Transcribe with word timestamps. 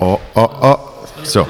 Oh, 0.00 0.20
oh, 0.36 0.48
oh. 0.62 0.78
So. 1.24 1.44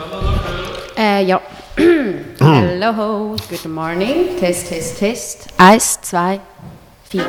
Äh, 0.97 1.23
ja. 1.25 1.41
Hello, 1.77 3.37
good 3.51 3.67
morning. 3.67 4.39
Test, 4.41 4.69
Test, 4.69 4.99
Test. 4.99 5.49
Eins, 5.59 6.01
zwei, 6.01 6.41
vier. 7.11 7.27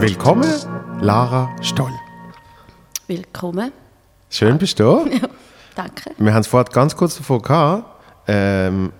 Willkommen, 0.00 0.52
Lara 1.00 1.50
Stoll. 1.62 2.07
Willkommen. 3.08 3.72
Schön 4.28 4.58
bist 4.58 4.78
du 4.78 4.84
da. 4.84 5.28
Danke. 5.74 6.10
Wir 6.18 6.34
haben 6.34 6.42
es 6.42 6.46
vorhin 6.46 6.70
ganz 6.70 6.94
kurz 6.94 7.16
davon 7.16 7.40
gehabt. 7.40 7.84
Ähm, 8.26 8.92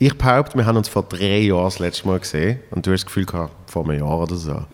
ich 0.00 0.18
behaupte, 0.18 0.58
wir 0.58 0.66
haben 0.66 0.76
uns 0.76 0.88
vor 0.88 1.04
drei 1.04 1.38
Jahren 1.38 1.66
das 1.66 1.78
letzte 1.78 2.08
Mal 2.08 2.18
gesehen. 2.18 2.58
Und 2.72 2.84
du 2.84 2.90
hast 2.90 3.02
das 3.02 3.06
Gefühl 3.06 3.24
gehabt, 3.24 3.52
vor 3.70 3.84
einem 3.84 4.00
Jahr 4.00 4.18
oder 4.18 4.34
so. 4.34 4.64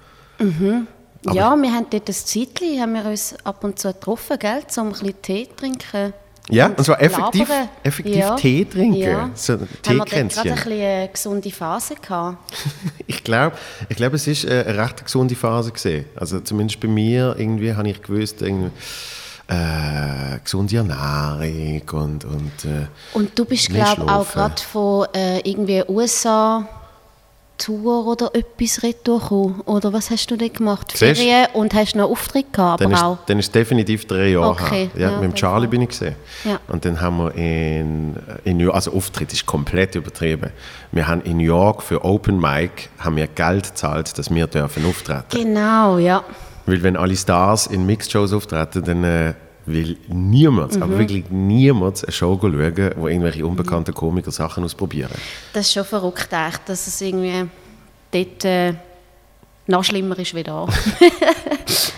ja, 1.30 1.54
wir 1.56 1.72
haben 1.74 1.86
dort 1.90 2.08
ein 2.08 2.14
Zeitchen, 2.14 2.80
haben 2.80 2.94
wir 2.94 3.04
uns 3.04 3.36
ab 3.44 3.62
und 3.64 3.78
zu 3.78 3.92
getroffen, 3.92 4.38
gell, 4.38 4.62
um 4.78 4.86
ein 4.86 4.92
bisschen 4.92 5.20
Tee 5.20 5.48
trinken. 5.54 6.14
Ja, 6.50 6.66
und 6.68 6.82
zwar 6.84 7.00
effektiv, 7.02 7.48
labern. 7.48 7.68
effektiv 7.82 8.16
Ja. 8.16 8.34
Tee 8.36 8.64
trinken. 8.64 8.96
Ja. 9.00 9.30
So 9.34 9.54
ein 9.54 9.60
Haben 9.60 9.68
wir 9.68 10.04
gerade 10.04 10.28
Teekränzchen. 10.28 10.72
eine 10.72 11.08
gesunde 11.12 11.50
Phase 11.50 11.94
gehabt? 11.96 12.38
Ich 13.06 13.24
glaube, 13.24 13.56
ich 13.88 13.96
glaub, 13.96 14.12
es 14.14 14.26
ist 14.26 14.44
äh, 14.44 14.64
eine 14.66 14.78
recht 14.78 15.04
gesunde 15.04 15.34
Phase 15.34 15.72
gesehen. 15.72 16.06
Also 16.16 16.40
zumindest 16.40 16.80
bei 16.80 16.88
mir 16.88 17.34
irgendwie 17.38 17.74
habe 17.74 17.88
ich 17.88 18.00
gewusst, 18.02 18.40
irgendwie, 18.42 18.70
äh, 19.48 20.38
gesunde 20.42 20.76
Ernährung 20.76 21.82
und, 21.92 22.24
und 22.24 22.64
äh, 22.64 22.86
Und 23.14 23.38
du 23.38 23.44
bist, 23.44 23.68
glaube 23.70 24.02
ich, 24.04 24.10
auch 24.10 24.28
gerade 24.30 24.62
von 24.62 25.06
äh, 25.14 25.38
irgendwie 25.40 25.82
USA 25.88 26.68
Tour 27.58 28.06
oder 28.06 28.30
etwas 28.34 28.82
retour 28.82 29.20
gekommen. 29.20 29.60
Oder 29.66 29.92
was 29.92 30.10
hast 30.10 30.30
du 30.30 30.36
denn 30.36 30.52
gemacht? 30.52 30.92
Siehst? 30.94 31.20
Ferien 31.20 31.48
und 31.52 31.74
hast 31.74 31.94
noch 31.96 32.08
Auftritt 32.08 32.52
gehabt, 32.52 32.80
Dann 32.80 32.92
ist, 32.92 33.02
auch. 33.02 33.18
dann 33.26 33.38
ist 33.38 33.54
definitiv 33.54 34.06
drei 34.06 34.28
Jahre 34.28 34.50
Okay, 34.50 34.90
her. 34.94 35.00
Ja, 35.02 35.10
ja, 35.10 35.20
mit 35.20 35.32
dem 35.32 35.34
Charlie 35.34 35.66
bin 35.66 35.82
ich 35.82 35.88
gesehen. 35.90 36.14
Ja. 36.44 36.60
Und 36.68 36.84
dann 36.84 37.00
haben 37.00 37.18
wir 37.18 37.34
in, 37.34 38.16
in 38.44 38.56
New 38.56 38.64
York, 38.64 38.76
also 38.76 38.92
Auftritt 38.92 39.32
ist 39.32 39.44
komplett 39.44 39.94
übertrieben. 39.94 40.50
Wir 40.92 41.06
haben 41.06 41.20
in 41.22 41.36
New 41.36 41.44
York 41.44 41.82
für 41.82 42.04
Open 42.04 42.40
Mic 42.40 42.88
haben 42.98 43.16
wir 43.16 43.26
Geld 43.26 43.68
gezahlt, 43.68 44.16
dass 44.18 44.32
wir 44.32 44.46
dürfen 44.46 44.86
auftreten. 44.86 45.24
Genau, 45.30 45.98
ja. 45.98 46.24
Weil 46.66 46.82
wenn 46.82 46.96
alle 46.96 47.16
Stars 47.16 47.66
in 47.66 47.86
Mixed-Shows 47.86 48.32
auftreten, 48.32 48.84
dann 48.84 49.04
äh, 49.04 49.34
will 49.70 49.96
niemand, 50.08 50.76
Mhm. 50.76 50.82
aber 50.82 50.98
wirklich 50.98 51.24
niemand 51.30 52.02
eine 52.04 52.12
Show 52.12 52.38
schauen, 52.40 52.92
wo 52.96 53.08
irgendwelche 53.08 53.46
unbekannten 53.46 53.94
Komiker 53.94 54.30
Sachen 54.30 54.64
ausprobieren. 54.64 55.10
Das 55.52 55.66
ist 55.66 55.72
schon 55.74 55.84
verrückt, 55.84 56.28
echt, 56.32 56.68
dass 56.68 56.86
es 56.86 57.00
irgendwie 57.00 57.46
dort 58.10 58.44
äh, 58.44 58.74
noch 59.66 59.84
schlimmer 59.84 60.18
ist 60.18 60.34
wie 60.34 60.42
da. 60.42 60.66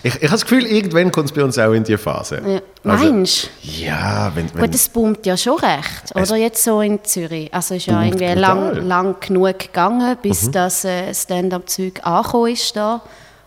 Ich, 0.02 0.14
ich 0.14 0.22
habe 0.22 0.30
das 0.30 0.42
Gefühl, 0.42 0.64
irgendwann 0.64 1.12
kommt 1.12 1.26
es 1.26 1.32
bei 1.32 1.44
uns 1.44 1.58
auch 1.58 1.72
in 1.72 1.84
die 1.84 1.98
Phase. 1.98 2.40
ja. 2.46 2.90
Also, 2.90 3.12
Meinst 3.12 3.50
Ja, 3.62 4.32
wenn, 4.34 4.46
du? 4.46 4.54
wenn 4.54 4.62
Gut, 4.64 4.74
es 4.74 4.88
boomt 4.88 5.26
ja 5.26 5.36
schon 5.36 5.58
recht, 5.58 6.04
Es 6.14 6.30
oder? 6.30 6.40
Jetzt 6.40 6.64
so 6.64 6.80
in 6.80 7.04
Zürich. 7.04 7.52
Also 7.52 7.74
ist 7.74 7.84
ja 7.84 8.02
irgendwie 8.02 8.24
brutal. 8.32 8.56
Mhm. 8.56 8.72
lang, 8.78 8.88
lang 8.88 9.16
genug 9.20 9.58
gegangen, 9.58 10.16
bis 10.22 10.50
das 10.50 10.86
äh, 10.86 11.12
Stand-up-Zeug 11.12 12.00
angekommen 12.02 12.52
ist 12.54 12.74
da. 12.74 13.02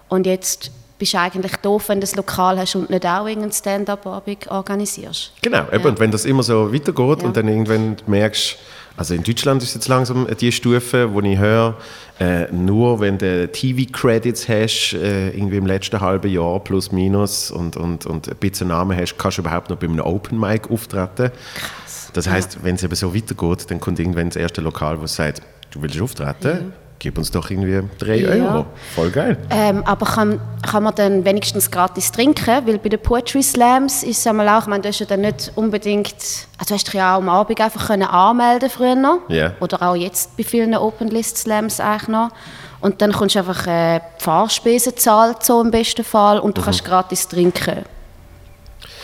Und 0.10 0.28
jetzt 0.28 0.70
bist 1.00 1.16
eigentlich 1.16 1.56
doof, 1.58 1.90
wenn 1.90 1.98
du 2.00 2.02
das 2.02 2.16
Lokal 2.16 2.58
hast 2.60 2.76
und 2.76 2.90
nicht 2.90 3.06
auch 3.06 3.26
irgendeinen 3.28 3.52
Stand-up-Abend 3.52 4.50
organisierst. 4.50 5.34
Genau, 5.42 5.64
eben, 5.72 5.84
Ja. 5.84 5.90
und 5.90 6.00
wenn 6.00 6.12
das 6.12 6.26
immer 6.26 6.44
so 6.44 6.74
weitergeht 6.74 7.22
Ja. 7.22 7.28
und 7.28 7.36
dann 7.38 7.48
irgendwann 7.48 7.98
merkst, 8.08 8.58
also 8.96 9.16
in 9.16 9.24
Deutschland 9.24 9.64
ist 9.64 9.74
jetzt 9.74 9.88
langsam 9.88 10.28
die 10.40 10.52
Stufe, 10.52 11.12
wo 11.14 11.20
ich 11.22 11.38
höre, 11.40 11.76
äh, 12.20 12.52
nur 12.52 13.00
wenn 13.00 13.18
du 13.18 13.48
TV-Credits 13.52 14.48
hast, 14.48 14.94
äh, 14.94 15.30
irgendwie 15.30 15.58
im 15.58 15.66
letzten 15.66 16.00
halben 16.00 16.32
Jahr 16.32 16.60
plus 16.60 16.92
minus 16.92 17.50
und, 17.50 17.76
und, 17.76 18.06
und 18.06 18.30
ein 18.30 18.36
bisschen 18.38 18.68
Namen 18.68 18.96
hast, 18.96 19.18
kannst 19.18 19.40
du 19.40 19.42
überhaupt 19.42 19.72
noch 19.72 19.78
bei 19.78 19.88
einem 19.88 20.00
Open 20.00 20.40
Mic 20.40 20.70
auftreten. 20.70 21.32
Krass. 21.56 22.12
Das 22.14 22.30
heißt, 22.30 22.60
wenn 22.64 22.76
es 22.76 22.84
eben 22.84 22.94
so 22.94 23.16
weitergeht, 23.16 23.72
dann 23.72 23.80
kommt 23.80 23.98
irgendwann 24.00 24.30
das 24.30 24.36
erste 24.36 24.62
Lokal, 24.62 25.02
wo 25.02 25.08
sagt, 25.08 25.42
du 25.72 25.82
willst 25.82 26.00
auftreten, 26.00 26.72
gib 27.04 27.18
uns 27.18 27.30
doch 27.30 27.52
irgendwie 27.52 27.82
drei 28.00 28.16
Ja. 28.16 28.30
Euro. 28.30 28.66
Voll 28.96 29.12
geil. 29.12 29.38
Ähm, 29.50 29.84
aber 29.86 30.06
kann, 30.06 30.40
kann 30.66 30.84
man 30.84 30.96
dann 30.96 31.26
wenigstens 31.26 31.70
gratis 31.70 32.12
trinken? 32.14 32.66
Weil 32.66 32.78
bei 32.80 32.88
den 32.90 33.00
Poetry 33.02 33.44
Slams 33.44 34.04
ist 34.04 34.20
es 34.20 34.26
einmal 34.28 34.48
auch, 34.48 34.62
ich 34.62 34.68
meine, 34.68 34.82
du 34.84 34.88
hast 34.90 35.00
ja 35.00 35.06
dann 35.06 35.22
nicht 35.22 35.52
unbedingt, 35.56 36.16
also 36.58 36.70
du 36.70 36.74
hast 36.76 36.88
dich 36.88 36.94
ja 36.94 37.14
auch 37.14 37.18
am 37.20 37.28
Abend 37.30 37.60
einfach 37.60 37.88
können 37.88 38.04
anmelden 38.04 38.70
früher 38.70 38.96
noch. 38.96 39.20
Ja. 39.28 39.52
Oder 39.60 39.82
auch 39.82 39.96
jetzt 39.96 40.36
bei 40.38 40.44
vielen 40.46 40.74
Open 40.76 41.10
List 41.10 41.38
Slams 41.38 41.80
eigentlich 41.82 42.08
noch. 42.08 42.30
Und 42.80 43.02
dann 43.02 43.12
kommst 43.12 43.36
du 43.36 43.40
einfach 43.40 43.68
äh, 43.68 44.00
Fahrspesen 44.20 44.96
zahlt, 44.96 45.44
so 45.44 45.62
im 45.62 45.72
besten 45.72 46.04
Fall, 46.06 46.40
und 46.40 46.58
du 46.58 46.62
Mhm. 46.62 46.66
kannst 46.66 46.86
gratis 46.86 47.28
trinken. 47.28 47.84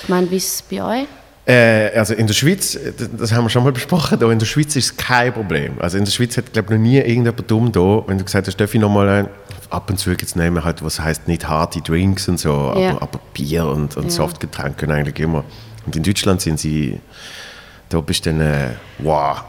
Ich 0.03 0.09
meine, 0.09 0.31
wie 0.31 0.37
ist 0.37 0.53
es 0.53 0.61
bei 0.61 0.81
euch? 1.01 1.07
Äh, 1.49 1.97
also 1.97 2.13
in 2.13 2.27
der 2.27 2.33
Schweiz, 2.35 2.77
das- 3.17 3.31
haben 3.31 3.43
wir 3.45 3.49
schon 3.49 3.63
mal 3.63 3.71
besprochen, 3.71 4.19
da 4.19 4.31
in 4.31 4.37
der 4.37 4.45
Schweiz 4.45 4.75
ist 4.75 4.85
es 4.85 4.97
kein 4.97 5.33
Problem. 5.33 5.73
Also 5.79 5.97
in 5.97 6.05
der 6.05 6.11
Schweiz 6.11 6.37
hat, 6.37 6.53
glaube 6.53 6.73
ich, 6.73 6.79
noch 6.79 6.83
nie 6.85 6.97
irgendjemand 6.97 7.49
dumm 7.49 7.71
da, 7.71 8.03
wenn 8.05 8.19
du 8.19 8.23
gesagt 8.23 8.45
hast, 8.47 8.57
darf 8.57 8.73
ich 8.75 8.79
noch 8.79 8.89
mal 8.91 9.09
ein, 9.09 9.27
ab 9.71 9.89
und 9.89 9.97
zu 9.97 10.11
jetzt 10.11 10.35
nehmen, 10.35 10.63
halt, 10.63 10.83
was 10.83 10.99
heißt 10.99 11.27
nicht 11.27 11.47
harte 11.47 11.81
Drinks 11.81 12.27
und 12.27 12.39
so, 12.39 12.49
Ja. 12.77 12.91
aber, 12.91 13.01
aber 13.01 13.19
Bier 13.33 13.65
und, 13.65 13.97
und 13.97 14.03
Ja. 14.05 14.09
Softgetränke 14.11 14.87
eigentlich 14.93 15.19
immer. 15.19 15.43
Und 15.87 15.95
in 15.95 16.03
Deutschland 16.03 16.39
sind 16.41 16.59
sie, 16.59 16.99
da 17.89 17.99
bist 18.01 18.27
du 18.27 18.29
dann, 18.31 18.41
äh, 18.41 18.69
wow, 18.99 19.41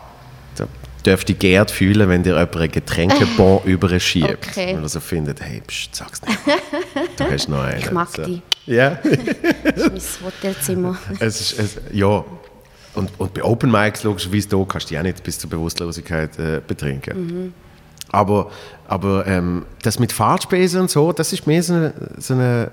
dürft 1.03 1.28
ihr 1.31 1.37
Gerd 1.37 1.71
fühlen, 1.71 2.09
wenn 2.09 2.22
dir 2.22 2.34
jemand 2.34 2.56
ein 2.56 2.71
Getränkebon 2.71 3.62
überschiebt. 3.65 4.49
Okay. 4.49 4.75
Und 4.75 4.83
also 4.83 5.00
findet, 5.00 5.41
hey, 5.41 5.62
pst, 5.66 5.94
sag's 5.94 6.22
nicht. 6.22 6.38
Du 7.16 7.25
hast 7.25 7.49
noch 7.49 7.62
einen. 7.62 7.78
Ich 7.78 7.91
mag 7.91 8.09
so. 8.09 8.25
die. 8.25 8.43
Ja. 8.66 8.99
Das 9.65 9.87
ist 9.87 10.21
mein 10.22 10.33
Hotelzimmer. 10.33 10.99
Es 11.21 11.41
ist, 11.41 11.59
es, 11.59 11.81
ja. 11.93 12.25
Und, 12.94 13.11
und 13.19 13.34
bei 13.34 13.44
Open 13.44 13.71
Mics, 13.71 14.03
logischerweise, 14.03 14.49
da 14.49 14.65
kannst 14.69 14.87
du 14.87 14.88
dich 14.91 14.99
auch 14.99 15.03
nicht 15.03 15.22
bis 15.22 15.38
zur 15.38 15.49
Bewusstlosigkeit 15.49 16.38
äh, 16.38 16.61
betrinken. 16.66 17.55
Aber, 18.11 18.50
aber 18.88 19.27
ähm, 19.27 19.65
das 19.82 20.00
mit 20.00 20.12
Fahrtspesen 20.12 20.81
und 20.82 20.91
so, 20.91 21.12
das 21.12 21.32
ist 21.32 21.47
mehr 21.47 21.62
so 21.62 21.75
eine, 21.75 21.94
so 22.19 22.34
eine 22.34 22.72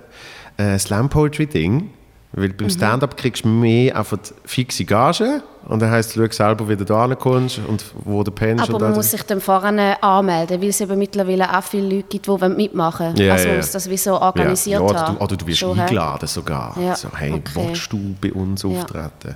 äh, 0.58 0.78
Slam-Poetry-Ding. 0.80 1.92
Weil 2.38 2.54
beim 2.54 2.70
Stand-Up 2.70 3.18
kriegst 3.18 3.46
du 3.46 3.48
mehr 3.48 3.96
einfach 3.98 4.18
die 4.18 4.32
fixe 4.46 4.86
Gage 4.86 5.42
und 5.68 5.82
dann 5.82 5.90
heisst 5.90 6.16
es, 6.16 6.16
schau 6.16 6.46
selber, 6.46 6.70
wie 6.70 6.76
du 6.78 6.86
da 6.86 7.08
kommst 7.16 7.60
und 7.68 7.84
wo 8.06 8.22
du 8.24 8.30
pennst. 8.30 8.70
Aber 8.70 8.78
man 8.78 8.94
muss 8.94 9.10
sich 9.10 9.24
dann 9.24 9.42
vorne 9.42 10.02
anmelden, 10.04 10.62
weil 10.62 10.70
es 10.70 10.80
eben 10.80 11.00
mittlerweile 11.00 11.58
auch 11.58 11.64
viele 11.64 11.96
Leute 11.96 12.08
gibt, 12.10 12.28
die 12.28 12.50
mitmachen 12.50 13.08
wollen. 13.08 13.18
Ja, 13.18 13.34
also 13.34 13.48
ja. 13.48 13.56
muss 13.56 13.72
das 13.72 13.90
wie 13.90 13.98
so 13.98 14.22
organisiert 14.22 14.80
ja, 14.80 14.88
ja, 14.88 15.02
haben. 15.02 15.18
du, 15.18 15.24
oder 15.24 15.36
du 15.36 15.48
wirst 15.48 15.62
hä? 15.64 15.82
eingeladen 15.82 16.28
sogar. 16.28 16.78
Ja, 16.80 16.96
So, 16.96 17.08
hey, 17.16 17.34
okay. 17.34 17.70
willst 17.70 17.92
du 17.92 18.16
bei 18.22 18.32
uns 18.32 18.62
Ja. 18.62 18.70
auftreten? 18.70 19.36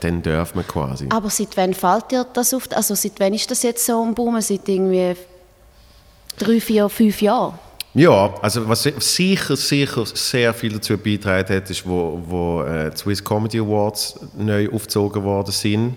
Dann 0.00 0.20
dürfen 0.20 0.56
wir 0.58 0.64
quasi. 0.64 1.06
Aber 1.08 1.30
seit 1.30 1.56
wann 1.56 1.72
fällt 1.72 2.10
dir 2.10 2.26
das 2.32 2.52
auf? 2.52 2.64
Also 2.74 2.96
seit 2.96 3.20
wann 3.20 3.32
ist 3.32 3.48
das 3.48 3.62
jetzt 3.62 3.86
so 3.86 4.02
am 4.02 4.12
Boomen? 4.12 4.42
Seit 4.42 4.68
irgendwie 4.68 5.14
drei, 6.36 6.60
vier, 6.60 6.88
fünf 6.88 7.22
Jahren? 7.22 7.54
Ja, 7.94 8.32
also 8.40 8.68
was 8.68 8.82
si- 8.84 8.94
sicher, 8.98 9.56
sicher 9.56 10.06
sehr 10.06 10.54
viel 10.54 10.72
dazu 10.74 10.96
beigetragen 10.96 11.56
hat, 11.56 11.68
ist, 11.70 11.86
wo, 11.86 12.20
wo 12.24 12.62
äh, 12.62 12.90
die 12.90 12.96
Swiss 12.96 13.24
Comedy 13.24 13.58
Awards 13.58 14.18
neu 14.38 14.68
aufgezogen 14.72 15.22
worden 15.24 15.50
sind. 15.50 15.96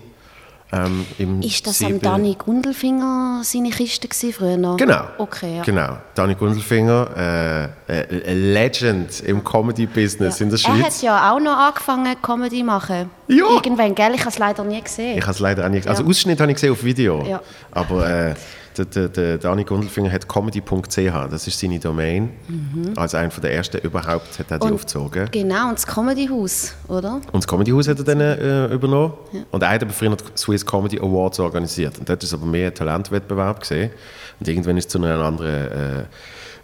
Ähm, 0.72 1.04
Ist 1.40 1.64
das 1.68 1.80
am 1.84 2.00
Danny 2.00 2.34
Gundelfinger 2.36 3.42
seine 3.44 3.70
Kiste 3.70 4.08
gewesen 4.08 4.32
früher 4.32 4.56
noch? 4.56 4.76
Genau. 4.76 5.02
Okay, 5.18 5.58
ja. 5.58 5.62
Genau. 5.62 5.98
Danny 6.16 6.34
Gundelfinger, 6.34 7.70
äh, 7.86 8.00
äh, 8.00 8.34
Legend 8.34 9.20
im 9.20 9.44
Comedy-Business 9.44 10.40
in 10.40 10.50
der 10.50 10.58
Er 10.64 10.72
hat 10.72 10.80
Schweiz. 10.80 11.02
ja 11.02 11.32
auch 11.32 11.38
noch 11.38 11.56
angefangen, 11.56 12.16
Comedy 12.20 12.58
zu 12.60 12.64
machen. 12.64 13.08
Ja. 13.28 13.44
Irgendwann, 13.54 13.94
gell? 13.94 14.14
Ich 14.14 14.20
habe 14.22 14.30
es 14.30 14.38
leider 14.38 14.64
nie 14.64 14.82
gesehen. 14.82 15.16
Ich 15.18 15.22
habe 15.22 15.32
es 15.32 15.38
leider 15.38 15.64
auch 15.64 15.68
nicht 15.70 15.86
Also 15.86 16.02
Ja. 16.02 16.08
Ausschnitt 16.08 16.40
habe 16.40 16.50
ich 16.50 16.56
gesehen 16.56 16.72
auf 16.72 16.82
Video. 16.82 17.22
Ja. 17.24 17.40
Aber 17.70 18.08
äh, 18.10 18.34
der, 18.78 18.84
der, 18.86 19.08
der 19.08 19.38
Dani 19.38 19.64
Gundelfinger 19.64 20.10
hat 20.10 20.28
comedy.ch, 20.28 20.96
das 21.30 21.46
ist 21.46 21.58
seine 21.58 21.78
Domain. 21.78 22.30
Als 22.96 23.14
einer 23.14 23.28
der 23.30 23.52
ersten 23.54 23.78
überhaupt 23.78 24.38
hat 24.38 24.50
er 24.50 24.58
die 24.58 24.64
Mhm. 24.66 24.70
Und- 24.72 24.74
aufgezogen. 24.74 25.28
Genau, 25.30 25.68
und 25.68 25.74
das 25.74 25.86
Comedy-Haus, 25.86 26.74
oder? 26.88 27.14
Und 27.14 27.34
das 27.34 27.46
Comedy 27.46 27.70
House 27.70 27.88
hat 27.88 27.98
er 27.98 28.04
dann 28.04 28.20
äh, 28.20 28.66
übernommen. 28.66 29.14
Und 29.50 29.62
er 29.62 29.70
hat 29.70 29.82
aber 29.82 29.92
früher 29.92 30.16
Swiss 30.36 30.64
Comedy 30.64 30.98
Awards 30.98 31.40
organisiert. 31.40 31.98
Und 31.98 32.08
dort 32.08 32.22
war 32.22 32.26
es 32.26 32.34
aber 32.34 32.46
mehr 32.46 32.68
ein 32.68 32.74
Talentwettbewerb. 32.74 33.60
Gewesen. 33.60 33.90
Und 34.40 34.48
irgendwann 34.48 34.76
ist 34.76 34.86
es 34.86 34.88
zu 34.90 34.98
einer 34.98 35.18
anderen 35.24 35.70
äh, 35.72 36.04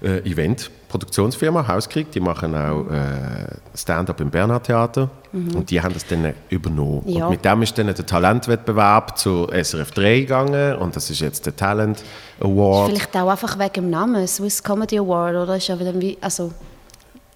äh, 0.03 0.19
Event-Produktionsfirma, 0.29 1.67
Hauskrieg. 1.67 2.11
Die 2.13 2.21
machen 2.21 2.55
auch 2.55 2.87
äh, 2.91 3.77
Stand-up 3.77 4.21
im 4.21 4.31
Bernhard 4.31 4.65
Theater. 4.67 5.11
Und 5.33 5.71
die 5.71 5.81
haben 5.81 5.95
das 5.95 6.07
dann 6.07 6.35
übernommen. 6.49 7.03
Ja. 7.07 7.27
Und 7.27 7.33
mit 7.33 7.45
dem 7.45 7.63
ist 7.63 7.79
dann 7.79 7.87
der 7.87 7.95
Talentwettbewerb 7.95 9.17
zu 9.17 9.47
SRF 9.53 9.93
3 9.93 10.21
gegangen. 10.21 10.77
Und 10.77 10.97
das 10.97 11.09
ist 11.11 11.21
jetzt 11.21 11.47
der 11.47 11.55
Talent 11.55 12.03
Award. 12.41 12.91
Vielleicht 12.91 13.17
auch 13.17 13.29
einfach 13.29 13.59
wegen 13.59 13.73
dem 13.75 13.91
Namen, 13.91 14.27
Swiss 14.27 14.63
Comedy 14.63 14.99
Award, 14.99 15.37
oder? 15.37 15.57
Ist 15.57 15.69
ja 15.69 15.79
wieder 15.79 15.99
wie, 16.01 16.19
also, 16.21 16.53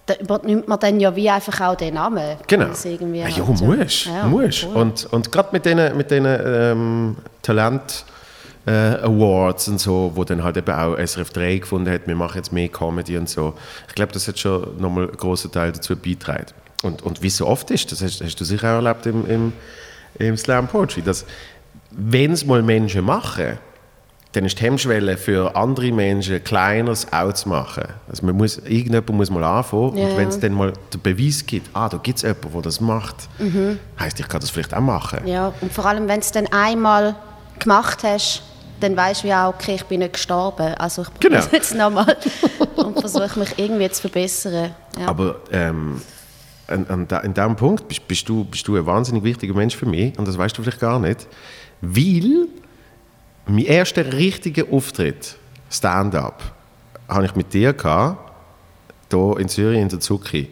da 0.05 0.13
übernimmt 0.15 0.67
man 0.67 0.79
dann 0.79 0.99
ja 0.99 1.15
wie 1.15 1.29
einfach 1.29 1.61
auch 1.61 1.75
den 1.75 1.93
Namen. 1.93 2.37
Genau. 2.47 2.67
Irgendwie 2.83 3.19
Ja, 3.19 3.25
halt 3.25 3.37
ja, 3.37 3.43
musst. 3.43 4.05
Ja, 4.05 4.27
musst. 4.27 4.59
voll. 4.59 4.75
Und, 4.75 5.05
und 5.13 5.31
gerade 5.31 5.49
mit 5.51 5.65
diesen 5.65 5.97
mit 5.97 6.11
denen, 6.11 6.39
ähm, 6.45 7.15
Talent 7.41 8.05
äh, 8.65 8.71
Awards 8.71 9.67
und 9.67 9.79
so, 9.79 10.11
wo 10.15 10.23
dann 10.23 10.43
halt 10.43 10.57
eben 10.57 10.71
auch 10.71 10.97
SRF 10.97 11.29
3 11.31 11.57
gefunden 11.57 11.91
hat, 11.91 12.07
wir 12.07 12.15
machen 12.15 12.37
jetzt 12.37 12.51
mehr 12.51 12.67
Comedy 12.67 13.17
und 13.17 13.29
so. 13.29 13.53
Ich 13.87 13.95
glaube, 13.95 14.11
das 14.11 14.27
hat 14.27 14.39
schon 14.39 14.79
nochmal 14.79 15.07
einen 15.07 15.17
grossen 15.17 15.51
Teil 15.51 15.71
dazu 15.71 15.95
beigetragen. 15.95 16.47
Und, 16.83 17.01
und 17.03 17.21
wie 17.21 17.27
es 17.27 17.37
so 17.37 17.47
oft 17.47 17.71
ist, 17.71 17.91
das 17.91 18.01
hast, 18.01 18.21
hast 18.21 18.35
du 18.35 18.45
sicher 18.45 18.71
auch 18.71 18.83
erlebt 18.83 19.05
im, 19.05 19.25
im, 19.27 19.53
im 20.19 20.37
Slam 20.37 20.67
Poetry, 20.67 21.01
dass 21.01 21.25
wenn 21.91 22.31
es 22.31 22.45
mal 22.45 22.61
Menschen 22.61 23.05
machen, 23.05 23.57
dann 24.33 24.43
ist 24.43 24.59
die 24.59 24.63
Hemmschwelle 24.63 25.17
für 25.17 25.55
andere 25.55 25.91
Menschen 25.93 26.43
kleiner, 26.43 26.91
es 26.91 27.11
auch 27.13 27.31
zu 27.31 27.47
machen. 27.47 27.85
Also 28.09 28.25
man 28.25 28.35
muss, 28.35 28.57
irgendjemand 28.57 29.09
muss 29.09 29.29
mal 29.29 29.43
anfangen 29.43 29.97
Ja, 29.97 30.07
und 30.07 30.17
wenn 30.17 30.27
es 30.27 30.39
dann 30.39 30.53
mal 30.53 30.73
den 30.93 31.01
Beweis 31.01 31.45
gibt, 31.45 31.69
ah, 31.73 31.87
da 31.87 31.97
gibt 31.97 32.17
es 32.17 32.23
jemanden, 32.23 32.51
der 32.51 32.61
das 32.63 32.81
macht, 32.81 33.15
heisst, 33.97 34.19
ich 34.19 34.27
kann 34.27 34.41
das 34.41 34.49
vielleicht 34.49 34.73
auch 34.73 34.81
machen. 34.81 35.19
Mhm. 35.23 35.27
Ja, 35.27 35.53
und 35.61 35.71
vor 35.71 35.85
allem, 35.85 36.07
wenn 36.09 36.19
du 36.19 36.25
es 36.25 36.31
dann 36.31 36.47
einmal 36.47 37.15
gemacht 37.59 38.03
hast, 38.03 38.43
dann 38.79 38.95
weißt 38.95 39.23
du 39.23 39.27
ja 39.27 39.47
auch, 39.47 39.53
okay, 39.53 39.75
ich 39.75 39.85
bin 39.85 39.99
nicht 39.99 40.13
gestorben. 40.13 40.73
Also 40.75 41.03
ich 41.03 41.13
probiere 41.13 41.35
es 41.39 41.45
Genau. 41.45 41.55
jetzt 41.57 41.75
nochmal 41.75 42.17
und 42.75 42.99
versuche 42.99 43.39
mich 43.39 43.57
irgendwie 43.57 43.89
zu 43.89 44.01
verbessern. 44.01 44.71
Ja. 44.99 45.07
Aber 45.07 45.39
ähm, 45.51 46.01
an, 46.67 46.85
an, 46.87 47.07
in 47.23 47.33
diesem 47.33 47.55
Punkt 47.55 47.87
bist, 47.87 48.07
bist, 48.07 48.27
du, 48.27 48.43
bist 48.43 48.67
du 48.67 48.75
ein 48.75 48.85
wahnsinnig 48.85 49.23
wichtiger 49.23 49.53
Mensch 49.53 49.75
für 49.75 49.85
mich 49.85 50.17
und 50.17 50.27
das 50.27 50.37
weißt 50.37 50.57
du 50.57 50.63
vielleicht 50.63 50.79
gar 50.79 50.99
nicht, 50.99 51.27
weil 51.81 52.47
mein 53.47 53.65
erster 53.65 54.11
richtiger 54.13 54.63
Auftritt, 54.71 55.35
Stand-up, 55.69 56.41
habe 57.07 57.25
ich 57.25 57.35
mit 57.35 57.53
dir 57.53 57.73
gehabt, 57.73 58.31
hier 59.11 59.37
in 59.39 59.47
Zürich 59.49 59.79
in 59.79 59.89
der 59.89 59.99
Zucchi. 59.99 60.49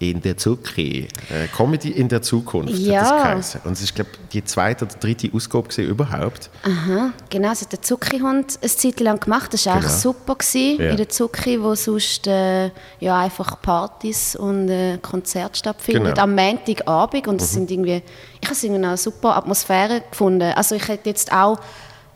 In 0.00 0.22
der 0.22 0.36
Zucchi. 0.36 1.08
Äh, 1.28 1.48
Comedy 1.56 1.90
in 1.90 2.08
der 2.08 2.22
Zukunft 2.22 2.72
Ja. 2.72 3.00
hat 3.00 3.10
das 3.10 3.22
geheißen. 3.22 3.60
Und 3.64 3.72
es 3.72 3.82
ist, 3.82 3.94
glaube 3.96 4.10
die 4.32 4.44
zweite 4.44 4.84
oder 4.84 4.94
dritte 4.94 5.28
Ausgabe 5.34 5.66
gewesen 5.68 5.88
überhaupt. 5.90 6.50
Aha, 6.62 7.10
genau, 7.28 7.48
das 7.48 7.62
hat 7.62 7.72
der 7.72 7.82
Zucki-Hund 7.82 8.58
eine 8.62 8.70
Zeit 8.70 9.00
lang 9.00 9.18
gemacht. 9.18 9.52
Das 9.54 9.66
war 9.66 9.80
Genau. 9.80 9.88
super 9.88 10.36
gewesen, 10.36 10.80
Ja. 10.80 10.90
in 10.90 10.96
der 10.98 11.08
Zucki, 11.08 11.60
wo 11.60 11.74
sonst 11.74 12.28
äh, 12.28 12.70
ja, 13.00 13.18
einfach 13.18 13.60
Partys 13.60 14.36
und 14.36 14.68
äh, 14.68 14.98
Konzerte 14.98 15.58
stattfinden. 15.58 16.04
Genau. 16.04 16.22
Am 16.22 16.34
Montagabend 16.34 17.26
und 17.26 17.40
das 17.40 17.52
sind 17.52 17.68
irgendwie, 17.70 18.00
ich 18.40 18.46
habe 18.46 18.54
es 18.54 18.62
irgendwie 18.62 18.84
eine 18.84 18.96
super 18.96 19.36
Atmosphäre 19.36 20.02
gefunden. 20.08 20.52
Also 20.54 20.76
ich 20.76 20.86
hätte 20.86 21.08
jetzt 21.08 21.32
auch 21.32 21.58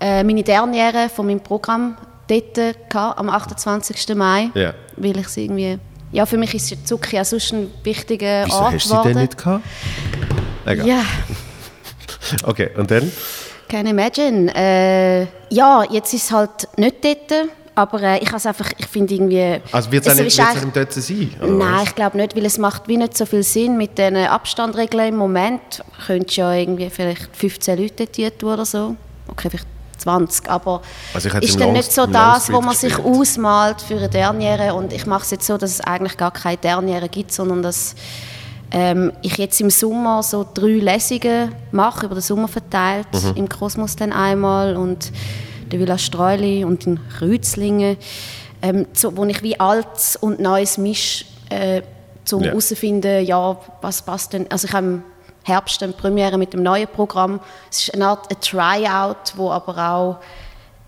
äh, 0.00 0.22
meine 0.22 0.44
Derniere 0.44 1.08
von 1.08 1.26
meinem 1.26 1.40
Programm 1.40 1.96
dort 2.28 2.54
gehabt, 2.54 3.18
am 3.18 3.28
28. 3.28 4.14
Mai, 4.14 4.50
Ja. 4.54 4.72
weil 4.96 5.16
ich 5.18 5.26
es 5.26 5.36
irgendwie, 5.36 5.78
ja 6.12 6.26
für 6.26 6.36
mich 6.36 6.54
ist 6.54 6.70
die 6.70 6.84
Zucki 6.84 7.18
auch 7.18 7.24
sonst 7.24 7.52
ein 7.52 7.70
wichtiger 7.82 8.44
Wieso 8.46 8.56
Ort 8.56 8.74
hast 8.74 8.84
du 8.84 8.88
sie 8.88 8.94
denn 8.94 9.02
geworden. 9.02 9.18
nicht 9.18 9.38
gehabt? 9.38 9.64
Egal. 10.66 10.86
Ja. 10.86 11.02
Okay, 12.44 12.70
und 12.76 12.90
dann? 12.90 13.10
Can 13.68 13.86
imagine. 13.86 14.50
Äh, 14.54 15.26
ja, 15.50 15.84
jetzt 15.90 16.14
ist 16.14 16.24
es 16.24 16.30
halt 16.30 16.68
nicht 16.78 17.04
dort, 17.04 17.48
aber 17.74 18.02
äh, 18.02 18.18
ich 18.22 18.32
einfach, 18.32 18.70
ich 18.78 18.86
finde 18.86 19.14
irgendwie... 19.14 19.60
Also 19.72 19.90
wird 19.90 20.06
es 20.06 20.12
auch 20.12 20.22
nicht, 20.22 20.38
wird's 20.38 20.72
dort 20.74 20.92
sein? 20.92 21.30
Nein, 21.40 21.58
was? 21.58 21.84
ich 21.84 21.94
glaube 21.94 22.16
nicht, 22.16 22.36
weil 22.36 22.44
es 22.46 22.58
macht 22.58 22.86
wie 22.88 22.96
nicht 22.96 23.16
so 23.16 23.26
viel 23.26 23.42
Sinn 23.42 23.76
mit 23.76 23.98
den 23.98 24.16
Abstandregeln 24.16 25.08
im 25.08 25.16
Moment. 25.16 25.82
Könntest 26.06 26.36
ja 26.36 26.52
irgendwie 26.54 26.90
vielleicht 26.90 27.34
15 27.34 27.78
Leute 27.78 28.06
dort 28.06 28.38
tun 28.38 28.52
oder 28.52 28.64
so. 28.64 28.96
Okay, 29.28 29.50
vielleicht 29.50 29.66
20, 30.02 30.48
aber 30.50 30.82
Also 31.14 31.28
ist 31.38 31.60
dann 31.60 31.72
nicht 31.72 31.92
so 31.92 32.06
das, 32.06 32.48
wo 32.48 32.52
Longstreet 32.54 32.64
man 32.64 32.74
sich 32.74 32.94
gespielt. 32.94 33.16
ausmalt 33.16 33.80
für 33.82 33.96
eine 33.96 34.08
Derniere 34.08 34.74
und 34.74 34.92
ich 34.92 35.06
mache 35.06 35.22
es 35.24 35.30
jetzt 35.30 35.46
so, 35.46 35.56
dass 35.58 35.70
es 35.70 35.80
eigentlich 35.80 36.16
gar 36.16 36.30
keine 36.30 36.56
Derniere 36.58 37.08
gibt, 37.08 37.32
sondern 37.32 37.62
dass 37.62 37.94
ähm, 38.74 39.12
ich 39.22 39.36
jetzt 39.36 39.60
im 39.60 39.68
Sommer 39.70 40.22
so 40.22 40.46
drei 40.54 40.78
Lesungen 40.78 41.54
mache, 41.72 42.06
über 42.06 42.14
den 42.16 42.22
Sommer 42.22 42.48
verteilt, 42.48 43.06
Mhm. 43.12 43.32
im 43.36 43.48
Kosmos 43.48 43.96
dann 43.96 44.12
einmal 44.12 44.76
und 44.76 45.12
der 45.70 45.78
Villa 45.78 45.98
Streuli 45.98 46.64
und 46.64 46.86
in 46.86 46.98
Rützlingen, 47.20 47.96
ähm, 48.62 48.86
so, 48.94 49.16
wo 49.16 49.24
ich 49.26 49.42
wie 49.42 49.58
Altes 49.60 50.16
und 50.16 50.40
Neues 50.40 50.78
misch, 50.78 51.26
äh, 51.50 51.82
zum 52.24 52.42
Ja. 52.42 52.48
herauszufinden, 52.50 53.24
ja, 53.26 53.56
was 53.82 54.02
passt 54.02 54.32
denn, 54.32 54.50
also 54.50 54.66
ich 54.68 54.72
habe 54.72 55.02
Herbst 55.44 55.82
eine 55.82 55.92
Premiere 55.92 56.38
mit 56.38 56.52
dem 56.52 56.62
neuen 56.62 56.88
Programm, 56.88 57.40
es 57.70 57.80
ist 57.80 57.94
eine 57.94 58.06
Art 58.06 58.30
ein 58.30 58.40
Tryout, 58.40 59.36
wo 59.36 59.50
aber 59.50 59.90
auch 59.90 60.16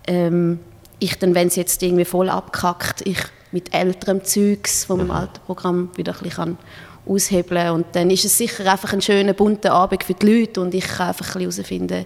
ähm, 0.07 0.59
ich 0.99 1.17
dann, 1.19 1.35
wenn 1.35 1.47
es 1.47 1.55
jetzt 1.55 1.81
irgendwie 1.83 2.05
voll 2.05 2.29
abkackt, 2.29 3.01
ich 3.05 3.19
mit 3.51 3.73
älterem 3.73 4.23
Zeugs 4.23 4.85
vom 4.85 5.11
alten 5.11 5.39
Programm 5.45 5.89
wieder 5.95 6.13
ein 6.13 6.19
bisschen 6.19 6.35
kann 6.35 6.57
aushebeln 7.07 7.69
und 7.71 7.85
dann 7.93 8.09
ist 8.09 8.25
es 8.25 8.37
sicher 8.37 8.69
einfach 8.71 8.91
ein 8.93 9.01
schöner, 9.01 9.33
bunter 9.33 9.73
Abend 9.73 10.03
für 10.03 10.13
die 10.13 10.25
Leute 10.25 10.61
und 10.61 10.73
ich 10.73 10.87
kann 10.87 11.09
einfach 11.09 11.35
ein 11.35 11.45
bisschen 11.45 11.63
herausfinden, 11.63 12.05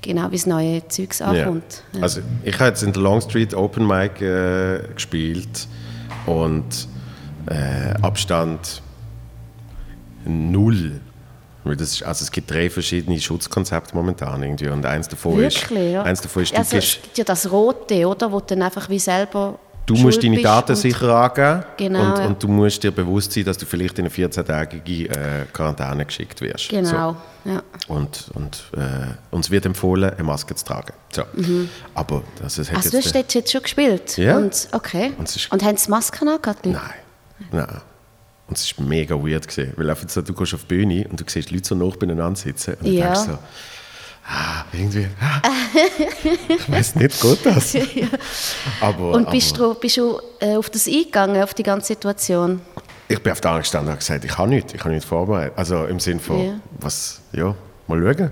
genau 0.00 0.30
wie 0.30 0.36
das 0.36 0.46
neue 0.46 0.88
Zeugs 0.88 1.20
ankommt. 1.20 1.82
Ja. 1.92 2.02
Also 2.02 2.20
ich 2.44 2.54
habe 2.54 2.66
jetzt 2.66 2.82
in 2.82 2.92
der 2.92 3.02
Longstreet 3.02 3.54
Open 3.54 3.86
Mic 3.86 4.20
äh, 4.20 4.80
gespielt 4.94 5.66
und 6.26 6.88
äh, 7.46 7.94
Abstand 8.00 8.82
null. 10.24 11.00
Weil 11.64 11.76
das 11.76 11.92
ist, 11.92 12.02
also 12.02 12.24
es 12.24 12.30
gibt 12.32 12.50
drei 12.50 12.68
verschiedene 12.68 13.20
Schutzkonzepte 13.20 13.94
momentan 13.94 14.42
irgendwie 14.42 14.68
und 14.68 14.84
eins 14.84 15.08
davon 15.08 15.36
Wirklich, 15.38 15.62
ist, 15.62 15.92
ja. 15.92 16.02
eins 16.02 16.20
davon 16.20 16.42
ist, 16.42 16.52
du, 16.52 16.58
also, 16.58 16.76
es 16.76 16.98
gibt 17.02 17.18
ja 17.18 17.24
das 17.24 17.50
Rote, 17.50 18.06
oder, 18.06 18.32
wo 18.32 18.40
du 18.40 18.46
dann 18.46 18.62
einfach 18.62 18.88
wie 18.88 18.98
selber 18.98 19.58
du 19.86 19.94
musst 19.94 20.22
deine 20.22 20.40
Daten 20.40 20.74
sicher 20.76 21.08
angeben 21.14 21.64
Genau, 21.76 22.00
und, 22.12 22.18
ja. 22.18 22.26
und 22.26 22.42
du 22.42 22.48
musst 22.48 22.82
dir 22.82 22.90
bewusst 22.90 23.32
sein, 23.32 23.44
dass 23.44 23.58
du 23.58 23.66
vielleicht 23.66 23.98
in 23.98 24.06
eine 24.06 24.14
14-tägige 24.14 25.08
äh, 25.10 25.44
Quarantäne 25.52 26.04
geschickt 26.06 26.40
wirst. 26.40 26.68
So. 26.70 26.76
Genau, 26.76 27.16
ja. 27.44 27.62
Und, 27.88 28.26
und 28.34 28.64
äh, 28.76 29.14
uns 29.30 29.50
wird 29.50 29.66
empfohlen, 29.66 30.10
eine 30.10 30.22
Maske 30.22 30.54
zu 30.54 30.64
tragen. 30.64 30.92
So. 31.10 31.22
Aber 31.94 32.22
das, 32.40 32.56
das 32.56 32.70
hat 32.70 32.76
Also 32.76 32.90
du 32.90 32.96
jetzt... 32.96 33.06
hast 33.06 33.14
dort 33.14 33.34
jetzt 33.34 33.52
schon 33.52 33.62
gespielt? 33.62 34.16
Ja. 34.16 34.36
Und, 34.36 34.68
okay. 34.72 35.12
Und 35.18 35.48
Und 35.50 35.62
haben 35.62 35.76
sie 35.76 35.90
Masken 35.90 36.28
angehabt? 36.28 36.64
Nein, 36.66 36.80
nein. 37.50 37.80
Und 38.52 38.58
es 38.58 38.78
war 38.78 38.84
mega 38.86 39.14
weird. 39.14 39.48
Gewesen, 39.48 39.72
weil 39.76 39.88
einfach 39.88 40.06
so, 40.10 40.20
du 40.20 40.34
gehst 40.34 40.52
auf 40.52 40.60
die 40.64 40.74
Bühne 40.74 41.06
und 41.08 41.18
du 41.18 41.24
siehst 41.26 41.50
Leute 41.50 41.66
so 41.66 41.74
nah 41.74 41.88
beieinander 41.98 42.36
sitzen 42.36 42.74
und 42.82 42.86
Ja. 42.92 43.14
du 43.14 43.14
denkst 43.14 43.20
so, 43.30 43.38
ah, 44.28 44.64
irgendwie, 44.74 45.06
ah, 45.22 45.40
ich 46.48 46.70
weiß 46.70 46.96
nicht, 46.96 47.18
geht 47.18 47.46
das? 47.46 47.74
aber, 48.82 49.12
Und 49.12 49.30
bist 49.30 49.56
aber 49.58 49.72
du, 49.72 49.80
bist 49.80 49.96
du 49.96 50.20
äh, 50.40 50.54
auf 50.56 50.68
das 50.68 50.86
eingegangen, 50.86 51.42
auf 51.42 51.54
die 51.54 51.62
ganze 51.62 51.86
Situation? 51.88 52.60
ich 53.08 53.22
bin 53.22 53.32
auf 53.32 53.40
der 53.40 53.50
anderen 53.52 53.62
gestanden 53.62 53.86
und 53.88 53.92
habe 53.92 53.98
gesagt, 54.00 54.24
ich 54.26 54.30
kann 54.30 54.50
nichts, 54.50 54.74
ich 54.74 54.80
kann 54.80 54.92
nichts 54.92 55.06
vorbereiten. 55.06 55.54
Also 55.56 55.84
im 55.86 55.98
Sinne 55.98 56.20
von, 56.20 56.44
Ja. 56.46 56.52
was, 56.78 57.22
ja, 57.32 57.54
mal 57.86 58.02
schauen. 58.02 58.30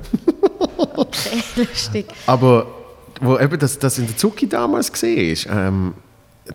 Lustig. 1.56 2.06
Aber 2.26 2.66
wo 3.22 3.38
eben 3.38 3.58
das, 3.58 3.78
das 3.78 3.96
in 3.98 4.06
der 4.06 4.16
Zucki 4.18 4.46
damals 4.48 4.92
gesehen 4.92 5.32
ist, 5.32 5.46
ähm, 5.50 5.94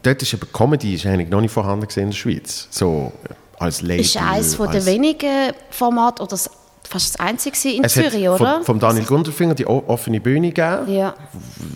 dort 0.02 0.22
ist 0.22 0.34
eben 0.34 0.48
Comedy 0.52 0.96
ist 0.96 1.06
eigentlich 1.06 1.30
noch 1.30 1.42
nicht 1.42 1.52
vorhanden 1.52 1.88
in 2.00 2.08
der 2.10 2.16
Schweiz. 2.16 2.68
So 2.72 3.14
als 3.60 3.82
Label. 3.82 4.02
Ist 4.02 4.18
eines 4.18 4.56
von 4.56 4.72
der 4.72 4.86
wenigen 4.86 5.52
Formate 5.70 6.22
oder 6.24 6.38
fast 6.38 7.16
das 7.16 7.20
einzige 7.20 7.70
in 7.78 7.84
es 7.84 7.94
Zürich, 7.94 8.28
hat 8.28 8.40
oder? 8.42 8.56
Vom, 8.58 8.64
vom 8.66 8.80
Daniel 8.80 9.06
Gundelfinger 9.06 9.56
die 9.56 9.66
o- 9.66 9.84
offene 9.88 10.20
Bühne 10.22 10.52
gegeben. 10.52 10.94
Ja. 10.94 11.16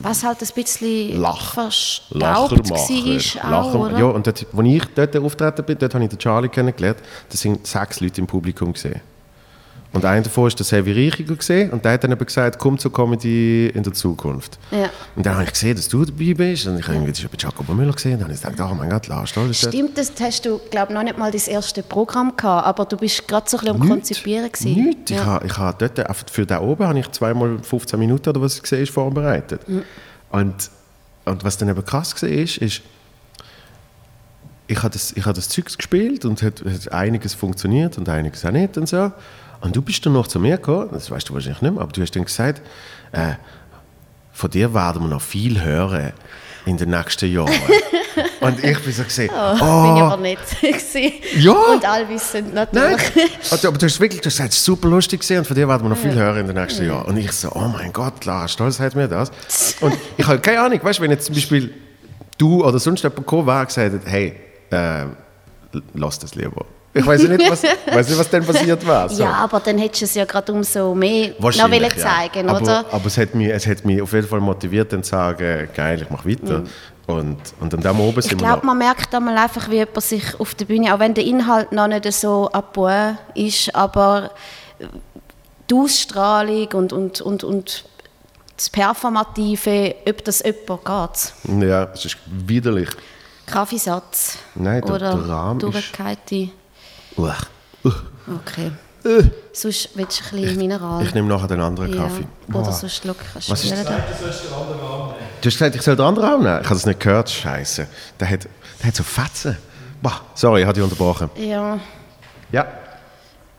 Was 0.04 0.24
halt 0.24 0.42
ein 0.42 0.48
bisschen 0.54 1.20
Lach- 1.20 1.54
verstaubt 1.54 2.22
war, 2.70 2.80
auch, 2.80 3.50
Lacher, 3.74 3.80
oder? 3.80 3.98
ja, 4.00 4.06
und 4.06 4.28
dort, 4.28 4.46
als 4.56 4.68
ich 4.68 4.84
dort 4.96 5.18
auftreten 5.18 5.66
bin, 5.66 5.78
dort 5.80 5.94
habe 5.96 6.04
ich 6.04 6.10
den 6.12 6.20
Charlie 6.20 6.50
kennengelernt. 6.50 7.00
Da 7.30 7.38
sind 7.38 7.66
sechs 7.66 8.00
Leute 8.02 8.22
im 8.22 8.28
Publikum 8.28 8.72
gesehen. 8.74 9.02
Und 9.92 10.06
einer 10.06 10.22
davon 10.22 10.48
ist 10.48 10.60
der 10.60 10.66
Sevi 10.68 10.92
Reichiger 11.10 11.36
gesehen 11.36 11.72
und 11.72 11.84
der 11.84 11.94
hat 11.94 12.04
dann 12.04 12.12
eben 12.12 12.24
gesagt, 12.24 12.60
komm 12.60 12.78
zur 12.78 12.94
Comedy 12.94 13.68
in 13.74 13.82
der 13.82 13.92
Zukunft. 13.92 14.60
Ja. 14.70 14.90
Und 15.16 15.26
dann 15.26 15.34
habe 15.34 15.46
ich 15.46 15.52
gesehen, 15.54 15.76
dass 15.76 15.88
du 15.90 16.06
dabei 16.06 16.36
bist 16.36 16.68
und 16.68 16.78
ich 16.78 16.84
habe 16.88 16.94
irgendwie 16.98 17.12
das 17.12 17.42
Jacobo 17.42 17.74
Müller 17.74 17.94
gesehen 17.94 18.14
und 18.14 18.20
dann 18.20 18.28
habe 18.30 18.36
ich 18.36 18.42
gedacht, 18.42 18.70
oh 18.72 18.76
mein 18.76 18.88
Gott, 18.92 19.08
Lars 19.08 19.32
Stoll 19.32 19.50
ist. 19.50 19.68
Stimmt, 19.68 19.98
das 19.98 20.14
hast 20.22 20.46
du, 20.46 20.60
glaube 20.70 20.94
noch 20.94 21.02
nicht 21.02 21.18
mal 21.18 21.32
das 21.32 21.48
erste 21.48 21.82
Programm 21.82 22.38
gehabt, 22.38 22.68
aber 22.68 22.86
du 22.86 22.98
bist 22.98 23.28
gerade 23.28 23.50
so 23.50 23.58
ein 23.58 23.64
bisschen 23.66 23.82
am. 23.82 23.90
Konzipieren 23.90 24.52
gewesen. 24.52 24.74
Nichts. 24.86 25.10
Ich 25.12 25.18
Ja. 25.18 25.26
habe, 25.26 25.48
ich 25.48 25.58
habe 25.58 25.76
dort, 25.80 26.08
einfach 26.08 26.30
für 26.30 26.46
da 26.46 26.62
oben 26.62 26.86
habe 26.88 27.00
ich 27.00 27.10
zweimal 27.12 27.58
15 27.60 27.98
Minuten 27.98 28.30
oder 28.30 28.42
was 28.42 28.58
ich 28.58 28.62
gesehen 28.62 28.84
ist, 28.84 28.92
vorbereitet. 28.92 29.68
Mhm. 29.68 29.82
Und, 30.30 30.70
und 31.26 31.44
was 31.44 31.58
dann 31.58 31.68
eben 31.68 31.84
krass 31.84 32.22
war, 32.22 32.30
ist, 32.30 32.58
ist 32.58 32.82
ich 34.68 34.78
habe 34.84 34.94
das, 34.94 35.14
ich 35.14 35.26
habe 35.26 35.34
das 35.34 35.50
Zeugs 35.50 35.76
gespielt 35.78 36.26
und 36.26 36.44
hat, 36.44 36.62
hat 36.64 36.92
einiges 36.92 37.34
funktioniert 37.34 37.98
und 37.98 38.08
einiges 38.08 38.46
auch 38.46 38.52
nicht 38.52 38.78
und 38.78 38.88
so. 38.88 39.12
Und 39.62 39.76
du 39.76 39.82
bist 39.82 40.06
dann 40.06 40.14
noch 40.14 40.28
zu 40.28 40.40
mir 40.40 40.58
gekommen, 40.58 40.90
das 40.92 41.12
weißt 41.12 41.30
du 41.30 41.34
wahrscheinlich 41.34 41.62
nicht 41.62 41.74
mehr, 41.74 41.82
aber 41.82 41.92
du 41.92 42.02
hast 42.02 42.16
dann 42.16 42.24
gesagt, 42.26 42.62
äh, 43.12 43.34
von 44.32 44.50
dir 44.50 44.74
werden 44.74 45.02
wir 45.02 45.10
noch 45.10 45.22
viel 45.22 45.62
hören 45.62 46.14
in 46.66 46.78
den 46.78 46.92
nächsten 46.92 47.32
Jahren. 47.32 47.52
und 48.40 48.64
ich 48.64 48.80
bin 48.80 48.94
so 48.94 49.04
gesehen, 49.04 49.30
Oh, 49.34 49.56
oh, 49.60 49.84
Bin 49.84 49.96
ich 49.96 50.02
aber 50.02 50.18
nicht. 50.18 50.40
Ja. 51.38 51.52
Und 51.52 51.86
alle 51.86 52.08
wissen 52.10 52.54
Nein, 52.54 52.68
natürlich. 52.74 53.32
also, 53.52 53.68
aber 53.68 53.78
du 53.78 53.86
hast 53.86 54.00
wirklich 54.00 54.22
du 54.22 54.30
hast 54.30 54.54
super 54.54 54.88
lustig 54.88 55.22
gewesen 55.22 55.40
und 55.40 55.46
von 55.46 55.56
dir 55.56 55.68
werden 55.68 55.84
wir 55.84 55.90
noch 55.90 55.98
viel 55.98 56.14
hören 56.14 56.40
in 56.40 56.48
den 56.48 56.56
nächsten 56.56 56.86
Jahren. 56.86 57.06
Und 57.06 57.18
ich 57.18 57.32
so, 57.32 57.52
oh 57.54 57.68
mein 57.68 57.92
Gott, 57.92 58.26
Lars 58.26 58.54
Stolz 58.54 58.80
hat 58.80 58.96
mir 58.96 59.08
das. 59.08 59.32
Und 59.82 59.96
ich 60.18 60.26
habe 60.26 60.40
keine 60.40 60.62
Ahnung, 60.62 60.80
weißt 60.82 61.00
du, 61.00 61.04
wenn 61.04 61.12
jetzt 61.12 61.26
zum 61.26 61.36
Beispiel 61.36 61.74
du 62.38 62.64
oder 62.66 62.80
sonst 62.80 63.04
jemand 63.04 63.18
gekommen 63.18 63.48
wäre 63.48 63.60
und 63.60 63.68
gesagt 63.68 63.94
hat, 63.94 64.02
hey, 64.06 64.36
äh, 64.72 65.06
lass 65.94 66.20
das 66.20 66.36
lieber. 66.36 66.66
Ich 66.94 67.06
weiß 67.06 67.24
nicht, 67.28 67.50
was, 67.52 67.64
weiß 67.64 68.10
nicht, 68.10 68.20
was 68.20 68.30
dann 68.30 68.44
passiert 68.44 68.86
wäre. 68.86 69.10
So. 69.10 69.24
Ja, 69.24 69.34
aber 69.34 69.60
dann 69.60 69.78
hättest 69.78 70.02
du 70.02 70.06
es 70.06 70.16
ja 70.16 70.26
gerade 70.26 70.52
umso 70.52 70.96
mehr 70.96 71.30
noch 71.40 71.44
wollen 71.44 71.90
zeigen, 71.98 72.48
ja. 72.48 72.56
oder? 72.58 72.80
Aber, 72.80 72.94
aber 72.94 73.06
es, 73.06 73.18
hat 73.18 73.36
mich, 73.36 73.50
es 73.50 73.68
hat 73.68 73.86
mich 73.86 74.02
auf 74.02 74.12
jeden 74.14 74.28
Fall 74.28 74.40
motiviert, 74.40 74.92
dann 74.92 75.04
zu 75.04 75.12
sagen, 75.12 75.70
geil, 75.76 76.02
ich 76.02 76.10
mache 76.10 76.28
weiter. 76.30 76.64
Und, 77.06 77.38
und 77.60 77.74
dann 77.74 77.82
da 77.82 77.92
oben 77.92 78.02
Mhm. 78.14 78.20
Ich 78.20 78.26
sind 78.26 78.32
wir 78.42 78.48
glaube, 78.48 78.58
noch. 78.58 78.64
man 78.64 78.78
merkt 78.80 79.14
einmal 79.14 79.38
einfach, 79.38 79.70
wie 79.70 79.76
jemand 79.78 80.02
sich 80.02 80.40
auf 80.40 80.56
der 80.56 80.66
Bühne, 80.66 80.94
auch 80.94 81.00
wenn 81.00 81.14
der 81.14 81.26
Inhalt 81.26 81.72
noch 81.72 81.88
nicht 81.88 82.12
so 82.14 82.50
point 82.74 83.18
ist, 83.36 83.74
aber 83.76 84.32
die 85.70 85.76
Ausstrahlung 85.76 86.68
und, 86.74 86.94
und, 86.94 87.22
und, 87.22 87.44
und 87.44 87.86
das 88.56 88.70
Performative, 88.70 89.96
ob 90.08 90.24
das 90.26 90.44
jemand 90.44 90.86
geht. 90.86 91.62
Ja, 91.70 91.84
es 91.94 92.06
ist 92.06 92.18
widerlich. 92.26 92.90
Kaffeesatz 93.46 94.38
Nein, 94.56 94.82
der- 94.82 94.94
oder 94.96 95.16
der 95.16 95.30
Rahmen 95.30 95.74
ist-. 95.74 95.94
Uah. 97.20 97.38
Okay. 98.46 98.72
Sonst 99.54 99.90
willst 99.96 100.20
du 100.32 100.36
ein 100.36 100.42
bisschen 100.42 100.58
Mineral. 100.58 101.04
Ich 101.04 101.14
nehme 101.14 101.28
nachher 101.28 101.48
den 101.48 101.62
anderen 101.62 101.94
ja. 101.94 102.04
Kaffee. 102.04 102.26
Oder 102.54 102.72
sonst 102.72 102.98
schluck 102.98 103.18
kannst 103.34 103.50
Was 103.50 103.62
du 103.62 103.68
ist 103.68 103.74
wählen. 103.74 103.86
Du 105.42 105.46
hast 105.48 105.54
gesagt, 105.58 105.76
ich 105.76 105.82
soll 105.82 105.96
den 105.96 106.06
anderen 106.06 106.30
auch 106.30 106.38
nehmen. 106.38 106.60
Ich 106.60 106.66
habe 106.66 106.76
das 106.76 106.86
nicht 106.86 107.00
gehört. 107.00 107.30
Scheiße. 107.30 107.88
Der 108.20 108.30
hat, 108.30 108.44
der 108.82 108.88
hat 108.88 108.96
so 108.96 109.04
Fetzen. 109.04 109.58
Boah, 110.02 110.22
sorry, 110.36 110.62
ich 110.62 110.66
habe 110.68 110.74
dich 110.74 110.84
unterbrochen. 110.84 111.30
Ja. 111.38 111.80
Ja. 112.52 112.68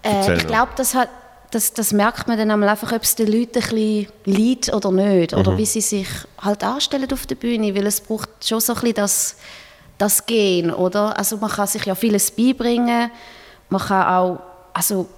Äh, 0.02 0.36
ich 0.36 0.42
noch. 0.42 0.46
glaube, 0.50 0.72
das, 0.76 0.94
hat- 0.94 1.08
das, 1.50 1.72
das 1.72 1.92
merkt 1.92 2.28
man 2.28 2.36
dann 2.38 2.50
einmal 2.50 2.68
einfach, 2.68 2.92
ob 2.92 3.02
es 3.02 3.14
den 3.14 3.26
Leuten 3.28 3.56
ein 3.62 3.68
bisschen 3.70 4.06
liegt 4.26 4.72
oder 4.72 4.92
nicht. 4.92 5.32
Mhm. 5.32 5.38
Oder 5.38 5.56
wie 5.58 5.66
sie 5.66 5.80
sich 5.80 6.06
halt 6.38 6.62
anstellen 6.62 7.10
auf 7.12 7.26
der 7.26 7.34
Bühne. 7.34 7.74
Weil 7.74 7.86
es 7.86 8.00
braucht 8.02 8.28
schon 8.46 8.60
so 8.60 8.74
ein 8.74 8.80
bisschen 8.80 8.94
das, 8.94 9.36
das 9.96 10.26
Gehen, 10.26 10.70
oder? 10.70 11.16
Also 11.18 11.38
man 11.38 11.50
kann 11.50 11.66
sich 11.66 11.84
ja 11.86 11.94
vieles 11.94 12.30
beibringen. 12.30 13.10
Man 13.70 13.80
kann 13.80 14.06
auch, 14.06 14.40
also 14.74 15.08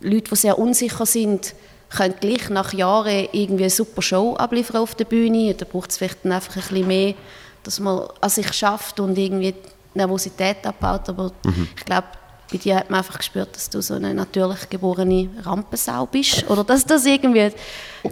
Leute, 0.00 0.30
die 0.30 0.36
sehr 0.36 0.58
unsicher 0.58 1.06
sind, 1.06 1.54
können 1.90 2.14
gleich 2.18 2.48
nach 2.48 2.72
Jahren 2.72 3.28
irgendwie 3.32 3.64
eine 3.64 3.70
super 3.70 4.02
Show 4.02 4.34
abliefern 4.36 4.78
auf 4.78 4.94
der 4.94 5.04
Bühne. 5.04 5.54
Da 5.54 5.66
braucht 5.70 5.90
es 5.90 5.98
vielleicht 5.98 6.24
dann 6.24 6.32
einfach 6.32 6.56
ein 6.56 6.62
bisschen 6.62 6.86
mehr, 6.86 7.14
dass 7.62 7.78
man 7.80 8.08
an 8.20 8.30
sich 8.30 8.52
schafft 8.52 8.98
und 8.98 9.16
irgendwie 9.16 9.52
die 9.52 9.98
Nervosität 9.98 10.66
abbaut. 10.66 11.08
Aber 11.08 11.32
ich 11.76 11.84
glaube, 11.84 12.06
bei 12.50 12.58
dir 12.58 12.76
hat 12.76 12.90
man 12.90 12.98
einfach 12.98 13.18
gespürt, 13.18 13.54
dass 13.54 13.70
du 13.70 13.80
so 13.80 13.94
eine 13.94 14.14
natürlich 14.14 14.68
geborene 14.68 15.28
Rampensau 15.42 16.06
bist. 16.06 16.48
Oder 16.50 16.64
dass 16.64 16.84
das 16.84 17.04
irgendwie 17.06 17.52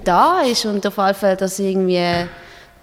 da 0.05 0.41
ist 0.41 0.65
und 0.67 0.87
auf 0.87 0.97
jeden 0.97 1.15
Fall, 1.15 1.37
dass 1.37 1.59
irgendwie 1.59 2.27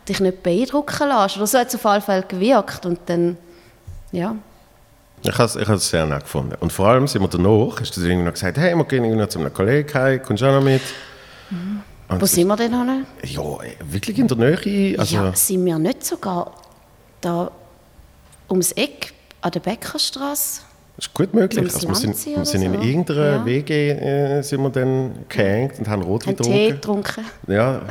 dich 0.08 0.20
nicht 0.20 0.44
beeindrucken 0.44 1.10
lässt. 1.10 1.38
Oder 1.38 1.48
so 1.48 1.60
hat 1.60 1.68
es 1.68 1.76
auf 1.76 1.84
jeden 1.84 2.06
Fall 2.06 2.24
gewirkt. 2.24 2.86
Und 2.86 3.00
dann, 3.06 3.38
ja. 4.12 4.36
Ich 5.28 5.34
habe 5.38 5.44
es 5.46 5.56
ich 5.56 5.68
habe 5.68 5.76
es 5.78 5.90
sehr 5.90 6.06
nett 6.06 6.22
gefunden. 6.24 6.56
Und 6.60 6.72
vor 6.72 6.88
allem 6.88 7.08
sind 7.08 7.22
wir 7.22 7.28
danach, 7.28 7.80
hast 7.80 7.96
du 7.98 8.02
irgendwie 8.02 8.26
noch 8.26 8.34
gesagt, 8.34 8.58
hey, 8.58 8.76
wir 8.76 8.86
gehen 8.86 9.04
irgendwie 9.04 9.22
noch 9.22 9.30
zu 9.30 9.40
einem 9.40 9.54
Kollegen 9.54 9.94
heim, 9.94 10.22
kommst 10.24 10.42
du 10.42 10.48
auch 10.48 10.54
noch 10.54 10.64
mit? 10.64 10.82
Und 12.10 12.22
Wo 12.22 12.26
sind 12.26 12.48
wir 12.48 12.56
denn 12.56 12.72
noch? 12.72 12.86
Ja, 13.24 13.42
wirklich 13.92 14.18
in 14.20 14.28
der 14.28 14.38
Nähe. 14.38 14.98
Also, 14.98 15.16
ja, 15.16 15.34
sind 15.36 15.66
wir 15.66 15.78
nicht 15.78 16.06
sogar 16.06 16.54
da 17.22 17.52
ums 18.50 18.72
Eck 18.74 19.14
an 19.42 19.52
der 19.52 19.60
Bäckerstraße? 19.60 20.62
Das 20.96 21.06
ist 21.08 21.14
gut 21.14 21.32
möglich. 21.34 21.64
Also 21.64 21.88
wir 21.90 21.96
sind, 21.96 22.26
wir 22.26 22.44
sind 22.46 22.62
in 22.64 22.74
so. 22.74 22.80
irgendeiner 22.82 23.36
Ja. 23.36 23.46
WG 23.46 23.90
äh, 23.92 24.42
sind 24.42 24.62
wir 24.62 24.70
dann 24.72 25.12
gehängt 25.30 25.78
und 25.78 25.88
haben 25.88 26.02
Rotwein 26.02 26.36
Einen 26.36 26.44
Tee 26.44 26.68
getrunken. 26.72 27.04
getrunken? 27.04 27.52
Ja, 27.54 27.82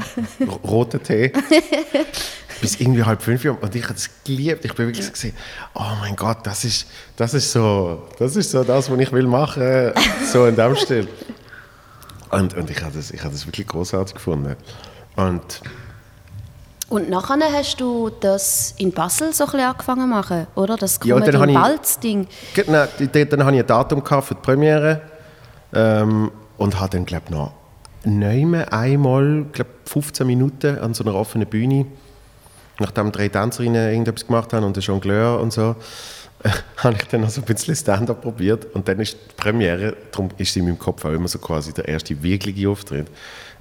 ro- 0.41 0.61
roter 0.69 1.01
Tee. 1.03 1.33
Bis 2.61 2.81
irgendwie 2.81 3.03
halb 3.05 3.23
fünf 3.23 3.45
Uhr. 3.45 3.57
Und 3.63 3.75
ich 3.75 3.85
habe 3.85 3.95
es 3.95 4.09
geliebt. 4.25 4.65
Ich 4.65 4.75
bin 4.75 4.87
wirklich 4.87 5.13
gesehen, 5.13 5.35
oh 5.75 5.83
mein 6.01 6.17
Gott, 6.17 6.39
das 6.45 6.65
ist, 6.65 6.87
das 7.17 7.35
ist 7.35 7.53
so, 7.53 8.03
das 8.19 8.35
ist 8.37 8.51
so 8.51 8.65
das, 8.65 8.91
was 8.91 8.99
ich 8.99 9.13
will 9.13 9.27
machen, 9.27 9.93
so 10.33 10.47
in 10.47 10.57
dem 10.57 10.75
Stil. 10.77 11.07
Und, 12.31 12.55
und 12.55 12.71
ich 12.71 12.83
habe 12.83 12.93
das, 12.97 13.11
ich 13.11 13.21
habe 13.23 13.33
das 13.33 13.47
wirklich 13.47 13.67
großartig 13.67 14.15
gefunden. 14.15 14.57
Und 15.17 15.61
Und 16.89 17.09
nachher 17.11 17.37
hast 17.53 17.81
du 17.81 18.11
das 18.21 18.75
in 18.79 18.93
Basel 18.93 19.33
so 19.33 19.45
ein 19.45 19.51
bisschen 19.53 19.67
angefangen 19.69 20.01
zu 20.03 20.07
machen, 20.09 20.47
oder? 20.55 20.77
Das 20.77 20.99
Ja, 21.05 21.15
und 21.17 21.27
dann 21.27 21.35
Comedy 21.35 21.55
habe 21.55 21.73
ich- 21.73 21.77
Balz-Ding. 21.79 22.27
Genau, 22.55 22.85
d- 22.99 23.07
d- 23.07 23.25
dann 23.27 23.45
hatte 23.45 23.57
ich 23.57 23.61
ein 23.63 23.67
Datum 23.67 24.05
für 24.05 24.35
die 24.35 24.41
Premiere 24.41 25.03
ähm, 25.75 26.31
und 26.59 26.79
habe 26.81 26.91
dann, 26.91 27.05
glaube 27.05 27.25
ich, 27.27 27.31
noch 27.33 27.53
neunmal 28.05 28.67
einmal, 28.71 29.45
glaube 29.53 29.71
15 29.87 30.27
Minuten 30.27 30.79
an 30.79 30.95
so 30.95 31.03
einer 31.05 31.15
offenen 31.15 31.47
Bühne, 31.49 31.87
nachdem 32.79 33.13
drei 33.13 33.29
Tänzerinnen 33.29 33.89
irgendetwas 33.89 34.27
gemacht 34.27 34.53
haben 34.53 34.65
und 34.65 34.77
der 34.77 34.83
Jongleur 34.83 35.41
und 35.41 35.53
so, 35.53 35.77
äh, 36.43 36.51
habe 36.79 36.97
ich 36.97 37.05
dann 37.09 37.23
noch 37.23 37.31
so 37.31 37.41
ein 37.41 37.45
bisschen 37.45 37.75
Stand-up 37.75 38.23
probiert 38.23 38.67
und 38.75 38.87
dann 38.89 39.01
ist 39.01 39.15
die 39.15 39.35
Premiere, 39.37 39.97
darum 40.13 40.31
ist 40.37 40.53
sie 40.53 40.61
in 40.61 40.67
meinem 40.67 40.79
Kopf 40.79 41.05
auch 41.05 41.13
immer 41.13 41.29
so 41.29 41.39
quasi 41.39 41.73
der 41.73 41.89
erste 41.89 42.23
wirkliche 42.23 42.69
Auftritt, 42.69 43.07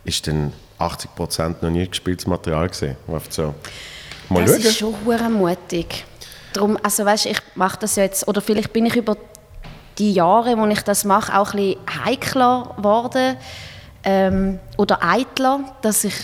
ist 0.03 0.27
dann 0.27 0.53
80% 0.79 1.55
noch 1.61 1.69
nie 1.69 1.87
gespieltes 1.87 2.27
Material 2.27 2.67
gesehen. 2.67 2.95
So, 3.29 3.53
mal 4.29 4.43
das 4.43 4.51
schauen. 4.51 4.61
ist 4.61 4.77
schon 4.77 4.95
hure 5.05 5.29
mutig. 5.29 6.05
Darum, 6.53 6.77
also 6.81 7.05
weißt, 7.05 7.25
ich 7.27 7.39
mache 7.55 7.79
das 7.79 7.95
jetzt, 7.95 8.27
oder 8.27 8.41
vielleicht 8.41 8.71
bin 8.71 8.85
ich 8.85 8.95
über 8.95 9.17
die 9.97 10.13
Jahre, 10.13 10.57
wo 10.57 10.65
ich 10.67 10.81
das 10.81 11.05
mache, 11.05 11.37
auch 11.37 11.53
ein 11.53 11.57
bisschen 11.57 12.05
heikler 12.05 12.73
geworden 12.77 13.37
ähm, 14.03 14.59
oder 14.77 15.01
eitler, 15.01 15.61
dass 15.81 16.03
ich 16.03 16.15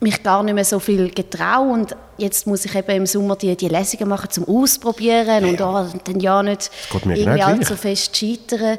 mich 0.00 0.22
gar 0.22 0.42
nicht 0.42 0.54
mehr 0.54 0.64
so 0.64 0.78
viel 0.78 1.10
getraue 1.10 1.72
und 1.72 1.96
jetzt 2.18 2.46
muss 2.46 2.64
ich 2.64 2.74
eben 2.74 2.90
im 2.90 3.06
Sommer 3.06 3.36
die, 3.36 3.56
die 3.56 3.68
Lesungen 3.68 4.08
machen 4.08 4.30
zum 4.30 4.46
Ausprobieren 4.48 5.44
und 5.44 5.58
Ja. 5.60 5.82
oh, 5.82 5.98
dann 6.04 6.20
ja 6.20 6.42
nicht 6.42 6.70
irgendwie 6.92 7.24
genau 7.24 7.46
allzu 7.46 7.76
fest 7.76 8.16
scheitern. 8.16 8.78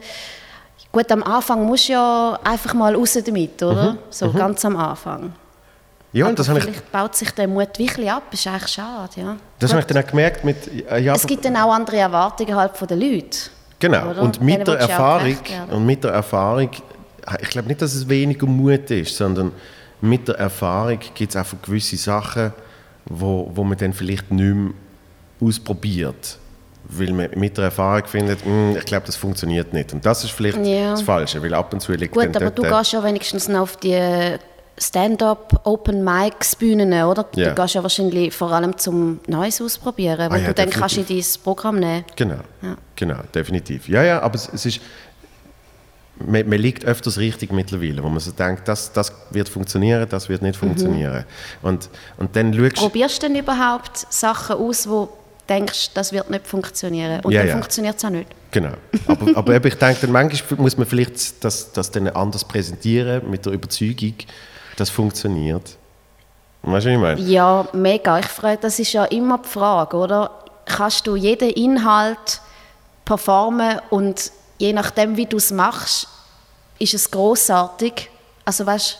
Gut, 0.91 1.11
am 1.11 1.23
Anfang 1.23 1.65
musst 1.65 1.89
du 1.89 1.93
ja 1.93 2.39
einfach 2.43 2.73
mal 2.73 2.95
raus 2.95 3.17
damit, 3.25 3.61
oder? 3.61 3.97
So 4.09 4.31
ganz 4.31 4.63
am 4.63 4.77
Anfang. 4.77 5.33
Ja, 6.13 6.27
und 6.27 6.39
das 6.39 6.47
habe 6.47 6.59
ich, 6.59 6.65
vielleicht 6.65 6.91
baut 6.93 7.13
sich 7.13 7.29
der 7.31 7.45
Mut 7.45 7.77
wirklich 7.77 8.09
ab, 8.09 8.23
ist 8.31 8.47
eigentlich 8.47 8.71
schade, 8.71 9.11
ja. 9.17 9.35
das 9.59 9.71
habe 9.71 9.81
ich 9.81 9.85
dann 9.87 10.01
auch 10.01 10.07
gemerkt 10.07 10.45
mit... 10.45 10.89
äh, 10.89 10.99
Ja, 10.99 11.13
Es 11.13 11.27
gibt 11.27 11.43
dann 11.43 11.57
auch 11.57 11.73
andere 11.73 11.97
Erwartungen 11.97 12.55
halt 12.55 12.77
von 12.77 12.87
den 12.87 13.01
Leuten. 13.01 13.35
Genau, 13.79 14.11
Oder? 14.11 14.21
und 14.21 14.39
mit 14.39 14.53
Denen 14.55 14.63
der 14.63 14.75
auch 14.75 14.89
Erfahrung, 14.89 15.37
und 15.71 15.85
mit 15.85 16.01
der 16.05 16.11
Erfahrung, 16.11 16.69
ich 17.41 17.49
glaube 17.49 17.67
nicht, 17.67 17.81
dass 17.81 17.93
es 17.93 18.07
weniger 18.07 18.47
Mut 18.47 18.89
ist, 18.91 19.17
sondern 19.17 19.51
mit 19.99 20.25
der 20.29 20.35
Erfahrung 20.35 20.99
gibt 21.13 21.31
es 21.31 21.35
einfach 21.35 21.57
gewisse 21.61 21.97
Sachen, 21.97 22.53
wo, 23.05 23.49
wo 23.53 23.63
man 23.63 23.77
dann 23.77 23.93
vielleicht 23.93 24.31
nicht 24.31 24.53
mehr 24.55 24.71
ausprobiert. 25.41 26.37
Weil 26.87 27.11
man 27.13 27.29
mit 27.35 27.57
der 27.57 27.65
Erfahrung 27.65 28.05
findet, 28.05 28.45
«Hm, 28.45 28.77
ich 28.77 28.85
glaube, 28.85 29.07
das 29.07 29.15
funktioniert 29.15 29.73
nicht. 29.73 29.91
Und 29.93 30.05
das 30.05 30.23
ist 30.23 30.31
vielleicht 30.31 30.63
Ja. 30.65 30.91
das 30.91 31.01
Falsche, 31.01 31.41
weil 31.41 31.53
ab 31.55 31.73
und 31.73 31.79
zu 31.79 31.93
liegt 31.93 32.13
Gut, 32.13 32.35
aber 32.35 32.51
du 32.51 32.61
gehst 32.61 32.91
ja 32.93 33.03
wenigstens 33.03 33.47
noch 33.47 33.61
auf 33.61 33.77
die 33.77 34.37
Stand-up 34.77 35.61
Open 35.63 36.03
Mics 36.03 36.55
Bühnen, 36.55 36.91
oder? 37.03 37.25
Ja. 37.35 37.49
Du 37.49 37.61
gehst 37.61 37.75
ja 37.75 37.81
wahrscheinlich 37.81 38.33
vor 38.33 38.51
allem 38.51 38.77
zum 38.77 39.19
Neues 39.25 39.61
ausprobieren, 39.61 40.29
wo 40.29 40.35
Ah 40.35 40.37
ja, 40.37 40.47
du 40.49 40.53
dann 40.53 40.69
kannst 40.69 40.97
in 40.97 41.05
dein 41.07 41.23
Programm 41.43 41.79
nehmen. 41.79 42.03
Genau, 42.15 42.39
Ja. 42.61 42.75
genau, 42.95 43.19
definitiv. 43.33 43.87
Ja, 43.87 44.03
ja, 44.03 44.21
aber 44.21 44.35
es, 44.35 44.49
es 44.53 44.65
ist, 44.65 44.81
man, 46.17 46.47
man 46.47 46.59
liegt 46.59 46.85
öfters 46.85 47.17
richtig 47.17 47.51
mittlerweile, 47.51 48.03
wo 48.03 48.09
man 48.09 48.19
so 48.19 48.31
denkt, 48.31 48.67
das, 48.67 48.91
das 48.93 49.11
wird 49.31 49.49
funktionieren, 49.49 50.07
das 50.09 50.29
wird 50.29 50.41
Mhm. 50.41 50.47
nicht 50.47 50.59
funktionieren. 50.59 51.25
Und, 51.61 51.89
und 52.17 52.35
dann 52.35 52.53
schaust 52.53 52.75
Probierst 52.75 53.21
du 53.23 53.27
denn 53.27 53.35
überhaupt 53.37 53.97
Sachen 54.09 54.55
aus, 54.57 54.87
wo 54.87 55.05
du 55.05 55.09
denkst, 55.49 55.91
das 55.93 56.11
wird 56.13 56.29
nicht 56.29 56.47
funktionieren? 56.47 57.19
Und 57.21 57.31
Ja, 57.33 57.41
dann 57.41 57.49
ja. 57.49 57.53
funktioniert 57.53 57.97
es 57.97 58.05
auch 58.05 58.09
nicht. 58.09 58.27
Genau. 58.51 58.71
Aber, 59.35 59.55
aber 59.55 59.65
ich 59.67 59.75
denke, 59.75 59.99
dann 60.01 60.11
manchmal 60.13 60.59
muss 60.61 60.77
man 60.77 60.87
vielleicht 60.87 61.43
das, 61.43 61.73
das 61.73 61.91
dann 61.91 62.07
anders 62.07 62.45
präsentieren, 62.45 63.29
mit 63.29 63.45
der 63.45 63.51
Überzeugung, 63.51 64.13
das 64.77 64.89
funktioniert. 64.89 65.75
Weißt 66.63 66.85
du, 66.85 66.89
was 66.89 66.95
ich 66.95 66.97
meine? 66.97 67.21
Ja, 67.21 67.67
mega. 67.73 68.19
Ich 68.19 68.25
frage, 68.27 68.57
das 68.61 68.79
ist 68.79 68.93
ja 68.93 69.03
immer 69.05 69.39
die 69.39 69.49
Frage, 69.49 69.97
oder? 69.97 70.31
Kannst 70.65 71.05
du 71.05 71.15
jeden 71.17 71.49
Inhalt 71.49 72.39
performen 73.03 73.79
und 73.89 74.31
je 74.57 74.73
nachdem, 74.73 75.17
wie 75.17 75.25
du 75.25 75.37
es 75.37 75.51
machst, 75.51 76.07
ist 76.79 76.93
es 76.93 77.09
großartig. 77.09 78.09
Also 78.43 78.65
weißt, 78.65 78.97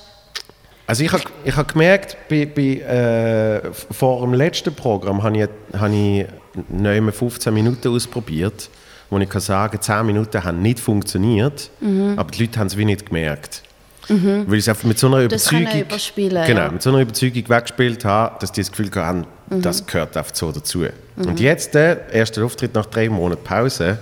Also 0.87 1.03
ich 1.03 1.11
habe 1.11 1.23
ich 1.43 1.55
hab 1.55 1.67
gemerkt, 1.71 2.17
bei, 2.29 2.45
bei, 2.45 2.61
äh, 2.61 3.73
vor 3.91 4.21
dem 4.21 4.33
letzten 4.33 4.73
Programm 4.73 5.23
habe 5.23 5.37
ich, 5.37 5.49
hab 5.79 5.91
ich 5.91 6.25
noch 6.69 7.13
15 7.13 7.53
Minuten 7.53 7.87
ausprobiert, 7.89 8.69
wo 9.09 9.17
ich 9.19 9.29
kann 9.29 9.41
sagen 9.41 9.79
10 9.81 10.05
Minuten 10.05 10.43
haben 10.43 10.61
nicht 10.61 10.79
funktioniert, 10.79 11.69
aber 12.15 12.31
die 12.31 12.43
Leute 12.43 12.59
haben 12.59 12.67
es 12.67 12.77
wie 12.77 12.85
nicht 12.85 13.07
gemerkt. 13.07 13.61
Weil 14.07 14.53
ich 14.53 14.59
es 14.59 14.69
einfach 14.69 14.83
mit 14.83 14.99
so 14.99 15.07
einer 15.07 15.27
Das 15.27 15.51
Überzeugung, 15.51 15.83
genau, 16.45 16.61
ja. 16.61 16.71
mit 16.71 16.81
so 16.81 16.91
einer 16.91 16.99
Überzeugung 16.99 17.49
weggespielt 17.49 18.05
habe, 18.05 18.35
dass 18.39 18.51
die 18.51 18.61
das 18.61 18.71
Gefühl 18.71 18.91
haben, 18.95 19.25
das 19.49 19.85
gehört 19.85 20.15
einfach 20.15 20.35
so 20.35 20.51
dazu. 20.51 20.85
Und 21.15 21.39
jetzt, 21.39 21.73
der 21.73 22.13
erste 22.13 22.45
Auftritt 22.45 22.75
nach 22.75 22.85
drei 22.85 23.09
Monaten 23.09 23.43
Pause, 23.43 23.97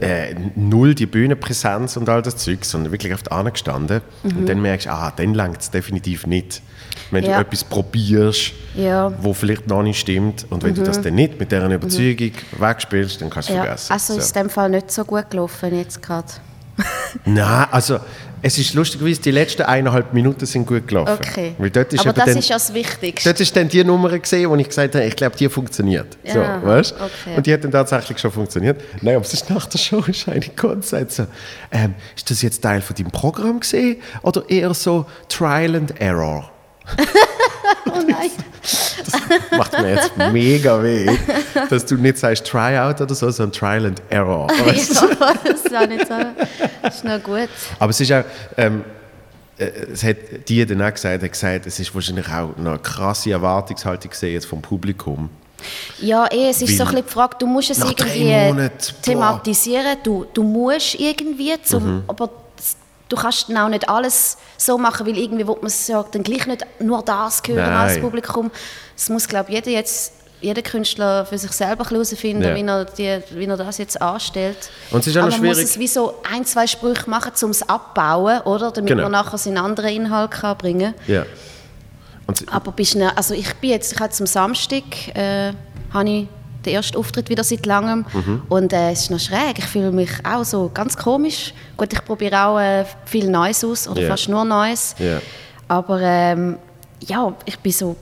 äh, 0.00 0.34
null 0.56 0.94
die 0.94 1.06
Bühnenpräsenz 1.06 1.96
und 1.96 2.08
all 2.08 2.22
das 2.22 2.36
Zeug, 2.36 2.64
sondern 2.64 2.92
wirklich 2.92 3.12
auf 3.14 3.22
der 3.22 3.32
Ahne 3.32 3.52
gestanden. 3.52 4.00
Mhm. 4.22 4.38
Und 4.38 4.48
dann 4.48 4.62
merkst 4.62 4.86
du, 4.86 4.90
ah, 4.92 5.12
dann 5.14 5.34
langt 5.34 5.60
es 5.60 5.70
definitiv 5.70 6.26
nicht. 6.26 6.62
Wenn 7.10 7.24
Ja. 7.24 7.36
du 7.36 7.40
etwas 7.46 7.64
probierst, 7.64 8.52
Ja. 8.74 9.12
wo 9.20 9.32
vielleicht 9.34 9.66
noch 9.66 9.82
nicht 9.82 9.98
stimmt, 10.00 10.46
und 10.50 10.62
wenn 10.62 10.74
du 10.74 10.82
das 10.82 11.00
dann 11.00 11.14
nicht 11.14 11.38
mit 11.40 11.50
dieser 11.52 11.68
Überzeugung 11.72 12.32
wegspielst, 12.58 13.20
dann 13.20 13.30
kannst 13.30 13.48
du 13.48 13.52
es 13.52 13.56
Mhm. 13.58 13.64
Ja, 13.64 13.64
vergessen. 13.64 13.92
also 13.92 14.16
ist 14.16 14.28
So. 14.34 14.40
in 14.40 14.46
dem 14.46 14.50
Fall 14.50 14.70
nicht 14.70 14.90
so 14.90 15.04
gut 15.04 15.28
gelaufen 15.30 15.76
jetzt 15.76 16.02
gerade. 16.02 16.28
Nein, 17.24 17.66
also 17.70 17.98
es 18.42 18.58
ist 18.58 18.74
lustigerweise, 18.74 19.20
die 19.20 19.30
letzten 19.30 19.62
eineinhalb 19.62 20.12
Minuten 20.12 20.46
sind 20.46 20.66
gut 20.66 20.88
gelaufen. 20.88 21.12
Okay. 21.12 21.54
Weil 21.58 21.70
dort 21.70 21.92
ist 21.92 22.00
Aber 22.00 22.12
das 22.12 22.24
dann, 22.24 22.38
ist 22.38 22.48
ja 22.48 22.56
das 22.56 22.72
Wichtigste. 22.72 23.28
Dort 23.28 23.40
ist 23.40 23.54
dann 23.56 23.68
die 23.68 23.84
Nummer 23.84 24.18
gesehen, 24.18 24.48
wo 24.50 24.56
ich 24.56 24.68
gesagt 24.68 24.94
habe, 24.94 25.04
ich 25.04 25.16
glaube, 25.16 25.36
die 25.36 25.48
funktioniert. 25.48 26.16
So, 26.24 26.38
Ja, 26.38 26.64
weißt? 26.64 26.94
okay. 26.94 27.36
Und 27.36 27.46
die 27.46 27.52
hat 27.52 27.64
dann 27.64 27.70
tatsächlich 27.70 28.18
schon 28.18 28.30
funktioniert. 28.30 28.80
Nein, 29.02 29.16
aber 29.16 29.24
es 29.24 29.32
ist 29.32 29.50
nach 29.50 29.66
der 29.66 29.78
Show 29.78 30.00
ist 30.06 30.28
eine 30.28 30.40
Konzert 30.40 31.12
so, 31.12 31.26
ähm, 31.70 31.94
ist 32.16 32.30
das 32.30 32.42
jetzt 32.42 32.60
Teil 32.60 32.80
von 32.80 32.96
deinem 32.96 33.10
Programm 33.10 33.60
gesehen 33.60 33.96
oder 34.22 34.48
eher 34.48 34.72
so 34.74 35.06
Trial 35.28 35.76
and 35.76 36.00
Error? 36.00 36.50
Oh 37.86 38.00
nein. 38.06 38.30
Macht 39.56 39.72
mir 39.80 39.94
jetzt 39.94 40.16
mega 40.32 40.82
weh, 40.82 41.10
dass 41.68 41.86
du 41.86 41.96
nicht 41.96 42.18
sagst 42.18 42.46
Tryout 42.46 43.00
oder 43.00 43.14
so, 43.14 43.30
sondern 43.30 43.52
Trial 43.52 43.86
and 43.86 44.02
Error. 44.10 44.48
Weißt? 44.64 44.94
ja, 44.94 45.08
das 45.44 45.64
ist 45.64 45.74
auch 45.76 45.86
nicht 45.86 46.06
so. 46.06 46.14
Das 46.82 46.96
ist 46.96 47.04
noch 47.04 47.22
gut. 47.22 47.48
Aber 47.78 47.90
es 47.90 48.00
ist 48.00 48.12
auch, 48.12 48.24
ähm, 48.56 48.84
äh, 49.58 49.64
es 49.92 50.02
hat 50.04 50.16
die 50.48 50.64
dann 50.66 50.82
auch 50.82 50.92
gesagt, 50.92 51.22
hat 51.22 51.32
gesagt, 51.32 51.66
es 51.66 51.78
ist 51.80 51.94
wahrscheinlich 51.94 52.28
auch 52.28 52.56
eine 52.56 52.78
krasse 52.78 53.30
Erwartungshaltung 53.32 54.10
gesehen 54.10 54.34
jetzt 54.34 54.46
vom 54.46 54.60
Publikum. 54.62 55.30
Ja, 56.00 56.26
eh, 56.32 56.48
es 56.48 56.62
ist 56.62 56.76
so 56.78 56.84
Weil 56.84 56.88
ein 56.88 56.94
bisschen 56.94 57.06
die 57.06 57.12
Frage, 57.12 57.36
du 57.38 57.46
musst 57.46 57.70
es 57.70 57.78
irgendwie 57.78 58.24
Monaten, 58.46 58.70
boah. 58.78 59.02
thematisieren, 59.02 59.96
du, 60.02 60.24
du 60.32 60.42
musst 60.42 60.94
irgendwie, 60.98 61.52
zum, 61.62 61.84
Mhm. 61.96 62.02
aber 62.06 62.26
das- 62.28 62.36
du 63.10 63.16
kannst 63.16 63.50
dann 63.50 63.58
auch 63.58 63.68
nicht 63.68 63.86
alles 63.88 64.38
so 64.56 64.78
machen, 64.78 65.06
weil 65.06 65.18
irgendwie 65.18 65.46
will 65.46 65.56
man 65.56 65.66
es 65.66 65.86
ja 65.88 66.02
dann 66.10 66.22
gleich 66.22 66.46
nicht 66.46 66.64
nur 66.80 67.02
das 67.02 67.42
hören 67.46 67.56
Nein. 67.58 67.72
als 67.76 68.00
Publikum. 68.00 68.50
Es 68.96 69.10
muss, 69.10 69.28
glaube 69.28 69.50
ich, 69.50 69.56
jeder 69.56 69.70
jetzt 69.70 70.14
jeder 70.42 70.62
Künstler 70.62 71.26
für 71.26 71.36
sich 71.36 71.52
selber 71.52 71.84
herausfinden, 71.84 72.42
Ja. 72.42 72.54
wie, 72.54 72.62
er 72.66 72.86
die, 72.86 73.22
wie 73.38 73.44
er 73.44 73.58
das 73.58 73.76
jetzt 73.76 74.00
anstellt. 74.00 74.70
Und 74.90 75.00
es 75.00 75.08
ist 75.08 75.18
auch 75.18 75.24
Aber 75.24 75.32
man 75.32 75.44
muss 75.44 75.58
es 75.58 75.78
wie 75.78 75.86
so 75.86 76.14
ein, 76.32 76.46
zwei 76.46 76.66
Sprüche 76.66 77.10
machen, 77.10 77.32
um 77.42 77.50
es 77.50 77.68
abbauen, 77.68 78.40
oder? 78.46 78.70
Damit 78.70 78.88
Genau. 78.88 79.02
man 79.02 79.12
nachher 79.12 79.36
seinen 79.36 79.58
anderen 79.58 79.90
Inhalt 79.94 80.30
kann 80.30 80.56
bringen 80.56 80.94
kann. 81.06 81.14
Ja. 81.14 81.26
Aber 82.50 82.72
bist 82.72 82.94
du, 82.94 83.06
also 83.14 83.34
ich 83.34 83.52
bin 83.56 83.68
jetzt, 83.68 83.92
ich 83.92 84.00
hatte 84.00 84.14
zum 84.14 84.26
Samstag, 84.26 85.14
äh, 85.14 85.52
habe 85.92 86.08
ich 86.08 86.28
den 86.64 86.74
ersten 86.74 86.96
Auftritt 86.96 87.28
wieder 87.28 87.44
seit 87.44 87.64
langem 87.66 88.04
Mhm. 88.12 88.42
und 88.48 88.72
äh, 88.72 88.90
es 88.92 89.02
ist 89.02 89.10
noch 89.10 89.20
schräg. 89.20 89.58
Ich 89.58 89.64
fühle 89.66 89.92
mich 89.92 90.10
auch 90.24 90.44
so 90.44 90.70
ganz 90.72 90.96
komisch. 90.96 91.54
Gut, 91.76 91.92
ich 91.92 92.04
probiere 92.04 92.44
auch 92.46 92.58
äh, 92.58 92.84
viel 93.06 93.28
Neues 93.30 93.64
aus 93.64 93.88
oder 93.88 94.02
Ja. 94.02 94.08
fast 94.08 94.28
nur 94.28 94.44
Neues. 94.44 94.94
Ja. 94.98 95.20
Aber 95.68 96.00
ähm, 96.00 96.56
ja, 97.06 97.32
ich 97.46 97.58
bin 97.58 97.72
so 97.72 97.96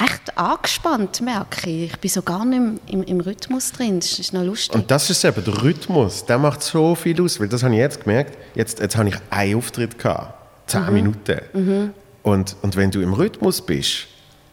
recht 0.00 0.36
angespannt, 0.38 1.20
merke 1.22 1.68
ich. 1.70 1.92
Ich 1.92 1.98
bin 1.98 2.10
so 2.10 2.22
gar 2.22 2.44
nicht 2.44 2.80
im, 2.88 3.02
im, 3.04 3.20
Rhythmus 3.20 3.72
drin. 3.72 4.00
Das 4.00 4.18
ist 4.18 4.32
noch 4.32 4.42
lustig. 4.44 4.74
Und 4.74 4.90
das 4.90 5.08
ist 5.10 5.24
eben 5.24 5.42
der 5.42 5.62
Rhythmus, 5.62 6.24
der 6.26 6.38
macht 6.38 6.62
so 6.62 6.94
viel 6.94 7.20
aus, 7.22 7.40
weil 7.40 7.48
das 7.48 7.62
habe 7.62 7.74
ich 7.74 7.80
jetzt 7.80 8.04
gemerkt. 8.04 8.36
Jetzt, 8.54 8.80
jetzt 8.80 8.96
habe 8.96 9.08
ich 9.08 9.16
einen 9.30 9.56
Auftritt 9.56 9.98
gehabt, 9.98 10.34
zehn 10.68 10.84
Mhm. 10.86 10.92
Minuten. 10.92 11.94
Und, 12.22 12.56
und 12.62 12.76
wenn 12.76 12.90
du 12.90 13.00
im 13.00 13.12
Rhythmus 13.14 13.60
bist, 13.62 14.06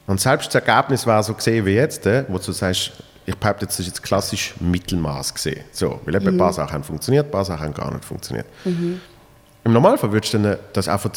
und 0.07 0.21
selbst 0.21 0.53
das 0.53 0.63
Ergebnis 0.63 1.05
war 1.07 1.21
so 1.23 1.33
gesehen 1.33 1.65
wie 1.65 1.71
jetzt, 1.73 2.05
äh, 2.05 2.23
wo 2.27 2.37
du 2.37 2.51
sagst, 2.51 2.91
ich 3.25 3.35
behaupte, 3.35 3.65
das 3.65 3.79
ist 3.79 3.87
jetzt 3.87 4.03
klassisch 4.03 4.53
Mittelmaß 4.59 5.33
gesehen. 5.33 5.61
So, 5.71 5.99
weil 6.05 6.15
eben 6.15 6.27
ein 6.27 6.33
Mhm. 6.35 6.39
paar 6.39 6.53
Sachen 6.53 6.73
haben 6.73 6.83
funktioniert, 6.83 7.25
ein 7.27 7.31
paar 7.31 7.45
Sachen 7.45 7.61
haben 7.65 7.73
gar 7.73 7.91
nicht 7.91 8.05
funktioniert. 8.05 8.45
Im 8.65 9.73
Normalfall 9.73 10.11
würdest 10.11 10.33
du 10.33 10.39
dann 10.39 10.57
das 10.73 10.87
einfach 10.87 11.09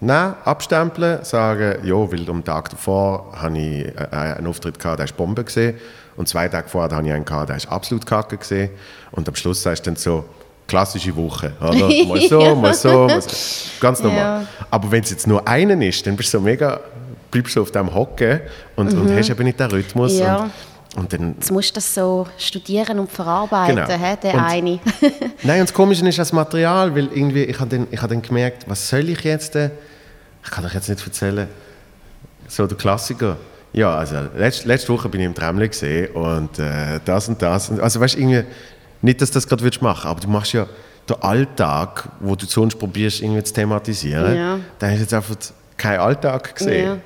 nehmen, 0.00 0.34
abstempeln, 0.44 1.24
sagen, 1.24 1.84
ja, 1.84 1.94
weil 1.94 2.28
am 2.30 2.44
Tag 2.44 2.70
davor 2.70 3.32
habe 3.34 3.58
ich 3.58 3.86
äh, 3.86 4.06
einen 4.14 4.46
Auftritt 4.46 4.78
gehabt, 4.78 5.00
der 5.00 5.06
ist 5.06 5.16
Bombe 5.16 5.42
gesehen 5.42 5.74
und 6.16 6.28
zwei 6.28 6.48
Tage 6.48 6.68
vorher 6.68 6.94
habe 6.96 7.06
ich 7.06 7.12
einen 7.12 7.24
gehabt, 7.24 7.48
der 7.48 7.56
ist 7.56 7.68
absolut 7.68 8.06
kacke 8.06 8.36
gesehen 8.36 8.70
und 9.10 9.28
am 9.28 9.34
Schluss 9.34 9.60
sagst 9.62 9.84
du 9.86 9.90
dann 9.90 9.96
so, 9.96 10.24
klassische 10.68 11.16
Woche, 11.16 11.52
oder? 11.60 11.72
Mal 12.06 12.20
so, 12.28 12.54
mal 12.54 12.74
so, 12.74 13.06
mal 13.06 13.22
so. 13.22 13.30
Ganz 13.80 14.00
normal. 14.02 14.18
Ja. 14.42 14.46
Aber 14.70 14.90
wenn 14.92 15.02
es 15.02 15.10
jetzt 15.10 15.26
nur 15.26 15.48
einen 15.48 15.80
ist, 15.82 16.06
dann 16.06 16.14
bist 16.14 16.32
du 16.34 16.38
so 16.38 16.44
mega, 16.44 16.78
bleibst 17.30 17.56
du 17.56 17.62
auf 17.62 17.70
dem 17.72 17.92
Hocken 17.94 18.40
und, 18.76 18.92
und 18.92 19.10
hast 19.16 19.30
eben 19.30 19.44
nicht 19.44 19.58
den 19.58 19.70
Rhythmus 19.70 20.12
Mhm. 20.14 20.18
Ja. 20.20 20.36
und, 20.42 20.50
und 20.96 21.12
dann 21.12 21.34
Jetzt 21.34 21.50
musst 21.52 21.70
du 21.70 21.74
das 21.74 21.94
so 21.94 22.26
studieren 22.38 22.98
und 22.98 23.10
verarbeiten, 23.10 23.76
Genau. 23.76 23.88
hä, 23.88 24.16
der 24.22 24.34
Und- 24.34 24.40
eine. 24.40 24.80
Nein, 25.42 25.60
und 25.60 25.68
das 25.68 25.74
Komische 25.74 26.06
ist 26.08 26.18
das 26.18 26.32
Material, 26.32 26.94
weil 26.94 27.08
irgendwie, 27.14 27.44
ich 27.44 27.58
habe 27.60 27.70
dann, 27.76 27.86
ich 27.90 28.00
hab 28.00 28.08
dann 28.08 28.22
gemerkt, 28.22 28.64
was 28.68 28.88
soll 28.88 29.08
ich 29.08 29.20
jetzt, 29.22 29.54
äh, 29.56 29.70
ich 30.44 30.50
kann 30.50 30.64
euch 30.64 30.74
jetzt 30.74 30.88
nicht 30.88 31.04
erzählen, 31.04 31.46
so 32.46 32.66
der 32.66 32.76
Klassiker. 32.78 33.36
Ja, 33.72 33.94
also 33.96 34.16
letzte, 34.36 34.66
letzte 34.66 34.92
Woche 34.92 35.08
bin 35.10 35.20
ich 35.20 35.26
im 35.26 35.34
Tramle 35.34 35.68
gesehen 35.68 36.10
und 36.12 36.58
äh, 36.58 37.00
das 37.04 37.28
und 37.28 37.40
das. 37.42 37.68
Und, 37.68 37.80
also 37.80 38.00
weißt 38.00 38.14
du, 38.14 38.18
irgendwie, 38.20 38.44
nicht, 39.02 39.20
dass 39.20 39.30
du 39.30 39.34
das 39.34 39.46
gerade 39.46 39.68
machen, 39.82 40.08
aber 40.08 40.20
du 40.20 40.28
machst 40.28 40.54
ja 40.54 40.66
den 41.08 41.22
Alltag, 41.22 42.08
wo 42.20 42.34
du 42.34 42.46
sonst 42.46 42.76
probierst, 42.78 43.20
irgendwie 43.22 43.42
zu 43.44 43.52
thematisieren, 43.52 44.34
Ja. 44.36 44.58
da 44.78 44.88
ist 44.90 45.00
jetzt 45.00 45.14
einfach 45.14 45.36
kein 45.76 46.00
Alltag 46.00 46.54
gesehen. 46.56 46.84
Ja. 46.86 46.96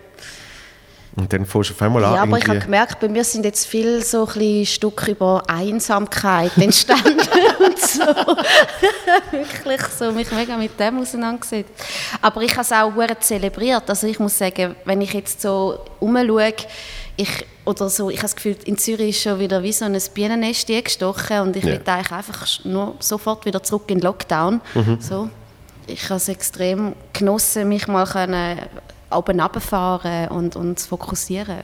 Und 1.14 1.30
dann 1.32 1.44
fährst 1.44 1.70
du 1.70 1.74
auf 1.74 1.82
einmal 1.82 2.04
an, 2.04 2.14
Ja, 2.14 2.22
aber 2.22 2.38
ich 2.38 2.48
habe 2.48 2.58
gemerkt, 2.58 2.98
bei 3.00 3.08
mir 3.08 3.22
sind 3.22 3.44
jetzt 3.44 3.66
viel 3.66 4.02
so 4.02 4.26
ein 4.34 4.64
Stück 4.64 5.06
über 5.08 5.42
Einsamkeit 5.46 6.56
entstanden 6.56 7.18
und 7.66 7.78
so. 7.78 8.00
Wirklich 9.30 9.82
so, 9.98 10.10
mich 10.12 10.30
mega 10.32 10.56
mit 10.56 10.78
dem 10.80 11.00
auseinandergesetzt. 11.00 11.70
Aber 12.22 12.40
ich 12.42 12.52
habe 12.52 12.62
es 12.62 12.72
auch 12.72 12.92
sehr 12.96 13.20
zelebriert. 13.20 13.88
Also 13.90 14.06
ich 14.06 14.18
muss 14.18 14.38
sagen, 14.38 14.74
wenn 14.86 15.00
ich 15.02 15.12
jetzt 15.12 15.42
so 15.42 15.80
umschaue, 16.00 16.54
ich, 17.16 17.46
oder 17.66 17.90
so, 17.90 18.08
ich 18.08 18.16
habe 18.16 18.22
das 18.24 18.36
Gefühl, 18.36 18.56
in 18.64 18.78
Zürich 18.78 19.10
ist 19.10 19.22
schon 19.22 19.38
wieder 19.38 19.62
wie 19.62 19.72
so 19.72 19.84
ein 19.84 19.98
Bienennest 20.14 20.66
gestochen 20.66 21.40
und 21.40 21.56
ich 21.56 21.64
Ja. 21.64 21.72
will 21.72 21.82
eigentlich 21.84 22.10
einfach 22.12 22.46
nur 22.64 22.94
sofort 23.00 23.44
wieder 23.44 23.62
zurück 23.62 23.84
in 23.88 23.98
den 23.98 24.04
Lockdown. 24.04 24.60
Mhm. 24.74 24.98
So. 25.00 25.28
Ich 25.86 26.04
habe 26.04 26.14
es 26.16 26.28
extrem 26.28 26.94
genossen, 27.12 27.68
mich 27.68 27.86
mal 27.86 28.06
können 28.06 28.60
oben 29.12 29.40
runterfahren 29.40 30.28
und, 30.28 30.56
und 30.56 30.78
zu 30.78 30.88
fokussieren. 30.88 31.58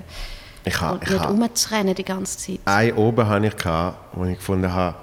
ich 0.64 0.80
habe, 0.80 0.94
Und 0.94 1.04
ich 1.04 1.10
nicht 1.10 1.28
rumzurennen 1.28 1.94
die 1.94 2.04
ganze 2.04 2.38
Zeit. 2.38 2.60
Ein 2.64 2.94
oben 2.94 3.26
hatte 3.26 3.46
ich, 3.46 3.64
wo 4.12 4.24
ich 4.24 4.36
gefunden 4.36 4.72
habe, 4.72 4.96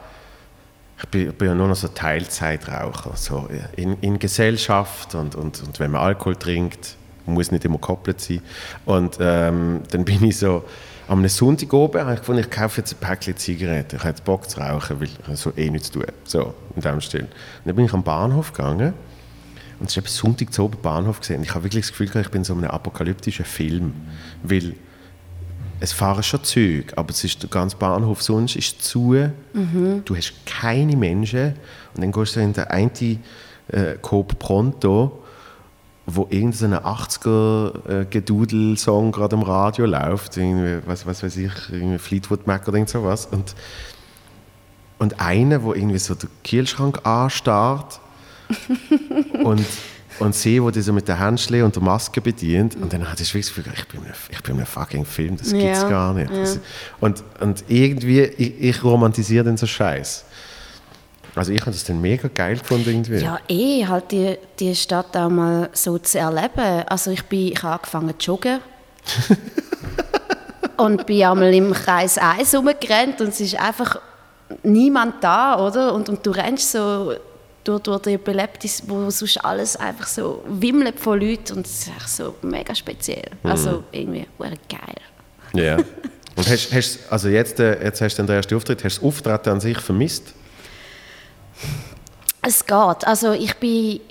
ich 0.98 1.08
bin, 1.10 1.30
ich 1.30 1.36
bin 1.36 1.50
ja 1.50 1.56
nur 1.56 1.68
noch 1.68 1.76
so 1.76 1.90
Teilzeitraucher. 1.90 3.12
So 3.16 3.50
in, 3.76 3.98
in 4.00 4.18
Gesellschaft 4.18 5.14
und, 5.16 5.36
und, 5.36 5.62
und 5.62 5.80
wenn 5.80 5.92
man 5.92 6.02
Alkohol 6.02 6.36
trinkt, 6.36 6.96
muss 7.26 7.52
nicht 7.52 7.66
immer 7.66 7.78
gekoppelt 7.78 8.22
sein. 8.22 8.42
Und 8.86 9.18
ähm, 9.20 9.82
dann 9.92 10.06
bin 10.06 10.24
ich 10.24 10.38
so, 10.38 10.64
am 11.08 11.28
Sonntag 11.28 11.72
oben 11.74 12.02
habe 12.02 12.14
ich 12.14 12.20
gefunden, 12.20 12.42
ich 12.42 12.50
kaufe 12.50 12.82
jetzt 12.82 12.94
ein 12.94 13.00
Päckchen 13.00 13.38
Zigaretten. 13.38 13.98
Ich 13.98 14.02
habe 14.02 14.10
jetzt 14.10 14.24
Bock 14.24 14.50
zu 14.50 14.60
rauchen, 14.60 15.00
weil 15.00 15.08
ich 15.08 15.40
so 15.40 15.52
eh 15.56 15.70
nichts 15.70 15.92
tun. 15.92 16.06
So, 16.24 16.54
in 16.76 16.82
dem 16.82 17.02
Stil. 17.02 17.22
Und 17.22 17.30
dann 17.66 17.76
bin 17.76 17.86
ich 17.86 17.94
am 17.94 18.04
Bahnhof 18.04 18.54
gegangen 18.54 18.94
und 19.80 19.90
es 19.90 19.98
war 19.98 20.04
Sonntag 20.08 20.54
zu 20.54 20.64
oben 20.64 20.78
Bahnhof 20.82 21.20
gesehen. 21.20 21.44
Ich 21.44 21.54
habe 21.54 21.66
wirklich 21.66 21.84
das 21.84 21.92
Gefühl, 21.92 22.08
gehabt, 22.08 22.28
ich 22.28 22.32
bin 22.32 22.42
in 22.42 22.46
so 22.46 22.54
einem 22.54 22.66
apokalyptischen 22.66 23.46
Film. 23.46 23.94
Weil 24.44 24.76
es 25.80 25.92
fahren 25.92 26.24
schon 26.24 26.44
Züge, 26.44 26.98
aber 26.98 27.10
es 27.10 27.24
ist 27.24 27.44
der 27.44 27.50
ganze 27.50 27.78
Bahnhof 27.78 28.22
sonst 28.22 28.56
ist 28.56 28.82
zu. 28.82 29.16
Du 30.06 30.16
hast 30.16 30.34
keine 30.46 30.96
Menschen. 30.96 31.56
Und 31.94 32.02
dann 32.02 32.12
gehst 32.12 32.36
du 32.36 32.40
in 32.40 32.54
den 32.54 32.64
einen 32.66 33.24
äh, 33.68 33.96
Coop 34.02 34.40
Pronto, 34.40 35.24
wo 36.06 36.28
irgendein 36.30 36.76
80er-Gedudel-Song 36.76 39.12
gerade 39.12 39.36
am 39.36 39.44
Radio 39.44 39.86
läuft. 39.86 40.38
Irgendwie, 40.38 40.88
was, 40.88 41.06
was 41.06 41.22
weiß 41.22 41.36
ich, 41.38 41.52
irgendwie 41.70 41.98
Fleetwood 41.98 42.48
Mac 42.48 42.66
oder 42.68 42.78
irgend 42.78 42.90
sowas. 42.90 43.26
Und, 43.26 43.56
und 45.00 45.20
einer, 45.20 45.60
der 45.60 45.76
irgendwie 45.76 46.00
so 46.00 46.16
den 46.16 46.30
Kühlschrank 46.44 47.06
anstarrt 47.06 48.00
und, 49.44 49.66
und 50.20 50.36
sehe, 50.36 50.64
wo 50.64 50.72
die 50.72 50.82
so 50.82 50.94
mit 50.94 51.08
der 51.08 51.20
Handschle 51.20 51.64
und 51.66 51.76
der 51.76 51.84
Maske 51.84 52.22
bedient. 52.22 52.76
Und 52.76 52.92
dann 52.94 53.10
hatte 53.10 53.24
ich 53.24 53.34
wirklich 53.34 53.48
das 53.48 53.56
Gefühl, 53.56 53.74
ich 53.76 53.88
bin 53.88 54.02
in 54.02 54.06
einem, 54.08 54.16
ich 54.30 54.42
bin 54.44 54.52
in 54.56 54.58
einem 54.60 54.68
fucking 54.68 55.06
Film, 55.06 55.38
das 55.38 55.52
gibt's 55.52 55.82
Ja, 55.82 55.90
gar 55.90 56.14
nicht. 56.14 56.32
ja. 56.32 56.40
Das, 56.40 56.60
und, 57.00 57.24
und 57.40 57.64
irgendwie, 57.68 58.22
ich, 58.22 58.62
ich 58.62 58.84
romantisiere 58.84 59.44
den 59.44 59.58
so 59.58 59.66
Scheiß. 59.68 60.26
Also 61.36 61.52
ich 61.52 61.60
habe 61.62 61.72
das 61.72 61.84
dann 61.84 62.00
mega 62.00 62.30
geil 62.34 62.58
gefunden 62.58 62.90
irgendwie. 62.90 63.18
Ja, 63.18 63.40
eh, 63.50 63.86
halt 63.86 64.12
die, 64.12 64.38
die 64.58 64.74
Stadt 64.74 65.16
auch 65.18 65.30
mal 65.30 65.70
so 65.74 65.98
zu 65.98 66.18
erleben. 66.18 66.84
Also 66.88 67.12
ich, 67.12 67.24
bin, 67.26 67.52
ich 67.52 67.62
habe 67.62 67.76
angefangen 67.76 68.14
zu 68.18 68.32
joggen. 68.32 68.60
und 70.78 71.06
bin 71.06 71.24
einmal 71.24 71.54
im 71.54 71.74
Kreis 71.74 72.18
1 72.18 72.56
rumgerannt 72.56 73.22
und 73.22 73.30
es 73.30 73.42
ist 73.42 73.60
einfach 73.60 74.00
niemand 74.64 75.24
da, 75.24 75.60
oder? 75.60 75.94
Und, 75.94 76.10
und 76.10 76.26
du 76.26 76.32
rennst 76.32 76.72
so 76.72 77.14
durch, 77.66 77.82
durch 77.82 78.02
die 78.04 78.18
belebte, 78.18 78.70
wo 78.88 79.10
sonst 79.10 79.44
alles 79.44 79.76
einfach 79.76 80.08
so 80.08 80.44
wimmelt 80.48 81.00
von 81.00 81.20
Leuten 81.20 81.58
und 81.58 81.66
es 81.66 81.82
ist 81.82 81.88
echt 81.90 82.10
so 82.10 82.36
mega 82.42 82.74
speziell. 82.74 83.32
Also 83.44 83.84
irgendwie 83.92 84.26
geil. 84.70 84.96
Ja. 85.54 85.78
Und 86.36 86.50
hast, 86.50 86.74
hast, 86.74 87.00
also 87.10 87.30
jetzt, 87.30 87.62
äh, 87.62 87.82
jetzt 87.82 88.02
hast 88.02 88.18
du 88.18 88.24
den 88.24 88.36
ersten 88.36 88.56
Auftritt, 88.56 88.84
hast 88.84 88.98
du 88.98 89.02
das 89.02 89.08
Auftreten 89.08 89.50
an 89.52 89.62
sich 89.62 89.80
vermisst? 89.80 90.34
Es 92.42 92.66
geht. 92.66 93.08
Also 93.08 93.32
ich 93.32 93.56
bin, 93.56 94.02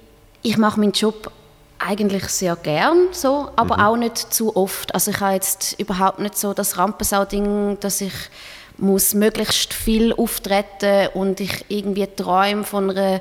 ich 0.43 0.57
mache 0.57 0.81
meinen 0.81 0.93
Job 0.93 1.31
eigentlich 1.79 2.25
sehr 2.29 2.57
gern 2.57 3.09
so, 3.13 3.51
aber 3.57 3.77
mhm. 3.77 3.83
auch 3.83 3.97
nicht 3.97 4.17
zu 4.17 4.57
oft. 4.57 4.95
Also 4.95 5.11
ich 5.11 5.21
habe 5.21 5.35
jetzt 5.35 5.79
überhaupt 5.79 6.19
nicht 6.19 6.39
so 6.39 6.55
das 6.55 6.79
Rampensau-Ding, 6.79 7.79
dass 7.81 8.01
ich 8.01 8.15
muss 8.79 9.15
möglichst 9.15 9.73
viel 9.73 10.13
auftreten 10.13 11.09
und 11.15 11.41
ich 11.41 11.65
irgendwie 11.69 12.07
träume 12.07 12.65
von 12.65 12.91
einer 12.91 13.21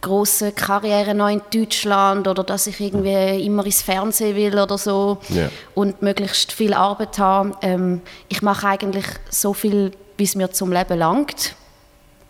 große 0.00 0.52
Karriere 0.52 1.14
noch 1.14 1.28
in 1.28 1.40
Deutschland 1.52 2.28
oder 2.28 2.44
dass 2.44 2.66
ich 2.66 2.78
irgendwie 2.78 3.44
immer 3.44 3.64
ins 3.64 3.82
Fernsehen 3.82 4.36
will 4.36 4.58
oder 4.58 4.76
so 4.76 5.18
yeah. 5.30 5.50
und 5.74 6.02
möglichst 6.02 6.52
viel 6.52 6.74
Arbeit 6.74 7.18
habe. 7.18 7.52
Ähm, 7.62 8.02
ich 8.28 8.42
mache 8.42 8.68
eigentlich 8.68 9.06
so 9.30 9.54
viel, 9.54 9.92
wie 10.18 10.24
es 10.24 10.34
mir 10.34 10.50
zum 10.52 10.72
Leben 10.72 10.98
langt. 10.98 11.54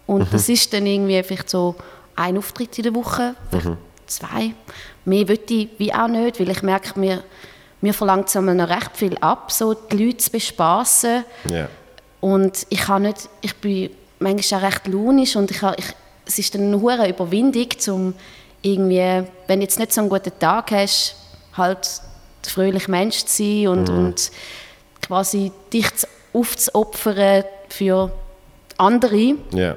Und 0.07 0.21
mhm. 0.21 0.29
das 0.31 0.49
ist 0.49 0.73
dann 0.73 0.87
irgendwie 0.87 1.21
vielleicht 1.25 1.51
so 1.51 1.75
ein 2.15 2.39
Auftritt 2.39 2.79
in 2.79 2.85
der 2.85 2.95
Woche, 2.95 3.35
mhm. 3.51 3.77
zwei. 4.07 4.55
Mehr 5.05 5.27
will 5.27 5.41
ich 5.49 5.69
wie 5.79 5.93
auch 5.93 6.07
nicht, 6.07 6.39
weil 6.39 6.51
ich 6.51 6.63
merke, 6.63 6.99
mir, 6.99 7.25
mir 7.81 7.93
verlangt 7.93 8.29
es 8.29 8.35
noch 8.37 8.69
recht 8.69 8.91
viel 8.95 9.17
ab, 9.19 9.51
so 9.51 9.75
die 9.75 9.97
Leute 9.97 10.19
zu 10.19 10.31
bespaßen. 10.31 11.25
Yeah. 11.51 11.69
Und 12.25 12.67
ich 12.71 12.89
habe 12.89 13.03
nicht, 13.03 13.29
ich 13.43 13.55
bin 13.57 13.91
manchmal 14.19 14.61
auch 14.61 14.65
recht 14.65 14.87
launisch 14.87 15.37
und 15.37 15.51
ich, 15.51 15.61
habe, 15.61 15.77
ich 15.79 15.85
es 16.25 16.39
ist 16.39 16.57
eine 16.57 16.81
hohe 16.81 17.07
Überwindung, 17.07 17.69
um 17.89 18.15
irgendwie, 18.63 19.29
wenn 19.47 19.61
du 19.61 19.65
jetzt 19.65 19.79
nicht 19.79 19.93
so 19.93 20.01
einen 20.01 20.09
guten 20.09 20.33
Tag 20.39 20.71
hast, 20.71 21.17
halt 21.53 21.87
der 22.43 22.51
fröhliche 22.51 22.91
Mensch 22.91 23.27
zu 23.27 23.43
sein 23.43 23.69
und, 23.69 23.91
mhm. 23.91 23.99
und 23.99 24.31
quasi 25.03 25.53
dich 25.71 25.87
aufzuopfern 26.33 27.45
für 27.69 28.11
andere. 28.79 29.35
Yeah. 29.53 29.77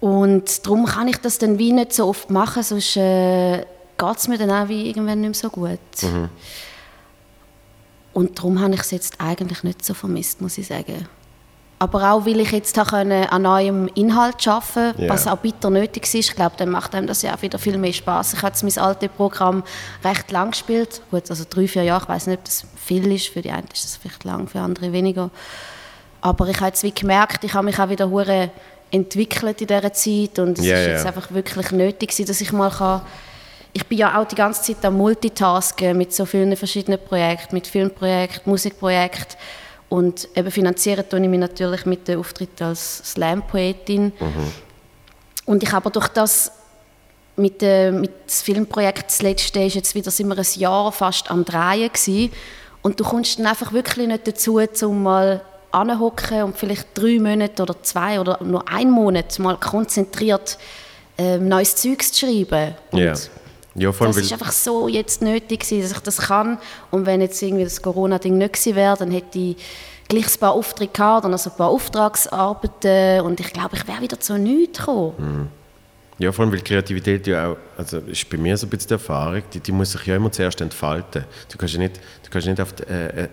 Und 0.00 0.64
darum 0.64 0.86
kann 0.86 1.08
ich 1.08 1.18
das 1.18 1.36
dann 1.36 1.58
wie 1.58 1.72
nicht 1.72 1.92
so 1.92 2.08
oft 2.08 2.30
machen, 2.30 2.62
sonst 2.62 2.96
äh, 2.96 3.58
geht 3.58 4.16
es 4.16 4.26
mir 4.26 4.38
dann 4.38 4.50
auch 4.50 4.68
wie 4.70 4.88
irgendwann 4.88 5.20
nicht 5.20 5.42
mehr 5.42 5.50
so 5.50 5.50
gut. 5.50 5.80
Mhm. 6.00 6.30
Und 8.14 8.38
darum 8.38 8.60
habe 8.60 8.74
ich 8.74 8.80
es 8.80 8.92
jetzt 8.92 9.20
eigentlich 9.20 9.62
nicht 9.64 9.84
so 9.84 9.92
vermisst, 9.92 10.40
muss 10.40 10.56
ich 10.56 10.68
sagen. 10.68 11.06
Aber 11.80 12.12
auch, 12.12 12.24
weil 12.24 12.40
ich 12.40 12.52
jetzt 12.52 12.78
an 12.78 13.42
neuem 13.42 13.88
Inhalt 13.88 14.46
arbeiten 14.46 14.98
yeah. 14.98 15.12
was 15.12 15.26
auch 15.26 15.36
bitter 15.36 15.68
nötig 15.70 16.04
ist. 16.04 16.14
Ich 16.14 16.34
glaube, 16.34 16.54
dann 16.56 16.70
macht 16.70 16.94
einem 16.94 17.06
das 17.06 17.22
ja 17.22 17.34
auch 17.34 17.42
wieder 17.42 17.58
viel 17.58 17.76
mehr 17.76 17.92
Spaß. 17.92 18.34
Ich 18.34 18.42
habe 18.42 18.56
mein 18.62 18.78
altes 18.78 19.10
Programm 19.16 19.64
recht 20.04 20.30
lang 20.30 20.52
gespielt. 20.52 21.02
Gut, 21.10 21.28
also 21.28 21.44
drei, 21.50 21.66
vier 21.66 21.82
Jahre. 21.82 22.04
Ich 22.04 22.08
weiß 22.08 22.28
nicht, 22.28 22.38
ob 22.38 22.44
das 22.44 22.64
viel 22.76 23.12
ist. 23.12 23.28
Für 23.28 23.42
die 23.42 23.50
einen 23.50 23.66
ist 23.72 23.84
das 23.84 23.96
vielleicht 23.96 24.24
lang, 24.24 24.46
für 24.46 24.60
andere 24.60 24.92
weniger. 24.92 25.30
Aber 26.20 26.48
ich 26.48 26.56
habe 26.56 26.68
jetzt 26.68 26.84
wie 26.84 26.94
gemerkt, 26.94 27.44
ich 27.44 27.52
habe 27.52 27.66
mich 27.66 27.78
auch 27.78 27.90
wieder 27.90 28.08
hure 28.08 28.50
entwickelt 28.90 29.60
in 29.60 29.66
dieser 29.66 29.92
Zeit 29.92 30.38
und 30.38 30.58
es 30.58 30.64
yeah, 30.64 30.78
ist 30.78 30.86
jetzt 30.86 31.04
yeah. 31.04 31.08
einfach 31.08 31.32
wirklich 31.32 31.72
nötig, 31.72 32.14
dass 32.24 32.40
ich 32.40 32.52
mal 32.52 32.70
kann 32.70 33.02
ich 33.74 33.86
bin 33.86 33.98
ja 33.98 34.18
auch 34.18 34.26
die 34.26 34.36
ganze 34.36 34.62
Zeit 34.62 34.84
am 34.84 34.96
Multitasken 34.96 35.98
mit 35.98 36.14
so 36.14 36.24
vielen 36.24 36.56
verschiedenen 36.56 36.98
Projekten, 36.98 37.56
mit 37.56 37.66
Filmprojekten, 37.66 38.50
Musikprojekten 38.50 39.36
und 39.88 40.28
eben 40.34 40.50
finanzieren 40.50 41.04
tue 41.08 41.20
ich 41.20 41.28
mich 41.28 41.40
natürlich 41.40 41.84
mit 41.84 42.06
dem 42.06 42.20
Auftritt 42.20 42.62
als 42.62 42.98
Slam-Poetin. 43.12 44.12
Mhm. 44.18 44.52
Und 45.44 45.62
ich 45.62 45.72
habe 45.72 45.90
durch 45.90 46.08
das 46.08 46.52
mit, 47.36 47.62
äh, 47.62 47.90
mit 47.90 48.10
dem 48.10 48.28
Filmprojekt 48.28 49.06
das 49.08 49.22
letzte 49.22 49.64
ist 49.64 49.74
jetzt 49.74 49.94
wieder 49.96 50.12
sind 50.12 50.28
wir 50.28 50.38
ein 50.38 50.46
Jahr 50.54 50.92
fast 50.92 51.30
am 51.30 51.44
Drehen 51.44 51.92
gewesen. 51.92 52.32
und 52.82 53.00
du 53.00 53.04
kommst 53.04 53.40
dann 53.40 53.46
einfach 53.46 53.72
wirklich 53.72 54.06
nicht 54.06 54.26
dazu, 54.28 54.60
um 54.82 55.02
mal 55.02 55.42
anhocken 55.72 56.44
und 56.44 56.56
vielleicht 56.56 56.86
drei 56.94 57.18
Monate 57.18 57.60
oder 57.62 57.82
zwei 57.82 58.20
oder 58.20 58.40
nur 58.44 58.68
einen 58.68 58.92
Monat 58.92 59.36
mal 59.40 59.56
konzentriert 59.56 60.58
äh, 61.18 61.38
neues 61.38 61.74
Zeugs 61.74 62.12
zu 62.12 62.26
schreiben. 62.26 62.76
Und 62.92 63.00
yeah. 63.00 63.16
Ja, 63.74 63.92
vor 63.92 64.06
das 64.06 64.18
ist 64.18 64.32
einfach 64.32 64.52
so 64.52 64.88
jetzt 64.88 65.20
nötig 65.20 65.60
gewesen, 65.60 65.82
dass 65.82 65.92
ich 65.92 65.98
das 65.98 66.18
kann. 66.18 66.58
Und 66.90 67.06
wenn 67.06 67.20
jetzt 67.20 67.42
irgendwie 67.42 67.64
das 67.64 67.82
Corona-Ding 67.82 68.38
nicht 68.38 68.52
gewesen 68.52 68.76
wäre, 68.76 68.96
dann 68.96 69.10
hätte 69.10 69.38
ich 69.38 69.56
gleich 70.08 70.26
ein 70.26 70.40
paar 70.40 70.52
Aufträge 70.52 70.92
gehabt, 70.92 71.24
dann 71.24 71.32
also 71.32 71.50
ein 71.50 71.56
paar 71.56 71.68
Auftragsarbeiten 71.68 73.22
und 73.22 73.40
ich 73.40 73.52
glaube, 73.52 73.76
ich 73.76 73.86
wäre 73.88 74.00
wieder 74.00 74.20
zu 74.20 74.38
nichts 74.38 74.78
gekommen. 74.78 75.14
Mhm. 75.18 75.48
Ja, 76.18 76.30
vor 76.30 76.44
allem, 76.44 76.52
weil 76.52 76.60
Kreativität 76.60 77.26
ja 77.26 77.48
auch, 77.48 77.56
also 77.76 77.98
ist 77.98 78.30
bei 78.30 78.36
mir 78.36 78.56
so 78.56 78.66
ein 78.66 78.70
bisschen 78.70 78.88
die 78.88 78.94
Erfahrung, 78.94 79.42
die, 79.52 79.58
die 79.58 79.72
muss 79.72 79.92
sich 79.92 80.06
ja 80.06 80.14
immer 80.14 80.30
zuerst 80.30 80.60
entfalten. 80.60 81.24
Du 81.50 81.58
kannst 81.58 81.74
ja 81.74 81.80
nicht, 81.80 81.96
du 81.96 82.30
kannst 82.30 82.46
nicht 82.46 82.60
auf 82.60 82.72
die, 82.72 82.84
äh, 82.84 83.24
äh 83.24 83.28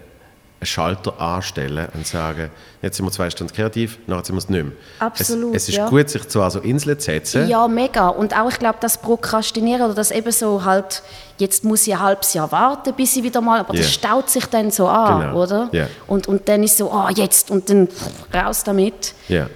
Schalter 0.63 1.19
anstellen 1.19 1.87
und 1.93 2.05
sagen, 2.05 2.51
jetzt 2.81 2.97
sind 2.97 3.05
wir 3.05 3.11
zwei 3.11 3.29
Stunden 3.29 3.53
kreativ, 3.53 3.97
nachher 4.05 4.25
sind 4.25 4.35
wir 4.35 4.39
es 4.39 4.49
nicht 4.49 4.63
mehr. 4.63 4.73
Absolut, 4.99 5.55
es, 5.55 5.63
es 5.63 5.69
ist 5.69 5.75
ja. 5.75 5.89
gut, 5.89 6.09
sich 6.09 6.27
zwar 6.27 6.51
so 6.51 6.59
Inseln 6.59 6.99
zu 6.99 7.05
setzen. 7.05 7.47
Ja, 7.47 7.67
mega. 7.67 8.09
Und 8.09 8.37
auch, 8.37 8.49
ich 8.49 8.59
glaube, 8.59 8.77
das 8.79 8.99
Prokrastinieren 8.99 9.81
oder 9.83 9.95
das 9.95 10.11
eben 10.11 10.31
so 10.31 10.63
halt, 10.63 11.01
jetzt 11.37 11.63
muss 11.63 11.87
ich 11.87 11.93
ein 11.93 11.99
halbes 11.99 12.33
Jahr 12.33 12.51
warten, 12.51 12.93
bis 12.93 13.15
ich 13.15 13.23
wieder 13.23 13.41
mal, 13.41 13.59
aber 13.59 13.73
yeah. 13.73 13.81
das 13.81 13.93
staut 13.93 14.29
sich 14.29 14.45
dann 14.45 14.69
so 14.69 14.87
an, 14.87 15.21
genau. 15.21 15.41
oder? 15.41 15.69
Yeah. 15.73 15.87
Und, 16.07 16.27
und 16.27 16.47
dann 16.47 16.63
ist 16.63 16.77
so, 16.77 16.91
ah, 16.91 17.09
oh, 17.09 17.13
jetzt, 17.13 17.49
und 17.49 17.69
dann 17.69 17.87
raus 18.33 18.63
damit. 18.63 19.15
Ja. 19.27 19.37
Yeah. 19.37 19.49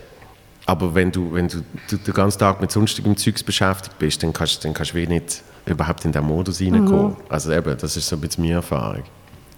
Aber 0.66 0.96
wenn 0.96 1.12
du, 1.12 1.34
wenn 1.34 1.48
du, 1.48 1.58
du 1.90 1.98
den 1.98 2.14
ganzen 2.14 2.40
Tag 2.40 2.60
mit 2.60 2.72
sonstigem 2.72 3.16
Zeugs 3.16 3.44
beschäftigt 3.44 4.00
bist, 4.00 4.24
dann 4.24 4.34
kannst, 4.34 4.66
dann 4.66 4.74
kannst 4.74 4.94
du 4.94 4.98
nicht 4.98 5.44
überhaupt 5.66 6.06
in 6.06 6.12
den 6.12 6.24
Modus 6.26 6.60
reinkommen. 6.60 7.10
Mhm. 7.10 7.16
Also 7.30 7.52
eben, 7.52 7.78
das 7.78 7.96
ist 7.96 8.08
so 8.08 8.16
ein 8.16 8.22
bisschen 8.22 8.44
meine 8.44 8.56
Erfahrung. 8.56 9.04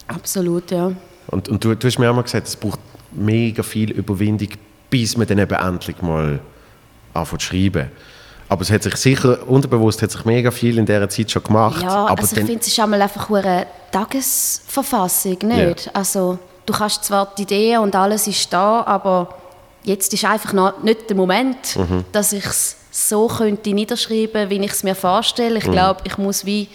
Absolut, 0.07 0.71
ja. 0.71 0.91
Und, 1.27 1.49
und 1.49 1.63
du, 1.63 1.75
du 1.75 1.87
hast 1.87 1.99
mir 1.99 2.09
auch 2.09 2.15
mal 2.15 2.21
gesagt, 2.23 2.47
es 2.47 2.55
braucht 2.55 2.79
mega 3.11 3.63
viel 3.63 3.91
Überwindung, 3.91 4.49
bis 4.89 5.17
man 5.17 5.27
dann 5.27 5.39
eben 5.39 5.53
endlich 5.53 6.01
mal 6.01 6.39
anfängt 7.13 7.41
zu 7.41 7.47
schreiben. 7.47 7.91
Aber 8.49 8.61
es 8.61 8.71
hat 8.71 8.83
sich 8.83 8.95
sicher, 8.95 9.39
unterbewusst 9.47 10.01
hat 10.01 10.11
sich 10.11 10.23
mega 10.23 10.51
viel 10.51 10.77
in 10.77 10.85
dieser 10.85 11.09
Zeit 11.09 11.29
schon 11.29 11.43
gemacht. 11.43 11.81
Ja, 11.81 12.07
aber 12.07 12.21
also 12.21 12.37
ich 12.37 12.45
finde, 12.45 12.61
es 12.61 12.67
ist 12.67 12.79
einmal 12.79 13.01
einfach 13.01 13.29
eine 13.29 13.67
Tagesverfassung, 13.91 15.37
nicht? 15.43 15.85
Ja. 15.85 15.91
Also 15.93 16.39
du 16.65 16.73
hast 16.79 17.03
zwar 17.03 17.33
die 17.37 17.41
Idee 17.41 17.77
und 17.77 17.93
alles 17.95 18.27
ist 18.27 18.51
da, 18.53 18.83
aber 18.83 19.35
jetzt 19.83 20.13
ist 20.13 20.23
einfach 20.23 20.53
noch 20.53 20.81
nicht 20.81 21.09
der 21.09 21.17
Moment, 21.17 21.75
mhm. 21.75 22.05
dass 22.13 22.31
ich 22.31 22.45
es 22.45 22.77
so 22.91 23.27
könnte 23.27 23.71
niederschreiben, 23.71 24.49
wie 24.49 24.59
ich 24.59 24.71
es 24.71 24.83
mir 24.83 24.95
vorstelle. 24.95 25.57
Ich 25.57 25.67
mhm. 25.67 25.73
glaube, 25.73 26.01
ich 26.05 26.17
muss 26.17 26.45
wie 26.45 26.69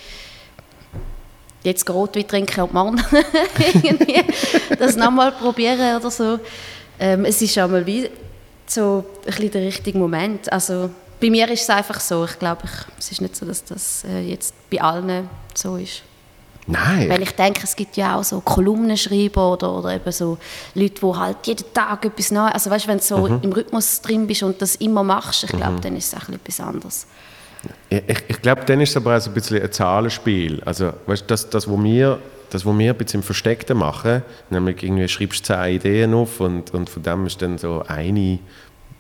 jetzt 1.63 1.89
Rotwein 1.89 2.27
trinken 2.27 2.63
und 2.63 3.05
irgendwie 3.83 4.23
das 4.79 4.97
nochmal 4.97 5.33
probieren 5.33 5.97
oder 5.97 6.11
so. 6.11 6.39
Ähm, 6.99 7.25
es 7.25 7.41
ist 7.43 7.57
einmal 7.59 7.87
wie 7.87 8.09
so 8.67 9.05
ein 9.21 9.27
bisschen 9.27 9.51
der 9.51 9.63
richtige 9.63 9.99
Moment. 9.99 10.53
Also 10.53 10.91
bei 11.21 11.31
mir 11.31 11.49
ist 11.51 11.63
es 11.63 11.71
einfach 11.71 12.01
so. 12.01 12.25
Ich 12.25 12.39
glaube, 12.39 12.63
es 12.99 13.13
ist 13.13 13.21
nicht 13.21 13.37
so, 13.37 13.47
dass 13.47 13.65
das 13.65 14.05
äh, 14.05 14.21
jetzt 14.21 14.55
bei 14.71 14.81
allen 14.81 15.29
so 15.55 15.77
ist. 15.77 16.03
Nein. 16.67 17.09
Weil 17.09 17.23
ich 17.23 17.33
denke, 17.33 17.61
es 17.65 17.75
gibt 17.75 17.97
ja 17.97 18.17
auch 18.17 18.25
so 18.25 18.41
Kolumnenschreiber 18.41 19.53
oder, 19.53 19.73
oder 19.73 19.95
eben 19.95 20.13
so 20.13 20.39
Leute, 20.75 21.01
die 21.01 21.19
halt 21.19 21.39
jeden 21.45 21.75
Tag 21.75 22.05
etwas 22.05 22.31
Neues, 22.31 22.55
also 22.55 22.71
weißt, 22.71 22.87
wenn 22.87 22.99
du 22.99 23.05
so 23.05 23.17
mhm. 23.19 23.41
im 23.43 23.53
Rhythmus 23.53 24.01
drin 24.01 24.27
bist 24.27 24.43
und 24.45 24.63
das 24.63 24.77
immer 24.77 25.03
machst, 25.03 25.45
ich 25.45 25.51
glaube, 25.51 25.73
mhm. 25.73 25.81
dann 25.81 25.97
ist 25.97 26.13
es 26.13 26.21
auch 26.21 26.29
etwas 26.29 26.61
anderes. 26.61 27.07
Ich, 27.89 28.03
ich 28.29 28.43
glaube, 28.43 28.63
dann 28.67 28.81
ist 28.81 28.91
es 28.91 28.97
aber 28.97 29.17
auch 29.17 29.21
so 29.21 29.31
ein 29.31 29.35
bisschen 29.35 29.63
ein 29.63 29.71
Zahlenspiel. 29.71 30.63
Also, 30.65 30.93
weißt, 31.07 31.25
das, 31.29 31.49
das, 31.49 31.69
was 31.69 31.83
wir, 31.83 32.19
das, 32.51 32.67
was 32.67 32.79
wir 32.79 32.93
ein 32.93 32.97
bisschen 32.97 33.21
im 33.21 33.25
Versteckten 33.25 33.77
machen, 33.77 34.23
nämlich 34.51 34.83
irgendwie 34.83 35.09
schreibst 35.09 35.49
du 35.49 35.55
zehn 35.55 35.77
Ideen 35.77 36.15
auf 36.15 36.41
und, 36.41 36.73
und 36.75 36.91
von 36.91 37.03
dem 37.03 37.27
ist 37.27 37.41
dann 37.41 37.59
so 37.59 37.83
eine 37.87 38.39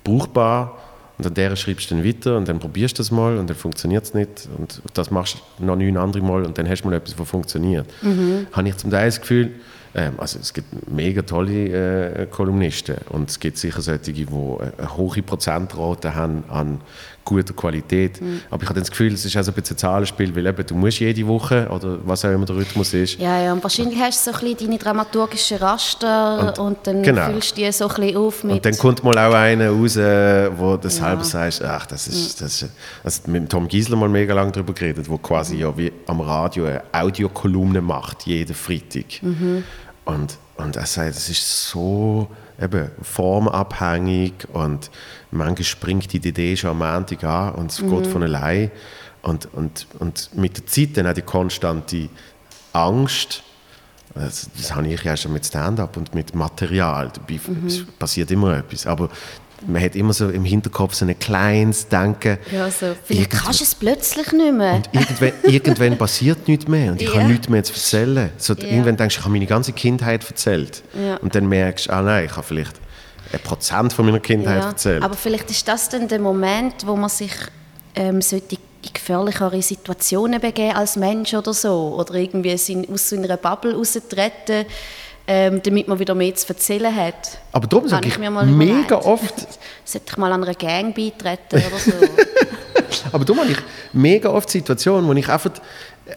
brauchbar 0.04 0.78
und 1.18 1.26
an 1.26 1.34
der 1.34 1.54
schreibst 1.56 1.90
du 1.90 1.94
dann 1.94 2.04
weiter 2.04 2.36
und 2.36 2.48
dann 2.48 2.58
probierst 2.58 2.98
du 2.98 3.00
das 3.00 3.10
mal 3.10 3.36
und 3.36 3.48
dann 3.48 3.56
funktioniert 3.56 4.04
es 4.04 4.14
nicht 4.14 4.48
und 4.58 4.80
das 4.94 5.10
machst 5.10 5.38
du 5.58 5.64
noch 5.64 5.76
neun 5.76 5.96
andere 5.96 6.22
Mal 6.22 6.44
und 6.44 6.58
dann 6.58 6.68
hast 6.68 6.82
du 6.82 6.88
mal 6.88 6.96
etwas, 6.96 7.18
was 7.18 7.28
funktioniert. 7.28 7.86
Mhm. 8.02 8.46
Habe 8.52 8.68
ich 8.68 8.76
zum 8.76 8.90
Teil 8.90 9.06
das 9.06 9.20
Gefühl, 9.20 9.52
ähm, 9.94 10.14
also 10.18 10.38
es 10.38 10.52
gibt 10.52 10.90
mega 10.90 11.22
tolle 11.22 12.22
äh, 12.22 12.26
Kolumnisten 12.26 12.96
und 13.10 13.30
es 13.30 13.38
gibt 13.38 13.58
sicher 13.58 13.82
solche, 13.82 14.12
die 14.12 14.26
eine 14.26 14.96
hohe 14.96 15.22
Prozentrate 15.22 16.14
haben 16.14 16.44
an 16.48 16.80
guter 17.24 17.54
Qualität. 17.54 18.20
Mhm. 18.20 18.40
Aber 18.50 18.62
ich 18.62 18.68
habe 18.68 18.80
das 18.80 18.90
Gefühl, 18.90 19.12
es 19.12 19.24
ist 19.24 19.36
auch 19.36 19.42
so 19.42 19.50
ein 19.50 19.54
bisschen 19.54 19.76
ein 19.76 19.78
Zahlenspiel, 19.78 20.34
weil 20.34 20.46
eben, 20.46 20.66
du 20.66 20.74
musst 20.74 21.00
jede 21.00 21.26
Woche 21.26 21.68
oder 21.70 21.98
was 22.04 22.24
auch 22.24 22.30
immer 22.30 22.46
der 22.46 22.56
Rhythmus 22.56 22.92
ist. 22.94 23.18
Ja, 23.18 23.40
ja, 23.42 23.52
und 23.52 23.62
wahrscheinlich 23.62 23.98
hast 23.98 24.26
du 24.26 24.32
so 24.32 24.36
ein 24.36 24.44
bisschen 24.44 24.66
deine 24.66 24.78
dramaturgischen 24.78 25.58
Raster 25.58 26.40
und, 26.40 26.58
und 26.58 26.78
dann 26.84 27.02
genau. 27.02 27.26
füllst 27.26 27.56
du 27.56 27.62
die 27.62 27.72
so 27.72 27.88
ein 27.88 27.94
bisschen 27.94 28.16
auf 28.16 28.44
mit... 28.44 28.56
Und 28.56 28.64
dann 28.64 28.76
kommt 28.78 29.04
mal 29.04 29.18
auch 29.18 29.34
einer 29.34 29.70
raus, 29.70 29.96
wo 29.96 30.76
du 30.76 30.88
ja. 30.88 31.24
sagst, 31.24 31.62
ach, 31.62 31.86
das 31.86 32.08
ist... 32.08 32.40
Mhm. 32.40 32.44
Das 32.44 32.62
ist 32.62 32.70
also 33.04 33.30
mit 33.30 33.48
Tom 33.48 33.68
Giesler 33.68 33.96
mal 33.96 34.08
mega 34.08 34.34
lange 34.34 34.52
darüber 34.52 34.72
geredet, 34.72 35.08
wo 35.08 35.18
quasi 35.18 35.54
mhm. 35.54 35.60
ja 35.60 35.78
wie 35.78 35.92
am 36.06 36.20
Radio 36.20 36.66
eine 36.66 36.82
Audiokolumne 36.92 37.80
macht, 37.80 38.22
jeden 38.26 38.54
Freitag. 38.54 39.22
Mhm. 39.22 39.64
Und, 40.04 40.38
und 40.56 40.76
er 40.76 40.86
sagt, 40.86 41.10
es 41.16 41.28
ist 41.28 41.68
so 41.68 42.28
eben 42.60 42.90
formabhängig 43.02 44.32
und 44.52 44.90
manchmal 45.30 45.64
springt 45.64 46.12
die 46.12 46.16
Idee 46.28 46.56
schon 46.56 46.70
am 46.70 46.78
Montag 46.78 47.24
an 47.24 47.54
und 47.54 47.70
es 47.70 47.80
mhm. 47.80 47.90
geht 47.90 48.06
von 48.06 48.22
allein. 48.22 48.70
Und, 49.22 49.48
und, 49.52 49.86
und 50.00 50.30
mit 50.34 50.56
der 50.58 50.66
Zeit 50.66 50.96
dann 50.96 51.06
auch 51.06 51.14
die 51.14 51.22
konstante 51.22 52.08
Angst, 52.72 53.42
das, 54.14 54.50
das 54.56 54.74
habe 54.74 54.88
ich 54.88 55.02
ja 55.02 55.16
schon 55.16 55.32
mit 55.32 55.46
Stand-up 55.46 55.96
und 55.96 56.14
mit 56.14 56.34
Material, 56.34 57.10
dabei 57.14 57.40
mhm. 57.46 57.86
passiert 57.98 58.30
immer 58.30 58.58
etwas, 58.58 58.86
aber 58.86 59.08
man 59.66 59.82
hat 59.82 59.94
immer 59.96 60.12
so 60.12 60.28
im 60.30 60.44
Hinterkopf 60.44 60.94
so 60.94 61.04
ein 61.04 61.18
kleines 61.18 61.88
Denken. 61.88 62.38
Ja, 62.50 62.70
so. 62.70 62.94
Vielleicht 63.04 63.30
kannst 63.30 63.60
du 63.60 63.64
es 63.64 63.74
plötzlich 63.74 64.32
nicht 64.32 64.52
mehr. 64.54 64.74
Und 64.74 64.88
irgendwann, 64.92 65.32
irgendwann 65.44 65.98
passiert 65.98 66.48
nichts 66.48 66.68
mehr 66.68 66.92
und 66.92 67.00
ich 67.02 67.08
Ja. 67.08 67.14
habe 67.20 67.28
nichts 67.30 67.48
mehr 67.48 67.62
zu 67.64 67.72
erzählen. 67.72 68.30
So, 68.38 68.54
Ja. 68.54 68.64
Irgendwann 68.68 68.96
denkst 68.96 69.14
du, 69.16 69.18
ich 69.20 69.24
habe 69.24 69.32
meine 69.32 69.46
ganze 69.46 69.72
Kindheit 69.72 70.28
erzählt. 70.28 70.82
Ja. 71.00 71.16
Und 71.16 71.34
dann 71.34 71.48
merkst 71.48 71.86
du, 71.86 71.92
ah 71.92 72.02
nein, 72.02 72.24
ich 72.26 72.32
habe 72.36 72.42
vielleicht 72.46 72.80
ein 73.32 73.40
Prozent 73.40 73.92
von 73.92 74.04
meiner 74.06 74.20
Kindheit 74.20 74.62
Ja, 74.62 74.68
erzählt. 74.68 75.02
aber 75.02 75.14
vielleicht 75.14 75.50
ist 75.50 75.66
das 75.68 75.88
dann 75.88 76.08
der 76.08 76.18
Moment, 76.18 76.86
wo 76.86 76.96
man 76.96 77.08
sich 77.08 77.32
ähm, 77.94 78.20
sollte 78.22 78.56
in 78.84 78.92
gefährlichere 78.92 79.62
Situationen 79.62 80.40
begeben 80.40 80.74
als 80.76 80.96
Mensch 80.96 81.32
oder 81.34 81.54
so. 81.54 81.94
Oder 81.98 82.14
irgendwie 82.14 82.52
aus 82.52 83.08
so 83.08 83.16
einer 83.16 83.36
Bubble 83.36 83.74
raustreten, 83.74 84.66
ähm, 85.26 85.60
damit 85.62 85.88
man 85.88 85.98
wieder 85.98 86.14
mehr 86.14 86.34
zu 86.34 86.48
erzählen 86.48 86.94
hat. 86.94 87.38
Aber 87.52 87.66
darum 87.66 87.88
sage 87.88 88.08
ich 88.08 88.18
ich 88.18 88.30
mega 88.46 88.96
oft, 88.96 89.34
Sollte 89.84 90.06
ich 90.10 90.16
mal 90.16 90.32
an 90.32 90.42
einer 90.42 90.54
Gang 90.54 90.94
beitreten 90.94 91.62
oder 91.66 91.78
so? 91.78 91.92
aber 93.12 93.24
darum 93.24 93.42
habe 93.42 93.52
ich 93.52 93.58
mega 93.92 94.28
oft 94.30 94.48
Situationen, 94.50 95.08
wo 95.08 95.12
ich 95.12 95.28
einfach, 95.28 95.50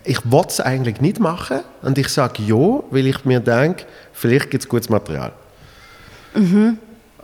ich 0.04 0.20
will 0.24 0.44
es 0.48 0.60
eigentlich 0.60 1.02
nicht 1.02 1.20
machen 1.20 1.60
und 1.82 1.98
ich 1.98 2.10
sage 2.10 2.44
ja, 2.44 2.56
weil 2.89 3.08
ich 3.08 3.26
mir 3.26 3.39
denke, 3.39 3.86
vielleicht 4.13 4.50
gibt 4.52 4.63
es 4.63 4.70
gutes 4.70 4.89
Material. 4.89 5.34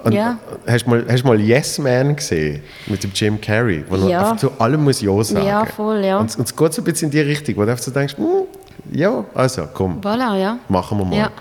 Und 0.03 0.13
Ja. 0.13 0.39
Hast 0.67 0.85
du 0.85 0.89
mal, 0.89 1.05
hast 1.07 1.23
du 1.23 1.27
mal 1.27 1.39
Yes 1.39 1.77
Man 1.77 2.15
gesehen 2.15 2.63
mit 2.87 3.03
dem 3.03 3.11
Jim 3.13 3.39
Carrey, 3.39 3.83
wo 3.87 3.95
Ja. 4.07 4.21
einfach 4.21 4.37
zu 4.37 4.51
allem 4.59 4.83
muss 4.83 5.01
Ja 5.01 5.23
sagen 5.23 5.45
Ja, 5.45 5.65
voll, 5.65 6.03
ja. 6.03 6.17
Und, 6.17 6.35
und 6.37 6.45
es 6.47 6.55
geht 6.55 6.73
so 6.73 6.81
ein 6.81 6.85
bisschen 6.85 7.07
in 7.07 7.11
die 7.11 7.21
Richtung, 7.21 7.55
wo 7.57 7.65
du 7.65 7.71
einfach 7.71 7.83
so 7.83 7.91
denkst, 7.91 8.17
hm, 8.17 8.43
ja, 8.91 9.23
also 9.33 9.67
komm, 9.73 10.01
voilà, 10.01 10.35
ja. 10.37 10.57
machen 10.69 10.97
wir 10.97 11.05
mal. 11.05 11.17
Ja. 11.17 11.31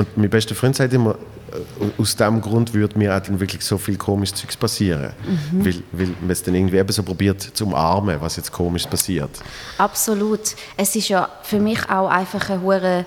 Und 0.00 0.16
mein 0.16 0.30
bester 0.30 0.54
Freund 0.54 0.74
sagt 0.74 0.94
immer, 0.94 1.10
äh, 1.52 2.00
aus 2.00 2.16
diesem 2.16 2.40
Grund 2.40 2.72
würde 2.72 2.98
mir 2.98 3.14
auch 3.14 3.20
dann 3.20 3.38
wirklich 3.38 3.62
so 3.62 3.76
viel 3.76 3.98
komisches 3.98 4.40
Zeugs 4.40 4.56
passieren. 4.56 5.12
Mhm. 5.52 5.64
Weil, 5.66 5.74
weil 5.92 6.06
man 6.22 6.30
es 6.30 6.42
dann 6.42 6.54
irgendwie 6.54 6.78
eben 6.78 6.90
so 6.90 7.02
probiert 7.02 7.42
zu 7.42 7.66
umarmen, 7.66 8.18
was 8.18 8.36
jetzt 8.36 8.50
komisch 8.50 8.86
passiert. 8.86 9.28
Absolut. 9.76 10.40
Es 10.78 10.96
ist 10.96 11.08
ja 11.10 11.28
für 11.42 11.60
mich 11.60 11.86
auch 11.90 12.08
einfach 12.08 12.48
eine 12.48 12.62
hure 12.62 13.04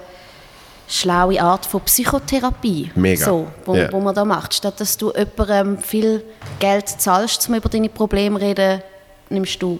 schlaue 0.87 1.41
Art 1.41 1.65
von 1.65 1.81
Psychotherapie, 1.81 2.91
Mega. 2.93 3.25
So, 3.25 3.47
wo, 3.65 3.75
Ja. 3.75 3.91
wo 3.91 3.99
man 3.99 4.13
da 4.13 4.23
macht. 4.23 4.53
Statt 4.53 4.79
dass 4.79 4.95
du 4.95 5.11
jemandem 5.13 5.79
viel 5.79 6.23
Geld 6.59 6.87
zahlst, 6.89 7.49
um 7.49 7.55
über 7.55 7.69
deine 7.69 7.89
Probleme 7.89 8.37
zu 8.39 8.45
reden, 8.45 8.83
nimmst 9.29 9.59
du 9.63 9.79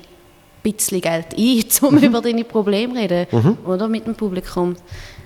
ein 0.66 0.72
bisschen 0.72 1.00
Geld 1.00 1.28
ein, 1.38 1.64
um 1.88 1.96
über 2.00 2.22
deine 2.22 2.44
Probleme 2.44 2.94
zu 2.96 3.00
reden. 3.02 3.28
Mhm. 3.32 3.58
Oder 3.68 3.88
mit 3.88 4.08
dem 4.08 4.16
Publikum. 4.16 4.76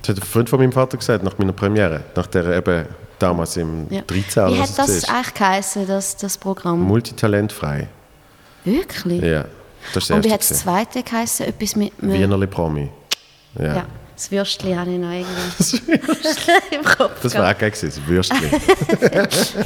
Das 0.01 0.09
hat 0.15 0.23
ein 0.23 0.27
Freund 0.27 0.49
von 0.49 0.59
meinem 0.59 0.71
Vater 0.71 0.97
gesagt, 0.97 1.23
nach 1.23 1.37
meiner 1.37 1.53
Premiere, 1.53 2.03
nach 2.15 2.27
der 2.27 2.45
eben 2.57 2.85
damals 3.19 3.57
im 3.57 3.87
Ja. 3.89 4.01
13 4.01 4.43
oder 4.43 4.53
Wie 4.55 4.61
hat 4.61 4.77
das 4.77 5.05
eigentlich 5.05 5.33
geheißen, 5.33 5.87
das, 5.87 6.17
das 6.17 6.37
Programm? 6.37 6.81
Multitalentfrei. 6.81 7.87
Wirklich? 8.63 9.21
Ja, 9.21 9.45
das 9.93 10.07
das 10.07 10.11
Und 10.11 10.25
wie 10.25 10.31
hat 10.31 10.41
das 10.41 10.59
zweite 10.59 11.03
geheißen? 11.03 11.45
Etwas 11.47 11.75
mit... 11.75 11.93
Wienerli 11.97 12.47
Promi. 12.47 12.89
Ja. 13.59 13.75
Ja, 13.75 13.85
das 14.15 14.31
Würstchen 14.31 14.77
habe 14.77 14.91
ich 14.91 14.99
noch 14.99 15.11
irgendwie 15.11 15.95
im 16.75 16.83
Kopf 16.83 17.21
Das 17.21 17.33
war 17.35 17.51
auch 17.51 17.57
geil 17.57 17.71
das 17.71 18.05
Würstchen. 18.05 18.37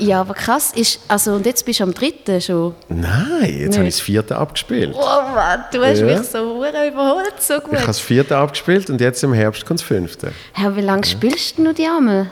Ja, 0.00 0.22
aber 0.22 0.34
krass 0.34 0.72
ist, 0.74 1.00
also 1.08 1.34
und 1.34 1.44
jetzt 1.46 1.64
bist 1.66 1.80
du 1.80 1.84
am 1.84 1.92
dritten 1.94 2.40
schon. 2.40 2.74
Nein, 2.88 3.58
jetzt 3.60 3.76
habe 3.76 3.86
ich 3.86 3.94
das 3.94 4.00
vierte 4.00 4.36
abgespielt. 4.36 4.94
Oh 4.94 5.22
Mann, 5.34 5.64
du 5.72 5.84
hast 5.84 6.00
Ja. 6.00 6.06
mich 6.06 6.20
so 6.22 6.56
überholt, 6.56 7.34
so 7.38 7.54
Ich 7.54 7.62
habe 7.64 7.76
gut. 7.76 7.86
das 7.88 8.00
vierte 8.00 8.36
abgespielt 8.36 8.88
und 8.90 9.00
jetzt 9.00 9.22
im 9.22 9.32
Herbst 9.34 9.64
kommt 9.66 9.80
das 9.80 9.86
fünfte. 9.86 10.32
Herr, 10.54 10.74
wie 10.76 10.80
lange 10.80 11.04
spielst 11.04 11.58
du 11.58 11.62
noch 11.62 11.74
die 11.74 11.86
Arme? 11.86 12.30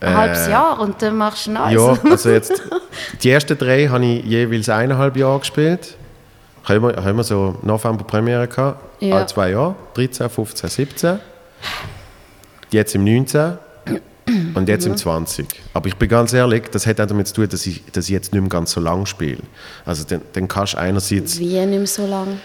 Ein 0.00 0.16
halbes 0.16 0.48
Jahr 0.48 0.80
und 0.80 1.00
dann 1.00 1.16
machst 1.16 1.46
du 1.46 1.52
neues. 1.52 1.72
Ja, 1.72 2.10
also 2.10 2.30
jetzt, 2.30 2.52
die 3.22 3.30
ersten 3.30 3.56
drei 3.56 3.86
habe 3.86 4.04
ich 4.04 4.24
jeweils 4.24 4.68
eineinhalb 4.68 5.16
Jahre 5.16 5.38
gespielt. 5.38 5.96
Ich 6.62 6.68
habe 6.68 6.76
immer, 6.78 6.90
ich 6.90 6.96
habe 6.96 7.10
immer 7.10 7.24
so 7.24 7.56
November 7.62 8.04
Premiere 8.04 8.48
gehabt, 8.48 9.02
Ja. 9.02 9.16
alle 9.16 9.26
zwei 9.26 9.50
Jahre, 9.50 9.74
13, 9.94 10.28
15, 10.30 10.68
17. 10.70 11.18
Jetzt 12.70 12.94
im 12.94 13.04
19 13.04 13.58
und 14.54 14.68
jetzt 14.68 14.84
Mhm. 14.86 14.92
im 14.92 14.96
20. 14.96 15.46
Aber 15.72 15.86
ich 15.88 15.96
bin 15.96 16.08
ganz 16.08 16.32
ehrlich, 16.32 16.64
das 16.70 16.86
hat 16.86 17.00
auch 17.00 17.06
damit 17.06 17.28
zu 17.28 17.34
tun, 17.34 17.48
dass 17.48 17.66
ich, 17.66 17.82
dass 17.92 18.04
ich 18.06 18.10
jetzt 18.12 18.32
nicht 18.32 18.40
mehr 18.40 18.48
ganz 18.50 18.72
so 18.72 18.80
lang 18.80 19.06
spiele. 19.06 19.38
Also 19.84 20.04
dann, 20.08 20.20
dann 20.32 20.48
kannst 20.48 20.74
du 20.74 20.78
einerseits, 20.78 21.38
Wie 21.38 21.46
nicht 21.58 21.68
mehr 21.68 21.86
so 21.86 22.06
lange? 22.06 22.36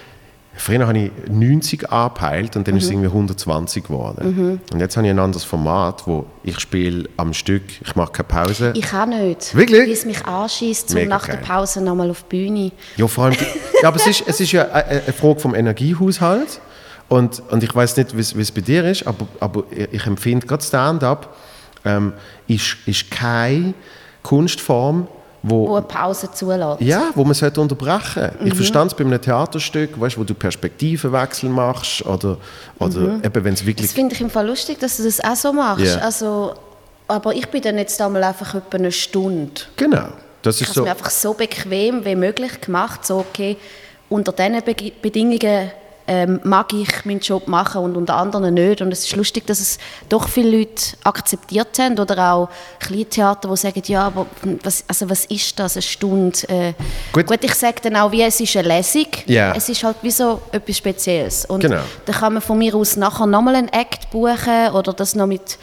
früher 0.55 0.85
habe 0.85 0.97
ich 0.99 1.11
90 1.29 1.89
angepeilt 1.89 2.57
und 2.57 2.67
dann 2.67 2.75
ist 2.75 2.83
es 2.85 2.89
irgendwie 2.89 3.07
120 3.07 3.81
geworden. 3.85 4.59
Und 4.73 4.79
jetzt 4.81 4.97
habe 4.97 5.07
ich 5.07 5.11
ein 5.11 5.19
anderes 5.19 5.45
Format, 5.45 6.05
wo 6.05 6.25
ich 6.43 6.59
spiele 6.59 7.07
am 7.15 7.33
Stück, 7.33 7.61
ich 7.81 7.95
mache 7.95 8.11
keine 8.11 8.27
Pause. 8.27 8.73
Ich 8.75 8.93
auch 8.93 9.05
nicht. 9.05 9.55
Wirklich? 9.55 9.87
Wie 9.87 9.91
es 9.93 10.03
mich 10.05 10.25
anschießt, 10.25 10.93
Mega 10.95 11.07
nach 11.07 11.25
der 11.25 11.35
geil. 11.35 11.45
Pause 11.47 11.81
nochmal 11.81 12.09
auf 12.09 12.25
die 12.29 12.35
Bühne. 12.47 12.71
Ja, 12.97 13.07
vor 13.07 13.25
allem, 13.25 13.35
ja, 13.81 13.87
aber 13.87 13.95
es 13.95 14.07
ist, 14.07 14.23
es 14.27 14.41
ist 14.41 14.51
ja 14.51 14.63
eine, 14.69 15.01
Frage 15.13 15.39
vom 15.39 15.55
Energiehaushalt. 15.55 16.59
Und, 17.07 17.41
und 17.49 17.63
ich 17.63 17.73
weiß 17.73 17.95
nicht, 17.97 18.15
wie 18.15 18.21
es- 18.21 18.35
wie 18.37 18.41
es 18.41 18.51
bei 18.51 18.61
dir 18.61 18.83
ist, 18.83 19.07
aber, 19.07 19.27
aber 19.39 19.63
ich 19.71 20.05
empfinde 20.05 20.45
gerade 20.45 20.63
Stand-up 20.63 21.35
ähm, 21.97 22.13
ist, 22.47 22.77
ist 22.85 23.09
keine 23.11 23.73
Kunstform, 24.23 25.07
Wo 25.41 25.67
wo, 25.67 25.75
eine 25.77 25.85
Pause 25.85 26.29
zulässt. 26.31 26.81
ja, 26.81 27.09
wo 27.15 27.23
man 27.23 27.33
sollte 27.33 27.61
unterbrechen 27.61 28.29
Ich 28.43 28.53
verstand 28.53 28.91
es 28.91 28.97
bei 28.97 29.03
einem 29.05 29.21
Theaterstück, 29.21 29.99
weißt, 29.99 30.17
wo 30.17 30.23
du 30.23 30.33
Perspektivenwechsel 30.33 31.49
machst 31.49 32.05
oder, 32.05 32.37
oder 32.79 33.19
eben, 33.23 33.43
wenn 33.45 33.53
es 33.53 33.65
wirklich... 33.65 33.87
Das 33.87 33.95
finde 33.95 34.13
ich 34.15 34.21
im 34.21 34.29
Fall 34.29 34.47
lustig, 34.47 34.79
dass 34.79 34.97
du 34.97 35.03
das 35.03 35.19
auch 35.23 35.35
so 35.35 35.53
machst. 35.53 35.85
Ja. 35.85 35.97
Also, 35.99 36.53
aber 37.07 37.33
ich 37.33 37.47
bin 37.47 37.61
dann 37.61 37.77
jetzt 37.77 37.99
einmal 38.01 38.23
einfach 38.23 38.53
etwa 38.55 38.77
eine 38.77 38.91
Stunde. 38.91 39.61
Genau, 39.77 40.09
das 40.41 40.57
Ich 40.57 40.63
ist 40.63 40.69
es 40.69 40.75
so... 40.75 40.83
mir 40.83 40.91
einfach 40.91 41.09
so 41.09 41.33
bequem 41.33 42.03
wie 42.05 42.15
möglich 42.15 42.59
gemacht. 42.61 43.05
So, 43.05 43.19
okay, 43.19 43.57
unter 44.09 44.31
diesen 44.31 44.61
Be 44.63 44.91
Bedingungen 45.01 45.71
ähm, 46.09 46.39
mag 46.43 46.73
ich 46.73 47.05
meinen 47.05 47.19
Job 47.19 47.47
machen 47.47 47.83
und 47.83 47.95
unter 47.95 48.15
anderen 48.15 48.55
nicht. 48.55 48.81
Und 48.81 48.91
es 48.91 49.05
ist 49.05 49.15
lustig, 49.15 49.45
dass 49.45 49.59
es 49.59 49.77
doch 50.09 50.27
viele 50.27 50.57
Leute 50.57 50.83
akzeptiert 51.03 51.77
haben. 51.77 51.99
Oder 51.99 52.33
auch 52.33 52.49
Kleintheater, 52.79 53.47
die 53.47 53.55
sagen, 53.57 53.83
ja, 53.85 54.07
aber 54.07 54.25
was, 54.63 54.83
also 54.87 55.07
was 55.09 55.25
ist 55.25 55.59
das, 55.59 55.75
eine 55.75 55.83
Stunde? 55.83 56.37
Äh, 56.49 56.73
Gut. 57.13 57.27
gut. 57.27 57.43
ich 57.43 57.53
sage 57.53 57.75
dann 57.83 57.95
auch, 57.95 58.11
wie 58.11 58.23
es 58.23 58.39
ist 58.39 58.57
eine 58.57 58.67
Lesung. 58.67 59.05
Ja. 59.27 59.53
Es 59.55 59.69
ist 59.69 59.83
halt 59.83 59.97
wie 60.01 60.09
so 60.11 60.41
etwas 60.51 60.77
Spezielles. 60.77 61.45
Und 61.45 61.59
Genau. 61.61 61.81
dann 62.05 62.15
kann 62.15 62.33
man 62.33 62.41
von 62.41 62.57
mir 62.57 62.73
aus 62.73 62.95
nachher 62.97 63.27
nochmal 63.27 63.55
einen 63.55 63.69
Act 63.69 64.09
buchen 64.09 64.69
oder 64.73 64.93
das 64.93 65.13
noch 65.13 65.27
mit 65.27 65.59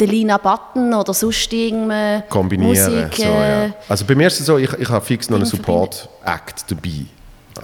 der 0.00 0.08
Lina 0.08 0.38
Button 0.38 0.92
oder 0.92 1.14
sonst 1.14 1.52
irgendeine 1.52 2.24
kombinieren. 2.28 2.70
Musik. 3.04 3.14
so, 3.16 3.22
äh, 3.22 3.66
ja. 3.68 3.74
Also 3.88 4.04
bei 4.04 4.16
mir 4.16 4.26
ist 4.26 4.40
es 4.40 4.46
so, 4.46 4.58
ich, 4.58 4.72
ich 4.72 4.88
habe 4.88 5.04
fix 5.04 5.30
noch 5.30 5.36
einen. 5.36 5.46
Support-Act 5.46 6.64
dabei. 6.68 7.06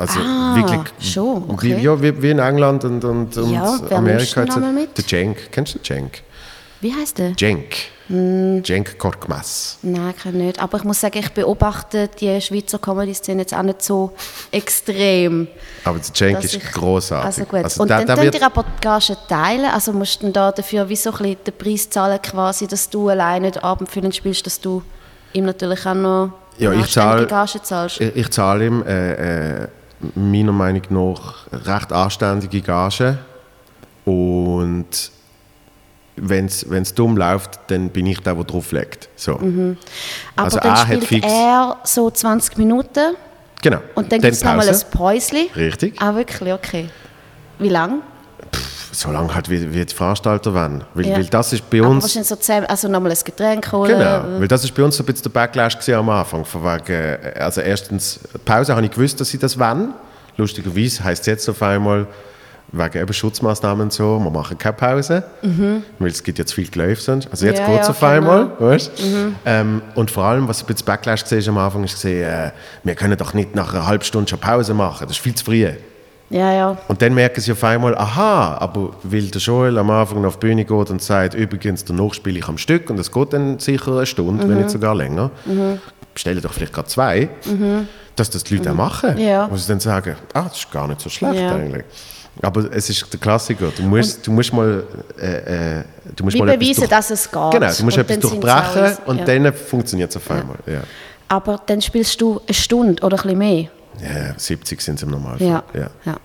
Also 0.00 0.18
Ah, 0.20 0.56
wirklich, 0.56 1.12
schon, 1.12 1.46
wie, 1.48 1.52
okay. 1.52 1.78
ja, 1.80 2.00
wie, 2.02 2.22
wie 2.22 2.30
in 2.30 2.38
England 2.38 2.84
und, 2.84 3.04
und, 3.04 3.36
und 3.36 3.52
Ja, 3.52 3.78
Amerika. 3.90 4.42
jetzt-? 4.44 4.96
Der 4.96 5.06
Cenk, 5.06 5.36
kennst 5.52 5.74
du 5.74 5.78
den 5.78 5.84
Cenk? 5.84 6.22
Wie 6.80 6.94
heißt 6.94 7.18
der? 7.18 7.36
Cenk. 7.36 7.74
Hm. 8.08 8.62
Cenk 8.64 8.98
Korkmaz. 8.98 9.76
Nein, 9.82 10.14
ich 10.16 10.24
nicht. 10.32 10.58
Aber 10.60 10.78
ich 10.78 10.84
muss 10.84 10.98
sagen, 11.00 11.18
ich 11.18 11.30
beobachte 11.32 12.08
die 12.18 12.40
Schweizer 12.40 12.78
Comedy-Szene 12.78 13.42
jetzt 13.42 13.54
auch 13.54 13.62
nicht 13.62 13.82
so 13.82 14.12
extrem. 14.50 15.46
Aber 15.84 15.98
der 15.98 16.14
Cenk 16.14 16.42
ist 16.42 16.54
ich- 16.54 16.72
großartig. 16.72 17.26
Also 17.26 17.44
gut. 17.44 17.64
Also 17.64 17.82
und 17.82 17.88
der- 17.90 17.98
dann 17.98 18.06
der 18.06 18.16
könnt 18.16 18.34
ihr 18.34 18.46
aber 18.46 18.64
die 18.64 18.80
Gage 18.80 19.16
teilen. 19.28 19.66
Also 19.66 19.92
musst 19.92 20.22
du 20.22 20.30
da 20.30 20.50
dafür 20.52 20.88
wie 20.88 20.96
so 20.96 21.10
ein 21.10 21.18
bisschen 21.18 21.36
den 21.46 21.54
Preis 21.58 21.90
zahlen, 21.90 22.20
quasi, 22.22 22.66
dass 22.66 22.88
du 22.88 23.08
alleine 23.10 23.50
den 23.50 23.62
Abend 23.62 23.90
spielst, 24.14 24.46
dass 24.46 24.58
du 24.60 24.82
ihm 25.34 25.44
natürlich 25.44 25.84
auch 25.86 25.94
noch 25.94 26.32
Ja, 26.58 26.72
ich 26.72 26.86
zahle- 26.90 27.26
Gage 27.26 27.62
zahlst. 27.62 28.00
Ich, 28.00 28.16
ich 28.16 28.30
zahle 28.30 28.66
ihm 28.66 28.82
äh, 28.86 29.62
äh, 29.64 29.68
meiner 30.14 30.52
Meinung 30.52 30.82
nach 30.90 31.46
recht 31.52 31.92
anständige 31.92 32.60
Gage. 32.60 33.18
Und 34.04 35.10
wenn 36.16 36.46
es 36.46 36.94
dumm 36.94 37.16
läuft, 37.16 37.58
dann 37.68 37.90
bin 37.90 38.06
ich 38.06 38.20
der, 38.20 38.34
der 38.34 38.44
drauf 38.44 38.72
legt. 38.72 39.08
So. 39.16 39.36
Mhm. 39.38 39.76
Aber 40.36 40.44
also 40.44 40.58
dann 40.58 40.70
er 40.70 40.76
spielt 40.76 41.04
fix- 41.04 41.26
er 41.32 41.76
so 41.84 42.10
20 42.10 42.58
Minuten 42.58 43.14
Genau. 43.62 43.78
und 43.94 44.10
dann 44.10 44.20
gibt 44.20 44.32
es 44.32 44.42
nochmal 44.44 44.68
ein 44.68 44.76
Päuschen. 44.90 45.48
Richtig. 45.54 46.00
Ah, 46.00 46.14
wirklich? 46.14 46.52
Okay. 46.52 46.88
Wie 47.58 47.68
lang? 47.68 48.02
So 49.00 49.10
lange 49.10 49.34
halt, 49.34 49.48
wie, 49.48 49.72
wie 49.72 49.82
die 49.84 49.94
Veranstalter 49.94 50.52
wollen. 50.52 50.84
Weil, 50.92 51.06
Ja. 51.06 51.16
weil 51.16 51.24
das 51.24 51.54
ist 51.54 51.70
bei 51.70 51.78
Aber 51.80 51.88
uns... 51.88 52.02
wahrscheinlich 52.04 52.28
so 52.28 52.36
zehn, 52.36 52.66
also 52.66 52.86
nochmal 52.86 53.12
ein 53.12 53.18
Getränk 53.24 53.72
holen. 53.72 53.98
Genau, 53.98 54.24
weil 54.40 54.46
das 54.48 54.62
ist 54.62 54.74
bei 54.74 54.82
uns 54.84 54.94
so 54.96 55.02
ein 55.02 55.06
bisschen 55.06 55.22
der 55.22 55.30
Backlash 55.30 55.88
am 55.88 56.08
Anfang. 56.10 56.44
Von 56.44 56.62
wegen, 56.62 56.92
äh, 56.92 57.32
also 57.38 57.62
erstens, 57.62 58.20
Pause 58.44 58.76
habe 58.76 58.84
ich 58.84 58.90
gewusst, 58.92 59.18
dass 59.18 59.30
sie 59.30 59.38
das 59.38 59.58
wollen. 59.58 59.94
Lustigerweise 60.36 61.02
heisst 61.02 61.22
es 61.22 61.26
jetzt 61.26 61.48
auf 61.48 61.62
einmal, 61.62 62.06
wegen 62.72 62.98
eben 63.02 63.12
Schutzmaßnahmen 63.12 63.84
und 63.84 63.92
so, 63.92 64.18
wir 64.18 64.30
machen 64.30 64.56
keine 64.58 64.74
Pause, 64.74 65.24
weil 65.98 66.10
es 66.10 66.22
gibt 66.22 66.46
zu 66.46 66.54
viel 66.54 66.68
Geläuf 66.68 67.00
sonst. 67.00 67.26
Also 67.30 67.46
jetzt 67.46 67.58
Ja, 67.60 67.66
geht 67.66 67.80
es 67.80 67.86
ja, 67.86 67.90
auf 67.90 68.02
einmal, 68.02 68.44
genau. 68.58 68.70
weißt? 68.70 68.90
Ähm, 69.46 69.80
und 69.94 70.10
vor 70.10 70.24
allem, 70.24 70.46
was 70.46 70.62
ein 70.62 70.66
bisschen 70.66 70.84
Backlash 70.84 71.24
war 71.30 71.48
am 71.48 71.58
Anfang, 71.58 71.84
ist 71.84 71.94
gesehen, 71.94 72.22
äh, 72.28 72.50
wir 72.84 72.94
können 72.94 73.16
doch 73.16 73.32
nicht 73.34 73.54
nach 73.54 73.72
einer 73.74 73.86
halben 73.86 74.04
Stunde 74.04 74.28
schon 74.28 74.38
Pause 74.38 74.74
machen, 74.74 75.06
das 75.08 75.16
ist 75.16 75.22
viel 75.22 75.34
zu 75.34 75.44
früh. 75.44 75.66
Ja, 76.30 76.52
ja. 76.52 76.78
Und 76.88 77.02
dann 77.02 77.12
merken 77.14 77.40
sie 77.40 77.50
auf 77.52 77.62
einmal, 77.64 77.96
aha, 77.98 78.56
aber 78.58 78.90
weil 79.02 79.22
der 79.22 79.40
Joel 79.40 79.76
am 79.78 79.90
Anfang 79.90 80.24
auf 80.24 80.38
die 80.38 80.46
Bühne 80.46 80.64
geht 80.64 80.90
und 80.90 81.02
sagt, 81.02 81.34
übrigens, 81.34 81.84
danach 81.84 82.14
spiele 82.14 82.38
ich 82.38 82.46
am 82.48 82.56
Stück 82.56 82.88
und 82.88 82.98
es 83.00 83.10
geht 83.10 83.32
dann 83.32 83.58
sicher 83.58 83.92
eine 83.96 84.06
Stunde, 84.06 84.48
wenn 84.48 84.58
nicht 84.58 84.70
sogar 84.70 84.94
länger, 84.94 85.30
bestelle 86.14 86.40
doch 86.40 86.52
vielleicht 86.52 86.72
gerade 86.72 86.86
zwei, 86.88 87.28
dass 88.16 88.30
das 88.30 88.44
die 88.44 88.56
Leute 88.56 88.70
auch 88.70 88.74
machen. 88.76 89.18
Ja. 89.18 89.50
Wo 89.50 89.56
sie 89.56 89.66
dann 89.68 89.80
sagen, 89.80 90.14
ah, 90.34 90.42
das 90.44 90.58
ist 90.58 90.70
gar 90.70 90.86
nicht 90.86 91.00
so 91.00 91.10
schlecht 91.10 91.40
Ja. 91.40 91.54
eigentlich. 91.54 91.84
Aber 92.42 92.64
es 92.72 92.88
ist 92.88 93.12
der 93.12 93.18
Klassiker. 93.18 93.66
Du 93.76 93.82
musst, 93.82 94.24
du 94.26 94.30
musst 94.30 94.52
mal, 94.52 94.84
äh, 95.20 95.80
äh, 95.80 95.84
du 96.14 96.24
musst 96.24 96.38
mal 96.38 96.56
beweisen, 96.56 96.76
durch- 96.82 96.88
dass 96.90 97.10
es 97.10 97.24
geht. 97.30 97.32
Genau, 97.50 97.70
du 97.72 97.84
musst 97.84 97.98
Und 97.98 97.98
etwas 97.98 98.18
durchbrechen 98.20 98.82
alles- 98.82 99.00
und 99.04 99.18
ja. 99.18 99.24
dann 99.24 99.52
funktioniert 99.52 100.10
es 100.10 100.16
auf 100.16 100.30
einmal. 100.30 100.56
Ja. 100.66 100.80
Aber 101.28 101.60
dann 101.66 101.82
spielst 101.82 102.20
du 102.20 102.40
eine 102.46 102.54
Stunde 102.54 103.02
oder 103.02 103.16
ein 103.18 103.22
bisschen 103.22 103.38
mehr. 103.38 103.64
Ja, 104.02 104.38
70 104.38 104.80
sind 104.80 104.96
es 104.96 105.02
im 105.02 105.10
Normalfall. 105.10 105.46
Ja. 105.46 105.62
Ja. 105.74 105.90
ja. 106.04 106.16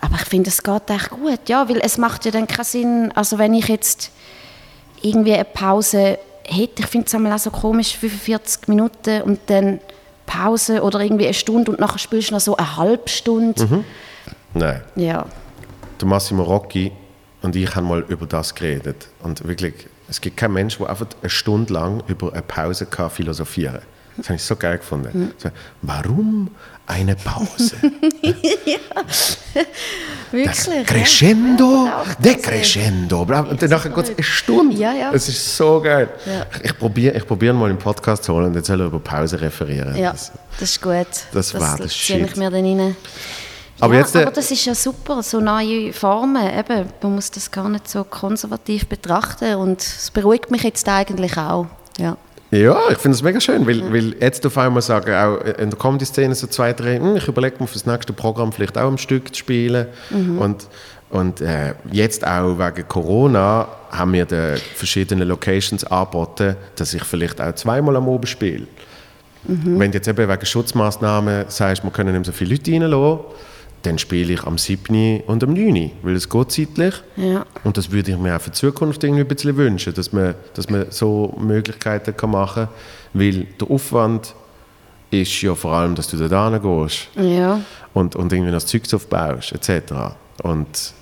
Aber 0.00 0.16
ich 0.16 0.24
finde, 0.24 0.50
es 0.50 0.62
geht 0.62 0.90
echt 0.90 1.10
gut, 1.10 1.48
ja, 1.48 1.68
weil 1.68 1.78
es 1.78 1.98
macht 1.98 2.24
ja 2.24 2.30
dann 2.30 2.46
keinen 2.46 2.64
Sinn, 2.64 3.12
also 3.14 3.38
wenn 3.38 3.54
ich 3.54 3.68
jetzt 3.68 4.10
irgendwie 5.02 5.34
eine 5.34 5.44
Pause 5.44 6.18
hätte, 6.44 6.82
ich 6.82 6.86
finde 6.86 7.06
es 7.06 7.14
einmal 7.14 7.32
auch 7.32 7.38
so 7.38 7.50
komisch, 7.50 7.96
45 7.96 8.68
Minuten 8.68 9.22
und 9.22 9.40
dann 9.46 9.80
Pause 10.26 10.82
oder 10.82 11.00
irgendwie 11.00 11.24
eine 11.24 11.34
Stunde 11.34 11.70
und 11.70 11.80
nachher 11.80 11.98
spielst 11.98 12.30
du 12.30 12.34
noch 12.34 12.40
so 12.40 12.56
eine 12.56 12.76
halbe 12.76 13.08
Stunde. 13.08 13.64
Mhm. 13.64 13.84
Nein. 14.54 14.82
Ja, 14.96 15.26
der 16.00 16.08
Massimo 16.08 16.42
Rocchi 16.42 16.92
und 17.42 17.56
ich 17.56 17.74
haben 17.74 17.88
mal 17.88 18.04
über 18.08 18.26
das 18.26 18.54
geredet. 18.54 19.08
Und 19.22 19.46
wirklich, 19.46 19.74
es 20.08 20.20
gibt 20.20 20.36
keinen 20.36 20.54
Mensch, 20.54 20.78
der 20.78 20.90
einfach 20.90 21.06
eine 21.20 21.30
Stunde 21.30 21.72
lang 21.72 22.02
über 22.06 22.32
eine 22.32 22.42
Pause 22.42 22.86
kann 22.86 23.10
philosophieren 23.10 23.80
Das 24.16 24.26
habe 24.26 24.36
ich 24.36 24.42
so 24.42 24.56
geil 24.56 24.78
gefunden. 24.78 25.32
So, 25.38 25.50
warum 25.82 26.50
eine 26.86 27.16
Pause? 27.16 27.76
wirklich. 30.30 30.46
Das 30.46 30.66
ja. 30.66 30.82
Crescendo, 30.84 31.86
Ja, 31.86 32.04
decrescendo. 32.18 33.22
Und 33.22 33.60
danach 33.62 33.82
geht 33.84 33.96
es 33.96 34.10
eine 34.10 34.22
Stunde. 34.22 34.76
Ja, 34.76 34.92
ja. 34.92 35.12
Es 35.12 35.28
ist 35.28 35.56
so 35.56 35.80
geil. 35.80 36.08
Ja. 36.24 36.46
Ich 36.62 36.76
probiere 36.78 37.16
ich 37.16 37.26
probier 37.26 37.52
mal 37.52 37.70
im 37.70 37.78
Podcast 37.78 38.24
zu 38.24 38.32
holen 38.34 38.46
und 38.46 38.54
jetzt 38.54 38.66
soll 38.66 38.80
er 38.80 38.86
über 38.86 38.98
Pause 39.00 39.40
referieren. 39.40 39.96
Ja, 39.96 40.12
Das- 40.12 40.32
das 40.58 40.70
ist 40.70 40.82
gut. 40.82 41.06
das 41.32 41.54
war 41.54 41.76
das 41.78 41.92
ziehe 41.92 42.20
ich 42.20 42.28
Shit. 42.30 42.36
mir 42.36 42.50
dann 42.50 42.64
rein. 42.64 42.96
Aber 43.78 43.92
ja, 43.94 44.00
jetzt, 44.00 44.14
äh, 44.14 44.22
aber 44.22 44.30
das 44.30 44.50
ist 44.50 44.64
ja 44.64 44.74
super, 44.74 45.22
so 45.22 45.38
neue 45.38 45.92
Formen. 45.92 46.42
Eben, 46.50 46.88
man 47.02 47.14
muss 47.14 47.30
das 47.30 47.50
gar 47.50 47.68
nicht 47.68 47.86
so 47.88 48.04
konservativ 48.04 48.86
betrachten 48.86 49.54
und 49.56 49.82
es 49.82 50.10
beruhigt 50.10 50.50
mich 50.50 50.62
jetzt 50.62 50.88
eigentlich 50.88 51.36
auch. 51.36 51.66
Ja. 51.98 52.16
Ja, 52.50 52.78
ich 52.90 52.98
finde 52.98 53.16
es 53.16 53.22
mega 53.22 53.40
schön, 53.40 53.66
weil, 53.66 53.92
weil 53.92 54.14
jetzt 54.20 54.46
auf 54.46 54.56
einmal 54.56 54.82
sagen, 54.82 55.12
auch 55.12 55.40
in 55.58 55.70
der 55.70 55.78
Comedy-Szene 55.78 56.34
so 56.34 56.46
zwei, 56.46 56.72
drei, 56.72 56.98
hm, 56.98 57.16
ich 57.16 57.26
überlege 57.26 57.56
mir 57.58 57.66
für 57.66 57.74
das 57.74 57.86
nächste 57.86 58.12
Programm 58.12 58.52
vielleicht 58.52 58.78
auch 58.78 58.90
ein 58.90 58.98
Stück 58.98 59.34
zu 59.34 59.40
spielen. 59.40 59.86
Und, 60.38 60.68
und 61.10 61.40
äh, 61.40 61.74
jetzt 61.90 62.26
auch 62.26 62.56
wegen 62.58 62.86
Corona 62.86 63.66
haben 63.90 64.12
wir 64.12 64.26
den 64.26 64.56
verschiedenen 64.76 65.26
Locations 65.26 65.82
angeboten, 65.84 66.56
dass 66.76 66.94
ich 66.94 67.02
vielleicht 67.04 67.40
auch 67.40 67.54
zweimal 67.54 67.96
am 67.96 68.08
Abend 68.08 68.28
spiele. 68.28 68.66
Wenn 69.78 69.92
du 69.92 69.98
jetzt 69.98 70.08
eben 70.08 70.28
wegen 70.28 70.46
Schutzmaßnahmen 70.46 71.44
sagst, 71.48 71.84
wir 71.84 71.90
können 71.90 72.14
nicht 72.14 72.26
so 72.26 72.32
viele 72.32 72.54
Leute 72.54 72.72
reinlassen, 72.72 73.20
dann 73.82 73.98
spiele 73.98 74.32
ich 74.32 74.42
am 74.44 74.58
7. 74.58 75.20
und 75.26 75.44
am 75.44 75.52
9. 75.52 75.92
weil 76.02 76.14
es 76.16 76.28
geht 76.28 76.50
zeitlich. 76.50 76.94
Ja. 77.16 77.44
Und 77.62 77.76
das 77.76 77.90
würde 77.92 78.10
ich 78.12 78.18
mir 78.18 78.34
auch 78.36 78.40
für 78.40 78.50
die 78.50 78.56
Zukunft 78.56 79.04
irgendwie 79.04 79.20
ein 79.22 79.28
bisschen 79.28 79.56
wünschen, 79.56 79.94
dass 79.94 80.12
man, 80.12 80.34
dass 80.54 80.68
man 80.68 80.86
so 80.90 81.36
Möglichkeiten 81.38 82.16
kann 82.16 82.30
machen 82.30 82.64
kann, 82.66 82.74
weil 83.14 83.46
der 83.60 83.70
Aufwand 83.70 84.34
ist 85.10 85.40
ja 85.42 85.54
vor 85.54 85.72
allem, 85.72 85.94
dass 85.94 86.08
du 86.08 86.16
da 86.28 86.50
hingehst 86.50 87.08
Ja. 87.14 87.60
und, 87.94 88.16
und 88.16 88.32
irgendwie 88.32 88.50
das 88.50 88.66
Zeug 88.66 88.82
aufbaust, 88.92 89.52
etc. 89.52 89.92
Und 90.42 90.92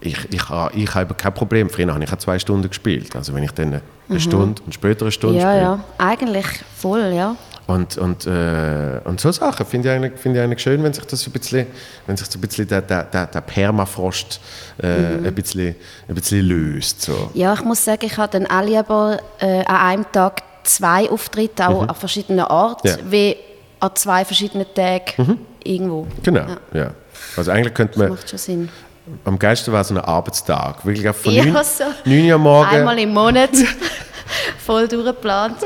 ich, 0.00 0.16
ich, 0.32 0.48
ha- 0.48 0.70
ich 0.74 0.94
habe 0.94 1.14
kein 1.14 1.34
Problem. 1.34 1.68
Früher 1.68 1.92
habe 1.92 2.02
ich 2.04 2.12
auch 2.12 2.16
zwei 2.18 2.38
Stunden 2.38 2.68
gespielt. 2.68 3.14
Also 3.16 3.34
wenn 3.34 3.42
ich 3.42 3.50
dann 3.50 3.80
eine 4.08 4.20
Stunde 4.20 4.62
und 4.64 4.72
später 4.74 5.02
eine 5.02 5.10
Stunde 5.12 5.38
Ja, 5.40 5.50
spiele. 5.50 5.62
ja, 5.62 5.84
eigentlich 5.98 6.46
voll, 6.76 7.12
ja. 7.14 7.36
Und, 7.66 7.98
und, 7.98 8.26
äh, 8.28 9.00
und 9.04 9.20
so 9.20 9.32
Sachen 9.32 9.66
finde 9.66 9.88
ich, 9.88 9.94
eigentlich- 9.96 10.20
finde 10.20 10.38
ich 10.38 10.44
eigentlich 10.44 10.60
schön, 10.60 10.82
wenn 10.84 10.92
sich 10.92 11.04
das 11.04 11.26
ein 11.26 11.32
bisschen, 11.32 11.66
wenn 12.06 12.16
sich 12.16 12.28
so 12.28 12.38
ein 12.38 12.40
bisschen 12.42 12.68
der, 12.68 12.80
der, 12.80 13.02
der, 13.04 13.26
der 13.26 13.40
Permafrost 13.40 14.40
äh, 14.80 14.86
ein, 14.86 15.34
bisschen, 15.34 15.74
ein 16.08 16.14
bisschen 16.14 16.46
löst. 16.46 17.02
So. 17.02 17.30
Ja, 17.34 17.54
ich 17.54 17.64
muss 17.64 17.84
sagen, 17.84 18.04
ich 18.06 18.16
habe 18.16 18.30
dann 18.38 18.46
auch 18.46 18.62
lieber 18.64 19.18
äh, 19.40 19.64
an 19.64 19.76
einem 19.76 20.12
Tag 20.12 20.42
zwei 20.62 21.10
Auftritte, 21.10 21.68
auch 21.68 21.88
an 21.88 21.94
verschiedenen 21.96 22.44
Orten, 22.44 22.86
Ja. 22.88 22.96
wie 23.10 23.36
an 23.80 23.90
zwei 23.94 24.24
verschiedenen 24.24 24.66
Tagen 24.72 25.40
irgendwo. 25.64 26.06
Genau, 26.22 26.46
Ja, 26.72 26.78
ja. 26.80 26.90
Also 27.36 27.50
eigentlich 27.50 27.74
könnte 27.74 27.94
das 27.94 27.98
man, 27.98 28.10
macht 28.10 28.30
schon 28.30 28.38
Sinn. 28.38 28.68
am 29.24 29.38
geilsten 29.38 29.72
wäre 29.72 29.82
so 29.84 29.94
ein 29.94 30.00
Arbeitstag. 30.00 30.84
Wirklich 30.86 31.08
auch 31.08 31.14
von 31.16 31.32
Ja, 31.32 31.44
9, 31.44 31.64
so. 31.64 31.84
9 32.04 32.26
Uhr 32.28 32.34
am 32.36 32.42
Morgen, 32.42 32.68
Einmal 32.76 32.98
im 33.00 33.12
Monat, 33.12 33.50
voll 34.58 34.88
durchgeplant. 34.88 35.56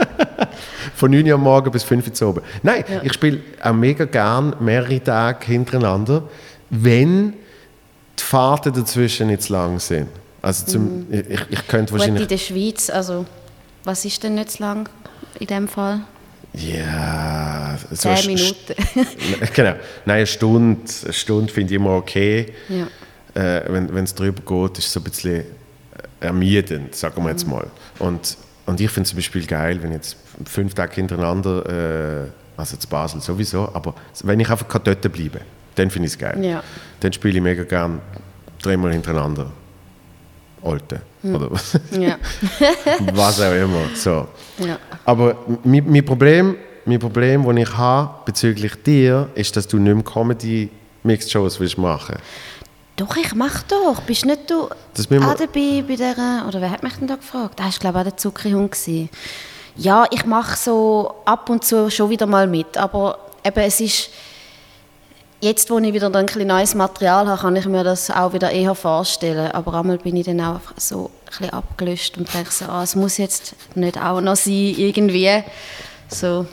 von 0.94 1.10
9 1.10 1.26
Uhr 1.26 1.34
am 1.34 1.42
Morgen 1.42 1.70
bis 1.70 1.82
5 1.82 2.20
Uhr 2.20 2.28
oben. 2.28 2.42
Nein, 2.62 2.84
ich 3.02 3.12
spiele 3.12 3.40
auch 3.62 3.72
mega 3.72 4.04
gern 4.04 4.54
mehrere 4.60 5.02
Tage 5.02 5.46
hintereinander, 5.46 6.22
wenn 6.70 7.34
die 8.18 8.22
Fahrten 8.22 8.72
dazwischen 8.72 9.28
nicht 9.28 9.42
zu 9.42 9.52
lang 9.52 9.78
sind. 9.78 10.08
Also 10.42 10.66
zum, 10.66 11.06
ich, 11.10 11.40
ich 11.50 11.68
könnte 11.68 11.92
Gut, 11.92 12.02
in 12.02 12.14
wahrscheinlich... 12.14 12.28
der 12.28 12.38
Schweiz, 12.38 12.90
also 12.90 13.26
was 13.84 14.04
ist 14.04 14.22
denn 14.22 14.34
nicht 14.34 14.52
zu 14.52 14.62
lang 14.62 14.88
in 15.38 15.46
dem 15.46 15.68
Fall? 15.68 16.00
Ja, 16.52 17.78
so 17.90 18.14
Zehn 18.14 18.26
Minuten. 18.26 18.74
genau. 19.54 19.74
Nein, 20.04 20.16
eine 20.16 20.26
Stunde, 20.26 20.80
eine 21.04 21.12
Stunde 21.12 21.52
finde 21.52 21.72
ich 21.72 21.76
immer 21.76 21.96
okay. 21.96 22.46
Ja. 22.68 22.86
Äh, 23.40 23.62
wenn 23.68 24.04
es 24.04 24.14
drüber 24.14 24.42
geht, 24.42 24.78
ist 24.78 24.86
es 24.86 24.92
so 24.92 25.00
ein 25.00 25.04
bisschen 25.04 25.44
ermüdend, 26.18 26.94
sagen 26.94 27.22
wir 27.22 27.30
jetzt 27.30 27.46
Mhm. 27.46 27.52
mal. 27.52 27.66
Und, 27.98 28.36
und 28.70 28.80
ich 28.80 28.88
finde 28.88 29.02
es 29.02 29.08
zum 29.10 29.16
Beispiel 29.16 29.44
geil, 29.46 29.82
wenn 29.82 29.90
ich 29.90 29.96
jetzt 29.96 30.16
fünf 30.44 30.74
Tage 30.74 30.94
hintereinander, 30.94 32.26
äh, 32.26 32.30
also 32.56 32.76
zu 32.76 32.86
Basel 32.86 33.20
sowieso, 33.20 33.68
aber 33.74 33.96
wenn 34.22 34.38
ich 34.38 34.48
einfach 34.48 34.68
dort 34.78 35.00
bleiben 35.00 35.30
kann, 35.32 35.42
dann 35.74 35.90
finde 35.90 36.06
ich 36.06 36.12
es 36.12 36.18
geil. 36.18 36.38
Ja. 36.44 36.62
Dann 37.00 37.12
spiele 37.12 37.38
ich 37.38 37.42
mega 37.42 37.64
gern 37.64 38.00
dreimal 38.62 38.92
hintereinander. 38.92 39.50
Alte. 40.62 41.00
Hm. 41.22 41.34
Oder 41.34 41.50
Ja. 41.98 42.16
was 43.12 43.40
auch 43.40 43.52
immer. 43.52 43.90
So. 43.96 44.28
Ja. 44.58 44.78
Aber 45.04 45.36
mein, 45.64 45.90
mein 45.90 46.04
Problem, 46.04 46.54
mein 46.84 47.00
Problem, 47.00 47.44
das 47.44 47.56
ich 47.56 47.76
habe 47.76 48.10
bezüglich 48.24 48.74
dir, 48.84 49.30
ist, 49.34 49.56
dass 49.56 49.66
du 49.66 49.78
nicht 49.78 49.94
mehr 49.94 50.04
Comedy-Mixed-Shows 50.04 51.58
willst 51.58 51.76
machen 51.76 52.18
Doch, 53.00 53.16
ich 53.16 53.34
mach 53.34 53.62
doch. 53.62 54.02
Bist 54.02 54.26
nicht 54.26 54.50
du 54.50 54.68
Das 54.92 55.06
auch 55.06 55.34
dabei 55.34 55.82
bei 55.88 55.96
der, 55.96 56.44
oder 56.46 56.60
wer 56.60 56.70
hat 56.70 56.82
mich 56.82 56.92
denn 56.94 57.08
da 57.08 57.16
gefragt? 57.16 57.58
Das 57.58 57.66
war, 57.66 57.78
glaube 57.80 57.98
ich, 57.98 58.00
auch 58.00 58.10
der 58.10 58.16
Zuckerhund. 58.18 58.72
gewesen. 58.72 59.08
Ja, 59.76 60.04
ich 60.10 60.26
mache 60.26 60.54
so 60.58 61.14
ab 61.24 61.48
und 61.48 61.64
zu 61.64 61.90
schon 61.90 62.10
wieder 62.10 62.26
mal 62.26 62.46
mit, 62.46 62.76
aber 62.76 63.18
eben, 63.42 63.60
es 63.60 63.80
ist, 63.80 64.10
jetzt, 65.40 65.70
wo 65.70 65.78
ich 65.78 65.94
wieder 65.94 66.14
ein 66.14 66.26
bisschen 66.26 66.46
neues 66.46 66.74
Material 66.74 67.26
habe, 67.26 67.40
kann 67.40 67.56
ich 67.56 67.64
mir 67.64 67.84
das 67.84 68.10
auch 68.10 68.34
wieder 68.34 68.50
eher 68.50 68.74
vorstellen, 68.74 69.50
aber 69.52 69.72
einmal 69.72 69.96
bin 69.96 70.16
ich 70.16 70.26
dann 70.26 70.40
auch 70.42 70.60
so 70.76 71.06
ein 71.06 71.28
bisschen 71.30 71.50
abgelöscht 71.50 72.18
und 72.18 72.34
denke 72.34 72.50
so, 72.50 72.66
ah, 72.66 72.82
es 72.82 72.94
muss 72.94 73.16
jetzt 73.16 73.54
nicht 73.74 73.96
auch 73.96 74.20
noch 74.20 74.36
sein, 74.36 74.74
irgendwie, 74.76 75.42
so. 76.08 76.44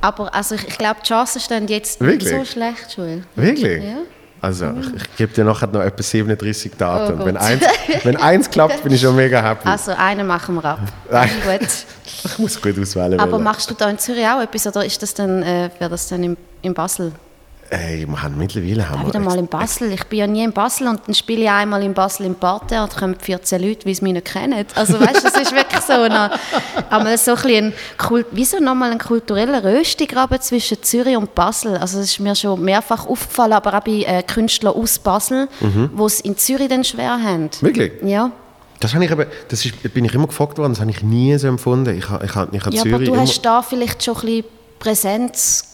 Aber 0.00 0.32
also 0.32 0.54
ich, 0.54 0.68
ich 0.68 0.78
glaube, 0.78 1.00
die 1.02 1.08
Chancen 1.08 1.40
stehen 1.40 1.66
jetzt 1.66 2.00
nicht 2.00 2.24
Wirklich? 2.24 2.38
so 2.38 2.44
schlecht, 2.44 2.96
Joel. 2.96 3.24
Wirklich? 3.34 3.82
Ja. 3.82 3.96
Also, 4.42 4.72
ich, 4.80 4.94
ich 4.94 5.16
gebe 5.16 5.32
dir 5.32 5.44
nachher 5.44 5.68
noch 5.68 5.80
etwa 5.80 6.02
37 6.02 6.72
Daten. 6.76 7.20
Oh 7.20 7.24
wenn, 7.24 7.36
eins, 7.36 7.62
wenn 8.02 8.16
eins 8.16 8.50
klappt, 8.50 8.82
bin 8.82 8.92
ich 8.92 9.00
schon 9.00 9.14
mega 9.14 9.40
happy. 9.40 9.68
Also 9.68 9.92
einen 9.92 10.26
machen 10.26 10.56
wir 10.56 10.64
ab. 10.64 10.80
Gut. 11.08 11.68
Ich 12.24 12.38
muss 12.38 12.60
gut 12.60 12.78
auswählen. 12.78 13.18
Aber 13.18 13.32
welchen. 13.32 13.44
machst 13.44 13.70
du 13.70 13.74
da 13.74 13.88
in 13.88 13.98
Zürich 13.98 14.26
auch 14.26 14.40
etwas 14.40 14.66
oder 14.66 14.84
ist 14.84 15.02
das 15.02 15.14
dann, 15.14 15.42
äh, 15.42 15.70
wäre 15.78 15.90
das 15.90 16.08
dann 16.08 16.22
in, 16.22 16.36
in 16.60 16.72
Basel? 16.72 17.12
Ey, 17.74 18.06
wir 18.06 18.22
haben 18.22 18.36
mittlerweile 18.36 18.86
haben 18.86 18.96
Ja, 19.00 19.06
wir 19.06 19.08
wieder 19.14 19.20
mal 19.20 19.38
in 19.38 19.46
Basel. 19.46 19.92
Ich 19.92 20.04
bin 20.04 20.18
ja 20.18 20.26
nie 20.26 20.44
in 20.44 20.52
Basel 20.52 20.88
und 20.88 21.00
dann 21.06 21.14
spiele 21.14 21.44
ich 21.44 21.50
einmal 21.50 21.82
in 21.82 21.94
Basel 21.94 22.26
im 22.26 22.34
Parterre 22.34 22.82
und 22.82 22.94
kommen 22.94 23.16
14 23.18 23.62
Leute, 23.62 23.86
wie 23.86 23.94
sie 23.94 24.02
mich 24.04 24.12
nicht 24.12 24.26
kennen. 24.26 24.66
Also 24.74 25.00
weißt 25.00 25.20
du, 25.24 25.30
das 25.30 25.40
ist 25.40 25.52
wirklich 25.54 25.80
so, 25.80 25.94
eine, 25.94 26.30
einmal 26.90 27.16
so 27.16 27.32
ein, 27.34 27.46
ein 27.48 27.72
Kult, 27.96 28.26
wie 28.32 28.44
so 28.44 28.58
nochmal 28.58 28.90
ein 28.92 28.98
kultureller 28.98 29.64
Röstigraben 29.64 30.38
zwischen 30.42 30.82
Zürich 30.82 31.16
und 31.16 31.34
Basel. 31.34 31.78
Also 31.78 31.96
das 31.96 32.08
ist 32.10 32.20
mir 32.20 32.34
schon 32.36 32.60
mehrfach 32.62 33.06
aufgefallen, 33.06 33.54
aber 33.54 33.78
auch 33.78 33.80
bei 33.82 34.02
äh, 34.06 34.22
Künstlern 34.22 34.74
aus 34.74 34.98
Basel, 34.98 35.48
Mhm. 35.62 35.90
die 35.96 36.02
es 36.02 36.20
in 36.20 36.36
Zürich 36.36 36.68
dann 36.68 36.84
schwer 36.84 37.22
haben. 37.22 37.48
Wirklich? 37.62 37.92
Ja. 38.04 38.32
Das, 38.80 38.92
habe 38.92 39.06
ich 39.06 39.12
aber, 39.12 39.26
das 39.48 39.64
ist, 39.64 39.94
bin 39.94 40.04
ich 40.04 40.12
immer 40.14 40.26
gefragt 40.26 40.58
worden, 40.58 40.72
das 40.72 40.80
habe 40.80 40.90
ich 40.90 41.02
nie 41.02 41.38
so 41.38 41.48
empfunden. 41.48 41.96
Ich, 41.96 42.04
ich, 42.04 42.10
habe- 42.10 42.26
ich 42.26 42.34
habe 42.36 42.52
Ja, 42.52 42.82
aber 42.82 42.90
Zürich 42.90 43.08
du 43.08 43.14
immer, 43.14 43.22
hast 43.22 43.40
da 43.40 43.62
vielleicht 43.62 44.04
schon 44.04 44.14
ein 44.16 44.20
bisschen 44.20 44.44
Präsenz 44.78 45.71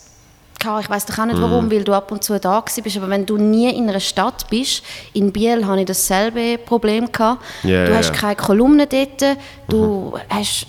gehabt. 0.58 0.84
Ich 0.84 0.90
weiß 0.90 1.06
doch 1.06 1.18
auch 1.18 1.24
nicht 1.26 1.38
Mhm. 1.38 1.42
warum, 1.42 1.70
weil 1.70 1.84
du 1.84 1.92
ab 1.92 2.10
und 2.12 2.22
zu 2.24 2.38
da 2.38 2.60
bist. 2.82 2.96
Aber 2.96 3.08
wenn 3.08 3.26
du 3.26 3.36
nie 3.36 3.70
in 3.74 3.88
einer 3.88 4.00
Stadt 4.00 4.48
bist, 4.50 4.82
in 5.12 5.32
Biel 5.32 5.66
hatte 5.66 5.80
ich 5.80 5.86
dasselbe 5.86 6.58
Problem 6.58 7.10
gehabt. 7.10 7.42
Ja, 7.62 7.84
du 7.86 7.96
hast. 7.96 8.10
Mhm. 8.12 8.16
keine 8.16 8.36
Kolumne 8.36 8.86
dort, 8.86 9.36
du 9.68 10.14
hast 10.28 10.66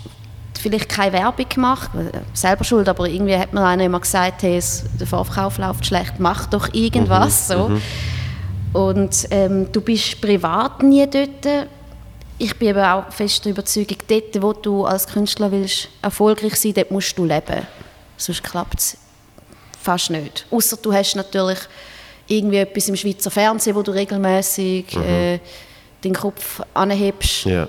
vielleicht 0.60 0.88
keine 0.90 1.12
Werbung 1.14 1.48
gemacht, 1.48 1.90
selber 2.34 2.64
schuld, 2.64 2.88
aber 2.88 3.08
irgendwie 3.08 3.36
hat 3.36 3.52
mir 3.54 3.64
einer 3.64 3.84
immer 3.84 4.00
gesagt, 4.00 4.42
hey, 4.42 4.60
der 5.00 5.06
Vorverkauf 5.06 5.56
läuft 5.58 5.86
schlecht, 5.86 6.14
mach 6.18 6.46
doch 6.46 6.72
irgendwas. 6.74 7.48
Mhm, 7.48 7.52
so. 7.54 7.68
Mhm. 7.68 7.82
Und 8.72 9.26
ähm, 9.30 9.72
du 9.72 9.80
bist 9.80 10.20
privat 10.20 10.82
nie 10.82 11.08
dort. 11.08 11.68
Ich 12.38 12.56
bin 12.58 12.76
aber 12.76 12.94
auch 13.08 13.12
fest 13.12 13.44
der 13.44 13.52
Überzeugung, 13.52 13.98
dort, 14.06 14.42
wo 14.42 14.52
du 14.52 14.84
als 14.84 15.06
Künstler 15.06 15.50
willst, 15.50 15.88
erfolgreich 16.02 16.54
sein 16.56 16.72
dort 16.74 16.90
musst 16.90 17.16
du 17.18 17.24
leben. 17.24 17.66
Sonst 18.16 18.42
klappt 18.42 18.78
es 18.80 18.96
fast 19.80 20.10
nicht. 20.10 20.46
Außer 20.50 20.76
du 20.76 20.92
hast 20.92 21.16
natürlich 21.16 21.58
irgendwie 22.26 22.58
etwas 22.58 22.88
im 22.88 22.96
Schweizer 22.96 23.30
Fernsehen, 23.30 23.74
wo 23.74 23.82
du 23.82 23.92
regelmäßig 23.92 24.94
mhm. 24.94 25.02
äh, 25.02 25.40
den 26.04 26.14
Kopf 26.14 26.60
anhebst. 26.74 27.44
Ja. 27.44 27.68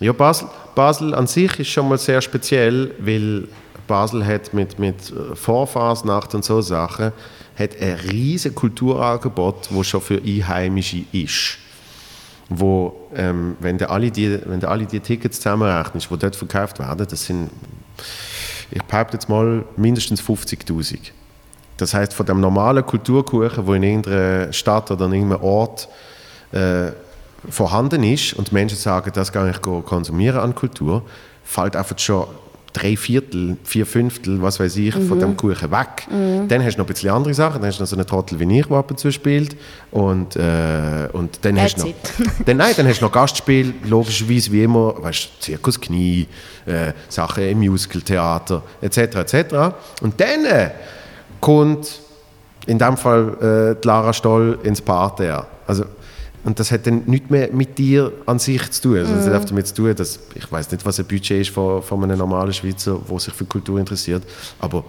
Ja, 0.00 0.12
Basel, 0.12 0.48
Basel 0.74 1.14
an 1.14 1.26
sich 1.26 1.60
ist 1.60 1.68
schon 1.68 1.88
mal 1.88 1.98
sehr 1.98 2.20
speziell, 2.20 2.92
weil 2.98 3.46
Basel 3.86 4.26
hat 4.26 4.52
mit, 4.52 4.78
mit 4.78 4.96
Vorfasnacht 5.34 6.34
und 6.34 6.44
so 6.44 6.60
Sachen 6.60 7.12
hat 7.56 7.80
ein 7.80 7.94
riesiges 8.10 8.56
Kulturangebot, 8.56 9.68
das 9.70 9.86
schon 9.86 10.00
für 10.00 10.20
Einheimische 10.20 11.04
ist. 11.12 11.58
Wo, 12.48 13.08
ähm, 13.14 13.56
wenn 13.60 13.78
du 13.78 13.88
alle 13.88 14.10
die, 14.10 14.38
wenn 14.44 14.60
du 14.60 14.68
alle 14.68 14.86
die 14.86 15.00
Tickets 15.00 15.38
zusammenrechnest, 15.38 16.10
die 16.10 16.18
dort 16.18 16.36
verkauft 16.36 16.78
werden, 16.78 17.06
das 17.08 17.24
sind, 17.24 17.50
ich 18.72 18.82
behaupte 18.84 19.16
jetzt 19.16 19.28
mal, 19.28 19.64
mindestens 19.76 20.22
50'000. 20.22 20.98
Das 21.76 21.94
heißt, 21.94 22.14
von 22.14 22.26
dem 22.26 22.40
normalen 22.40 22.84
Kulturkuchen, 22.84 23.66
wo 23.66 23.74
in 23.74 23.82
irgendeiner 23.82 24.52
Stadt 24.52 24.90
oder 24.90 25.06
in 25.06 25.12
irgendeinem 25.12 25.42
Ort 25.42 25.88
äh, 26.52 26.92
vorhanden 27.48 28.02
ist 28.04 28.34
und 28.34 28.52
Menschen 28.52 28.78
sagen, 28.78 29.10
das 29.12 29.32
kann 29.32 29.50
ich 29.50 29.60
konsumieren 29.60 30.40
an 30.40 30.54
Kultur, 30.54 31.02
fällt 31.44 31.76
einfach 31.76 31.98
schon 31.98 32.26
drei 32.72 32.96
Viertel, 32.96 33.56
vier 33.64 33.86
Fünftel, 33.86 34.40
was 34.40 34.58
weiß 34.58 34.76
ich, 34.76 34.94
mhm. 34.94 35.08
von 35.08 35.18
dem 35.18 35.36
Kuchen 35.36 35.70
weg. 35.70 36.06
Mhm. 36.10 36.48
Dann 36.48 36.64
hast 36.64 36.74
du 36.74 36.78
noch 36.80 36.86
ein 36.86 36.92
bisschen 36.92 37.10
andere 37.10 37.34
Sachen. 37.34 37.60
Dann 37.60 37.68
hast 37.68 37.78
du 37.78 37.82
noch 37.82 37.88
so 37.88 37.96
einen 37.96 38.06
Trottel 38.06 38.40
wie 38.40 38.58
ich, 38.58 38.66
der 38.66 38.76
ab 38.76 38.90
und 38.90 38.98
zu 38.98 39.10
spielt. 39.12 39.56
Und, 39.90 40.36
äh, 40.36 41.08
und 41.12 41.38
dann 41.42 41.56
That's 41.56 41.74
hast 41.74 41.82
du 41.82 41.88
noch... 41.88 41.94
dann, 42.46 42.56
nein, 42.56 42.74
dann 42.76 42.86
hast 42.86 43.00
du 43.00 43.04
noch 43.04 43.12
Gastspiel, 43.12 43.74
logischerweise 43.84 44.52
wie 44.52 44.64
immer, 44.64 44.94
weißt, 45.02 45.28
Zirkus 45.40 45.80
Knie, 45.80 46.26
äh, 46.66 46.92
Sachen 47.08 47.44
im 47.44 47.58
Musicaltheater, 47.58 48.62
etc., 48.80 48.98
etc. 48.98 49.34
Und 50.00 50.20
dann 50.20 50.44
äh, 50.44 50.70
kommt 51.40 52.00
in 52.66 52.78
dem 52.78 52.96
Fall 52.96 53.76
äh, 53.82 53.86
Lara 53.86 54.12
Stoll 54.12 54.58
ins 54.62 54.80
Parterre. 54.80 55.46
Also 55.66 55.84
und 56.44 56.58
das 56.58 56.72
hat 56.72 56.86
dann 56.86 57.04
nichts 57.06 57.30
mehr 57.30 57.50
mit 57.52 57.78
dir 57.78 58.12
an 58.26 58.38
sich 58.38 58.70
zu 58.72 58.82
tun. 58.82 58.98
Also, 58.98 59.14
das 59.14 59.26
hat 59.26 59.42
mhm. 59.44 59.46
damit 59.46 59.66
zu 59.68 59.74
tun, 59.74 59.94
dass 59.94 60.18
ich 60.34 60.50
weiß 60.50 60.70
nicht, 60.72 60.84
was 60.84 60.98
ein 60.98 61.06
Budget 61.06 61.42
ist 61.42 61.50
von, 61.50 61.82
von 61.82 62.02
einem 62.02 62.18
normalen 62.18 62.52
Schweizer, 62.52 63.00
der 63.08 63.18
sich 63.20 63.32
für 63.32 63.44
Kultur 63.44 63.78
interessiert. 63.78 64.24
Aber 64.58 64.84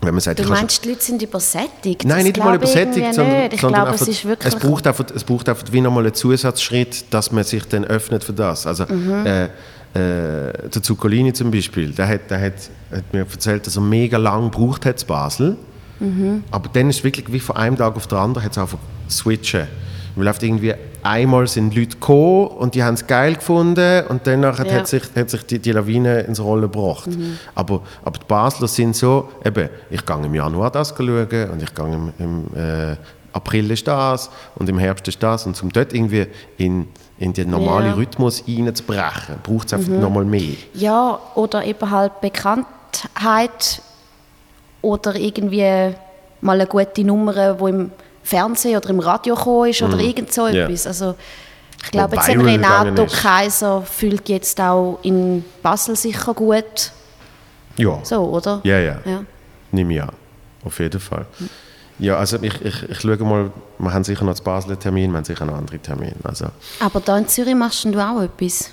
wenn 0.00 0.14
man 0.14 0.20
sagt, 0.20 0.38
du 0.38 0.48
meinst, 0.48 0.84
die 0.84 0.88
Leute 0.88 1.02
sind 1.02 1.22
übersättigt? 1.22 2.04
Nein, 2.04 2.24
nicht 2.24 2.38
mal 2.38 2.54
übersättigt, 2.54 3.14
sondern, 3.14 3.52
ich 3.52 3.60
sondern 3.60 3.82
glaube, 3.82 3.92
einfach, 3.92 4.08
es, 4.08 4.24
wirklich 4.24 4.54
es, 4.54 4.60
braucht 4.60 4.86
einfach, 4.86 5.04
es 5.14 5.24
braucht 5.24 5.48
einfach 5.48 5.64
wie 5.70 5.80
nochmal 5.80 6.04
einen 6.04 6.14
Zusatzschritt, 6.14 7.12
dass 7.12 7.30
man 7.30 7.44
sich 7.44 7.64
dann 7.68 7.84
öffnet 7.84 8.24
für 8.24 8.32
das. 8.32 8.66
Also, 8.66 8.86
mhm. 8.86 9.26
äh, 9.26 9.44
äh, 9.44 9.48
der 9.94 10.82
Zuccolini 10.82 11.32
zum 11.34 11.50
Beispiel, 11.50 11.90
der 11.92 12.08
hat, 12.08 12.30
der 12.30 12.40
hat, 12.40 12.54
hat 12.90 13.12
mir 13.12 13.20
erzählt, 13.20 13.66
dass 13.66 13.76
er 13.76 13.82
mega 13.82 14.16
lang 14.16 14.50
gebraucht 14.50 14.86
hat 14.86 15.00
in 15.02 15.06
Basel. 15.06 15.56
Mhm. 16.00 16.42
Aber 16.50 16.68
dann 16.72 16.90
ist 16.90 16.98
es 16.98 17.04
wirklich 17.04 17.30
wie 17.30 17.40
von 17.40 17.56
einem 17.56 17.76
Tag 17.76 17.96
auf 17.96 18.06
den 18.06 18.18
anderen 18.18 18.44
hat 18.44 18.52
es 18.52 18.58
einfach 18.58 18.78
switchen. 19.08 19.68
Weil 20.16 20.28
oft 20.28 20.42
irgendwie 20.42 20.74
einmal 21.02 21.46
sind 21.48 21.74
Leute 21.74 21.96
gekommen 21.96 22.46
und 22.46 22.74
die 22.74 22.84
haben 22.84 22.94
es 22.94 23.06
geil 23.06 23.34
gefunden 23.34 24.06
und 24.08 24.26
danach 24.26 24.64
ja. 24.64 24.72
hat 24.72 24.86
sich, 24.86 25.02
hat 25.16 25.30
sich 25.30 25.44
die, 25.46 25.58
die 25.58 25.72
Lawine 25.72 26.20
ins 26.20 26.40
Rollen 26.40 26.62
gebracht. 26.62 27.08
Mhm. 27.08 27.38
Aber, 27.54 27.82
aber 28.04 28.18
die 28.18 28.26
Basler 28.26 28.68
sind 28.68 28.94
so, 28.94 29.28
eben, 29.44 29.68
ich 29.90 30.04
gehe 30.06 30.16
im 30.16 30.34
Januar 30.34 30.70
das 30.70 30.94
schauen 30.96 31.50
und 31.50 31.62
ich 31.62 31.74
gehe 31.74 31.86
im, 31.86 32.12
im 32.18 32.46
äh, 32.54 32.96
April 33.32 33.70
ist 33.72 33.86
das 33.88 34.30
und 34.54 34.68
im 34.68 34.78
Herbst 34.78 35.08
ist 35.08 35.22
das 35.22 35.44
und 35.46 35.60
um 35.62 35.72
dort 35.72 35.92
irgendwie 35.92 36.26
in, 36.56 36.86
in 37.18 37.32
den 37.32 37.50
normalen 37.50 37.86
ja. 37.86 37.94
Rhythmus 37.94 38.44
reinzubrechen, 38.46 39.36
braucht 39.42 39.66
es 39.66 39.74
einfach 39.74 39.90
mhm. 39.90 40.00
nochmal 40.00 40.24
mehr. 40.24 40.54
Ja, 40.74 41.18
oder 41.34 41.64
eben 41.64 41.90
halt 41.90 42.20
Bekanntheit 42.20 43.82
oder 44.82 45.16
irgendwie 45.16 45.94
mal 46.40 46.60
eine 46.60 46.66
gute 46.66 47.02
Nummer, 47.04 47.58
wo 47.58 47.66
im 47.66 47.90
Fernsehen 48.24 48.76
oder 48.76 48.90
im 48.90 48.98
Radio 48.98 49.36
gekommen 49.36 49.70
ist 49.70 49.82
oder 49.82 49.96
mm. 49.96 50.00
irgend 50.00 50.32
so 50.32 50.48
yeah. 50.48 50.64
etwas. 50.64 50.86
Also, 50.86 51.14
ich 51.84 51.90
glaube, 51.90 52.16
jetzt 52.16 52.28
Renato 52.28 53.06
Kaiser 53.06 53.82
fühlt 53.82 54.28
jetzt 54.28 54.58
auch 54.60 54.98
in 55.02 55.44
Basel 55.62 55.94
sicher 55.94 56.34
gut. 56.34 56.90
Ja. 57.76 58.00
So, 58.02 58.22
oder? 58.22 58.60
Ja, 58.64 58.78
ja. 58.78 58.96
ja. 59.04 59.24
Nimm 59.70 59.90
ich 59.90 60.02
an. 60.02 60.12
Auf 60.64 60.78
jeden 60.80 61.00
Fall. 61.00 61.26
Ja, 61.98 62.16
also 62.16 62.38
ich, 62.40 62.60
ich, 62.62 62.88
ich 62.88 63.00
schaue 63.00 63.18
mal, 63.18 63.52
wir 63.78 63.92
haben 63.92 64.02
sicher 64.02 64.24
noch 64.24 64.32
das 64.32 64.40
Basler 64.40 64.78
Termin, 64.78 65.10
wir 65.10 65.18
haben 65.18 65.24
sicher 65.24 65.44
noch 65.44 65.54
andere 65.54 65.78
Termine. 65.78 66.14
Also. 66.24 66.46
Aber 66.80 67.00
da 67.00 67.18
in 67.18 67.28
Zürich 67.28 67.54
machst 67.54 67.84
du 67.84 67.98
auch 68.00 68.22
etwas? 68.22 68.70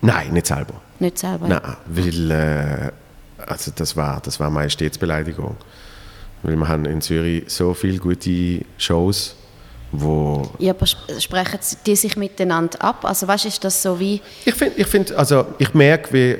Nein, 0.00 0.32
nicht 0.32 0.46
selber. 0.46 0.74
Nicht 1.00 1.18
selber? 1.18 1.48
Nein, 1.48 1.76
weil 1.86 2.30
äh, 2.30 2.92
also 3.44 3.72
das 3.74 3.96
war, 3.96 4.20
das 4.22 4.38
war 4.38 4.50
Majestätsbeleidigung. 4.50 5.56
Weil 6.42 6.56
wir 6.56 6.68
haben 6.68 6.84
in 6.84 7.00
Zürich 7.00 7.44
so 7.48 7.74
viele 7.74 7.98
gute 7.98 8.60
Shows, 8.76 9.34
wo... 9.92 10.50
Ja, 10.58 10.72
aber 10.72 10.86
sprechen 10.86 11.58
die 11.86 11.96
sich 11.96 12.16
miteinander 12.16 12.82
ab? 12.82 13.04
Also 13.04 13.26
weißt, 13.26 13.46
ist 13.46 13.64
das 13.64 13.82
so 13.82 13.98
wie... 13.98 14.20
Ich 14.44 14.54
finde, 14.54 14.80
ich, 14.80 14.86
find, 14.86 15.12
also, 15.12 15.46
ich 15.58 15.74
merke, 15.74 16.12
wie... 16.12 16.36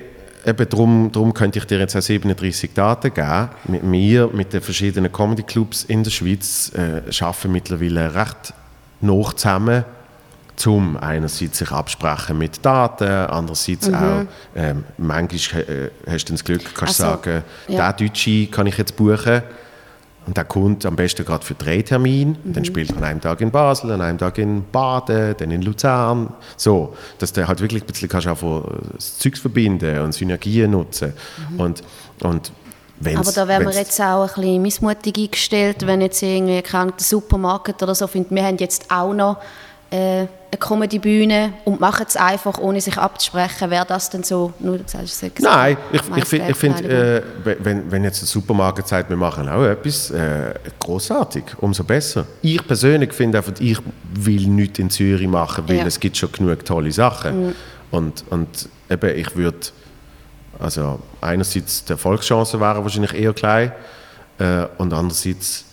Eben 0.47 0.69
darum, 0.69 1.11
darum 1.13 1.35
könnte 1.35 1.59
ich 1.59 1.65
dir 1.65 1.79
jetzt 1.81 1.97
auch 1.97 2.01
37 2.01 2.73
Daten 2.73 3.13
geben. 3.13 3.49
Mit 3.65 3.83
mir, 3.83 4.31
mit 4.33 4.53
den 4.53 4.63
verschiedenen 4.63 5.13
Comedy-Clubs 5.13 5.85
in 5.85 6.05
der 6.05 6.11
Schweiz, 6.11 6.71
äh, 6.75 7.03
arbeiten 7.23 7.53
mittlerweile 7.53 8.15
recht 8.15 8.55
noch 9.01 9.33
zusammen, 9.33 9.85
um 10.65 10.97
einerseits 10.97 11.59
sich 11.59 11.71
absprechen 11.71 12.39
mit 12.39 12.65
Daten, 12.65 13.09
andererseits 13.09 13.89
mhm. 13.89 13.95
auch, 13.95 14.25
ähm, 14.55 14.85
manchmal 14.97 15.63
äh, 15.63 15.91
hast 16.11 16.27
du 16.27 16.33
das 16.33 16.45
Glück, 16.45 16.63
kannst 16.75 17.01
also, 17.01 17.17
sagen, 17.17 17.43
ja. 17.67 17.93
der 17.93 18.09
Deutsche 18.09 18.47
kann 18.47 18.67
ich 18.67 18.79
jetzt 18.79 18.97
buchen 18.97 19.43
und 20.29 20.37
der 20.37 20.45
kommt 20.45 20.85
am 20.85 20.95
besten 20.95 21.25
gerade 21.25 21.43
für 21.43 21.55
drei 21.55 21.81
Termine. 21.81 22.37
Mhm. 22.45 22.53
Dann 22.53 22.63
spielt 22.67 22.91
er 22.91 22.99
an 22.99 23.05
einem 23.05 23.21
Tag 23.23 23.41
in 23.41 23.51
Basel, 23.51 23.91
an 23.93 24.03
einem 24.03 24.19
Tag 24.19 24.37
in 24.37 24.63
Baden, 24.71 25.35
dann 25.39 25.51
in 25.51 25.63
Luzern. 25.63 26.35
So, 26.55 26.95
dass 27.19 27.33
du 27.33 27.49
halt 27.49 27.63
wirklich 27.63 27.83
ein 27.83 27.87
bisschen 27.87 28.11
kannst 28.11 28.29
auch 28.29 28.63
das 28.95 29.17
Zeugs 29.17 29.41
verbinden 29.41 29.99
und 30.01 30.13
Synergien 30.13 30.71
nutzen. 30.71 31.15
Mhm. 31.53 31.61
Und, 31.61 31.83
und 32.21 32.53
aber 33.15 33.33
da 33.33 33.49
wären 33.49 33.65
wir 33.65 33.73
jetzt 33.73 33.99
auch 34.01 34.23
ein 34.23 34.43
bisschen 34.43 34.63
missmutig 34.63 35.17
eingestellt, 35.17 35.87
wenn 35.87 36.03
jetzt 36.03 36.23
irgendwie 36.23 36.61
kein 36.61 36.93
Supermarkt 36.99 37.83
oder 37.83 37.95
so 37.95 38.07
findet, 38.07 38.33
wir 38.33 38.45
haben 38.45 38.57
jetzt 38.59 38.91
auch 38.91 39.15
noch 39.15 39.37
äh, 39.37 39.68
eine 39.91 40.29
Comedy-Bühne 40.59 41.53
und 41.65 41.81
machen 41.81 42.05
es 42.07 42.17
einfach, 42.17 42.59
ohne 42.59 42.81
sich 42.81 42.97
abzusprechen. 42.99 43.71
Wäre 43.71 43.87
das 43.87 44.11
denn 44.11 44.23
so, 44.23 44.53
nur 44.59 44.79
du 44.79 44.85
sagst 44.87 45.25
Nein, 45.41 45.77
ich, 45.93 46.03
ich, 46.17 46.57
finde, 46.57 47.25
äh, 47.45 47.57
wenn, 47.61 47.91
wenn 47.91 48.05
jetzt 48.05 48.21
der 48.21 48.29
Supermarkt 48.29 48.87
sagt, 48.87 49.09
wir 49.09 49.17
machen 49.17 49.49
auch 49.49 49.65
etwas, 49.65 50.11
äh, 50.11 50.55
großartig, 50.79 51.45
umso 51.59 51.85
besser. 51.85 52.27
Ich 52.43 52.67
persönlich 52.67 53.13
finde 53.13 53.39
einfach, 53.39 53.55
ich 53.59 53.79
will 54.15 54.47
nichts 54.49 54.79
in 54.79 54.91
Zürich 54.91 55.29
machen, 55.29 55.65
weil 55.67 55.79
ja. 55.79 55.87
es 55.87 55.99
gibt 55.99 56.17
schon 56.17 56.33
genug 56.33 56.65
tolle 56.65 56.93
Sachen. 56.93 57.47
Mhm. 57.47 57.55
Und, 57.91 58.25
und 58.29 58.69
eben, 58.91 59.17
ich 59.17 59.35
würde, 59.37 59.59
also 60.59 60.99
einerseits 61.21 61.85
die 61.85 61.93
Erfolgschancen 61.93 62.61
wären 62.61 62.83
wahrscheinlich 62.83 63.15
eher 63.15 63.33
klein 63.33 63.73
äh, 64.39 64.67
und 64.77 64.93
andererseits 64.93 65.65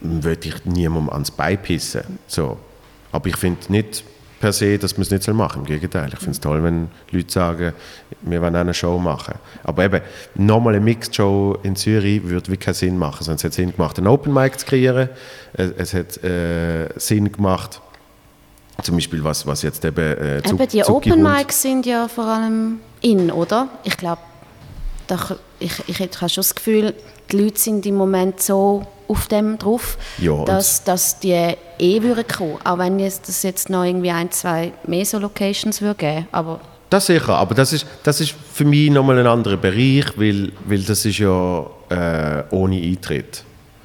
würde 0.00 0.48
ich 0.48 0.64
niemandem 0.64 1.10
ans 1.10 1.30
Bein 1.30 1.60
pissen. 1.60 2.18
So. 2.26 2.58
Aber 3.16 3.28
ich 3.28 3.36
finde 3.36 3.60
nicht 3.68 4.04
per 4.40 4.52
se, 4.52 4.76
dass 4.78 4.98
man 4.98 5.02
es 5.02 5.10
nicht 5.10 5.26
machen 5.28 5.62
soll. 5.62 5.62
Im 5.62 5.64
Gegenteil. 5.64 6.10
Ich 6.12 6.18
finde 6.18 6.32
es 6.32 6.40
toll, 6.40 6.62
wenn 6.62 6.88
Leute 7.10 7.32
sagen, 7.32 7.72
wir 8.20 8.42
wollen 8.42 8.54
eine 8.54 8.74
Show 8.74 8.98
machen. 8.98 9.36
Aber 9.64 9.84
eben, 9.84 10.02
nochmal 10.34 10.74
eine 10.74 10.84
Mixed-Show 10.84 11.60
in 11.62 11.76
Zürich 11.76 12.22
würde 12.24 12.48
wirklich 12.48 12.60
keinen 12.60 12.74
Sinn 12.74 12.98
machen. 12.98 13.24
Sonst 13.24 13.42
hat 13.42 13.52
es 13.52 13.56
Sinn 13.56 13.72
gemacht, 13.72 13.96
einen 13.96 14.06
Open 14.06 14.34
Mic 14.34 14.58
zu 14.58 14.66
kreieren. 14.66 15.08
Es, 15.54 15.94
hat 15.94 16.22
äh, 16.22 16.90
Sinn 16.96 17.32
gemacht, 17.32 17.80
zum 18.82 18.96
Beispiel 18.96 19.24
was, 19.24 19.46
was 19.46 19.62
jetzt 19.62 19.82
eben 19.86 19.98
äh, 19.98 20.42
zu, 20.44 20.54
Eben, 20.54 20.68
die 20.68 20.84
Open 20.84 21.22
Mics 21.22 21.62
sind 21.62 21.86
ja 21.86 22.06
vor 22.06 22.26
allem 22.26 22.80
in, 23.00 23.30
oder? 23.30 23.70
Ich 23.82 23.96
glaube, 23.96 24.20
ich, 25.58 25.72
ich 25.86 26.00
habe 26.00 26.28
schon 26.28 26.42
das 26.42 26.54
Gefühl, 26.54 26.92
die 27.30 27.38
Leute 27.38 27.58
sind 27.58 27.86
im 27.86 27.96
Moment 27.96 28.40
so 28.40 28.86
auf 29.08 29.28
dem 29.28 29.58
drauf, 29.58 29.98
ja, 30.18 30.44
dass, 30.44 30.82
dass 30.84 31.20
die 31.20 31.54
eh 31.78 32.02
würden 32.02 32.26
kommen, 32.26 32.58
auch 32.64 32.78
wenn 32.78 32.98
es 33.00 33.20
das 33.22 33.42
jetzt 33.42 33.70
noch 33.70 33.84
irgendwie 33.84 34.10
ein, 34.10 34.30
zwei 34.30 34.72
mehr 34.86 35.04
so 35.04 35.18
Locations 35.18 35.80
würde 35.80 35.98
geben, 35.98 36.28
aber 36.32 36.60
das 36.88 37.06
sicher, 37.06 37.36
aber 37.36 37.54
das 37.54 37.72
ist, 37.72 37.86
das 38.04 38.20
ist 38.20 38.34
für 38.52 38.64
mich 38.64 38.90
nochmal 38.90 39.18
ein 39.18 39.26
anderer 39.26 39.56
Bereich, 39.56 40.06
weil, 40.16 40.52
weil 40.66 40.82
das 40.82 41.04
ist 41.04 41.18
ja 41.18 41.66
äh, 41.90 42.44
ohne 42.50 42.76
Eintritt. 42.76 43.42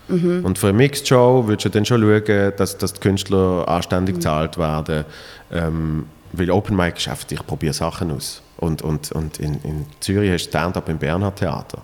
Mhm. 0.08 0.46
Und 0.46 0.60
für 0.60 0.68
eine 0.68 0.78
Mixed 0.78 1.08
Show 1.08 1.44
würdest 1.48 1.66
du 1.66 1.70
dann 1.70 1.86
schon 1.86 2.02
schauen, 2.02 2.54
dass, 2.58 2.78
dass 2.78 2.94
die 2.94 3.00
Künstler 3.00 3.68
anständig 3.68 4.16
mhm. 4.16 4.20
gezahlt 4.20 4.58
werden. 4.58 5.06
Ähm, 5.52 6.06
weil 6.34 6.52
Open 6.52 6.76
Mic 6.76 6.98
ist 6.98 7.08
einfach, 7.08 7.26
ich 7.30 7.46
probiere 7.46 7.74
Sachen 7.74 8.12
aus. 8.12 8.42
Und, 8.58 8.82
und, 8.82 9.12
und 9.12 9.40
in, 9.40 9.56
in 9.64 9.86
Zürich 10.00 10.32
hast 10.32 10.46
du 10.46 10.50
Stand-up 10.50 10.88
im 10.88 10.98
Bernhard 10.98 11.38
Theater. 11.38 11.80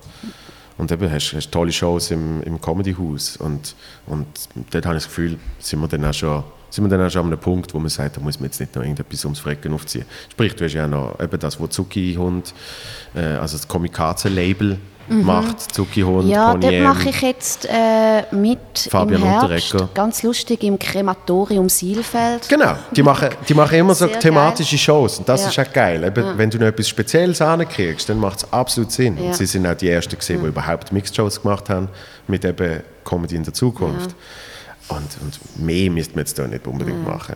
Und 0.77 0.91
eben 0.91 1.11
hast 1.11 1.31
du 1.31 1.39
tolle 1.51 1.71
Shows 1.71 2.11
im, 2.11 2.41
im 2.43 2.61
Comedy-Haus. 2.61 3.37
Und, 3.37 3.75
und 4.05 4.27
dort 4.71 4.85
habe 4.85 4.97
ich 4.97 5.03
das 5.03 5.09
Gefühl, 5.09 5.37
sind 5.59 5.79
wir 5.79 5.87
dann 5.87 6.05
auch 6.05 6.13
schon 6.13 6.43
sind 6.69 6.83
wir 6.83 6.89
dann 6.89 7.07
auch 7.07 7.09
schon 7.09 7.21
an 7.21 7.27
einem 7.27 7.39
Punkt, 7.39 7.73
wo 7.73 7.79
man 7.79 7.89
sagt, 7.89 8.17
da 8.17 8.21
muss 8.21 8.39
man 8.39 8.49
jetzt 8.49 8.59
nicht 8.59 8.75
noch 8.75 8.83
irgendetwas 8.83 9.23
ums 9.23 9.39
Frecken 9.39 9.73
aufziehen. 9.73 10.05
Sprich, 10.29 10.53
du 10.53 10.65
hast 10.65 10.73
ja 10.73 10.85
auch 10.85 10.89
noch 10.89 11.19
eben 11.19 11.39
das, 11.39 11.59
was 11.61 11.69
Zucki-Hund, 11.69 12.53
äh, 13.15 13.21
also 13.21 13.57
das 13.57 13.67
Komikaze-Label 13.69 14.77
mhm. 15.07 15.23
macht, 15.23 15.73
Zucki-Hund, 15.73 16.27
Ja, 16.27 16.55
dort 16.55 16.79
mache 16.79 17.09
ich 17.09 17.21
jetzt 17.21 17.65
äh, 17.65 18.23
mit 18.31 18.59
Fabian 18.89 19.21
im 19.21 19.27
Herbst, 19.27 19.75
ganz 19.93 20.23
lustig, 20.23 20.63
im 20.63 20.77
Krematorium 20.77 21.69
Silfeld. 21.69 22.47
Genau, 22.49 22.75
die 22.91 23.03
machen, 23.03 23.29
die 23.47 23.53
machen 23.53 23.77
immer 23.77 23.95
so 23.95 24.07
thematische 24.07 24.75
geil. 24.75 24.79
Shows 24.79 25.19
und 25.19 25.29
das 25.29 25.43
ja. 25.43 25.49
ist 25.49 25.59
auch 25.59 25.73
geil. 25.73 26.03
Eben, 26.03 26.25
ja. 26.25 26.37
Wenn 26.37 26.49
du 26.49 26.57
noch 26.57 26.67
etwas 26.67 26.89
Spezielles 26.89 27.41
ankriegst, 27.41 28.09
dann 28.09 28.19
macht 28.19 28.39
es 28.39 28.53
absolut 28.53 28.91
Sinn. 28.91 29.17
Ja. 29.17 29.27
Und 29.27 29.35
sie 29.35 29.45
sind 29.45 29.65
auch 29.67 29.75
die 29.75 29.89
Ersten 29.89 30.17
gewesen, 30.17 30.41
die 30.41 30.47
überhaupt 30.47 30.91
Mixed-Shows 30.91 31.41
gemacht 31.41 31.69
haben 31.69 31.89
mit 32.27 32.45
eben 32.45 32.81
Comedy 33.03 33.35
in 33.35 33.43
der 33.43 33.53
Zukunft. 33.53 34.15
Und, 34.89 35.17
und 35.21 35.39
mehr 35.65 35.91
müsste 35.91 36.15
man 36.15 36.25
jetzt 36.25 36.39
da 36.39 36.47
nicht 36.47 36.65
unbedingt 36.65 36.99
mhm. 36.99 37.07
machen. 37.07 37.35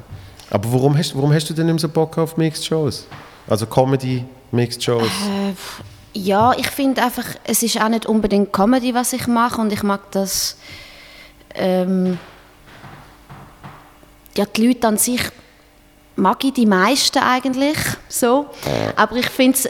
Aber 0.49 0.72
warum 0.72 0.97
hast, 0.97 1.15
warum 1.15 1.34
hast 1.34 1.49
du 1.49 1.53
denn 1.53 1.67
nicht 1.67 1.80
so 1.80 1.89
Bock 1.89 2.17
auf 2.17 2.38
Mixed 2.38 2.65
Shows? 2.65 3.07
Also 3.47 3.65
Comedy, 3.65 4.26
Mixed 4.51 4.84
Shows? 4.84 5.03
Äh, 5.03 5.53
ja, 6.14 6.53
ich 6.57 6.68
finde 6.68 7.03
einfach, 7.03 7.26
es 7.43 7.64
ist 7.64 7.82
auch 7.82 7.89
nicht 7.89 8.05
unbedingt 8.05 8.51
Comedy, 8.51 8.93
was 8.93 9.14
ich 9.14 9.28
mache 9.28 9.62
und 9.62 9.72
ich 9.72 9.84
mag 9.84 10.12
das... 10.12 10.57
Ähm, 11.53 12.18
ja, 14.36 14.45
die 14.45 14.68
Leute 14.68 14.88
an 14.88 14.97
sich 14.97 15.22
mag 16.16 16.43
ich 16.43 16.53
die 16.53 16.66
meisten 16.66 17.20
eigentlich 17.20 17.78
so, 18.07 18.45
aber 18.95 19.18
ich 19.18 19.30
finde 19.30 19.57
es 19.57 19.70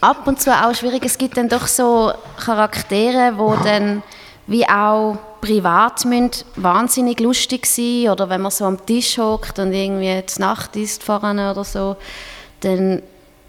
ab 0.00 0.26
und 0.26 0.40
zu 0.40 0.50
auch 0.50 0.74
schwierig. 0.74 1.04
Es 1.04 1.18
gibt 1.18 1.36
dann 1.36 1.48
doch 1.48 1.66
so 1.66 2.12
Charaktere, 2.42 3.36
wo 3.36 3.54
dann 3.56 4.02
wie 4.46 4.66
auch 4.66 5.18
privat 5.40 6.04
müssen 6.04 6.30
wahnsinnig 6.56 7.20
lustig 7.20 7.66
sein 7.66 8.08
oder 8.08 8.28
wenn 8.28 8.40
man 8.40 8.50
so 8.50 8.64
am 8.64 8.84
Tisch 8.84 9.18
hockt 9.18 9.58
und 9.58 9.72
irgendwie 9.72 10.22
die 10.22 10.40
Nacht 10.40 10.76
ist 10.76 11.02
voran 11.02 11.38
oder 11.38 11.64
so, 11.64 11.96
dann 12.60 13.02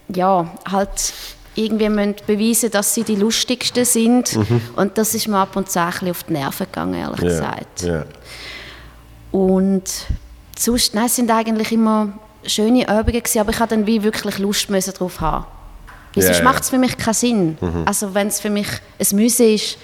ja, 0.10 0.48
halt 0.70 1.14
irgendwie 1.56 1.90
müssen 1.90 2.16
beweisen, 2.26 2.72
dass 2.72 2.94
sie 2.94 3.04
die 3.04 3.16
lustigsten 3.16 3.86
sind 3.86 4.36
mhm. 4.36 4.62
und 4.76 4.98
das 4.98 5.14
ist 5.14 5.28
mir 5.28 5.38
ab 5.38 5.56
und 5.56 5.70
zu 5.70 5.80
ein 5.80 5.90
bisschen 5.90 6.10
auf 6.12 6.24
die 6.24 6.34
Nerven 6.34 6.66
gegangen, 6.66 6.94
ehrlich 6.94 7.22
yeah. 7.22 7.30
gesagt. 7.30 7.84
Yeah. 7.84 8.06
Und 9.32 9.84
sonst, 10.58 10.94
nein, 10.94 11.06
es 11.06 11.16
sind 11.16 11.30
eigentlich 11.30 11.72
immer 11.72 12.14
schöne 12.46 12.84
Übungen 12.84 13.06
gewesen, 13.06 13.40
aber 13.40 13.52
ich 13.52 13.60
hatte 13.60 13.76
dann 13.76 13.86
wie 13.86 14.02
wirklich 14.04 14.40
Lust 14.40 14.70
müssen 14.70 14.94
drauf 14.94 15.20
haben. 15.20 15.46
Yeah, 16.16 16.28
sonst 16.28 16.44
macht 16.44 16.64
es 16.64 16.70
für 16.70 16.78
mich 16.78 16.98
keinen 16.98 17.14
Sinn. 17.14 17.58
Mhm. 17.60 17.84
Also 17.86 18.14
wenn 18.14 18.28
es 18.28 18.40
für 18.40 18.50
mich 18.50 18.68
ein 19.00 19.16
Müsse 19.16 19.46
ist, 19.46 19.78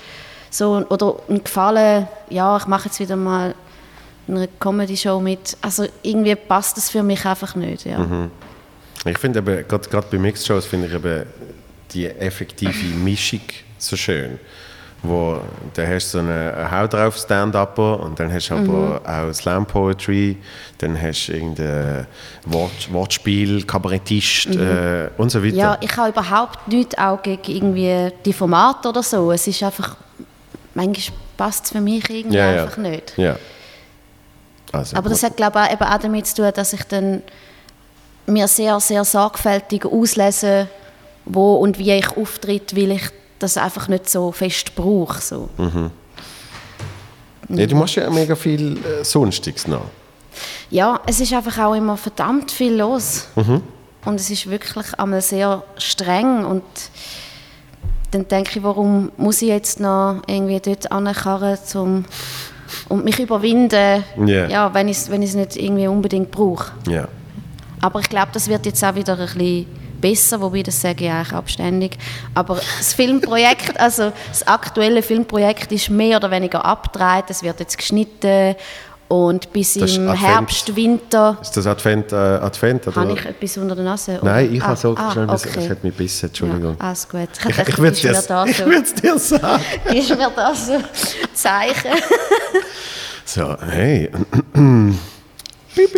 so, 0.49 0.86
oder 0.89 1.15
ein 1.30 1.43
Gefallen, 1.43 2.07
ja, 2.30 2.55
ich 2.57 2.68
mache 2.68 2.86
jetzt 2.86 2.99
wieder 2.99 3.18
mal 3.18 3.53
eine 4.28 4.47
Comedy-Show 4.59 5.20
mit. 5.20 5.57
Also 5.61 5.86
irgendwie 6.03 6.36
passt 6.36 6.78
das 6.78 6.89
für 6.89 7.03
mich 7.03 7.26
einfach 7.26 7.55
nicht, 7.55 7.86
ja. 7.86 7.99
Mhm. 7.99 8.32
Ich 9.05 9.18
finde 9.18 9.39
aber, 9.39 9.63
gerade 9.63 10.07
bei 10.11 10.18
Mixed-Shows 10.18 10.65
finde 10.65 10.88
ich 10.88 10.93
eben 10.93 11.26
die 11.94 12.08
effektive 12.08 12.96
Mischung 12.96 13.42
so 13.78 13.96
schön. 13.96 14.40
Wo, 15.04 15.40
dann 15.76 15.88
hast 15.88 16.14
du 16.14 16.18
so 16.18 16.20
einen 16.20 16.72
Haut 16.72 16.92
drauf 16.92 17.18
Stand-Upper 17.18 18.00
und 18.00 18.20
dann 18.20 18.34
hast 18.34 18.50
du 18.50 18.56
mhm. 18.56 18.70
aber 18.70 19.02
auch 19.06 19.34
Slam 19.34 19.66
Poetry, 19.66 20.38
dann 20.80 21.00
hast 21.00 21.28
du 21.28 21.34
irgendein 21.34 22.08
Wort, 22.46 22.92
Wortspiel, 22.92 23.64
Kabarettist 23.64 24.50
mhm. 24.50 24.60
äh, 24.60 25.10
und 25.18 25.30
so 25.30 25.44
weiter. 25.44 25.56
Ja, 25.56 25.78
ich 25.82 25.96
habe 25.96 26.10
überhaupt 26.10 26.68
nichts 26.68 26.98
auch 26.98 27.22
gegen 27.22 27.44
irgendwie 27.46 28.12
die 28.26 28.34
Formate 28.34 28.90
oder 28.90 29.04
so. 29.04 29.32
Es 29.32 29.46
ist 29.48 29.62
einfach 29.62 29.98
manchmal 30.74 31.18
passt 31.38 31.66
es 31.66 31.72
für 31.72 31.82
mich 31.82 32.10
irgendwie 32.10 32.38
ja, 32.38 32.64
einfach 32.64 32.78
ja. 32.78 32.84
nicht. 32.84 33.18
Ja. 33.18 33.36
Also, 34.72 34.98
Aber 34.98 35.10
das 35.10 35.24
hat 35.24 35.38
glaube 35.38 35.62
ich 35.66 35.74
eben 35.74 35.84
auch 35.84 36.00
damit 36.00 36.28
zu 36.28 36.36
tun, 36.36 36.52
dass 36.54 36.74
ich 36.74 36.84
dann 36.84 37.22
mir 38.26 38.48
sehr, 38.48 38.80
sehr 38.80 39.06
sorgfältig 39.06 39.86
auslese, 39.86 40.68
wo 41.28 41.55
und 41.55 41.78
wie 41.78 41.91
ich 41.91 42.17
auftritt, 42.17 42.75
weil 42.75 42.91
ich 42.91 43.03
das 43.39 43.57
einfach 43.57 43.88
nicht 43.88 44.09
so 44.09 44.32
fest 44.32 44.75
brauche. 44.75 45.21
So. 45.21 45.49
Mhm. 45.57 45.91
Ja, 47.49 47.65
du 47.65 47.75
machst 47.75 47.95
ja 47.95 48.09
mega 48.09 48.36
viel 48.36 48.78
äh, 48.78 49.03
Sonstiges 49.03 49.67
noch. 49.67 49.86
Ja, 50.69 50.99
es 51.05 51.19
ist 51.19 51.34
einfach 51.34 51.57
auch 51.59 51.73
immer 51.73 51.97
verdammt 51.97 52.51
viel 52.51 52.75
los. 52.75 53.28
Mhm. 53.36 53.61
Und 54.05 54.19
es 54.19 54.30
ist 54.30 54.49
wirklich 54.49 54.97
einmal 54.99 55.21
sehr 55.21 55.63
streng 55.78 56.45
und 56.45 56.63
dann 58.11 58.28
denke 58.28 58.57
ich, 58.57 58.63
warum 58.63 59.11
muss 59.17 59.41
ich 59.41 59.49
jetzt 59.49 59.80
noch 59.80 60.21
irgendwie 60.28 60.59
dort 60.59 60.91
ankarren, 60.91 61.57
um 61.75 62.05
und 62.89 63.03
mich 63.03 63.19
überwinden, 63.19 64.03
yeah. 64.17 64.49
ja, 64.49 64.73
wenn 64.73 64.88
ich 64.88 64.97
es 64.97 65.11
wenn 65.11 65.21
nicht 65.21 65.55
irgendwie 65.55 65.88
unbedingt 65.88 66.32
brauche. 66.32 66.71
Yeah. 66.88 67.07
Aber 67.82 67.99
ich 67.99 68.09
glaube, 68.09 68.30
das 68.34 68.47
wird 68.47 68.65
jetzt 68.65 68.84
auch 68.84 68.95
wieder 68.95 69.13
ein 69.13 69.25
bisschen 69.25 69.67
besser, 70.00 70.41
wobei 70.41 70.64
das 70.64 70.82
sage 70.82 71.06
ich 71.06 71.12
eigentlich 71.12 71.34
abständig. 71.34 71.98
Aber 72.34 72.56
das 72.56 72.93
Filmprojekt, 72.93 73.80
also 73.80 74.12
das 74.30 74.45
aktuelle 74.48 75.02
Filmprojekt 75.02 75.72
ist 75.72 75.89
mehr 75.89 76.18
oder 76.18 76.32
weniger 76.32 76.64
abgedreht, 76.64 77.26
es 77.30 77.43
wird 77.43 77.60
jetzt 77.60 77.78
geschnitten 77.78 78.56
und 79.08 79.54
bis 79.54 79.76
das 79.76 79.95
im 79.95 80.12
Herbst, 80.12 80.76
Winter. 80.76 81.38
Ist 81.41 81.56
das 81.56 81.66
Advent? 81.66 82.12
Äh, 82.12 82.16
Advent 82.16 82.88
oder? 82.88 82.95
Habe 82.98 83.14
ich 83.14 83.26
etwas 83.26 83.58
unter 83.58 83.76
der 83.76 83.86
Nase? 83.86 84.20
Nein, 84.22 84.54
ich 84.54 84.62
ah, 84.62 84.68
habe 84.68 84.78
so 84.78 84.95
ah, 84.98 85.08
geschrieben, 85.08 85.30
okay. 85.30 85.50
es 85.56 85.70
hat 85.70 85.84
mich 85.84 85.93
gebissen, 85.95 86.26
Entschuldigung. 86.28 86.76
Ja, 86.78 86.88
alles 86.88 87.08
gut. 87.08 87.30
Ich, 87.39 87.58
ich, 87.58 87.68
ich 87.70 87.78
würde 87.78 87.91
es 87.91 88.02
dir, 88.02 88.12
dir 89.02 89.20
sagen. 89.20 89.64
Ist 89.93 90.10
mir 90.10 90.32
das 90.36 90.68
so 90.68 90.74
Zeichen? 91.34 91.91
so, 93.26 93.56
hey. 93.62 94.12
Piep, 95.78 95.93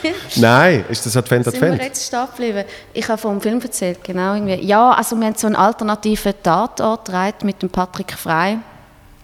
piep. 0.00 0.14
Nein, 0.36 0.84
ist 0.88 1.06
das 1.06 1.16
Advent 1.16 1.46
Advent? 1.46 1.62
Sind 1.62 1.78
wir 1.78 1.86
jetzt 1.86 2.06
stehen 2.06 2.26
geblieben? 2.26 2.64
Ich 2.92 3.08
habe 3.08 3.20
vom 3.20 3.40
Film 3.40 3.60
erzählt, 3.60 4.02
genau. 4.02 4.34
Irgendwie. 4.34 4.66
Ja, 4.66 4.92
also 4.92 5.16
wir 5.16 5.26
haben 5.26 5.36
so 5.36 5.46
einen 5.46 5.56
alternativen 5.56 6.34
Tatort 6.42 7.10
mit 7.42 7.62
dem 7.62 7.70
Patrick 7.70 8.12
Frey. 8.12 8.58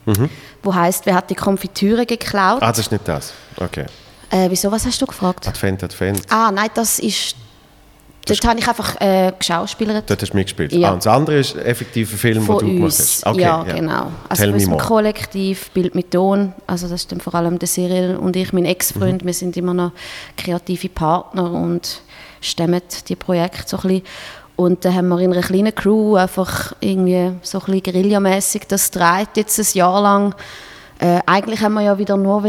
Mhm 0.06 0.30
wo 0.62 0.74
heißt, 0.74 1.06
wer 1.06 1.14
hat 1.14 1.30
die 1.30 1.34
Konfitüre 1.34 2.06
geklaut? 2.06 2.62
Ah, 2.62 2.70
das 2.70 2.80
ist 2.80 2.92
nicht 2.92 3.06
das. 3.06 3.32
Okay. 3.56 3.86
Äh, 4.30 4.48
wieso, 4.50 4.70
was 4.70 4.86
hast 4.86 5.00
du 5.00 5.06
gefragt? 5.06 5.48
Advent, 5.48 5.82
Advent. 5.82 6.22
Ah, 6.28 6.50
nein, 6.52 6.68
das 6.74 6.98
ist... 6.98 7.36
Dort 8.30 8.46
habe 8.46 8.60
ich 8.60 8.68
einfach 8.68 9.00
äh, 9.00 9.32
geschauspielert. 9.38 10.08
Dort 10.08 10.22
hast 10.22 10.32
du 10.32 10.36
mitgespielt? 10.36 10.72
Ja. 10.72 10.90
Ah, 10.90 10.92
und 10.92 11.04
das 11.04 11.12
andere 11.12 11.38
ist 11.38 11.56
effektiv 11.56 12.12
ein 12.12 12.18
Film, 12.18 12.46
den 12.46 12.58
du 12.58 12.58
gemacht 12.58 12.92
hast? 12.98 13.26
Okay, 13.26 13.40
ja, 13.40 13.64
ja, 13.66 13.74
genau. 13.74 14.12
Also 14.28 14.44
Tell 14.44 14.58
wir 14.58 14.76
Kollektiv, 14.76 15.70
Bild 15.70 15.94
mit 15.94 16.10
Ton, 16.10 16.52
also 16.66 16.88
das 16.88 17.02
ist 17.02 17.12
dann 17.12 17.20
vor 17.20 17.34
allem 17.34 17.58
der 17.58 17.68
Cyril 17.68 18.16
und 18.16 18.36
ich, 18.36 18.52
mein 18.52 18.64
Ex-Freund, 18.64 19.22
mhm. 19.22 19.26
wir 19.26 19.34
sind 19.34 19.56
immer 19.56 19.74
noch 19.74 19.92
kreative 20.36 20.88
Partner 20.88 21.50
und 21.50 22.02
stemmen 22.40 22.82
die 23.08 23.16
Projekte 23.16 23.64
so 23.66 23.76
ein 23.78 23.82
bisschen. 23.82 24.02
Und 24.56 24.84
dann 24.84 24.94
haben 24.94 25.08
wir 25.08 25.18
in 25.20 25.32
einer 25.32 25.42
kleinen 25.42 25.74
Crew 25.74 26.16
einfach 26.16 26.74
irgendwie 26.80 27.32
so 27.42 27.58
ein 27.60 27.64
bisschen 27.64 27.82
guerillamässig 27.82 28.68
das 28.68 28.90
dreht 28.90 29.30
jetzt 29.36 29.58
ein 29.58 29.66
Jahr 29.72 30.02
lang. 30.02 30.34
Äh, 30.98 31.20
eigentlich 31.24 31.62
haben 31.62 31.74
wir 31.74 31.80
ja 31.80 31.96
wieder 31.96 32.18
nur 32.18 32.42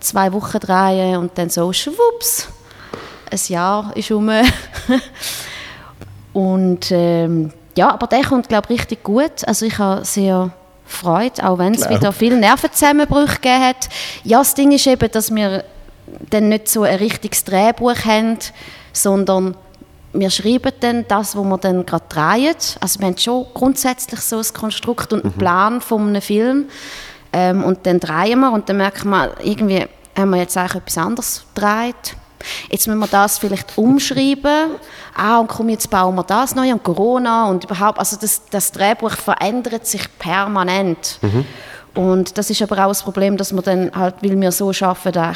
zwei 0.00 0.32
Wochen 0.32 0.58
drehen 0.58 1.18
und 1.18 1.36
dann 1.36 1.50
so 1.50 1.70
schwupps, 1.70 2.48
ein 3.30 3.40
Jahr 3.48 3.96
ist 3.96 4.10
um. 4.10 4.30
und 6.32 6.90
ähm, 6.90 7.52
ja, 7.76 7.90
aber 7.90 8.06
der 8.06 8.24
kommt 8.24 8.48
glaube 8.48 8.72
ich 8.72 8.80
richtig 8.80 9.02
gut. 9.02 9.46
Also 9.46 9.66
ich 9.66 9.78
habe 9.78 10.04
sehr 10.04 10.50
Freude, 10.84 11.48
auch 11.48 11.58
wenn 11.58 11.74
es 11.74 11.88
wieder 11.88 12.12
viele 12.12 12.36
Nervenzusammenbrüche 12.36 13.36
gegeben 13.36 13.64
hat. 13.64 13.88
Ja, 14.24 14.38
das 14.38 14.54
Ding 14.54 14.72
ist 14.72 14.86
eben, 14.86 15.10
dass 15.10 15.34
wir 15.34 15.64
dann 16.30 16.48
nicht 16.48 16.68
so 16.68 16.82
ein 16.82 16.96
richtiges 16.96 17.44
Drehbuch 17.44 18.04
haben, 18.04 18.38
sondern 18.92 19.56
wir 20.12 20.30
schreiben 20.30 20.72
dann 20.80 21.06
das, 21.06 21.36
was 21.36 21.44
wir 21.44 21.58
dann 21.58 21.86
gerade 21.86 22.04
drehen. 22.08 22.56
Also 22.80 22.98
wir 22.98 23.06
haben 23.06 23.16
schon 23.16 23.46
grundsätzlich 23.54 24.20
so 24.20 24.38
ein 24.38 24.46
Konstrukt 24.52 25.12
und 25.12 25.24
einen 25.24 25.34
mhm. 25.34 25.38
Plan 25.38 25.80
von 25.80 26.08
einem 26.08 26.22
Film. 26.22 26.66
Ähm, 27.32 27.62
und 27.62 27.86
dann 27.86 28.00
drehen 28.00 28.40
wir 28.40 28.52
und 28.52 28.68
dann 28.68 28.78
merken 28.78 29.10
wir, 29.10 29.34
irgendwie 29.42 29.86
haben 30.18 30.30
wir 30.30 30.38
jetzt 30.38 30.56
eigentlich 30.56 30.82
etwas 30.82 30.98
anderes 30.98 31.44
gedreht. 31.54 32.16
Jetzt 32.70 32.86
müssen 32.86 32.98
wir 32.98 33.06
das 33.06 33.38
vielleicht 33.38 33.76
umschreiben. 33.76 34.70
Ah, 35.14 35.38
und 35.38 35.48
komm, 35.48 35.68
jetzt 35.68 35.90
bauen 35.90 36.14
wir 36.14 36.24
das 36.24 36.54
neu 36.54 36.72
und 36.72 36.82
Corona 36.82 37.48
und 37.48 37.64
überhaupt. 37.64 37.98
Also 37.98 38.16
das, 38.20 38.42
das 38.50 38.72
Drehbuch 38.72 39.12
verändert 39.12 39.86
sich 39.86 40.02
permanent. 40.18 41.18
Mhm. 41.22 41.44
Und 41.94 42.38
das 42.38 42.50
ist 42.50 42.62
aber 42.62 42.84
auch 42.84 42.88
das 42.88 43.02
Problem, 43.02 43.36
dass 43.36 43.52
wir 43.52 43.62
dann 43.62 43.90
halt, 43.94 44.16
weil 44.22 44.40
wir 44.40 44.52
so 44.52 44.72
arbeiten, 44.80 45.34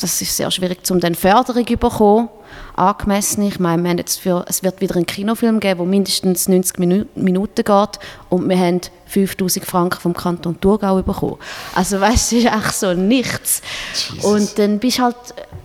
das 0.00 0.20
ist 0.20 0.36
sehr 0.36 0.50
schwierig, 0.50 0.78
um 0.90 1.00
dann 1.00 1.14
Förderung 1.14 1.66
zu 1.66 1.76
bekommen 1.76 2.28
angemessen. 2.76 3.42
Ich 3.42 3.58
meine, 3.58 3.82
wir 3.82 3.90
haben 3.90 3.98
jetzt 3.98 4.20
für, 4.20 4.44
es 4.48 4.62
wird 4.62 4.80
wieder 4.80 4.96
einen 4.96 5.06
Kinofilm 5.06 5.60
geben, 5.60 5.78
der 5.78 5.86
mindestens 5.86 6.48
90 6.48 6.78
Minu 6.78 7.04
Minuten 7.14 7.64
geht 7.64 7.98
und 8.28 8.48
wir 8.48 8.58
haben 8.58 8.80
5000 9.06 9.64
Franken 9.64 10.00
vom 10.00 10.14
Kanton 10.14 10.60
Thurgau 10.60 11.02
bekommen. 11.02 11.36
Also 11.74 12.00
weißt 12.00 12.32
du, 12.32 12.36
ist 12.38 12.46
echt 12.46 12.74
so 12.74 12.94
nichts. 12.94 13.62
Jesus. 13.94 14.24
Und 14.24 14.58
dann 14.58 14.78
bist 14.78 15.00
halt 15.00 15.16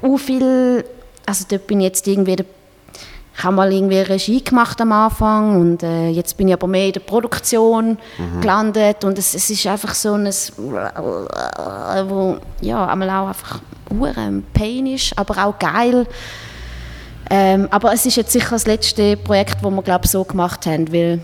auch 0.01 0.17
viel, 0.17 0.83
also 1.25 1.45
dort 1.49 1.67
bin 1.67 1.79
ich 1.79 1.85
jetzt 1.85 2.07
irgendwie 2.07 2.35
der 2.35 2.45
ich 3.35 3.43
habe 3.43 3.55
mal 3.55 3.73
irgendwie 3.73 3.97
Regie 3.97 4.43
gemacht 4.43 4.79
am 4.79 4.91
Anfang 4.91 5.59
und 5.59 5.81
äh, 5.81 6.09
jetzt 6.09 6.37
bin 6.37 6.49
ich 6.49 6.53
aber 6.53 6.67
mehr 6.67 6.85
in 6.85 6.93
der 6.93 6.99
Produktion 6.99 7.97
mhm. 8.17 8.41
gelandet 8.41 9.03
und 9.03 9.17
es, 9.17 9.33
es 9.33 9.49
ist 9.49 9.65
einfach 9.65 9.95
so 9.95 10.13
ein 10.13 10.29
wo 12.09 12.37
ja 12.61 12.85
einmal 12.85 13.09
auch 13.09 13.27
einfach 13.29 13.59
ein 14.01 14.43
Pain 14.53 14.87
ist, 14.87 15.17
aber 15.17 15.45
auch 15.45 15.57
geil. 15.59 16.05
Ähm, 17.29 17.67
aber 17.71 17.93
es 17.93 18.05
ist 18.05 18.17
jetzt 18.17 18.31
sicher 18.31 18.51
das 18.51 18.67
letzte 18.67 19.17
Projekt, 19.17 19.57
das 19.63 19.71
wir 19.71 19.81
glaube 19.81 20.07
so 20.07 20.23
gemacht 20.23 20.65
haben, 20.65 20.91
weil 20.91 21.21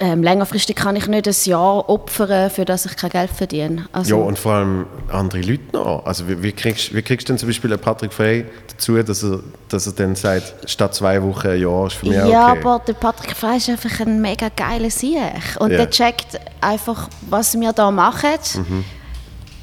ähm, 0.00 0.22
längerfristig 0.22 0.74
kann 0.74 0.96
ich 0.96 1.06
nicht 1.06 1.28
ein 1.28 1.34
Jahr 1.44 1.88
opfern, 1.88 2.50
für 2.50 2.64
das 2.64 2.84
ich 2.84 2.96
kein 2.96 3.10
Geld 3.10 3.30
verdiene. 3.30 3.86
Also, 3.92 4.16
ja, 4.16 4.24
und 4.24 4.38
vor 4.38 4.54
allem 4.54 4.86
andere 5.08 5.40
Leute 5.40 5.62
noch. 5.72 6.04
Also 6.04 6.28
wie, 6.28 6.42
wie, 6.42 6.52
kriegst, 6.52 6.94
wie 6.94 7.02
kriegst 7.02 7.28
du 7.28 7.32
denn 7.32 7.38
zum 7.38 7.48
Beispiel 7.48 7.76
Patrick 7.78 8.12
Frey 8.12 8.44
dazu, 8.68 9.00
dass 9.02 9.22
er, 9.22 9.40
dass 9.68 9.86
er 9.86 9.92
dann 9.92 10.16
sagt, 10.16 10.68
statt 10.68 10.94
zwei 10.94 11.22
Wochen 11.22 11.46
ein 11.46 11.60
Jahr 11.60 11.86
ist 11.86 11.94
für 11.94 12.06
mich 12.06 12.16
Ja, 12.16 12.50
okay. 12.50 12.60
aber 12.60 12.82
der 12.86 12.94
Patrick 12.94 13.36
Frey 13.36 13.56
ist 13.56 13.68
einfach 13.68 14.00
ein 14.00 14.20
mega 14.20 14.48
geiler 14.48 14.90
Sieg. 14.90 15.16
Und 15.60 15.70
yeah. 15.70 15.78
der 15.78 15.90
checkt 15.90 16.40
einfach, 16.60 17.08
was 17.28 17.58
wir 17.58 17.72
da 17.72 17.90
machen. 17.90 18.30
Mhm. 18.56 18.84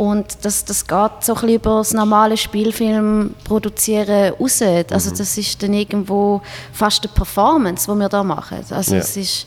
Und 0.01 0.25
das, 0.41 0.65
das 0.65 0.87
geht 0.87 1.11
so 1.19 1.35
ein 1.35 1.49
über 1.49 1.77
das 1.77 1.93
normale 1.93 2.35
Spielfilm 2.35 3.35
produzieren 3.43 4.33
raus. 4.33 4.59
Also 4.63 5.11
mhm. 5.11 5.17
das 5.17 5.37
ist 5.37 5.61
dann 5.61 5.73
irgendwo 5.73 6.41
fast 6.73 7.03
eine 7.03 7.13
Performance, 7.13 7.85
die 7.87 7.99
wir 7.99 8.09
da 8.09 8.23
machen. 8.23 8.65
Also 8.71 8.93
yeah. 8.93 9.03
es 9.03 9.15
ist 9.15 9.45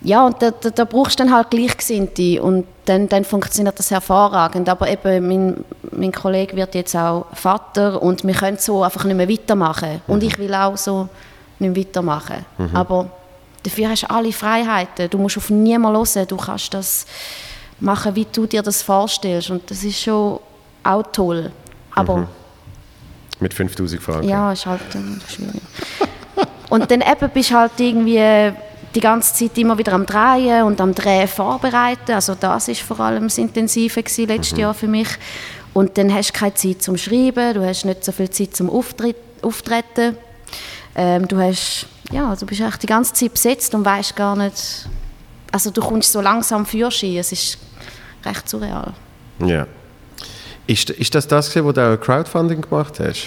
ja, 0.00 0.24
und 0.24 0.40
da, 0.40 0.50
da, 0.50 0.70
da, 0.70 0.84
brauchst 0.84 1.20
du 1.20 1.24
dann 1.24 1.34
halt 1.34 1.50
Gleichgesinnte 1.50 2.42
und 2.42 2.64
dann, 2.86 3.06
dann 3.06 3.26
funktioniert 3.26 3.78
das 3.78 3.90
hervorragend. 3.90 4.66
Aber 4.66 4.88
eben, 4.88 5.28
mein, 5.28 5.64
mein 5.90 6.12
Kollege 6.12 6.56
wird 6.56 6.74
jetzt 6.74 6.96
auch 6.96 7.26
Vater 7.34 8.00
und 8.00 8.26
wir 8.26 8.32
können 8.32 8.56
so 8.56 8.82
einfach 8.82 9.04
nicht 9.04 9.16
mehr 9.16 9.28
weitermachen. 9.28 10.00
Mhm. 10.06 10.14
Und 10.14 10.22
ich 10.22 10.38
will 10.38 10.54
auch 10.54 10.78
so 10.78 11.06
nicht 11.58 11.76
mehr 11.76 11.84
weitermachen. 11.84 12.46
Mhm. 12.56 12.74
Aber 12.74 13.10
dafür 13.62 13.90
hast 13.90 14.04
du 14.04 14.10
alle 14.10 14.32
Freiheiten. 14.32 15.10
Du 15.10 15.18
musst 15.18 15.36
auf 15.36 15.50
niemanden 15.50 15.98
hören. 15.98 16.26
Du 16.28 16.38
kannst 16.38 16.72
das 16.72 17.04
machen, 17.80 18.14
wie 18.14 18.26
du 18.30 18.46
dir 18.46 18.62
das 18.62 18.82
vorstellst. 18.82 19.50
Und 19.50 19.70
das 19.70 19.84
ist 19.84 20.00
schon 20.00 20.40
auch 20.82 21.02
toll. 21.12 21.50
Aber 21.94 22.16
mhm. 22.18 22.28
Mit 23.38 23.52
5000 23.52 24.02
Franken? 24.02 24.28
Ja, 24.28 24.52
ist 24.52 24.64
halt 24.64 24.80
schwierig. 25.28 25.60
und 26.70 26.90
dann 26.90 27.02
eben 27.02 27.30
bist 27.30 27.50
du 27.50 27.54
halt 27.54 27.72
irgendwie 27.78 28.52
die 28.94 29.00
ganze 29.00 29.34
Zeit 29.34 29.58
immer 29.58 29.76
wieder 29.76 29.92
am 29.92 30.06
Drehen 30.06 30.62
und 30.64 30.80
am 30.80 30.94
Drehen 30.94 31.28
vorbereiten. 31.28 32.12
Also 32.12 32.34
das 32.34 32.68
ist 32.68 32.80
vor 32.80 32.98
allem 33.00 33.24
das 33.24 33.36
Intensive 33.36 34.02
gewesen, 34.02 34.28
letztes 34.28 34.52
mhm. 34.52 34.60
Jahr 34.60 34.74
für 34.74 34.88
mich. 34.88 35.08
Und 35.74 35.98
dann 35.98 36.12
hast 36.12 36.30
du 36.30 36.38
keine 36.38 36.54
Zeit 36.54 36.82
zum 36.82 36.96
Schreiben, 36.96 37.52
du 37.52 37.66
hast 37.66 37.84
nicht 37.84 38.02
so 38.02 38.10
viel 38.10 38.30
Zeit 38.30 38.56
zum 38.56 38.70
Auftritt, 38.70 39.16
Auftreten. 39.42 40.16
Ähm, 40.94 41.28
du 41.28 41.38
hast, 41.38 41.86
ja, 42.10 42.34
du 42.34 42.46
bist 42.46 42.62
echt 42.62 42.82
die 42.82 42.86
ganze 42.86 43.12
Zeit 43.12 43.34
besetzt 43.34 43.74
und 43.74 43.84
weißt 43.84 44.16
gar 44.16 44.34
nicht, 44.34 44.88
also 45.52 45.70
du 45.70 45.82
kommst 45.82 46.10
so 46.10 46.22
langsam 46.22 46.64
für 46.64 46.88
es 46.88 47.32
ist 47.32 47.58
recht 48.24 48.48
surreal. 48.48 48.92
Ja. 49.38 49.66
Ist, 50.66 50.90
ist 50.90 51.14
das 51.14 51.28
das, 51.28 51.54
wo 51.56 51.72
du 51.72 51.80
auch 51.80 52.00
Crowdfunding 52.00 52.60
gemacht 52.60 52.98
hast? 52.98 53.26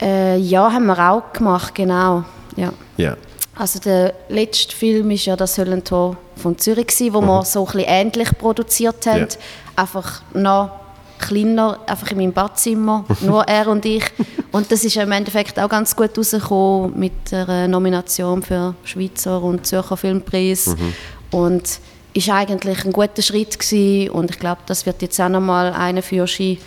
Äh, 0.00 0.38
ja, 0.38 0.72
haben 0.72 0.86
wir 0.86 1.10
auch 1.10 1.32
gemacht, 1.32 1.74
genau. 1.74 2.24
Ja. 2.56 2.72
ja. 2.96 3.16
Also 3.54 3.78
der 3.80 4.14
letzte 4.28 4.74
Film 4.74 5.10
ist 5.10 5.26
ja 5.26 5.36
das 5.36 5.58
Höllentor 5.58 6.16
von 6.36 6.56
Zürich 6.58 6.88
gewesen, 6.88 7.14
wo 7.14 7.20
mhm. 7.20 7.26
wir 7.26 7.44
so 7.44 7.60
ein 7.60 7.72
bisschen 7.72 7.88
ähnlich 7.88 8.38
produziert 8.38 9.06
haben, 9.06 9.18
yeah. 9.18 9.28
einfach 9.76 10.22
noch 10.32 10.70
kleiner, 11.18 11.78
einfach 11.86 12.12
in 12.12 12.18
meinem 12.18 12.32
Badzimmer, 12.32 13.04
nur 13.20 13.42
er 13.48 13.66
und 13.66 13.84
ich. 13.84 14.04
Und 14.52 14.70
das 14.70 14.84
ist 14.84 14.96
im 14.96 15.10
Endeffekt 15.12 15.58
auch 15.58 15.68
ganz 15.68 15.94
gut 15.94 16.16
rausgekommen 16.16 16.98
mit 16.98 17.32
der 17.32 17.68
Nomination 17.68 18.42
für 18.42 18.74
Schweizer 18.84 19.42
und 19.42 19.66
Zürcher 19.66 19.96
Filmpreis. 19.96 20.68
Mhm. 20.68 20.94
Und 21.30 21.80
ist 22.14 22.28
eigentlich 22.30 22.84
ein 22.84 22.92
guter 22.92 23.22
Schritt 23.22 23.58
gewesen. 23.58 24.10
und 24.10 24.30
ich 24.30 24.38
glaube, 24.38 24.60
das 24.66 24.86
wird 24.86 25.02
jetzt 25.02 25.20
auch 25.20 25.28
nochmal 25.28 25.72
eine 25.72 26.02
für 26.02 26.26
Ski. 26.26 26.58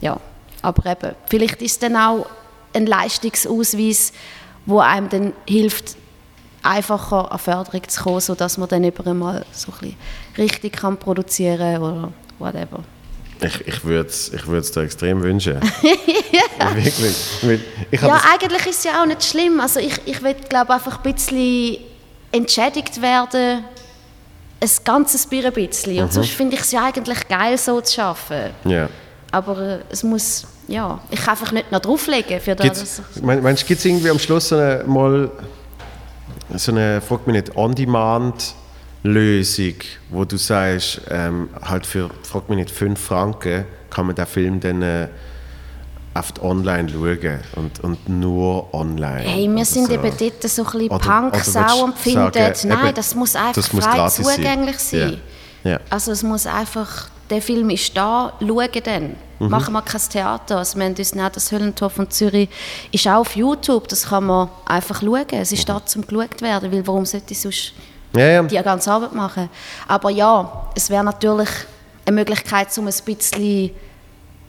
Ja, 0.00 0.18
aber 0.62 0.90
eben, 0.90 1.14
vielleicht 1.26 1.62
ist 1.62 1.82
dann 1.82 1.96
auch 1.96 2.26
ein 2.72 2.86
Leistungsausweis, 2.86 4.12
wo 4.66 4.80
einem 4.80 5.08
dann 5.08 5.32
hilft, 5.46 5.96
einfacher 6.62 7.32
an 7.32 7.38
Förderung 7.38 7.88
zu 7.88 8.02
kommen, 8.02 8.20
sodass 8.20 8.58
man 8.58 8.68
dann 8.68 8.84
über 8.84 9.06
einmal 9.06 9.44
so 9.52 9.72
ein 9.80 9.96
richtig 10.36 10.74
kann 10.74 10.98
produzieren 10.98 11.78
oder 11.82 12.12
whatever. 12.38 12.84
Ich, 13.42 13.66
ich 13.66 13.84
würde 13.84 14.08
es 14.08 14.30
ich 14.32 14.42
dir 14.42 14.82
extrem 14.82 15.22
wünschen. 15.22 15.54
ja. 16.32 16.76
Wirklich. 16.76 17.16
Ich 17.90 18.02
ja, 18.02 18.20
eigentlich 18.30 18.66
ist 18.66 18.78
es 18.78 18.84
ja 18.84 19.02
auch 19.02 19.06
nicht 19.06 19.24
schlimm. 19.24 19.60
Also 19.60 19.80
ich, 19.80 19.94
ich 20.04 20.22
will, 20.22 20.34
glaube 20.34 20.74
einfach 20.74 21.02
ein 21.02 21.14
bisschen 21.14 21.78
entschädigt 22.32 23.00
werden, 23.00 23.64
ein 24.60 24.70
ganzes 24.84 25.28
ein 25.30 25.52
bisschen. 25.52 25.94
Mhm. 25.94 26.02
Und 26.02 26.12
sonst 26.12 26.30
finde 26.30 26.56
ich 26.56 26.62
es 26.62 26.72
ja 26.72 26.84
eigentlich 26.84 27.28
geil, 27.28 27.56
so 27.56 27.80
zu 27.80 28.02
arbeiten. 28.02 28.68
Ja. 28.68 28.88
Aber 29.32 29.58
äh, 29.58 29.78
es 29.90 30.02
muss 30.02 30.46
ja, 30.70 30.98
ich 31.10 31.20
kann 31.20 31.30
einfach 31.30 31.50
nicht 31.52 31.72
noch 31.72 31.80
drauflegen. 31.80 32.38
Für 32.40 32.54
das. 32.54 33.02
Meinst 33.20 33.62
du, 33.62 33.66
gibt 33.66 33.80
es 33.80 33.84
irgendwie 33.84 34.10
am 34.10 34.20
Schluss 34.20 34.48
so 34.48 34.56
eine, 34.56 34.84
mal 34.86 35.30
so 36.54 36.72
eine, 36.72 37.00
frag 37.00 37.26
mich 37.26 37.36
nicht, 37.36 37.56
On-Demand-Lösung, 37.56 39.74
wo 40.10 40.24
du 40.24 40.36
sagst, 40.36 41.00
ähm, 41.10 41.48
halt 41.60 41.86
für, 41.86 42.10
frag 42.22 42.48
mich 42.48 42.58
nicht, 42.58 42.70
5 42.70 43.00
Franken 43.00 43.64
kann 43.90 44.06
man 44.06 44.14
den 44.14 44.26
Film 44.26 44.60
dann 44.60 44.82
äh, 44.82 45.08
oft 46.14 46.42
online 46.42 46.88
schauen 46.88 47.40
und, 47.56 47.80
und 47.80 48.08
nur 48.08 48.72
online. 48.74 49.20
Hey, 49.20 49.48
wir 49.48 49.64
sind 49.64 49.86
so. 49.86 49.92
eben 49.92 50.12
dort 50.18 50.42
so 50.42 50.64
ein 50.64 50.70
bisschen 50.72 50.88
Punk-Sau 50.88 51.84
und 51.84 51.98
finden, 51.98 52.30
nein, 52.34 52.86
eben, 52.86 52.94
das 52.94 53.14
muss 53.14 53.36
einfach 53.36 53.54
das 53.54 53.68
frei 53.68 54.08
zugänglich 54.08 54.78
sein. 54.78 55.00
sein. 55.00 55.10
Ja. 55.12 55.18
Ja. 55.62 55.80
Also 55.90 56.12
es 56.12 56.22
muss 56.22 56.46
einfach, 56.46 57.08
der 57.28 57.42
Film 57.42 57.70
ist 57.70 57.96
da, 57.96 58.32
schauen 58.40 58.68
dann. 58.82 59.16
Mhm. 59.38 59.48
Machen 59.48 59.72
wir 59.72 59.82
kein 59.82 60.00
Theater. 60.00 60.58
Also 60.58 60.78
wir 60.78 60.84
haben 60.84 60.94
uns 60.94 61.12
das 61.12 61.52
Höllentor 61.52 61.90
von 61.90 62.10
Zürich 62.10 62.48
ist 62.92 63.06
auch 63.06 63.20
auf 63.20 63.36
YouTube, 63.36 63.88
das 63.88 64.08
kann 64.08 64.24
man 64.24 64.48
einfach 64.66 65.00
schauen. 65.00 65.26
Es 65.30 65.52
ist 65.52 65.68
mhm. 65.68 65.72
da 65.72 65.86
zum 65.86 66.06
geschaut 66.06 66.42
werden, 66.42 66.72
weil 66.72 66.86
warum 66.86 67.06
sollte 67.06 67.32
ich 67.32 67.40
sonst 67.40 67.72
ja. 68.16 68.42
die 68.42 68.56
ganze 68.56 68.90
Arbeit 68.90 69.14
machen? 69.14 69.48
Aber 69.86 70.10
ja, 70.10 70.70
es 70.74 70.90
wäre 70.90 71.04
natürlich 71.04 71.48
eine 72.06 72.16
Möglichkeit, 72.16 72.76
um 72.78 72.86
ein 72.86 72.94
bisschen 73.04 73.70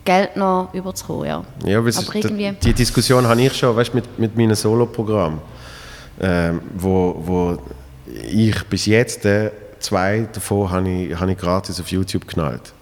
Geld 0.04 0.36
noch 0.36 0.74
überzukommen, 0.74 1.28
ja. 1.28 1.44
Ja, 1.66 1.80
aber 1.80 1.90
irgendwie 1.90 2.52
die 2.52 2.74
Diskussion 2.74 3.28
habe 3.28 3.42
ich 3.42 3.54
schon, 3.54 3.76
weißt, 3.76 3.94
mit, 3.94 4.20
mit 4.20 4.36
meinem 4.36 4.56
Solo-Programm, 4.56 5.40
ähm, 6.20 6.62
wo, 6.76 7.16
wo 7.20 7.58
ich 8.08 8.64
bis 8.66 8.86
jetzt 8.88 9.26
äh, 9.26 9.52
zwei 9.80 10.28
davon 10.32 10.72
habe 10.72 10.90
ich, 10.90 11.20
habe 11.20 11.32
ich 11.32 11.38
gratis 11.38 11.80
auf 11.80 11.88
YouTube 11.92 12.28
geknallt. 12.28 12.74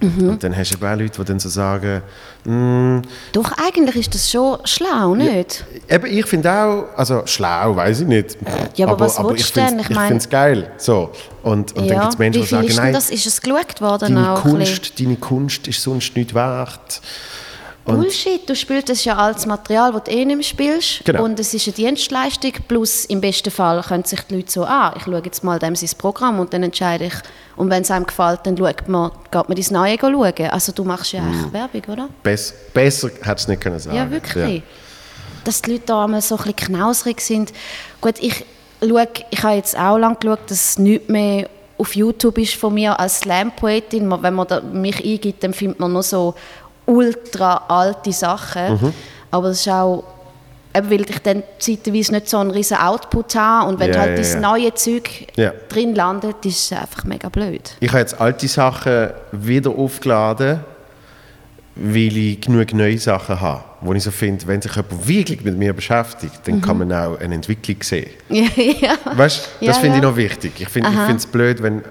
Mhm. 0.00 0.30
Und 0.30 0.44
dann 0.44 0.56
hast 0.56 0.72
du 0.72 0.86
auch 0.86 0.96
Leute, 0.96 1.18
die 1.18 1.24
dann 1.24 1.38
so 1.38 1.48
sagen, 1.48 2.02
mm, 2.44 3.02
Doch, 3.32 3.52
eigentlich 3.64 3.96
ist 3.96 4.14
das 4.14 4.30
schon 4.30 4.58
schlau, 4.64 5.14
nicht? 5.14 5.64
Ja, 5.88 5.96
eben, 5.96 6.06
ich 6.06 6.26
finde 6.26 6.52
auch, 6.52 6.84
also 6.96 7.22
schlau, 7.26 7.76
weiß 7.76 8.00
ich 8.00 8.06
nicht. 8.06 8.36
Ja, 8.76 8.86
aber, 8.86 8.94
aber 8.94 9.04
was 9.06 9.18
aber 9.18 9.34
ich 9.34 9.46
finde 9.46 9.82
Ich, 9.82 9.90
ich 9.90 9.96
finde 9.96 10.16
es 10.16 10.28
geil. 10.28 10.70
So. 10.76 11.10
Und, 11.42 11.76
und 11.76 11.84
ja. 11.84 11.94
dann 11.94 12.00
gibt 12.00 12.12
es 12.12 12.18
Menschen, 12.18 12.42
die 12.42 12.48
sagen, 12.48 12.72
nein, 12.76 12.92
das? 12.92 13.10
Ist 13.10 13.26
es 13.26 13.40
geschaut 13.40 13.80
worden 13.80 14.14
deine, 14.14 14.32
auch 14.32 14.42
Kunst, 14.42 14.98
deine 14.98 15.16
Kunst 15.16 15.68
ist 15.68 15.82
sonst 15.82 16.16
nicht 16.16 16.34
wert. 16.34 17.00
Und 17.84 17.96
Bullshit, 17.96 18.48
du 18.48 18.56
spielst 18.56 18.88
das 18.88 19.04
ja 19.04 19.16
als 19.16 19.44
Material, 19.44 19.92
das 19.92 20.04
du 20.04 20.10
eh 20.10 20.24
nicht 20.24 20.36
mehr 20.36 20.42
spielst. 20.42 21.04
Genau. 21.04 21.24
Und 21.24 21.38
es 21.38 21.52
ist 21.52 21.66
eine 21.66 21.74
Dienstleistung, 21.74 22.52
plus 22.66 23.04
im 23.04 23.20
besten 23.20 23.50
Fall 23.50 23.82
können 23.82 24.04
sich 24.04 24.20
die 24.22 24.36
Leute 24.36 24.50
so, 24.50 24.64
ah, 24.64 24.94
ich 24.96 25.02
schaue 25.02 25.20
jetzt 25.22 25.44
mal 25.44 25.58
dem 25.58 25.76
sein 25.76 25.90
Programm 25.98 26.40
und 26.40 26.52
dann 26.54 26.62
entscheide 26.62 27.04
ich, 27.06 27.14
und 27.56 27.70
wenn 27.70 27.82
es 27.82 27.90
einem 27.90 28.06
gefällt, 28.06 28.40
dann 28.44 28.56
schaut 28.56 28.88
man, 28.88 29.10
geht 29.30 29.48
man 29.48 29.56
ins 29.56 29.70
Neue 29.70 29.96
schauen. 29.98 30.50
Also 30.50 30.72
du 30.72 30.84
machst 30.84 31.12
ja 31.12 31.22
eigentlich 31.22 31.46
mm. 31.46 31.52
Werbung, 31.52 31.82
oder? 31.88 32.08
Bess, 32.22 32.54
besser 32.72 33.08
hätte 33.08 33.34
es 33.34 33.48
nicht 33.48 33.60
können 33.60 33.78
sagen. 33.78 33.96
Ja, 33.96 34.10
wirklich. 34.10 34.56
Ja. 34.56 34.62
Dass 35.44 35.62
die 35.62 35.72
Leute 35.72 35.84
da 35.86 36.04
einmal 36.04 36.20
so 36.20 36.36
ein 36.36 36.38
bisschen 36.38 36.56
knausrig 36.56 37.20
sind. 37.20 37.52
Gut, 38.00 38.14
ich 38.20 38.44
schaue, 38.80 39.08
ich 39.30 39.42
habe 39.42 39.54
jetzt 39.54 39.78
auch 39.78 39.98
lange 39.98 40.16
geschaut, 40.16 40.40
dass 40.50 40.70
es 40.70 40.78
nichts 40.78 41.08
mehr 41.08 41.48
auf 41.76 41.94
YouTube 41.94 42.38
ist 42.38 42.54
von 42.54 42.74
mir 42.74 42.98
als 42.98 43.20
Slam-Poetin. 43.20 44.10
Wenn 44.22 44.34
man 44.34 44.46
mich 44.72 45.04
eingibt, 45.04 45.42
dann 45.44 45.52
findet 45.52 45.80
man 45.80 45.92
nur 45.92 46.02
so 46.02 46.34
ultra 46.86 47.64
alte 47.68 48.12
Sachen. 48.12 48.72
Mhm. 48.72 48.94
Aber 49.30 49.48
es 49.48 49.60
ist 49.60 49.68
auch, 49.68 50.04
eben 50.76 50.90
weil 50.90 51.02
ich 51.02 51.18
dann 51.20 51.42
zeitweise 51.58 52.12
nicht 52.12 52.28
so 52.28 52.38
einen 52.38 52.50
riesen 52.50 52.76
Output 52.76 53.34
habe 53.36 53.68
und 53.68 53.78
wenn 53.78 53.90
yeah, 53.90 54.00
halt 54.00 54.18
das 54.18 54.32
yeah. 54.32 54.40
neue 54.40 54.74
Zeug 54.74 55.08
yeah. 55.38 55.52
drin 55.68 55.94
landet, 55.94 56.44
ist 56.44 56.72
es 56.72 56.78
einfach 56.78 57.04
mega 57.04 57.28
blöd. 57.28 57.76
Ich 57.80 57.90
habe 57.90 58.00
jetzt 58.00 58.20
alte 58.20 58.48
Sachen 58.48 59.10
wieder 59.32 59.70
aufgeladen, 59.70 60.60
weil 61.76 62.16
ich 62.16 62.40
genug 62.40 62.72
neue 62.72 62.98
Sachen 62.98 63.40
habe, 63.40 63.64
wo 63.80 63.92
ich 63.94 64.02
so 64.02 64.10
finde, 64.10 64.46
wenn 64.46 64.60
sich 64.60 64.74
jemand 64.74 65.08
wirklich 65.08 65.44
mit 65.44 65.56
mir 65.56 65.72
beschäftigt, 65.72 66.40
dann 66.44 66.56
mhm. 66.56 66.62
kann 66.62 66.78
man 66.78 66.92
auch 66.92 67.20
eine 67.20 67.34
Entwicklung 67.34 67.82
sehen. 67.82 68.10
ja. 68.28 68.96
Weißt, 69.04 69.48
das 69.60 69.66
ja, 69.66 69.72
finde 69.74 69.96
ich 69.96 70.02
noch 70.02 70.16
wichtig. 70.16 70.52
Ich 70.58 70.68
finde 70.68 70.90
es 71.16 71.26
blöd, 71.26 71.62
wenn 71.62 71.82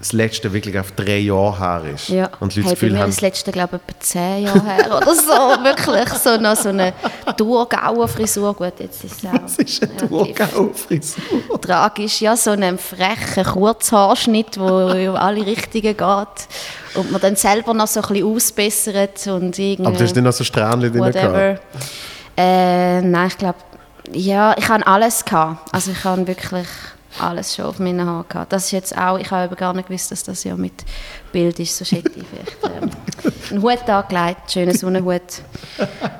das 0.00 0.12
letzte 0.14 0.50
wirklich 0.52 0.78
auf 0.78 0.92
drei 0.92 1.18
Jahre 1.18 1.58
her 1.58 1.94
ist. 1.94 2.08
Ja. 2.08 2.30
Und 2.40 2.54
die 2.54 2.60
Leute 2.60 2.70
hey, 2.70 2.74
das 2.74 2.80
Gefühl 2.80 2.98
haben, 2.98 3.10
das 3.10 3.20
letzte, 3.20 3.52
glaube 3.52 3.76
ich, 3.76 3.94
etwa 3.94 4.00
zehn 4.00 4.44
Jahre 4.44 4.64
her 4.64 4.96
oder 4.96 5.14
so. 5.14 5.32
Wirklich 5.62 6.08
so, 6.14 6.36
noch 6.38 6.56
so 6.56 6.70
eine 6.70 6.94
Thurgauer 7.36 8.08
Frisur. 8.08 8.54
Gut, 8.54 8.72
jetzt 8.78 9.04
ist 9.04 9.22
es 9.22 9.28
auch 9.28 9.38
das 9.38 9.58
ist 9.58 9.82
eine 9.82 9.92
relativ 9.92 10.36
Thurgau-Frisur. 10.36 11.60
tragisch. 11.60 12.22
Ja, 12.22 12.34
so 12.34 12.52
einen 12.52 12.78
frechen 12.78 13.44
Kurzhaarschnitt, 13.44 14.56
der 14.56 14.94
in 14.94 15.10
alle 15.10 15.44
Richtungen 15.44 15.94
geht. 15.94 16.48
Und 16.94 17.12
man 17.12 17.20
dann 17.20 17.36
selber 17.36 17.74
noch 17.74 17.86
so 17.86 18.00
ein 18.00 18.08
bisschen 18.08 18.34
ausbessert 18.34 19.26
und 19.26 19.58
irgendwie... 19.58 19.86
Aber 19.86 19.96
du 19.96 20.02
hast 20.02 20.16
nicht 20.16 20.24
noch 20.24 20.32
so 20.32 20.44
Strähnchen 20.44 20.92
drin 20.92 21.12
gehabt. 21.12 21.60
Äh, 22.38 23.02
nein, 23.02 23.28
ich 23.28 23.36
glaube, 23.36 23.58
ja, 24.12 24.56
ich 24.56 24.66
habe 24.66 24.86
alles 24.86 25.26
gehabt. 25.26 25.72
Also 25.72 25.90
ich 25.90 26.04
habe 26.04 26.26
wirklich 26.26 26.66
alles 27.18 27.54
schon 27.54 27.64
auf 27.66 27.78
meinen 27.78 28.06
Haaren 28.06 28.28
gehabt. 28.28 28.52
Das 28.52 28.66
ist 28.66 28.70
jetzt 28.70 28.96
auch, 28.96 29.18
ich 29.18 29.30
habe 29.30 29.56
gar 29.56 29.72
nicht 29.72 29.88
gewusst, 29.88 30.10
dass 30.10 30.22
das 30.22 30.44
ja 30.44 30.56
mit 30.56 30.84
Bild 31.32 31.58
ist, 31.58 31.76
so 31.76 31.84
hätte 31.84 32.10
ich 32.14 32.24
vielleicht 32.26 32.56
ähm, 32.64 32.90
einen 33.50 33.62
Hut 33.62 33.88
angelegt, 33.88 34.40
einen 34.40 34.48
schönen 34.48 34.76
Sonnenhut 34.76 35.42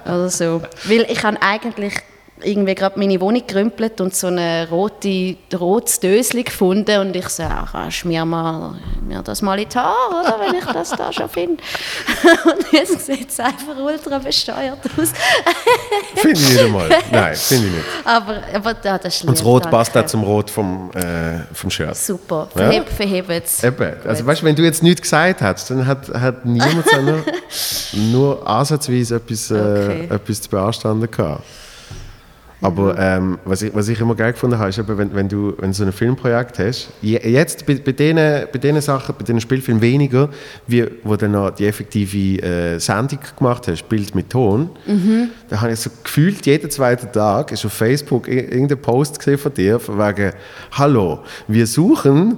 oder 0.05 0.29
so. 0.29 0.63
Weil 0.85 1.07
ich 1.09 1.23
habe 1.23 1.41
eigentlich 1.41 1.95
irgendwie 2.43 2.75
gerade 2.75 2.99
meine 2.99 3.21
Wohnung 3.21 3.43
gerümpelt 3.47 4.01
und 4.01 4.15
so 4.15 4.29
eine 4.29 4.69
rote, 4.71 5.37
rotes 5.59 6.01
Döschen 6.01 6.45
gefunden 6.45 6.99
und 7.01 7.15
ich 7.17 7.29
so, 7.29 7.43
ach, 7.45 7.91
schmier 7.91 8.25
mal, 8.25 8.75
mir 9.07 9.23
das 9.23 9.43
mal 9.43 9.59
in 9.59 9.69
die 9.69 9.79
Haare, 9.79 10.21
oder, 10.21 10.41
wenn 10.41 10.59
ich 10.59 10.65
das 10.65 10.91
da 10.91 11.13
schon 11.13 11.29
finde. 11.29 11.63
und 12.45 12.73
jetzt 12.73 13.07
sieht 13.07 13.31
es 13.31 13.41
einfach 13.41 13.77
ultra 13.79 14.19
besteuert 14.19 14.79
aus. 14.99 15.13
Finde 16.17 16.41
ich 16.41 16.49
nicht 16.51 16.61
einmal. 16.61 16.89
Nein, 17.11 17.35
finde 17.35 17.67
ich 17.69 17.73
nicht. 17.73 17.85
aber, 18.05 18.41
aber 18.55 18.75
ja, 18.85 18.99
das 18.99 19.17
ist 19.17 19.25
Und 19.25 19.39
das 19.39 19.45
Rot 19.45 19.65
danke. 19.65 19.77
passt 19.77 19.97
auch 19.97 20.07
zum 20.07 20.23
Rot 20.25 20.51
vom, 20.51 20.91
äh, 20.95 21.41
vom 21.53 21.71
Shirt. 21.71 21.97
Super, 21.97 22.49
Ja? 22.55 22.61
verheb, 22.63 22.89
verhebt 22.89 23.31
es. 23.47 23.63
Eben. 23.65 23.93
Also 24.05 24.27
weißt 24.27 24.43
wenn 24.43 24.57
du 24.57 24.63
jetzt 24.63 24.83
nichts 24.83 25.03
gesagt 25.03 25.41
hättest, 25.41 25.71
dann 25.71 25.87
hat, 25.87 26.09
hat 26.09 26.45
niemand 26.45 26.89
so 26.89 27.01
nur, 27.01 27.25
nur 27.93 28.47
ansatzweise 28.49 29.17
etwas, 29.17 29.51
Okay. 29.51 30.09
äh, 30.11 30.15
etwas 30.15 30.41
zu 30.43 30.49
beanstanden 30.51 31.11
gehabt. 31.11 31.45
Aber 32.63 32.99
ähm, 32.99 33.39
was, 33.47 33.63
ich, 33.63 33.75
was 33.75 33.89
ich 33.89 33.99
immer 34.01 34.15
geil 34.15 34.33
gefunden 34.33 34.59
habe, 34.59 34.69
ist 34.69 34.79
eben, 34.79 34.99
wenn, 34.99 35.15
wenn, 35.15 35.29
du, 35.29 35.55
wenn 35.59 35.71
du 35.71 35.75
so 35.77 35.85
ein 35.85 35.93
Filmprojekt 35.93 36.59
hast, 36.59 36.91
je- 37.01 37.19
jetzt 37.27 37.65
bei, 37.65 37.75
bei, 37.77 37.93
diesen, 37.93 38.17
bei 38.17 38.59
diesen 38.63 38.81
Sachen, 38.83 39.15
bei 39.19 39.25
diesen 39.25 39.41
Spielfilmen 39.41 39.81
weniger, 39.81 40.29
wie 40.67 40.85
wo 41.03 41.17
du 41.17 41.27
noch 41.29 41.51
die 41.53 41.67
effektive 41.67 42.43
äh, 42.43 42.79
Sendung 42.79 43.19
gemacht 43.39 43.67
hast, 43.67 43.89
Bild 43.89 44.15
mit 44.15 44.29
Ton, 44.29 44.69
da 45.49 45.61
habe 45.63 45.73
ich 45.73 45.81
so 45.81 45.89
gefühlt, 46.05 46.45
jeden 46.45 46.71
zweiten 46.71 47.11
Tag 47.11 47.51
ist 47.53 47.65
auf 47.65 47.73
Facebook 47.73 48.29
ir- 48.29 48.53
irgendein 48.53 48.83
Post 48.83 49.19
gesehen 49.19 49.39
von 49.39 49.55
dir, 49.55 49.81
von 49.81 49.99
wegen, 49.99 50.33
hallo, 50.73 51.21
wir 51.49 51.67
suchen 51.67 52.37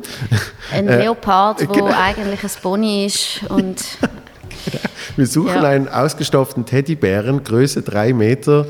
Ein 0.73 0.87
Äh, 0.87 1.03
Leopard, 1.03 1.69
wo 1.69 1.73
genau. 1.73 1.91
eigentlich 2.01 2.45
ein 2.45 2.51
Pony 2.63 3.07
ist 3.07 3.41
und 3.49 3.83
Wir 5.17 5.27
suchen 5.27 5.49
Ja. 5.63 5.63
einen 5.63 5.89
ausgestopften 5.89 6.65
Teddybären, 6.65 7.43
Größe 7.45 7.83
drei 7.83 8.13
Meter 8.13 8.67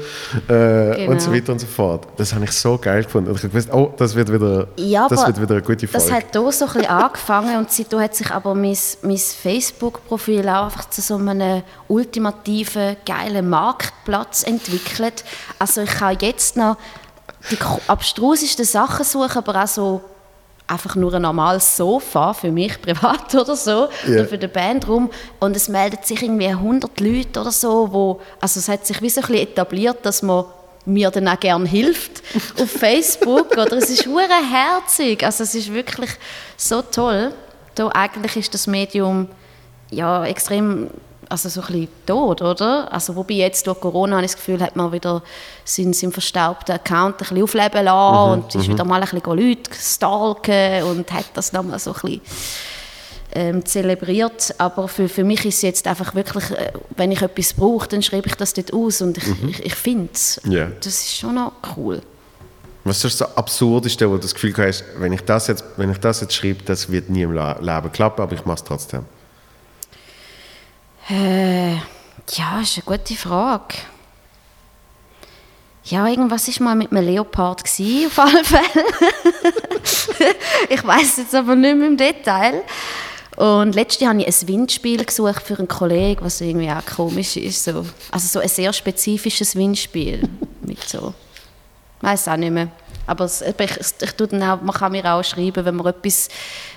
äh, 0.48 0.96
Genau. 0.96 1.12
und 1.12 1.20
so 1.22 1.32
weiter 1.32 1.52
und 1.52 1.58
so 1.60 1.66
fort. 1.66 2.06
Das 2.16 2.34
habe 2.34 2.44
ich 2.44 2.52
so 2.52 2.78
geil 2.78 3.04
gefunden. 3.04 3.30
Und 3.30 3.36
ich 3.36 3.42
habe 3.44 3.50
gewusst, 3.52 3.72
oh, 3.72 3.92
das 3.96 4.14
wird 4.14 4.32
wieder, 4.32 4.66
Ja, 4.76 5.06
das 5.08 5.26
wird 5.26 5.40
wieder 5.40 5.54
eine 5.56 5.62
gute 5.62 5.86
Folge. 5.86 6.06
Das 6.06 6.10
hat 6.12 6.24
hier 6.32 6.52
so 6.52 6.64
ein 6.66 6.72
bisschen 6.72 6.86
angefangen 6.90 7.56
und 7.58 7.70
seitdem 7.70 8.00
hat 8.00 8.14
sich 8.14 8.30
aber 8.30 8.54
mein, 8.54 8.76
mein 9.02 9.16
Facebook-Profil 9.18 10.48
auch 10.48 10.64
einfach 10.64 10.88
zu 10.90 11.00
so 11.00 11.16
einem 11.16 11.62
ultimativen, 11.88 12.96
geilen 13.06 13.48
Marktplatz 13.48 14.42
entwickelt. 14.42 15.24
Also 15.58 15.82
ich 15.82 15.90
kann 15.90 16.16
jetzt 16.20 16.56
noch 16.56 16.76
die 17.50 17.58
abstrusesten 17.88 18.64
Sachen 18.64 19.04
suchen, 19.04 19.36
aber 19.38 19.62
auch 19.64 19.66
so 19.68 20.00
einfach 20.66 20.94
nur 20.96 21.12
ein 21.14 21.22
normales 21.22 21.76
Sofa 21.76 22.32
für 22.32 22.50
mich 22.50 22.80
privat 22.82 23.34
oder 23.34 23.56
so 23.56 23.88
Ja. 24.06 24.14
oder 24.14 24.26
für 24.26 24.38
den 24.38 24.50
Bandraum 24.50 25.10
und 25.40 25.56
es 25.56 25.68
meldet 25.68 26.06
sich 26.06 26.22
irgendwie 26.22 26.48
100 26.48 27.00
Leute 27.00 27.40
oder 27.40 27.52
so, 27.52 27.92
wo 27.92 28.20
also 28.40 28.58
es 28.60 28.68
hat 28.68 28.86
sich 28.86 29.00
wie 29.02 29.10
so 29.10 29.20
ein 29.20 29.26
bisschen 29.26 29.42
etabliert, 29.48 29.98
dass 30.06 30.22
man 30.22 30.44
mir 30.84 31.10
dann 31.10 31.28
auch 31.28 31.38
gerne 31.38 31.68
hilft 31.68 32.22
auf 32.60 32.70
Facebook 32.70 33.52
oder 33.52 33.74
es 33.76 33.90
ist 33.90 34.06
hure 34.06 34.26
herzig, 34.50 35.22
also 35.24 35.44
es 35.44 35.54
ist 35.54 35.72
wirklich 35.72 36.10
so 36.56 36.82
toll. 36.82 37.32
Da 37.74 37.88
eigentlich 37.88 38.36
ist 38.36 38.52
das 38.54 38.66
Medium 38.66 39.28
ja 39.90 40.24
extrem 40.24 40.90
also 41.32 41.48
so 41.48 41.62
ein 41.62 41.66
bisschen 41.66 41.88
tot, 42.06 42.42
oder? 42.42 42.92
Also 42.92 43.16
wobei 43.16 43.34
jetzt 43.34 43.66
durch 43.66 43.80
Corona 43.80 44.16
habe 44.16 44.26
ich 44.26 44.32
das 44.32 44.36
Gefühl, 44.36 44.62
hat 44.62 44.76
man 44.76 44.92
wieder 44.92 45.22
seinen, 45.64 45.94
seinen 45.94 46.12
verstaubten 46.12 46.74
Account 46.74 47.14
ein 47.14 47.18
bisschen 47.18 47.42
aufleben 47.42 47.84
lassen 47.84 48.32
und 48.32 48.54
ist 48.54 48.68
wieder 48.68 48.84
mal 48.84 49.02
ein 49.02 49.08
bisschen 49.08 49.38
Leute 49.38 49.70
stalken 49.74 50.82
und 50.84 51.10
hat 51.10 51.24
das 51.34 51.52
nochmal 51.52 51.78
so 51.78 51.94
ein 51.94 52.00
bisschen 52.02 52.20
ähm, 53.34 53.64
zelebriert. 53.64 54.54
Aber 54.58 54.88
für, 54.88 55.08
für 55.08 55.24
mich 55.24 55.44
ist 55.46 55.56
es 55.56 55.62
jetzt 55.62 55.86
einfach 55.86 56.14
wirklich, 56.14 56.50
äh, 56.50 56.72
wenn 56.96 57.10
ich 57.10 57.22
etwas 57.22 57.54
brauche, 57.54 57.88
dann 57.88 58.02
schreibe 58.02 58.28
ich 58.28 58.34
das 58.34 58.52
dort 58.52 58.72
aus 58.72 59.00
und 59.00 59.16
ich, 59.16 59.44
ich, 59.48 59.64
ich 59.64 59.74
finde 59.74 60.10
es. 60.12 60.38
Ja. 60.44 60.66
Das 60.66 60.86
ist 60.86 61.16
schon 61.16 61.36
noch 61.36 61.52
cool. 61.76 62.02
Was 62.84 63.02
ist 63.04 63.20
das 63.20 63.36
Absurdeste, 63.36 64.06
wo 64.10 64.16
du 64.16 64.22
das 64.22 64.34
Gefühl 64.34 64.54
hast, 64.58 64.84
wenn 64.98 65.12
ich 65.14 65.22
das 65.22 65.46
jetzt, 65.46 65.64
wenn 65.76 65.90
ich 65.90 65.98
das 65.98 66.20
jetzt 66.20 66.34
schreibe, 66.34 66.62
das 66.64 66.90
wird 66.90 67.08
nie 67.08 67.22
im 67.22 67.32
Leben 67.32 67.92
klappen, 67.92 68.20
aber 68.20 68.34
ich 68.34 68.44
mache 68.44 68.56
es 68.56 68.64
trotzdem? 68.64 69.06
Äh, 71.10 71.74
ja, 71.74 72.60
ist 72.62 72.76
eine 72.76 72.84
gute 72.84 73.14
Frage. 73.14 73.74
Ja, 75.84 76.06
irgendwas 76.06 76.46
ist 76.46 76.60
mal 76.60 76.76
mit 76.76 76.92
einem 76.92 77.04
Leopard 77.04 77.64
gsi, 77.64 78.06
auf 78.06 78.18
alle 78.18 78.44
Fälle. 78.44 78.84
ich 80.68 80.86
weiß 80.86 81.16
jetzt 81.16 81.34
aber 81.34 81.56
nicht 81.56 81.76
mehr 81.76 81.88
im 81.88 81.96
Detail. 81.96 82.62
Und 83.36 83.74
letztes 83.74 84.06
habe 84.06 84.22
ich 84.22 84.26
ein 84.42 84.48
Windspiel 84.48 85.04
gesucht 85.04 85.42
für 85.42 85.58
einen 85.58 85.66
Kollegen, 85.66 86.24
was 86.24 86.40
irgendwie 86.40 86.70
auch 86.70 86.84
komisch 86.84 87.36
ist. 87.36 87.64
So. 87.64 87.84
Also 88.10 88.28
so 88.28 88.38
ein 88.38 88.48
sehr 88.48 88.72
spezifisches 88.72 89.56
Windspiel. 89.56 90.28
mit 90.60 90.88
so, 90.88 91.14
weiß 92.00 92.28
auch 92.28 92.36
nicht 92.36 92.52
mehr. 92.52 92.68
Aber 93.06 93.24
es, 93.24 93.42
ich, 93.42 93.54
ich 94.00 94.12
tue 94.12 94.28
dann 94.28 94.42
auch, 94.42 94.60
man 94.62 94.74
kann 94.74 94.92
mir 94.92 95.04
auch 95.12 95.24
schreiben, 95.24 95.64
wenn 95.64 95.74
man 95.74 95.86
etwas 95.86 96.28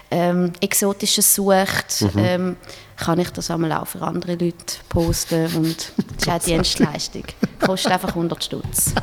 ähm, 0.09 0.53
Exotisches 0.59 1.36
sucht, 1.36 2.03
ähm, 2.17 2.57
kann 2.98 3.20
ich 3.20 3.30
das 3.32 3.52
einmal 3.52 3.72
auch 3.74 3.88
für 3.88 4.02
andere 4.02 4.34
Leute 4.36 4.56
posten 4.89 5.48
und 5.56 5.91
das 6.18 6.28
ist 6.28 6.30
auch 6.30 6.39
Dienstleistung. 6.46 7.24
Kostet 7.66 7.91
einfach 7.91 8.10
100 8.10 8.43
Stutz. 8.43 8.93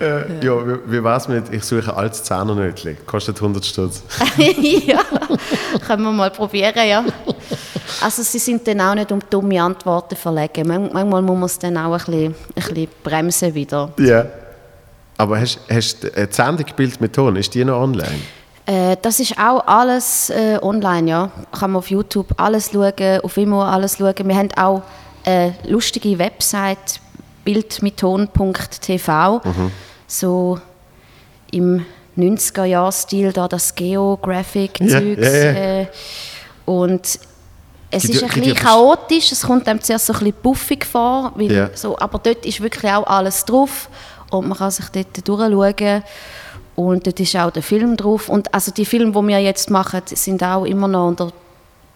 Äh, 0.00 0.44
ja, 0.44 0.66
wie, 0.66 0.92
wie 0.92 1.02
wär's 1.04 1.26
mit, 1.26 1.52
ich 1.52 1.64
suche 1.64 1.90
ein 1.92 1.98
altes 1.98 2.22
Zehnernötchen, 2.22 2.96
kostet 3.06 3.36
100 3.36 3.64
Stutz. 3.66 4.02
ja, 4.86 5.00
können 5.84 6.04
wir 6.04 6.12
mal 6.12 6.30
probieren, 6.30 6.72
ja. 6.88 7.04
Also 8.00 8.22
sie 8.22 8.38
sind 8.38 8.66
dann 8.68 8.80
auch 8.80 8.94
nicht 8.94 9.10
um 9.10 9.18
dumme 9.28 9.60
Antworten 9.60 10.14
verlegen. 10.14 10.68
Man- 10.68 10.92
Manchmal 10.92 11.22
muss 11.22 11.34
man 11.36 11.44
es 11.46 11.58
dann 11.58 11.76
auch 11.76 11.92
ein 11.92 12.04
bisschen, 12.04 12.34
ein 12.54 12.62
bisschen 12.74 12.88
bremsen 13.02 13.54
wieder. 13.54 13.92
Ja. 13.98 14.24
Aber 15.18 15.40
hast 15.40 15.58
du 16.04 16.08
die 16.10 16.26
Sendung 16.32 16.66
Bild 16.76 17.00
mit 17.00 17.12
Ton, 17.12 17.36
ist 17.36 17.52
die 17.54 17.64
noch 17.64 17.80
online? 17.80 18.20
Äh, 18.66 18.96
das 19.02 19.20
ist 19.20 19.38
auch 19.38 19.66
alles 19.66 20.30
äh, 20.30 20.58
online, 20.62 21.10
ja. 21.10 21.30
Kann 21.52 21.72
man 21.72 21.80
auf 21.80 21.90
YouTube 21.90 22.28
alles 22.36 22.70
schauen, 22.72 23.20
auf 23.22 23.36
Vimeo 23.36 23.62
alles 23.62 23.98
schauen. 23.98 24.14
Wir 24.24 24.36
haben 24.36 24.48
auch 24.56 24.82
eine 25.24 25.54
lustige 25.66 26.18
Website, 26.18 27.00
bildmitton.tv, 27.44 29.40
so 30.06 30.58
im 31.50 31.84
90er-Jahr-Stil, 32.16 33.32
da 33.32 33.48
das 33.48 33.74
Geographic-Zeug. 33.74 35.18
Ja, 35.18 35.30
ja, 35.30 35.52
ja. 35.52 35.80
Äh, 35.80 35.86
und 36.64 37.18
es 37.90 38.02
Gibt 38.02 38.14
ist 38.14 38.22
ein 38.24 38.28
bisschen 38.30 38.54
chaotisch, 38.54 39.32
es 39.32 39.42
kommt 39.42 39.68
einem 39.68 39.80
zuerst 39.80 40.06
so 40.06 40.12
ein 40.14 40.18
bisschen 40.20 40.34
buffig 40.42 40.84
vor, 40.84 41.32
weil 41.36 41.70
so, 41.74 41.96
aber 41.98 42.18
dort 42.18 42.44
ist 42.44 42.60
wirklich 42.60 42.90
auch 42.90 43.06
alles 43.06 43.44
drauf 43.44 43.88
und 44.30 44.48
man 44.48 44.58
kann 44.58 44.70
sich 44.70 44.86
dort 44.88 45.28
durchschauen 45.28 46.02
und 46.76 47.06
dort 47.06 47.20
ist 47.20 47.36
auch 47.36 47.50
der 47.50 47.62
Film 47.62 47.96
drauf 47.96 48.28
und 48.28 48.52
also 48.52 48.72
die 48.72 48.84
Filme, 48.84 49.12
die 49.12 49.28
wir 49.28 49.38
jetzt 49.38 49.70
machen, 49.70 50.02
sind 50.06 50.42
auch 50.42 50.64
immer 50.64 50.88
noch 50.88 51.08
unter 51.08 51.32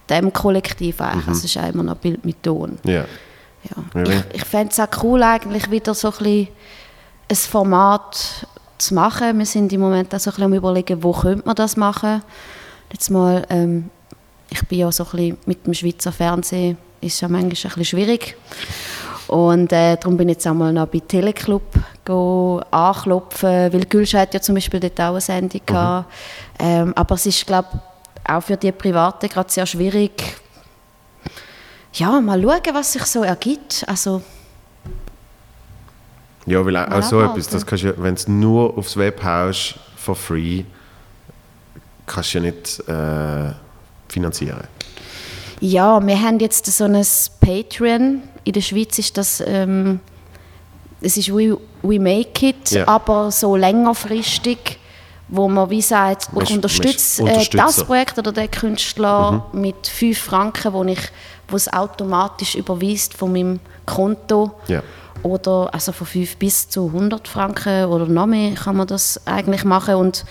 dem 0.09 0.33
Kollektiv 0.33 1.01
eigentlich, 1.01 1.27
also 1.27 1.39
es 1.39 1.45
ist 1.45 1.57
auch 1.57 1.69
immer 1.69 1.83
noch 1.83 1.97
Bild 1.97 2.23
mit 2.25 2.41
Ton. 2.41 2.77
Ja. 2.83 2.93
Ja. 2.93 3.05
Ja, 3.93 4.03
Ich, 4.03 4.35
ich 4.41 4.45
fände 4.45 4.71
es 4.71 4.79
auch 4.79 5.03
cool, 5.03 5.21
eigentlich 5.21 5.69
wieder 5.69 5.93
so 5.93 6.07
ein, 6.09 6.17
bisschen 6.17 6.47
ein 7.29 7.35
Format 7.35 8.47
zu 8.77 8.93
machen. 8.93 9.37
Wir 9.37 9.45
sind 9.45 9.71
im 9.73 9.81
Moment 9.81 10.13
auch 10.15 10.19
so 10.19 10.29
ein 10.29 10.35
bisschen 10.35 10.45
am 10.45 10.53
überlegen, 10.53 11.03
wo 11.03 11.11
könnte 11.11 11.45
man 11.45 11.55
das 11.55 11.75
machen. 11.77 12.23
Jetzt 12.91 13.09
mal, 13.09 13.45
ähm, 13.49 13.89
ich 14.49 14.65
bin 14.67 14.79
ja 14.79 14.91
so 14.91 15.03
ein 15.03 15.09
bisschen 15.11 15.37
mit 15.45 15.65
dem 15.65 15.73
Schweizer 15.73 16.11
Fernsehen, 16.11 16.77
ist 17.01 17.21
ja 17.21 17.27
manchmal 17.27 17.49
ein 17.49 17.49
bisschen 17.49 17.85
schwierig. 17.85 18.35
Und 19.27 19.71
äh, 19.71 19.95
darum 19.97 20.17
bin 20.17 20.29
ich 20.29 20.35
jetzt 20.35 20.47
einmal 20.47 20.73
noch 20.73 20.87
bei 20.87 20.99
Teleclub 20.99 21.61
go 22.09 22.61
anklopfen, 22.71 23.71
weil 23.71 23.85
Gülscha 23.85 24.19
hat 24.19 24.33
ja 24.33 24.41
zum 24.41 24.55
Beispiel 24.55 24.79
dort 24.79 24.99
auch 24.99 25.11
eine 25.11 25.21
Sendung 25.21 25.61
gehabt. 25.63 26.11
Ähm, 26.57 26.91
aber 26.95 27.15
es 27.15 27.27
ist, 27.27 27.45
glaube 27.45 27.67
auch 28.23 28.41
für 28.41 28.57
die 28.57 28.71
Privaten 28.71 29.29
gerade 29.29 29.51
sehr 29.51 29.65
schwierig, 29.65 30.11
ja, 31.93 32.19
mal 32.21 32.41
schauen, 32.41 32.73
was 32.73 32.93
sich 32.93 33.03
so 33.03 33.23
ergibt. 33.23 33.83
Also, 33.87 34.21
Ja, 36.45 36.65
weil 36.65 36.77
auch, 36.77 36.91
auch 36.91 37.03
so 37.03 37.21
etwas, 37.21 37.47
das 37.47 37.65
kannst 37.65 37.83
du, 37.83 37.97
wenn 37.97 38.15
du 38.15 38.21
es 38.21 38.27
nur 38.27 38.77
aufs 38.77 38.97
Web 38.97 39.23
haust, 39.23 39.75
for 39.95 40.15
free, 40.15 40.63
kannst 42.05 42.33
du 42.33 42.39
ja 42.39 42.43
nicht 42.43 42.79
äh, 42.87 43.53
finanzieren. 44.07 44.67
Ja, 45.59 46.05
wir 46.05 46.21
haben 46.21 46.39
jetzt 46.39 46.65
so 46.65 46.85
ein 46.85 47.05
Patreon. 47.41 48.21
In 48.43 48.53
der 48.53 48.61
Schweiz 48.61 48.97
ist 48.97 49.17
das, 49.17 49.43
ähm, 49.45 49.99
es 51.01 51.17
ist 51.17 51.29
We, 51.33 51.57
We 51.81 51.99
Make 51.99 52.47
It, 52.47 52.71
Ja. 52.71 52.87
aber 52.87 53.31
so 53.31 53.55
längerfristig, 53.55 54.79
wo 55.27 55.47
man 55.47 55.69
wie 55.69 55.81
sagt, 55.81 56.29
ich 56.41 56.53
unterstütze 56.53 57.23
äh, 57.23 57.45
das. 57.51 57.83
Projekt 57.83 58.17
oder 58.17 58.31
den 58.31 58.49
Künstler 58.49 59.45
mit 59.53 59.87
5 59.87 60.17
Franken, 60.17 60.73
wo 60.73 60.83
ich 60.83 60.99
wo 61.47 61.55
es 61.55 61.71
automatisch 61.71 62.55
überweist 62.55 63.15
von 63.15 63.31
meinem 63.31 63.59
Konto. 63.85 64.51
Ja. 64.67 64.83
Oder 65.23 65.69
also 65.73 65.91
von 65.91 66.07
5 66.07 66.37
bis 66.37 66.69
zu 66.69 66.87
100 66.87 67.27
Franken 67.27 67.85
oder 67.85 68.05
noch 68.05 68.27
mehr 68.27 68.53
kann 68.53 68.77
man 68.77 68.87
das 68.87 69.19
eigentlich 69.25 69.63
machen. 69.65 69.95
Und 69.95 70.25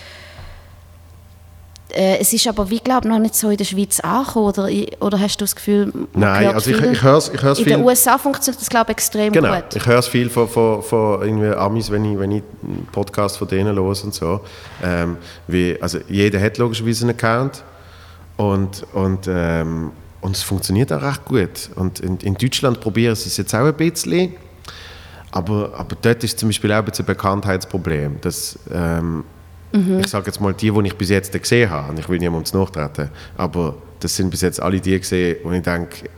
äh, 1.90 2.18
es 2.18 2.32
ist 2.32 2.46
aber, 2.46 2.68
wie 2.68 2.80
glaube 2.80 3.08
noch 3.08 3.18
nicht 3.18 3.34
so 3.34 3.50
in 3.50 3.56
der 3.56 3.64
Schweiz 3.64 4.00
angekommen. 4.00 4.46
Oder, 4.46 4.68
oder 5.00 5.20
hast 5.20 5.40
du 5.40 5.44
das 5.44 5.56
Gefühl, 5.56 5.92
Nein, 6.12 6.54
also 6.54 6.70
ich, 6.70 6.80
ich 6.80 7.02
höre 7.02 7.16
es 7.16 7.30
ich 7.32 7.42
hör's 7.42 7.58
In 7.58 7.64
den 7.64 7.82
USA 7.82 8.18
funktioniert 8.18 8.60
das, 8.60 8.68
glaube 8.68 8.92
ich, 8.92 8.98
extrem 8.98 9.32
Genau, 9.32 9.54
gut. 9.54 9.74
ich 9.74 9.86
höre 9.86 9.98
es 9.98 10.08
viel 10.08 10.28
von, 10.28 10.48
von, 10.48 10.82
von 10.82 11.22
irgendwie 11.22 11.48
Amis, 11.48 11.90
wenn 11.90 12.04
ich, 12.04 12.18
wenn 12.18 12.32
ich 12.32 12.42
einen 12.62 12.86
Podcast 12.92 13.38
von 13.38 13.48
denen 13.48 13.74
los 13.74 14.04
und 14.04 14.14
so. 14.14 14.40
Ähm, 14.82 15.16
wie, 15.46 15.80
also 15.80 15.98
jeder 16.08 16.40
hat 16.40 16.58
logischerweise 16.58 17.06
einen 17.06 17.16
Account 17.16 17.64
und, 18.36 18.86
und, 18.92 19.26
ähm, 19.28 19.92
und 20.20 20.36
es 20.36 20.42
funktioniert 20.42 20.92
auch 20.92 21.02
recht 21.02 21.24
gut. 21.24 21.70
Und 21.74 22.00
in, 22.00 22.18
in 22.18 22.34
Deutschland 22.34 22.80
probieren 22.80 23.14
sie 23.14 23.28
es 23.28 23.36
jetzt 23.38 23.54
auch 23.54 23.64
ein 23.64 23.74
bisschen, 23.74 24.34
aber, 25.30 25.72
aber 25.76 25.96
dort 26.00 26.22
ist 26.22 26.38
zum 26.38 26.50
Beispiel 26.50 26.72
auch 26.72 26.84
ein 26.84 27.06
Bekanntheitsproblem. 27.06 28.20
Dass, 28.20 28.58
ähm, 28.72 29.24
Mhm. 29.72 30.00
Ich 30.00 30.08
sage 30.08 30.26
jetzt 30.26 30.40
mal 30.40 30.54
die, 30.54 30.70
die 30.70 30.86
ich 30.86 30.96
bis 30.96 31.10
jetzt 31.10 31.32
gesehen 31.32 31.70
habe, 31.70 31.90
und 31.90 31.98
ich 31.98 32.08
will 32.08 32.18
niemandem 32.18 32.60
nachtreten, 32.60 33.10
aber 33.36 33.74
das 34.00 34.16
sind 34.16 34.30
bis 34.30 34.40
jetzt 34.40 34.60
alle 34.60 34.80
die 34.80 34.98
gesehen, 34.98 35.36
wo 35.42 35.52
ich 35.52 35.62
denke, 35.62 36.08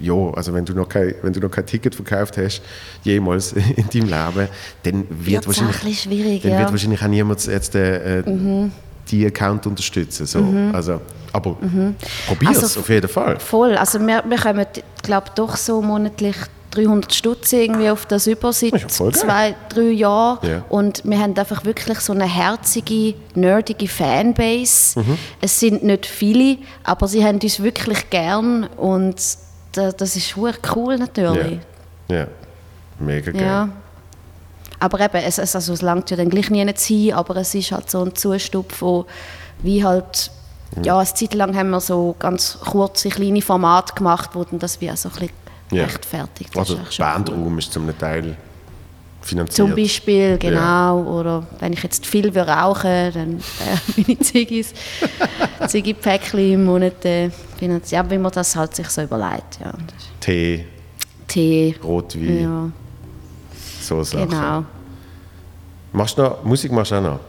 ja, 0.00 0.14
also 0.34 0.54
wenn 0.54 0.64
du 0.64 0.74
noch 0.74 0.88
kein, 0.88 1.14
wenn 1.22 1.32
du 1.32 1.40
noch 1.40 1.50
kein 1.50 1.66
Ticket 1.66 1.94
verkauft 1.94 2.36
hast, 2.36 2.62
jemals 3.02 3.52
in 3.76 3.88
deinem 3.88 4.08
Leben, 4.08 4.48
dann 4.84 5.04
wird 5.10 5.46
wahrscheinlich, 5.46 6.00
schwierig, 6.00 6.42
dann 6.42 6.52
ja. 6.52 6.56
Mhm. 6.56 6.60
wird 6.62 6.70
wahrscheinlich 6.72 7.02
auch 7.02 7.08
niemand 7.08 7.46
jetzt 7.46 7.74
äh, 7.74 8.20
äh, 8.20 8.70
die 9.10 9.26
Account 9.26 9.66
unterstützen. 9.66 10.26
So. 10.26 10.44
Also, 10.72 11.00
aber 11.32 11.56
probier 12.26 12.50
es 12.50 12.62
Also, 12.62 12.80
auf 12.80 12.88
jeden 12.88 13.08
Fall. 13.08 13.40
Voll. 13.40 13.76
Also 13.76 13.98
wir, 14.00 14.22
wir 14.28 14.38
kommen, 14.38 14.66
glaube 15.02 15.28
doch 15.34 15.56
so 15.56 15.80
monatlich 15.82 16.36
300 16.70 17.12
Stutz 17.14 17.52
irgendwie 17.52 17.88
auf 17.88 18.06
das 18.06 18.26
über 18.26 18.52
seit 18.52 18.74
ist 18.74 19.00
ja 19.00 19.10
zwei, 19.10 19.54
drei 19.68 19.90
Jahren. 19.90 20.38
Ja. 20.48 20.64
Und 20.68 21.02
wir 21.04 21.18
haben 21.18 21.36
einfach 21.36 21.64
wirklich 21.64 22.00
so 22.00 22.12
eine 22.12 22.26
herzige, 22.26 23.14
nerdige 23.34 23.88
Fanbase. 23.88 25.00
Mhm. 25.00 25.18
Es 25.40 25.58
sind 25.58 25.82
nicht 25.82 26.06
viele, 26.06 26.58
aber 26.84 27.08
sie 27.08 27.24
haben 27.24 27.38
uns 27.40 27.62
wirklich 27.62 28.10
gern 28.10 28.64
und 28.76 29.16
da, 29.72 29.92
das 29.92 30.16
ist 30.16 30.34
cool 30.36 30.98
natürlich. 30.98 31.60
Ja. 32.08 32.16
ja, 32.16 32.26
mega 32.98 33.30
geil. 33.32 33.42
Ja. 33.42 33.68
Aber 34.80 35.00
eben, 35.00 35.16
es, 35.24 35.38
also 35.38 35.72
es 35.72 35.82
langt 35.82 36.10
ja 36.10 36.16
dann 36.16 36.30
gleich 36.30 36.50
nie 36.50 36.64
nicht 36.64 36.78
hin, 36.80 37.12
aber 37.12 37.36
es 37.36 37.54
ist 37.54 37.72
halt 37.72 37.90
so 37.90 38.04
ein 38.04 38.14
Zustupf, 38.14 38.80
wo 38.80 39.06
wie 39.60 39.84
halt, 39.84 40.30
ja, 40.82 40.98
eine 40.98 41.06
Zeit 41.12 41.34
lang 41.34 41.56
haben 41.56 41.70
wir 41.70 41.80
so 41.80 42.14
ganz 42.18 42.58
kurze, 42.60 43.08
kleine 43.08 43.42
Formate 43.42 43.94
gemacht, 43.94 44.30
wo 44.34 44.44
dann 44.44 44.58
das 44.60 44.80
wie 44.80 44.90
auch 44.90 44.96
so 44.96 45.08
ein 45.08 45.14
bisschen 45.14 45.47
Ja. 45.70 45.84
rechtfertigt. 45.84 46.50
Das 46.54 46.70
Also 46.70 46.78
Bandraum 46.98 47.58
ist 47.58 47.72
zum 47.72 47.96
Teil 47.98 48.36
finanziert. 49.20 49.68
Zum 49.68 49.76
Beispiel, 49.76 50.38
genau. 50.38 51.02
Oder 51.02 51.46
wenn 51.60 51.72
ich 51.72 51.82
jetzt 51.82 52.06
viel 52.06 52.32
will 52.34 52.42
rauchen 52.42 53.12
dann 53.12 53.38
äh, 53.38 54.00
meine 54.06 54.18
Ziggis, 54.20 54.72
Ziggy-Päckchen 55.66 56.52
im 56.54 56.64
Monat 56.64 57.04
äh, 57.04 57.30
finanziert. 57.58 58.04
Ja, 58.04 58.10
wie 58.10 58.18
man 58.18 58.32
das 58.32 58.54
halt 58.56 58.74
sich 58.74 58.88
so 58.88 59.02
überlegt. 59.02 59.58
Ja. 59.62 59.72
Tee, 60.20 60.64
Tee, 61.26 61.74
Rotwein, 61.82 62.42
ja, 62.42 62.70
so 63.80 64.02
Sachen. 64.02 64.28
genau. 64.30 64.64
Machst 65.92 66.16
du 66.18 66.22
noch, 66.22 66.44
Musik 66.44 66.72
machst 66.72 66.92
du 66.92 66.96
auch 66.96 67.02
noch? 67.02 67.20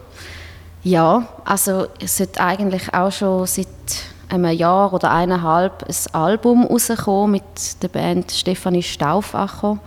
Ja, 0.83 1.27
also 1.43 1.87
es 1.99 2.15
sollte 2.17 2.39
eigentlich 2.39 2.93
auch 2.93 3.11
schon 3.11 3.45
seit 3.45 3.67
einem 4.29 4.57
Jahr 4.57 4.93
oder 4.93 5.11
eineinhalb 5.11 5.85
ein 5.87 6.13
Album 6.13 6.65
rauskommen 6.65 7.31
mit 7.31 7.83
der 7.83 7.87
Band 7.87 8.31
Stefanie 8.31 8.83
Stauffacher. 8.83 9.79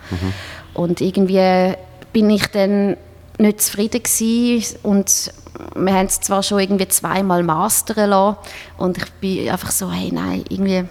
Und 0.75 1.01
irgendwie 1.01 1.75
bin 2.13 2.31
ich 2.31 2.47
dann 2.49 2.97
nicht 3.39 3.61
zufrieden 3.61 4.03
gewesen 4.03 4.79
und 4.83 5.33
wir 5.75 5.95
haben 5.95 6.07
es 6.07 6.21
zwar 6.21 6.43
schon 6.43 6.61
irgendwie 6.61 6.89
zweimal 6.89 7.43
mastern 7.43 8.11
lassen 8.11 8.37
und 8.79 8.99
ich 8.99 9.13
bin 9.15 9.49
einfach 9.49 9.71
so, 9.71 9.91
hey 9.91 10.11
nein, 10.13 10.45
irgendwie 10.49 10.85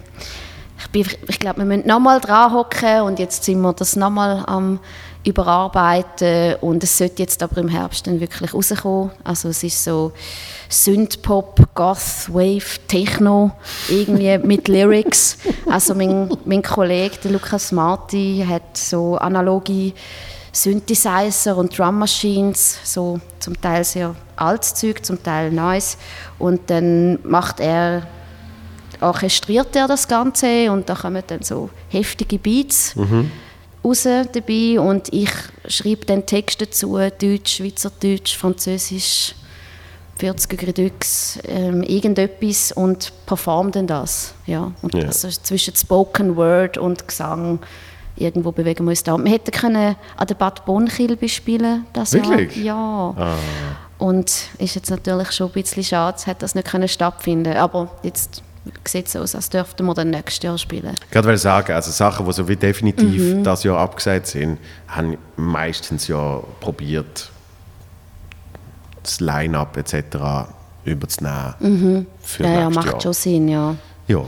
ich, 0.78 0.90
bin, 0.90 1.06
ich 1.28 1.38
glaube, 1.38 1.58
wir 1.58 1.64
müssen 1.64 1.86
nochmal 1.86 2.20
dran 2.20 2.52
hocken 2.52 3.02
und 3.02 3.18
jetzt 3.18 3.44
sind 3.44 3.60
wir 3.60 3.72
das 3.72 3.96
nochmal 3.96 4.44
am 4.46 4.80
überarbeiten 5.24 6.56
und 6.60 6.82
es 6.82 6.98
sollte 6.98 7.22
jetzt 7.22 7.42
aber 7.42 7.58
im 7.58 7.68
Herbst 7.68 8.06
dann 8.06 8.20
wirklich 8.20 8.52
rauskommen. 8.52 9.10
Also 9.22 9.48
es 9.48 9.62
ist 9.62 9.84
so 9.84 10.12
Synthpop, 10.68 11.74
Goth, 11.74 12.28
Wave, 12.28 12.78
Techno, 12.88 13.52
irgendwie 13.88 14.36
mit 14.42 14.68
Lyrics. 14.68 15.38
Also 15.70 15.94
mein, 15.94 16.28
mein 16.44 16.62
Kollege, 16.62 17.16
der 17.22 17.32
Lukas 17.32 17.72
Marti, 17.72 18.44
hat 18.46 18.76
so 18.76 19.16
analoge 19.16 19.92
Synthesizer 20.50 21.56
und 21.56 21.76
Drum 21.76 21.98
Machines, 21.98 22.78
so 22.84 23.20
zum 23.38 23.58
Teil 23.60 23.84
sehr 23.84 24.14
altes 24.36 24.74
Zeug, 24.74 25.04
zum 25.04 25.22
Teil 25.22 25.50
Neues. 25.50 25.96
Und 26.38 26.68
dann 26.68 27.18
macht 27.22 27.60
er 27.60 28.02
orchestriert 29.00 29.74
er 29.74 29.88
das 29.88 30.06
Ganze 30.06 30.70
und 30.70 30.88
da 30.88 30.94
kommen 30.94 31.22
dann 31.26 31.42
so 31.42 31.70
heftige 31.88 32.38
Beats 32.38 32.94
raus 33.84 34.02
dabei 34.04 34.80
und 34.80 35.12
ich 35.12 35.30
schreibe 35.68 36.04
dann 36.06 36.26
Texte 36.26 36.66
dazu, 36.66 36.96
Deutsch, 36.96 37.56
Schweizerdeutsch, 37.56 38.36
Französisch, 38.36 39.34
40er 40.20 40.66
Redux, 40.66 41.38
ähm, 41.48 41.82
irgendetwas 41.82 42.72
und 42.72 43.12
performe 43.26 43.70
dann 43.72 43.86
das. 43.86 44.34
Ja. 44.46 44.72
Und 44.82 44.94
Ja. 44.94 45.06
also 45.06 45.28
zwischen 45.28 45.74
Spoken 45.74 46.36
Word 46.36 46.78
und 46.78 47.08
Gesang 47.08 47.58
irgendwo 48.16 48.52
bewegen 48.52 48.84
wir 48.84 48.90
uns 48.90 49.02
da. 49.02 49.16
Wir 49.18 49.32
hätten 49.32 49.50
können 49.50 49.96
an 50.16 50.26
der 50.26 50.34
Bad 50.34 50.64
Bonnkilbe 50.64 51.28
spielen 51.28 51.86
das 51.92 52.12
Wirklich? 52.12 52.56
Jahr. 52.56 53.14
Ja. 53.18 53.24
Ah, 53.24 53.36
Und 53.98 54.30
ist 54.58 54.74
jetzt 54.74 54.90
natürlich 54.90 55.32
schon 55.32 55.46
ein 55.48 55.52
bisschen 55.54 55.82
schade, 55.82 56.16
es 56.18 56.26
hat 56.26 56.42
das 56.42 56.54
nicht 56.54 56.68
können 56.68 56.88
stattfinden 56.88 57.56
Aber 57.56 57.88
jetzt 58.02 58.42
sieht 58.86 59.08
es 59.08 59.16
aus, 59.16 59.34
als 59.34 59.50
dürften 59.50 59.84
wir 59.86 59.94
dann 59.94 60.10
nächstes 60.10 60.42
Jahr 60.44 60.56
spielen. 60.58 60.94
gerade 61.10 61.26
weil 61.28 61.34
ich 61.34 61.40
sagen, 61.42 61.72
also 61.72 61.90
Sachen, 61.90 62.24
die 62.26 62.32
so 62.32 62.46
wie 62.48 62.56
definitiv 62.56 63.34
Mhm. 63.34 63.44
das 63.44 63.64
Jahr 63.64 63.78
abgesagt 63.78 64.26
sind, 64.28 64.58
haben 64.88 65.16
meistens 65.36 66.06
ja 66.08 66.40
probiert, 66.60 67.30
das 69.02 69.20
Line-Up 69.20 69.76
etc. 69.76 70.48
überzunehmen 70.84 72.06
für 72.22 72.42
Mhm. 72.44 72.48
Ja, 72.48 72.52
ja, 72.52 72.64
nächstes 72.70 72.74
macht 72.76 72.92
Jahr. 72.92 73.00
schon 73.00 73.12
Sinn, 73.12 73.48
ja. 73.48 73.74
Ja, 74.08 74.20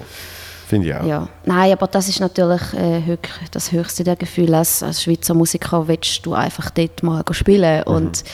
finde 0.66 0.88
ich 0.88 0.94
auch. 0.94 1.04
ja. 1.06 1.28
Nein, 1.44 1.72
aber 1.72 1.86
das 1.86 2.08
ist 2.08 2.20
natürlich 2.20 2.60
äh, 2.74 3.16
das 3.52 3.70
höchste 3.72 4.02
der 4.04 4.16
Gefühle. 4.16 4.58
Als, 4.58 4.82
als 4.82 5.02
Schweizer 5.02 5.34
Musiker 5.34 5.86
willst 5.86 6.24
du 6.26 6.34
einfach 6.34 6.70
dort 6.70 7.02
mal 7.02 7.22
spielen 7.32 7.82
Mhm. 7.86 7.92
und 7.92 8.24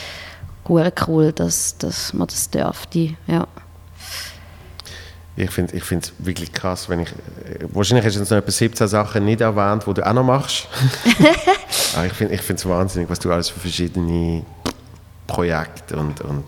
cool, 1.07 1.31
dass, 1.31 1.77
dass 1.77 2.13
man 2.13 2.27
das 2.27 2.49
dürfte. 2.49 3.15
Ja. 3.27 3.47
Ich 5.35 5.49
finde 5.49 5.75
ich 5.75 5.89
es 5.89 6.11
wirklich 6.19 6.51
krass, 6.51 6.89
wenn 6.89 6.99
ich. 7.01 7.09
äh, 7.09 7.65
Wahrscheinlich 7.71 8.05
hast 8.05 8.15
du 8.15 8.19
jetzt 8.19 8.29
noch 8.31 8.37
etwa 8.37 8.51
17 8.51 8.87
Sachen 8.87 9.25
nicht 9.25 9.41
erwähnt, 9.41 9.85
die 9.87 9.93
du 9.93 10.05
auch 10.05 10.13
noch 10.13 10.23
machst. 10.23 10.67
Aber 11.95 12.05
ich 12.05 12.13
finde 12.13 12.35
es 12.35 12.65
wahnsinnig, 12.65 13.09
was 13.09 13.19
du 13.19 13.31
alles 13.31 13.49
für 13.49 13.59
verschiedene 13.59 14.43
Projekte 15.27 15.95
und. 15.95 16.19
und 16.21 16.43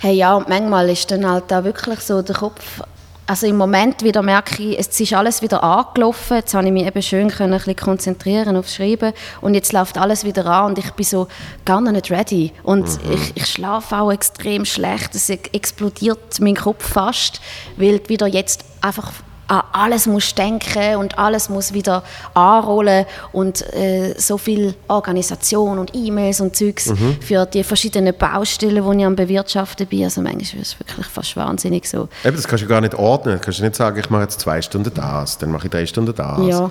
Hey, 0.00 0.14
ja, 0.14 0.34
und 0.34 0.48
manchmal 0.48 0.90
ist 0.90 1.10
dann 1.10 1.28
halt 1.28 1.50
auch 1.52 1.64
wirklich 1.64 2.00
so 2.00 2.20
der 2.20 2.36
Kopf. 2.36 2.82
Also 3.28 3.48
im 3.48 3.56
Moment 3.56 4.04
wieder 4.04 4.22
merke 4.22 4.62
ich, 4.62 4.78
es 4.78 5.00
ist 5.00 5.12
alles 5.12 5.42
wieder 5.42 5.64
angelaufen. 5.64 6.36
Jetzt 6.36 6.54
habe 6.54 6.64
ich 6.66 6.72
mich 6.72 6.86
eben 6.86 7.02
schön 7.02 7.28
können, 7.28 7.54
ein 7.54 7.58
bisschen 7.58 7.74
konzentrieren 7.76 8.56
aufs 8.56 8.76
Schreiben 8.76 9.12
und 9.40 9.54
jetzt 9.54 9.72
läuft 9.72 9.98
alles 9.98 10.24
wieder 10.24 10.46
an 10.46 10.66
und 10.66 10.78
ich 10.78 10.92
bin 10.92 11.04
so 11.04 11.26
gar 11.64 11.80
nicht 11.80 12.10
ready. 12.12 12.52
Und 12.62 12.86
ich, 13.10 13.36
ich 13.36 13.46
schlafe 13.46 13.96
auch 13.98 14.12
extrem 14.12 14.64
schlecht. 14.64 15.14
Es 15.16 15.28
ex- 15.28 15.50
explodiert 15.52 16.38
mein 16.40 16.54
Kopf 16.54 16.88
fast, 16.88 17.40
weil 17.76 18.00
wieder 18.08 18.28
jetzt 18.28 18.64
einfach 18.80 19.10
an 19.48 19.62
alles 19.72 20.06
muss 20.06 20.34
denken 20.34 20.96
und 20.96 21.18
alles 21.18 21.48
muss 21.48 21.72
wieder 21.72 22.02
anrollen 22.34 23.06
und 23.32 23.62
äh, 23.74 24.14
so 24.18 24.38
viel 24.38 24.74
Organisation 24.88 25.78
und 25.78 25.94
E-Mails 25.94 26.40
und 26.40 26.56
Zeugs 26.56 26.92
für 27.20 27.46
die 27.46 27.62
verschiedenen 27.62 28.14
Baustellen, 28.16 28.84
die 28.84 28.98
ich 28.98 29.06
am 29.06 29.16
bewirtschaften 29.16 29.86
bin. 29.86 30.04
Also 30.04 30.20
manchmal 30.20 30.62
ist 30.62 30.72
es 30.72 30.80
wirklich 30.80 31.06
fast 31.06 31.36
wahnsinnig 31.36 31.88
so. 31.88 32.08
Eben, 32.24 32.36
das 32.36 32.48
kannst 32.48 32.64
du 32.64 32.68
gar 32.68 32.80
nicht 32.80 32.94
ordnen. 32.94 33.36
Du 33.36 33.40
kannst 33.40 33.60
nicht 33.60 33.76
sagen, 33.76 33.98
ich 33.98 34.10
mache 34.10 34.22
jetzt 34.22 34.40
zwei 34.40 34.60
Stunden 34.62 34.92
das, 34.94 35.38
dann 35.38 35.50
mache 35.50 35.66
ich 35.66 35.70
drei 35.70 35.86
Stunden 35.86 36.14
das. 36.14 36.46
Ja, 36.46 36.70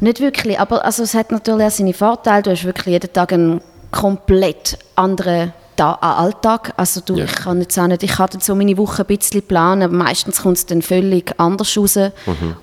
nicht 0.00 0.20
wirklich, 0.20 0.58
aber 0.58 0.84
also 0.84 1.02
es 1.02 1.14
hat 1.14 1.30
natürlich 1.30 1.64
auch 1.64 1.70
seine 1.70 1.94
Vorteile. 1.94 2.42
Du 2.42 2.50
hast 2.50 2.64
wirklich 2.64 2.92
jeden 2.92 3.12
Tag 3.12 3.32
einen 3.32 3.60
komplett 3.90 4.78
anderen 4.94 5.52
an 5.80 5.96
Alltag. 6.00 6.72
Also 6.76 7.00
du, 7.00 7.16
Ja. 7.16 7.24
ich 7.24 7.32
kann 7.34 7.60
jetzt 7.60 7.78
auch 7.78 7.86
nicht, 7.86 8.02
ich 8.02 8.12
kann 8.12 8.28
dann 8.32 8.40
so 8.40 8.54
meine 8.54 8.76
Woche 8.76 9.02
ein 9.02 9.16
bisschen 9.16 9.42
planen, 9.42 9.82
aber 9.82 9.94
meistens 9.94 10.42
kommt 10.42 10.56
es 10.58 10.66
dann 10.66 10.82
völlig 10.82 11.32
anders 11.38 11.76
raus. 11.76 11.98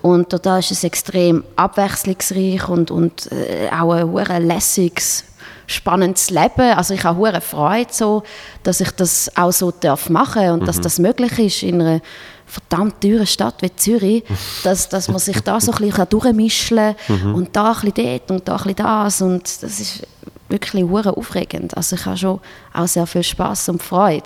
Und 0.01 0.45
da 0.45 0.57
ist 0.59 0.72
es 0.72 0.84
extrem 0.84 1.43
abwechslungsreich 1.55 2.68
und, 2.68 2.91
und 2.91 3.32
äh, 3.32 3.70
auch 3.72 3.91
ein 3.91 4.11
hure 4.11 4.39
lässiges, 4.39 5.24
spannendes 5.68 6.30
Leben. 6.30 6.74
Also 6.76 6.93
ich 6.93 7.03
habe 7.03 7.18
hure 7.20 7.41
Freude, 7.41 7.89
so, 7.91 8.24
dass 8.63 8.82
ich 8.82 8.91
das 8.91 9.32
auch 9.36 9.51
so 9.51 9.72
darf 9.72 10.09
machen 10.09 10.49
und 10.51 10.68
dass 10.68 10.80
das 10.82 10.99
möglich 10.99 11.39
ist 11.39 11.63
in 11.63 11.82
einer 11.82 12.01
verdammt 12.47 13.01
teuren 13.01 13.26
Stadt 13.26 13.55
wie 13.61 13.76
Zürich, 13.76 14.24
dass, 14.63 14.88
dass 14.89 15.07
man 15.07 15.18
sich 15.18 15.41
da 15.41 15.59
so 15.59 15.72
ein 15.72 15.78
bisschen 15.89 16.09
durchmischen 16.09 16.95
kann 17.07 17.34
und 17.34 17.55
da 17.55 17.72
ein 17.74 17.91
bisschen 17.91 17.93
dort 18.28 18.32
und 18.32 18.47
da 18.47 18.53
ein 18.57 18.57
bisschen 18.63 18.76
das 18.76 19.22
und 19.22 19.43
das 19.63 19.80
ist 19.80 20.03
wirklich 20.49 20.83
hure 20.83 21.17
aufregend. 21.17 21.75
Also 21.75 21.95
ich 21.95 22.05
habe 22.05 22.17
schon 22.17 22.39
auch 22.73 22.87
sehr 22.87 23.07
viel 23.07 23.23
Spaß 23.23 23.69
und 23.69 23.81
Freude 23.81 24.23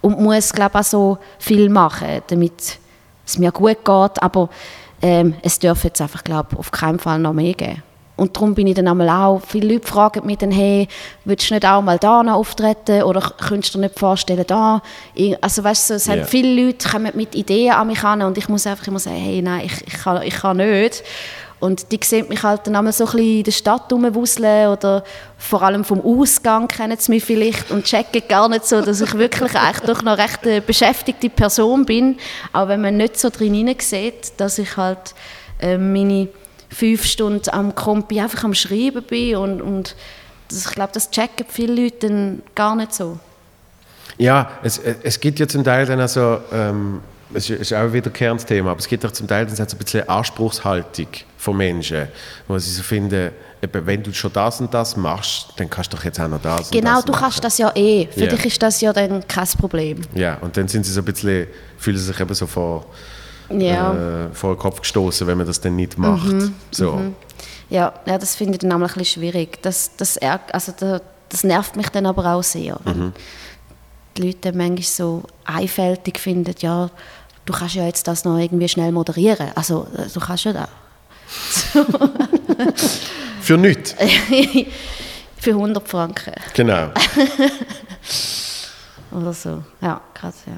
und 0.00 0.20
muss 0.20 0.52
glaube 0.52 0.78
auch 0.78 0.84
so 0.84 1.18
viel 1.38 1.68
machen, 1.68 2.22
damit 2.26 2.78
es 3.26 3.38
mir 3.38 3.52
gut 3.52 3.84
geht, 3.84 4.22
aber 4.22 4.48
ähm, 5.00 5.34
es 5.42 5.58
darf 5.58 5.84
jetzt 5.84 6.00
einfach 6.00 6.24
glaube 6.24 6.58
auf 6.58 6.70
keinen 6.70 6.98
Fall 6.98 7.18
noch 7.18 7.32
mehr 7.32 7.54
geben. 7.54 7.82
Und 8.14 8.36
darum 8.36 8.54
bin 8.54 8.66
ich 8.66 8.74
dann 8.74 8.88
einmal 8.88 9.08
auch, 9.08 9.40
viele 9.44 9.72
Leute 9.72 9.88
fragen 9.88 10.26
mich 10.26 10.38
dann, 10.38 10.50
hey, 10.50 10.86
willst 11.24 11.48
du 11.50 11.54
nicht 11.54 11.66
auch 11.66 11.80
mal 11.80 11.98
da 11.98 12.22
noch 12.22 12.34
auftreten 12.34 13.02
oder 13.02 13.20
könntest 13.20 13.74
du 13.74 13.78
dir 13.78 13.86
nicht 13.86 13.98
vorstellen, 13.98 14.44
da? 14.46 14.82
Also 15.40 15.64
weißt 15.64 15.90
du, 15.90 15.94
es 15.94 16.08
haben 16.08 16.24
viele 16.24 16.66
Leute 16.66 16.88
kommen 16.88 17.10
mit 17.14 17.34
Ideen 17.34 17.72
an 17.72 17.86
mich 17.86 18.04
an 18.04 18.22
und 18.22 18.36
ich 18.36 18.48
muss 18.48 18.66
einfach 18.66 18.86
immer 18.86 18.98
sagen, 18.98 19.16
hey, 19.16 19.40
nein, 19.40 19.62
ich, 19.64 19.86
ich, 19.86 19.94
kann, 19.94 20.22
ich 20.22 20.34
kann 20.34 20.58
nicht. 20.58 21.02
Und 21.62 21.92
die 21.92 22.00
sehen 22.02 22.26
mich 22.28 22.42
halt 22.42 22.66
dann 22.66 22.74
einmal 22.74 22.92
so 22.92 23.04
ein 23.04 23.12
bisschen 23.12 23.38
in 23.38 23.44
der 23.44 23.52
Stadt 23.52 23.92
rumwuseln 23.92 24.66
oder 24.66 25.04
vor 25.38 25.62
allem 25.62 25.84
vom 25.84 26.00
Ausgang 26.00 26.66
kennen 26.66 26.96
sie 26.98 27.12
mich 27.12 27.24
vielleicht 27.24 27.70
und 27.70 27.84
checken 27.84 28.24
gar 28.28 28.48
nicht 28.48 28.66
so, 28.66 28.82
dass 28.82 29.00
ich 29.00 29.14
wirklich 29.14 29.54
eigentlich 29.54 29.86
doch 29.86 30.02
noch 30.02 30.18
recht 30.18 30.40
eine 30.42 30.60
beschäftigte 30.60 31.30
Person 31.30 31.86
bin. 31.86 32.18
Auch 32.52 32.66
wenn 32.66 32.80
man 32.80 32.96
nicht 32.96 33.16
so 33.16 33.30
drin 33.30 33.72
sieht, 33.78 34.32
dass 34.38 34.58
ich 34.58 34.76
halt 34.76 35.14
äh, 35.60 35.78
meine 35.78 36.26
fünf 36.68 37.04
Stunden 37.04 37.48
am 37.50 37.76
Kompi 37.76 38.20
einfach 38.20 38.42
am 38.42 38.54
Schreiben 38.54 39.04
bin 39.04 39.36
und, 39.36 39.62
und 39.62 39.94
das, 40.48 40.66
ich 40.66 40.72
glaube, 40.72 40.90
das 40.92 41.12
checken 41.12 41.46
viele 41.48 41.80
Leute 41.80 42.08
dann 42.08 42.42
gar 42.56 42.74
nicht 42.74 42.92
so. 42.92 43.20
Ja, 44.18 44.50
es, 44.64 44.78
es 44.78 45.20
gibt 45.20 45.38
ja 45.38 45.46
zum 45.46 45.62
Teil 45.62 45.86
dann 45.86 46.00
also, 46.00 46.38
ähm, 46.52 47.02
es 47.34 47.50
ist- 47.50 47.72
auch 47.72 47.78
ein 47.78 47.92
wiederkehrendes 47.92 48.46
Thema, 48.46 48.70
aber 48.72 48.80
es 48.80 48.88
gibt 48.88 49.04
auch 49.06 49.10
zum 49.10 49.26
Teil 49.26 49.46
dann 49.46 49.54
so 49.56 49.62
ein 49.62 49.66
bisschen 49.78 50.08
Anspruchshaltung 50.08 51.06
von 51.38 51.56
Menschen, 51.56 52.08
wo 52.48 52.58
sie 52.58 52.70
so 52.70 52.82
finden, 52.82 53.30
wenn 53.60 54.02
du 54.02 54.12
schon 54.12 54.32
das 54.32 54.60
und 54.60 54.72
das 54.74 54.96
machst, 54.96 55.48
dann 55.56 55.70
kannst 55.70 55.92
du 55.92 55.96
doch 55.96 56.04
jetzt 56.04 56.18
auch 56.20 56.28
noch 56.28 56.40
das 56.42 56.62
und 56.66 56.72
Genau, 56.72 56.96
das 56.96 57.04
du 57.04 57.12
machen. 57.12 57.22
kannst 57.22 57.44
das 57.44 57.58
ja 57.58 57.70
eh. 57.76 58.06
Für 58.08 58.24
Ja. 58.24 58.26
dich 58.26 58.44
ist 58.46 58.62
das 58.62 58.80
ja 58.80 58.92
dann 58.92 59.26
kein 59.28 59.46
Problem. 59.58 60.00
Ja, 60.14 60.36
und 60.40 60.56
dann 60.56 60.66
sind 60.68 60.84
sie 60.84 60.92
so 60.92 61.00
ein 61.00 61.04
bisschen, 61.04 61.46
fühlen 61.78 61.96
sie 61.96 62.04
sich 62.04 62.18
eben 62.20 62.34
so 62.34 62.46
vor, 62.46 62.86
Ja. 63.50 63.92
äh, 64.26 64.28
vor 64.34 64.54
den 64.54 64.58
Kopf 64.58 64.80
gestoßen, 64.80 65.26
wenn 65.26 65.38
man 65.38 65.46
das 65.46 65.60
dann 65.60 65.76
nicht 65.76 65.96
macht. 65.98 66.26
Mhm, 66.32 66.54
so. 66.70 67.00
Ja, 67.70 67.92
ja, 68.06 68.18
das 68.18 68.34
finde 68.34 68.54
ich 68.54 68.58
dann 68.60 68.72
auch 68.72 68.76
ein 68.76 68.82
bisschen 68.82 69.04
schwierig. 69.04 69.62
Das, 69.62 69.90
das, 69.96 70.18
also 70.18 70.72
da, 70.78 71.00
das 71.28 71.44
nervt 71.44 71.76
mich 71.76 71.88
dann 71.88 72.06
aber 72.06 72.34
auch 72.34 72.42
sehr. 72.42 72.78
wenn 72.84 73.12
Die 74.16 74.22
Leute 74.26 74.52
manchmal 74.52 74.82
so 74.82 75.22
einfältig 75.44 76.18
finden, 76.18 76.54
ja, 76.58 76.90
du 77.46 77.52
kannst 77.52 77.74
ja 77.74 77.84
jetzt 77.86 78.06
das 78.08 78.24
noch 78.24 78.38
irgendwie 78.38 78.68
schnell 78.68 78.92
moderieren. 78.92 79.48
Also, 79.54 79.86
äh, 79.96 80.06
du 80.12 80.20
kannst 80.20 80.44
ja 80.44 80.52
das. 80.52 80.68
Für 83.40 83.56
nichts. 83.56 83.94
Für 85.38 85.50
100 85.50 85.88
Franken 85.88 86.34
Genau. 86.54 86.90
oder 89.10 89.32
so. 89.32 89.62
Ja, 89.80 90.00
krass, 90.14 90.36
ja. 90.46 90.52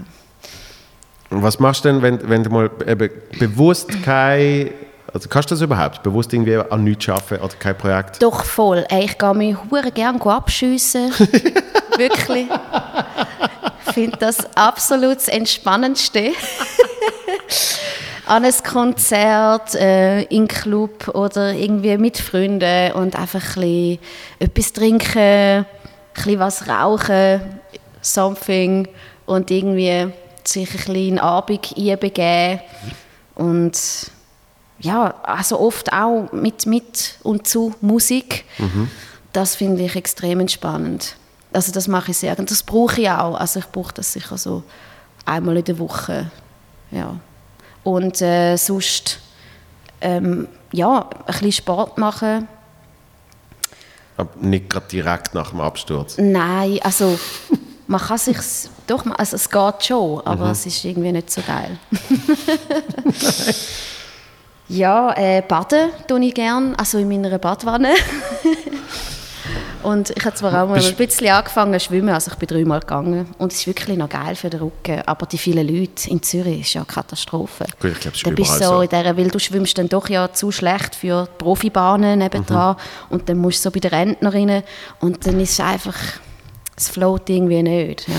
Und 1.30 1.42
was 1.42 1.58
machst 1.58 1.84
du 1.84 1.88
denn, 1.88 2.02
wenn, 2.02 2.28
wenn 2.28 2.44
du 2.44 2.50
mal 2.50 2.70
eben 2.86 3.10
bewusst 3.38 3.88
kein, 4.04 4.70
also 5.12 5.28
kannst 5.28 5.50
du 5.50 5.54
das 5.54 5.62
überhaupt, 5.62 6.02
bewusst 6.02 6.32
irgendwie 6.32 6.56
an 6.56 6.84
nichts 6.84 7.08
arbeiten 7.08 7.42
oder 7.42 7.54
kein 7.58 7.76
Projekt? 7.78 8.22
Doch 8.22 8.44
voll. 8.44 8.84
Ey, 8.90 9.06
ich 9.06 9.18
gehe 9.18 9.34
mich 9.34 9.56
hure 9.70 9.90
gerne 9.90 10.20
abschiessen. 10.26 11.10
Wirklich. 11.96 12.46
Ich 13.96 14.02
finde 14.02 14.16
das 14.16 14.38
absolut 14.56 15.18
das 15.18 15.28
Entspannendste. 15.28 16.32
An 18.26 18.44
ein 18.44 18.52
Konzert, 18.68 19.76
äh, 19.76 20.22
in 20.22 20.38
einen 20.38 20.48
Club 20.48 21.06
oder 21.14 21.52
irgendwie 21.52 21.96
mit 21.96 22.18
Freunden 22.18 22.90
und 22.94 23.14
einfach 23.14 23.56
ein 23.56 23.62
bisschen 23.62 23.98
etwas 24.40 24.72
trinken, 24.72 25.18
ein 25.20 25.66
bisschen 26.12 26.38
was 26.40 26.68
rauchen, 26.68 27.40
something 28.02 28.88
und 29.26 29.52
irgendwie 29.52 30.08
sich 30.42 30.68
ein 30.70 30.76
bisschen 30.76 30.96
in 30.96 31.18
Abend 31.20 31.72
einbegeben 31.78 32.62
und 33.36 33.78
ja, 34.80 35.14
also 35.22 35.60
oft 35.60 35.92
auch 35.92 36.32
mit, 36.32 36.66
mit 36.66 37.14
und 37.22 37.46
zu 37.46 37.72
Musik. 37.80 38.44
Das 39.32 39.54
finde 39.54 39.84
ich 39.84 39.94
extrem 39.94 40.40
entspannend. 40.40 41.14
Also 41.54 41.72
das 41.72 41.88
mache 41.88 42.10
ich 42.10 42.18
sehr 42.18 42.38
und 42.38 42.50
das 42.50 42.62
brauche 42.62 43.00
ich 43.00 43.08
auch. 43.08 43.36
Also 43.36 43.60
ich 43.60 43.66
brauche 43.66 43.94
das 43.94 44.12
sicher 44.12 44.36
so 44.36 44.62
einmal 45.24 45.56
in 45.56 45.64
der 45.64 45.78
Woche. 45.78 46.30
Ja. 46.90 47.16
Und 47.82 48.20
äh, 48.20 48.56
sonst 48.56 49.20
ähm, 50.00 50.48
ja, 50.72 51.00
ein 51.00 51.24
bisschen 51.26 51.52
Sport 51.52 51.98
machen. 51.98 52.48
Aber 54.16 54.30
nicht 54.40 54.70
gerade 54.70 54.86
direkt 54.88 55.34
nach 55.34 55.50
dem 55.50 55.60
Absturz. 55.60 56.16
Nein, 56.18 56.78
also 56.82 57.18
man 57.86 58.00
kann 58.00 58.18
sich 58.18 58.36
doch, 58.86 59.04
also 59.16 59.36
es 59.36 59.50
geht 59.50 59.84
schon, 59.84 60.20
aber 60.24 60.50
es 60.50 60.66
ist 60.66 60.84
irgendwie 60.84 61.12
nicht 61.12 61.30
so 61.30 61.40
geil. 61.42 61.78
ja, 64.68 65.12
äh, 65.16 65.42
baden 65.42 65.90
tue 66.06 66.24
ich 66.24 66.34
gern, 66.34 66.74
also 66.76 66.98
in 66.98 67.08
meiner 67.08 67.38
Badwanne. 67.38 67.94
Und 69.84 70.10
ich 70.16 70.24
habe 70.24 70.34
zwar 70.34 70.62
auch 70.62 70.68
mal 70.68 70.82
ein 70.82 70.94
bisschen 70.94 71.28
angefangen 71.28 71.78
zu 71.78 71.86
schwimmen, 71.86 72.08
also 72.08 72.30
ich 72.30 72.38
bin 72.38 72.48
dreimal 72.48 72.80
gegangen. 72.80 73.26
Und 73.38 73.52
es 73.52 73.60
ist 73.60 73.66
wirklich 73.66 73.98
noch 73.98 74.08
geil 74.08 74.34
für 74.34 74.48
den 74.48 74.60
Rücken. 74.60 75.02
Aber 75.06 75.26
die 75.26 75.36
vielen 75.38 75.66
Leute 75.66 76.08
in 76.08 76.22
Zürich 76.22 76.62
ist 76.62 76.74
ja 76.74 76.80
eine 76.80 76.86
Katastrophe. 76.86 77.66
Gut, 77.80 77.92
ich 77.92 78.00
glaube, 78.00 78.14
es 78.14 78.16
ist 78.16 78.26
Dann 78.26 78.34
bist 78.34 78.58
so 78.58 78.64
so. 78.64 78.80
in 78.80 78.88
dieser, 78.88 79.16
weil 79.16 79.28
du 79.28 79.38
schwimmst 79.38 79.76
dann 79.76 79.88
doch 79.88 80.08
ja 80.08 80.32
zu 80.32 80.50
schlecht 80.50 80.94
für 80.94 81.26
die 81.26 81.44
Profibahnen 81.44 82.18
nebendran. 82.18 82.76
Und 83.10 83.28
dann 83.28 83.38
musst 83.38 83.58
du 83.58 83.68
so 83.68 83.70
bei 83.70 83.80
den 83.80 83.90
Rentnerinnen. 83.90 84.62
Und 85.00 85.26
dann 85.26 85.38
ist 85.38 85.52
es 85.52 85.60
einfach, 85.60 85.96
es 86.76 86.88
float 86.88 87.28
irgendwie 87.28 87.62
nicht. 87.62 88.08
Ja. 88.08 88.14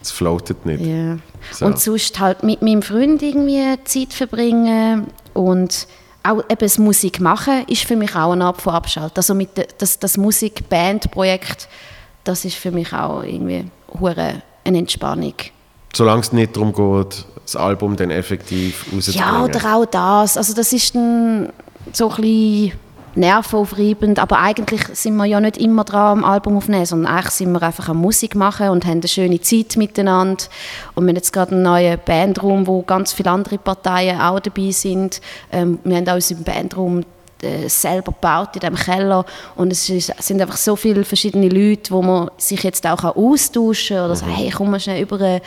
Es 0.00 0.10
floatet 0.10 0.66
nicht. 0.66 0.84
Ja. 0.84 1.18
So. 1.52 1.66
Und 1.66 1.78
sonst 1.78 2.18
halt 2.18 2.42
mit 2.42 2.62
meinem 2.62 2.82
Freund 2.82 3.22
irgendwie 3.22 3.62
Zeit 3.84 4.12
verbringen 4.12 5.06
und 5.34 5.86
auch 6.22 6.38
eben 6.48 6.60
das 6.60 6.78
Musik 6.78 7.20
machen 7.20 7.64
ist 7.66 7.84
für 7.84 7.96
mich 7.96 8.14
auch 8.14 8.32
eine 8.32 8.44
Art 8.44 8.60
von 8.60 8.74
Abschalten. 8.74 9.16
Also 9.16 9.34
mit 9.34 9.56
de, 9.56 9.66
das, 9.78 9.98
das 9.98 10.16
Musik-Band-Projekt, 10.16 11.68
das 12.24 12.44
ist 12.44 12.56
für 12.56 12.70
mich 12.70 12.92
auch 12.92 13.22
irgendwie 13.22 13.66
hure 13.98 14.42
eine 14.64 14.78
Entspannung. 14.78 15.34
Solange 15.94 16.20
es 16.20 16.32
nicht 16.32 16.56
darum 16.56 16.72
geht, 16.72 17.26
das 17.44 17.56
Album 17.56 17.96
dann 17.96 18.10
effektiv 18.10 18.86
rauszubringen. 18.92 19.34
Ja, 19.34 19.44
oder 19.44 19.76
auch 19.76 19.86
das. 19.86 20.36
Also 20.36 20.54
das 20.54 20.72
ist 20.72 20.94
dann 20.94 21.52
so 21.92 22.10
ein 22.10 22.16
bisschen 22.16 22.72
nervenaufreibend, 23.14 24.18
aber 24.18 24.38
eigentlich 24.38 24.82
sind 24.92 25.16
wir 25.16 25.24
ja 25.24 25.40
nicht 25.40 25.58
immer 25.58 25.84
dran 25.84 26.18
am 26.18 26.24
Album 26.24 26.56
aufnehmen, 26.56 26.86
sondern 26.86 27.12
eigentlich 27.12 27.32
sind 27.32 27.52
wir 27.52 27.62
einfach 27.62 27.88
am 27.88 27.98
Musik 27.98 28.34
machen 28.34 28.70
und 28.70 28.84
haben 28.84 28.98
eine 28.98 29.08
schöne 29.08 29.40
Zeit 29.40 29.76
miteinander. 29.76 30.44
Und 30.94 31.04
wir 31.04 31.10
haben 31.10 31.16
jetzt 31.16 31.32
gerade 31.32 31.52
einen 31.52 31.62
neuen 31.62 31.98
Bandraum, 32.04 32.66
wo 32.66 32.82
ganz 32.82 33.12
viele 33.12 33.30
andere 33.30 33.58
Parteien 33.58 34.20
auch 34.20 34.40
dabei 34.40 34.70
sind. 34.70 35.20
Ähm, 35.50 35.78
wir 35.84 35.96
haben 35.96 36.08
auch 36.08 36.14
unseren 36.14 36.44
Bandraum 36.44 37.04
äh, 37.42 37.68
selber 37.68 38.12
gebaut 38.12 38.50
in 38.54 38.60
diesem 38.60 38.76
Keller 38.76 39.24
und 39.56 39.72
es 39.72 39.88
ist, 39.88 40.12
sind 40.22 40.40
einfach 40.40 40.56
so 40.56 40.76
viele 40.76 41.04
verschiedene 41.04 41.48
Leute, 41.48 41.90
wo 41.90 42.00
man 42.02 42.30
sich 42.38 42.62
jetzt 42.62 42.86
auch 42.86 43.02
austauschen 43.04 43.96
kann 43.96 44.06
oder 44.06 44.16
sagen, 44.16 44.32
hey, 44.32 44.50
komm 44.56 44.70
mal 44.70 44.80
schnell 44.80 45.02
über, 45.02 45.20
äh, 45.20 45.40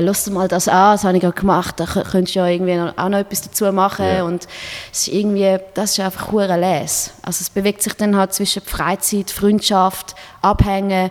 lass 0.00 0.24
dir 0.24 0.30
mal 0.32 0.48
das 0.48 0.68
an, 0.68 0.94
das 0.94 1.04
habe 1.04 1.16
ich 1.16 1.22
gerade 1.22 1.38
gemacht, 1.38 1.78
da 1.78 1.84
kö- 1.84 2.02
könntest 2.02 2.34
du 2.34 2.40
ja 2.40 2.46
irgendwie 2.48 2.74
noch, 2.76 2.96
auch 2.98 3.08
noch 3.08 3.18
etwas 3.18 3.42
dazu 3.42 3.70
machen 3.72 4.06
Ja. 4.06 4.24
und 4.24 4.48
es 4.92 5.00
ist 5.06 5.08
irgendwie, 5.08 5.58
das 5.74 5.92
ist 5.92 6.00
einfach 6.00 6.32
hure 6.32 6.58
les. 6.58 7.10
Also 7.22 7.42
es 7.42 7.50
bewegt 7.50 7.82
sich 7.82 7.94
dann 7.94 8.16
halt 8.16 8.32
zwischen 8.32 8.62
Freizeit, 8.62 9.30
Freundschaft, 9.30 10.14
Abhängen, 10.42 11.10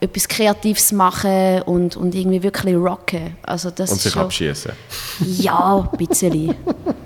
etwas 0.00 0.28
Kreatives 0.28 0.92
machen 0.92 1.62
und, 1.62 1.96
und 1.96 2.14
irgendwie 2.14 2.42
wirklich 2.42 2.76
rocken. 2.76 3.36
Also 3.42 3.70
das 3.70 3.90
Und 3.90 4.00
sich 4.00 4.14
abschießen. 4.16 4.70
Ja, 5.20 5.88
ein 5.92 5.96
bisschen. 6.06 6.54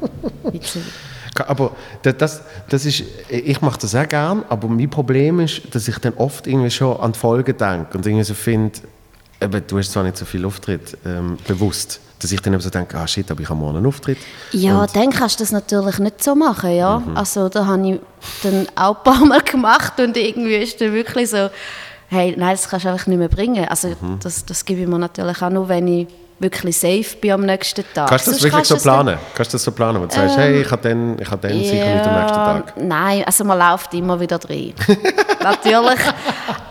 bisschen. 0.52 0.84
Aber 1.47 1.72
da- 2.03 2.12
das, 2.12 2.43
das 2.68 2.85
ist, 2.85 3.03
ich 3.28 3.61
mache 3.62 3.78
das 3.80 3.95
auch 3.95 4.07
gern, 4.09 4.45
aber 4.49 4.68
mein 4.68 4.91
Problem 4.91 5.41
ist, 5.41 5.62
dass 5.74 5.89
ich 5.89 5.99
dann 5.99 6.14
oft 6.14 6.47
irgendwie 6.47 6.70
schon 6.70 6.97
an 7.01 7.12
die 7.12 7.18
Folgen 7.18 7.57
denke 7.57 7.97
und 7.97 8.07
irgendwie 8.07 8.24
so 8.24 8.35
finde, 8.35 8.78
eben, 9.41 9.62
du 9.66 9.78
hast 9.78 9.93
zwar 9.93 10.03
nicht 10.05 10.16
so 10.18 10.24
viel 10.24 10.45
Auftritt, 10.45 10.97
ähm, 11.07 11.39
bewusst, 11.49 12.01
dass 12.20 12.30
ich 12.30 12.41
dann 12.41 12.53
eben 12.53 12.62
so 12.62 12.70
denke, 12.70 12.97
ah 12.99 13.07
shit, 13.07 13.28
aber 13.30 13.41
ich 13.41 13.49
habe 13.49 13.59
morgen 13.59 13.78
einen 13.78 13.87
Auftritt. 13.87 14.18
Ja, 14.53 14.83
Und- 14.83 14.95
dann 14.95 15.11
kannst 15.11 15.41
du 15.41 15.45
das 15.45 15.53
natürlich 15.53 15.99
nicht 15.99 16.22
so 16.22 16.35
machen, 16.35 16.70
ja. 16.76 17.01
Mhm. 17.01 17.16
Also 17.16 17.49
da 17.49 17.66
habe 17.66 17.89
ich 17.91 18.01
dann 18.43 18.66
auch 18.76 18.99
ein 18.99 19.03
paar 19.03 19.24
Mal 19.24 19.41
gemacht 19.45 19.99
und 20.01 20.16
irgendwie 20.16 20.57
ist 20.57 20.80
dann 20.80 20.93
wirklich 20.93 21.30
so, 21.30 21.49
hey, 22.09 22.35
nein, 22.37 22.53
das 22.57 22.68
kannst 22.68 22.85
du 22.85 22.91
einfach 22.91 23.07
nicht 23.07 23.18
mehr 23.18 23.28
bringen. 23.30 23.66
Also 23.68 23.89
Mhm. 23.89 24.18
das, 24.22 24.45
das 24.45 24.64
gebe 24.66 24.83
ich 24.83 24.87
mir 24.87 24.99
natürlich 24.99 25.41
auch 25.43 25.51
nur, 25.51 25.68
wenn 25.68 25.89
ich 25.89 26.07
wirklich 26.43 26.76
safe 26.76 27.16
bin 27.20 27.32
am 27.32 27.43
nächsten 27.43 27.84
Tag. 27.95 28.09
Kannst 28.09 28.26
du 28.26 28.30
das 28.32 28.40
Sonst 28.40 28.43
wirklich 28.43 28.68
kannst 28.68 28.82
so 28.82 28.90
planen? 28.90 29.18
Kannst 29.34 29.53
du 29.53 29.55
das 29.55 29.64
so 29.64 29.72
planen? 29.72 30.03
Wo 30.03 30.07
du 30.07 30.14
sagst, 30.14 30.36
hey, 30.36 30.62
ich 30.62 30.70
habe 30.70 30.82
dann, 30.82 31.18
ich 31.18 31.30
habe 31.30 31.49
dann 31.49 31.59
sicher 31.59 31.95
nicht 31.95 32.07
am 32.07 32.20
nächsten 32.20 32.36
Tag. 32.36 32.74
Nein, 32.76 33.24
also 33.24 33.45
man 33.45 33.59
läuft 33.59 33.95
immer 33.95 34.18
wieder 34.18 34.38
drin. 34.38 34.74
Natürlich. 35.43 36.01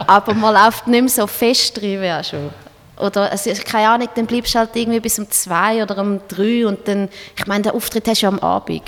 Aber 0.05 0.34
man 0.34 0.53
läuft 0.53 0.88
nicht 0.88 1.01
mehr 1.01 1.09
so 1.09 1.28
fest 1.28 1.80
drin 1.80 2.01
wie 2.01 2.11
auch 2.11 2.24
schon. 2.24 2.49
Oder, 2.97 3.32
also, 3.32 3.49
keine 3.65 3.89
Ahnung, 3.89 4.09
dann 4.13 4.28
bleibst 4.28 4.53
du 4.53 4.59
halt 4.59 4.76
irgendwie 4.76 4.99
bis 4.99 5.17
um 5.17 5.30
zwei 5.32 5.82
oder 5.82 5.97
um 5.97 6.19
drei 6.28 6.67
und 6.67 6.88
dann, 6.88 7.09
ich 7.36 7.47
meine, 7.47 7.63
den 7.63 7.72
Auftritt 7.72 8.07
hast 8.07 8.22
du 8.22 8.28
ja 8.28 8.30
am 8.30 8.39
Abend. 8.39 8.84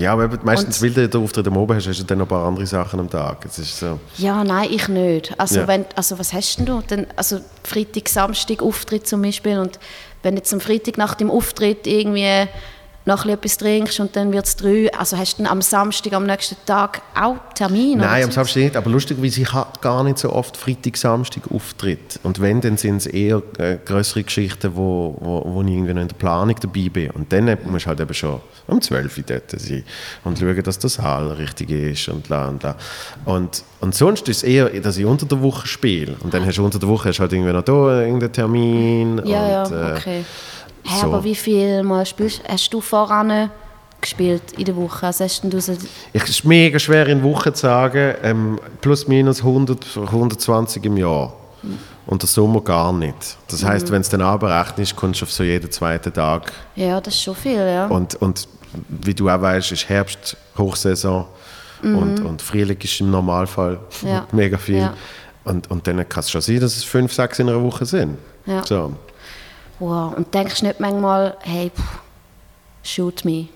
Ja, 0.00 0.12
aber 0.14 0.28
meistens, 0.44 0.76
Und- 0.80 0.82
weil 0.96 1.04
du 1.04 1.08
den 1.08 1.22
Auftritt 1.22 1.46
am 1.46 1.56
Oben 1.56 1.74
hast, 1.76 1.86
hast 1.86 2.00
du 2.00 2.04
dann 2.04 2.18
noch 2.18 2.24
ein 2.26 2.28
paar 2.28 2.46
andere 2.46 2.66
Sachen 2.66 3.00
am 3.00 3.10
Tag. 3.10 3.44
Es 3.44 3.58
ist 3.58 3.78
so. 3.78 3.98
Ja, 4.16 4.42
nein, 4.42 4.68
ich 4.70 4.88
nicht. 4.88 5.38
Also, 5.38 5.60
Ja. 5.60 5.68
wenn, 5.68 5.84
also 5.94 6.18
was 6.18 6.32
hast 6.32 6.56
denn 6.56 6.66
du? 6.66 6.82
Dann, 6.86 7.06
also 7.16 7.40
Freitag, 7.64 8.08
Samstag 8.08 8.62
Auftritt 8.62 9.06
zum 9.06 9.20
Beispiel 9.22 9.58
und 9.58 9.78
wenn 10.22 10.36
jetzt 10.36 10.52
am 10.54 10.60
Freitag 10.60 10.96
nach 10.98 11.14
dem 11.14 11.30
Auftritt 11.30 11.86
irgendwie 11.86 12.46
noch 13.10 13.24
ein 13.24 13.36
bisschen 13.38 13.38
etwas 13.38 13.56
trinkst 13.58 14.00
und 14.00 14.16
dann 14.16 14.32
wird 14.32 14.46
es 14.46 14.56
drei, 14.56 14.92
also 14.94 15.16
hast 15.16 15.38
du 15.38 15.44
am 15.44 15.60
Samstag, 15.60 16.12
am 16.12 16.24
nächsten 16.24 16.56
Tag 16.64 17.02
auch 17.14 17.36
Termin? 17.54 17.98
Nein, 17.98 18.24
am? 18.24 18.30
Samstag 18.30 18.62
nicht. 18.62 18.76
Aber 18.76 18.90
lustigerweise, 18.90 19.42
ich 19.42 19.52
habe 19.52 19.70
gar 19.80 20.02
nicht 20.04 20.18
so 20.18 20.32
oft 20.32 20.56
Freitag, 20.56 20.96
Samstag 20.96 21.42
Auftritt. 21.52 22.20
Und 22.22 22.40
wenn, 22.40 22.60
dann 22.60 22.76
sind 22.76 22.98
es 22.98 23.06
eher 23.06 23.42
äh, 23.58 23.78
größere 23.84 24.22
Geschichten, 24.22 24.74
wo, 24.74 25.16
wo, 25.20 25.42
wo 25.44 25.62
ich 25.62 25.68
irgendwie 25.68 25.94
noch 25.94 26.02
in 26.02 26.08
der 26.08 26.16
Planung 26.16 26.56
dabei 26.60 26.88
bin. 26.88 27.10
Und 27.10 27.32
dann 27.32 27.58
musst 27.64 27.86
du 27.86 27.88
halt 27.88 28.00
eben 28.00 28.14
schon 28.14 28.40
um 28.66 28.80
12 28.80 29.18
Uhr 29.18 29.24
dort 29.26 29.50
sein 29.50 29.84
und 30.24 30.38
schauen, 30.38 30.62
dass 30.62 30.78
der 30.78 30.90
Saal 30.90 31.32
richtig 31.32 31.70
ist 31.70 32.08
und 32.08 32.28
la 32.28 32.48
und 32.48 32.62
la. 32.62 32.76
Und, 33.24 33.64
und 33.80 33.94
sonst 33.94 34.28
ist 34.28 34.38
es 34.38 34.42
eher, 34.44 34.68
dass 34.80 34.96
ich 34.96 35.04
unter 35.04 35.26
der 35.26 35.42
Woche 35.42 35.66
spiele. 35.66 36.14
Und 36.20 36.32
dann 36.32 36.46
hast 36.46 36.58
du 36.58 36.64
unter 36.64 36.78
der 36.78 36.88
Woche 36.88 37.08
hast 37.08 37.20
halt 37.20 37.32
irgendwie 37.32 37.52
noch 37.52 37.62
da 37.62 38.02
irgendeinen 38.02 38.32
Termin. 38.32 39.22
Ja, 39.24 39.64
und, 39.64 39.72
ja, 39.72 39.96
äh, 39.96 40.22
Hä, 40.90 41.00
so. 41.00 41.06
aber 41.06 41.24
wie 41.24 41.34
viel 41.34 41.82
Mal 41.82 42.04
spielst, 42.06 42.42
hast 42.48 42.72
du 42.72 42.80
voran 42.80 43.50
gespielt 44.00 44.42
in 44.56 44.64
der 44.64 44.76
Woche? 44.76 45.06
Also 45.06 45.24
hast 45.24 45.42
du 45.44 45.60
so, 45.60 45.72
Ich, 46.12 46.22
es 46.22 46.28
ist 46.30 46.44
mega 46.44 46.78
schwer 46.78 47.06
in 47.06 47.22
Wochen 47.22 47.54
zu 47.54 47.62
sagen, 47.62 48.14
ähm, 48.22 48.58
plus 48.80 49.06
minus 49.06 49.40
100, 49.40 49.96
120 49.96 50.84
im 50.86 50.96
Jahr. 50.96 51.32
Und 52.06 52.22
der 52.22 52.28
Sommer 52.28 52.62
gar 52.62 52.92
nicht. 52.92 53.36
Das 53.48 53.62
heisst, 53.64 53.88
Mhm. 53.88 53.92
wenn 53.92 54.00
es 54.00 54.08
dann 54.08 54.22
abrechnest, 54.22 54.96
kommst 54.96 55.20
du 55.20 55.24
auf 55.26 55.32
so 55.32 55.44
jeden 55.44 55.70
zweiten 55.70 56.12
Tag. 56.12 56.52
ja, 56.74 57.00
das 57.00 57.14
ist 57.14 57.22
schon 57.22 57.34
viel, 57.36 57.58
ja. 57.58 57.86
Und, 57.86 58.14
und 58.16 58.48
wie 58.88 59.14
du 59.14 59.28
auch 59.28 59.40
weißt, 59.40 59.72
ist 59.72 59.88
Herbst 59.88 60.36
Hochsaison 60.56 61.26
und, 61.82 62.20
und 62.24 62.40
Frühling 62.42 62.78
ist 62.82 63.00
im 63.00 63.10
Normalfall 63.10 63.78
Mhm. 64.02 64.08
Ja. 64.08 64.26
mega 64.32 64.56
viel. 64.58 64.78
Ja. 64.78 64.94
Und, 65.44 65.70
und 65.70 65.86
dann 65.86 66.08
kann 66.08 66.20
es 66.20 66.30
schon 66.30 66.40
sein, 66.40 66.60
dass 66.60 66.76
es 66.76 66.84
fünf, 66.84 67.12
sechs 67.12 67.38
in 67.38 67.48
einer 67.48 67.62
Woche 67.62 67.84
sind. 67.84 68.16
Ja. 68.46 68.64
So. 68.66 68.92
Wow. 69.80 70.14
Und 70.16 70.32
denkst 70.32 70.62
nicht 70.62 70.78
manchmal, 70.78 71.36
hey, 71.40 71.70
pff, 71.74 71.98
shoot 72.82 73.24
me? 73.24 73.48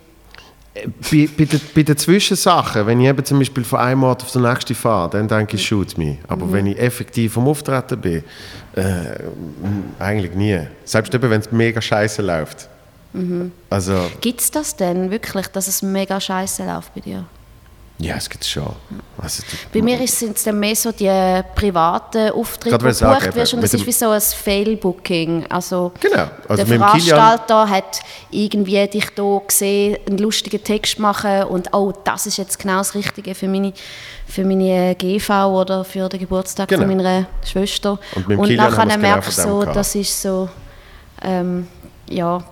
Bei, 0.74 1.28
bei, 1.38 1.44
den, 1.44 1.60
bei 1.72 1.82
den 1.84 1.96
Zwischensachen, 1.96 2.84
wenn 2.86 3.00
ich 3.00 3.06
eben 3.06 3.24
zum 3.24 3.38
Beispiel 3.38 3.62
von 3.62 3.78
einem 3.78 4.02
Ort 4.02 4.24
auf 4.24 4.32
den 4.32 4.42
nächsten 4.42 4.74
fahre, 4.74 5.10
dann 5.10 5.28
denke 5.28 5.54
ich, 5.54 5.64
shoot 5.64 5.96
me. 5.96 6.18
Aber 6.26 6.50
wenn 6.50 6.66
ich 6.66 6.76
effektiv 6.80 7.38
am 7.38 7.46
Auftreten 7.46 8.00
bin, 8.00 8.24
äh, 8.74 9.20
eigentlich 10.00 10.34
nie. 10.34 10.58
Selbst 10.84 11.14
eben, 11.14 11.30
wenn 11.30 11.40
es 11.40 11.52
mega 11.52 11.80
scheiße 11.80 12.22
läuft. 12.22 12.68
Also, 13.70 14.10
Gibt 14.20 14.40
es 14.40 14.50
das 14.50 14.74
denn 14.74 15.10
wirklich, 15.12 15.46
dass 15.46 15.68
es 15.68 15.82
mega 15.82 16.20
scheiße 16.20 16.66
läuft 16.66 16.92
bei 16.94 17.00
dir? 17.00 17.24
Ja, 17.98 18.16
es 18.16 18.28
gibt 18.28 18.42
es 18.42 18.50
schon. 18.50 18.74
Also, 19.16 19.44
Bei 19.72 19.80
mir 19.80 19.96
sind 20.08 20.36
es 20.36 20.42
dann 20.42 20.58
mehr 20.58 20.74
so 20.74 20.90
die 20.90 21.08
privaten 21.54 22.30
Auftritte, 22.30 22.76
die 22.76 22.84
gebucht 22.84 23.34
wirst 23.36 23.54
und 23.54 23.62
das 23.62 23.72
ist 23.72 23.86
wie 23.86 23.92
so 23.92 24.10
ein 24.10 24.20
Fail-Booking. 24.20 25.46
Also, 25.48 25.92
Genau. 26.00 26.26
Also 26.48 26.64
der 26.64 26.78
Veranstalter 26.78 27.68
hat 27.70 28.00
irgendwie 28.30 28.86
dich 28.88 29.10
hier 29.14 29.42
gesehen, 29.46 29.98
einen 30.08 30.18
lustigen 30.18 30.62
Text 30.62 30.98
machen 30.98 31.44
und 31.44 31.72
oh, 31.72 31.92
das 32.02 32.26
ist 32.26 32.36
jetzt 32.36 32.58
genau 32.58 32.78
das 32.78 32.94
Richtige 32.96 33.34
für 33.34 33.46
meine, 33.46 33.72
für 34.26 34.44
meine 34.44 34.96
GV 34.96 35.46
oder 35.46 35.84
für 35.84 36.08
den 36.08 36.18
Geburtstag 36.18 36.68
Genau. 36.68 36.86
von 36.86 36.96
meiner 36.96 37.26
Schwester. 37.44 37.98
Und 38.16 38.26
mit 38.28 38.38
haben 38.38 38.56
nachher 38.56 38.86
es 38.88 38.94
genau 38.94 38.98
merkst 39.08 39.38
du 39.38 39.42
so, 39.42 39.64
das 39.64 39.94
ist 39.94 40.20
so, 40.20 40.48
ähm, 41.22 41.68
ja, 42.10 42.42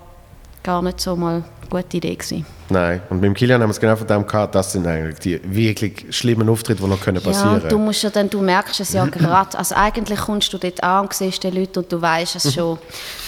gar 0.62 0.82
nicht 0.82 1.00
so 1.00 1.16
mal 1.16 1.42
gute 1.72 1.96
Idee 1.96 2.14
gewesen. 2.14 2.44
Nein. 2.68 3.00
Und 3.10 3.16
mit 3.20 3.24
dem 3.24 3.34
Kilian 3.34 3.60
haben 3.62 3.68
wir 3.70 3.72
es 3.72 3.80
genau 3.80 3.96
von 3.96 4.06
dem 4.06 4.26
gehabt, 4.26 4.54
das 4.54 4.72
sind 4.72 4.86
eigentlich 4.86 5.18
die 5.20 5.40
wirklich 5.44 6.06
schlimmen 6.10 6.48
Auftritte, 6.48 6.82
die 6.82 6.88
noch 6.88 7.00
können 7.00 7.20
Ja, 7.22 7.30
passieren 7.30 7.62
du 7.68 7.78
musst 7.78 8.02
ja 8.02 8.10
dann, 8.10 8.28
du 8.30 8.40
merkst 8.40 8.80
es 8.80 8.92
ja 8.92 9.04
gerade, 9.10 9.58
also 9.58 9.74
eigentlich 9.74 10.20
kommst 10.20 10.52
du 10.52 10.58
dort 10.58 10.82
an 10.82 11.04
und 11.06 11.12
siehst 11.14 11.42
die 11.42 11.50
Leute 11.50 11.80
und 11.80 11.90
du 11.90 12.00
weißt 12.00 12.36
es 12.36 12.54
schon, 12.54 12.78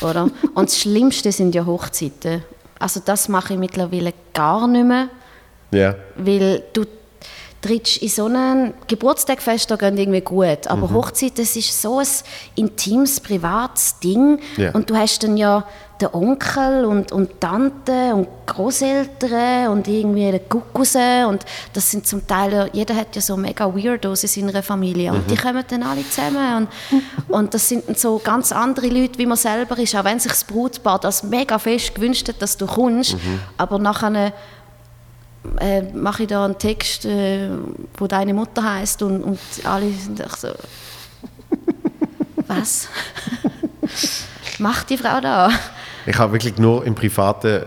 oder? 0.01 0.28
Und 0.55 0.68
das 0.68 0.78
Schlimmste 0.78 1.32
sind 1.32 1.55
ja 1.55 1.64
Hochzeiten. 1.64 2.42
Also 2.78 3.01
das 3.05 3.28
mache 3.28 3.55
ich 3.55 3.59
mittlerweile 3.59 4.12
gar 4.32 4.66
nicht 4.68 4.86
mehr, 4.86 5.09
Ja. 5.72 5.95
weil 6.16 6.62
du 6.72 6.84
trittst 7.62 7.97
in 8.03 8.09
so 8.11 8.26
einen 8.26 8.74
Geburtstagfest, 8.88 9.70
da 9.70 9.76
gehen 9.76 9.97
irgendwie 9.97 10.20
gut, 10.20 10.66
aber 10.66 10.86
Mhm. 10.86 10.95
Hochzeit, 10.97 11.38
das 11.38 11.57
ist 11.57 11.80
so 11.80 11.99
ein 11.99 12.07
intimes, 12.57 13.20
privates 13.20 13.99
Ding 14.01 14.38
Ja. 14.59 14.72
und 14.72 14.90
du 14.90 14.95
hast 14.97 15.22
dann 15.22 15.38
ja 15.38 15.64
den 16.01 16.09
Onkel 16.12 16.84
und, 16.86 17.12
und 17.12 17.40
Tante 17.40 18.14
und 18.14 18.26
Großeltern 18.47 19.68
und 19.68 19.86
irgendwie 19.86 20.30
den 20.32 20.49
Kuckusen 20.49 21.26
und 21.26 21.45
das 21.72 21.90
sind 21.90 22.05
zum 22.07 22.26
Teil, 22.26 22.68
jeder 22.72 22.97
hat 22.97 23.14
ja 23.14 23.22
so 23.22 23.36
mega 23.36 23.72
Weirdos 23.74 24.24
in 24.24 24.49
seiner 24.49 24.62
Familie 24.62 25.12
und 25.12 25.26
Mhm. 25.26 25.30
die 25.30 25.36
kommen 25.36 25.64
dann 25.68 25.82
alle 25.84 26.09
zusammen 26.09 26.66
und, 26.90 27.03
und 27.28 27.55
das 27.55 27.68
sind 27.68 27.86
dann 27.88 27.95
so 27.95 28.20
ganz 28.22 28.51
andere 28.51 28.88
Leute, 28.88 29.18
wie 29.18 29.26
man 29.26 29.36
selber 29.36 29.78
ist, 29.78 29.95
auch 29.95 30.05
wenn 30.05 30.18
sich 30.18 30.32
das 30.32 30.42
Brautpaar 30.45 30.99
das 30.99 31.22
mega 31.22 31.59
fest 31.61 31.95
gewünscht 31.95 32.28
hat, 32.28 32.42
dass 32.42 32.57
du 32.57 32.66
kommst, 32.66 33.14
Mhm. 33.14 33.40
aber 33.57 33.78
nachher 33.78 34.32
äh, 35.61 35.82
mache 35.92 36.22
ich 36.24 36.28
da 36.28 36.45
einen 36.45 36.59
Text, 36.59 37.05
äh, 37.05 37.51
wo 37.99 38.07
deine 38.09 38.34
Mutter 38.34 38.64
heißt 38.64 39.03
und, 39.03 39.22
und 39.22 39.38
alle 39.64 39.90
sind 39.92 40.20
so, 40.36 40.49
was? 42.49 42.88
Macht 44.59 44.90
die 44.90 44.97
Frau 44.99 45.20
da? 45.20 45.51
Ich 46.07 46.18
habe 46.18 46.32
wirklich 46.32 46.59
nur 46.59 46.84
im 46.84 46.94
privaten 46.94 47.46
äh, 47.48 47.62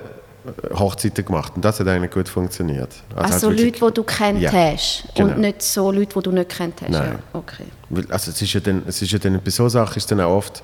Hochzeiten 0.76 1.26
gemacht 1.26 1.54
und 1.56 1.66
das 1.66 1.80
hat 1.80 1.88
eigentlich 1.88 2.12
gut 2.12 2.30
funktioniert. 2.30 2.90
Also, 3.16 3.34
hat 3.34 3.42
Leute, 3.44 3.58
wirklich- 3.64 3.82
die 3.84 3.94
du 3.94 4.04
kennt 4.04 4.42
Ja, 4.42 4.52
hast 4.52 5.04
genau. 5.16 5.30
und 5.34 5.40
nicht 5.40 5.62
so 5.62 5.92
Leute, 5.92 6.14
die 6.16 6.24
du 6.24 6.32
nicht 6.32 6.50
kennt 6.50 6.82
hast. 6.82 6.90
Nein. 6.92 7.18
Ja, 7.34 7.40
okay. 7.40 7.66
Also 8.10 8.32
es 8.32 8.42
ist 8.42 8.54
ja 8.54 8.60
dann, 8.60 8.84
es 8.88 9.02
ist 9.02 9.12
ja 9.12 9.20
dann 9.20 9.42
bei 9.44 9.50
so 9.52 9.68
Sachen 9.70 9.98
ist 9.98 10.10
dann 10.12 10.22
auch 10.22 10.36
oft, 10.38 10.64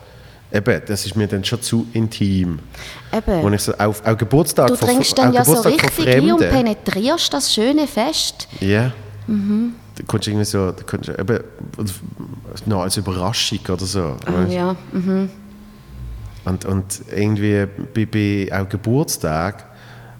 eben, 0.51 0.81
das 0.85 1.05
ist 1.05 1.15
mir 1.15 1.27
dann 1.27 1.43
schon 1.43 1.61
zu 1.61 1.87
intim. 1.93 2.59
Eben. 3.11 3.53
ich 3.53 3.61
so 3.61 3.73
auf, 3.73 4.05
auch 4.05 4.17
Geburtstag 4.17 4.67
Du 4.67 4.75
trinkst 4.75 5.17
dann 5.17 5.33
ja 5.33 5.43
so 5.43 5.59
richtig 5.61 6.07
ein 6.07 6.31
und 6.31 6.39
penetrierst 6.39 7.33
das 7.33 7.53
schöne 7.53 7.87
Fest. 7.87 8.47
Ja. 8.59 8.91
Mhm. 9.27 9.73
Da 9.95 10.03
kommst 10.07 10.27
du 10.27 10.31
irgendwie 10.31 10.45
so, 10.45 10.71
da 10.71 10.83
kommst 10.83 11.07
du 11.09 11.13
eben, 11.19 11.39
noch 12.65 12.81
als 12.81 12.97
Überraschung 12.97 13.59
oder 13.69 13.85
so. 13.85 14.15
Oh, 14.27 14.51
ja. 14.51 14.75
mhm. 14.91 15.29
Und, 16.45 16.65
und 16.65 17.01
irgendwie 17.15 17.67
bei, 17.93 18.05
bei 18.05 18.61
auch 18.61 18.67
Geburtstag, 18.67 19.65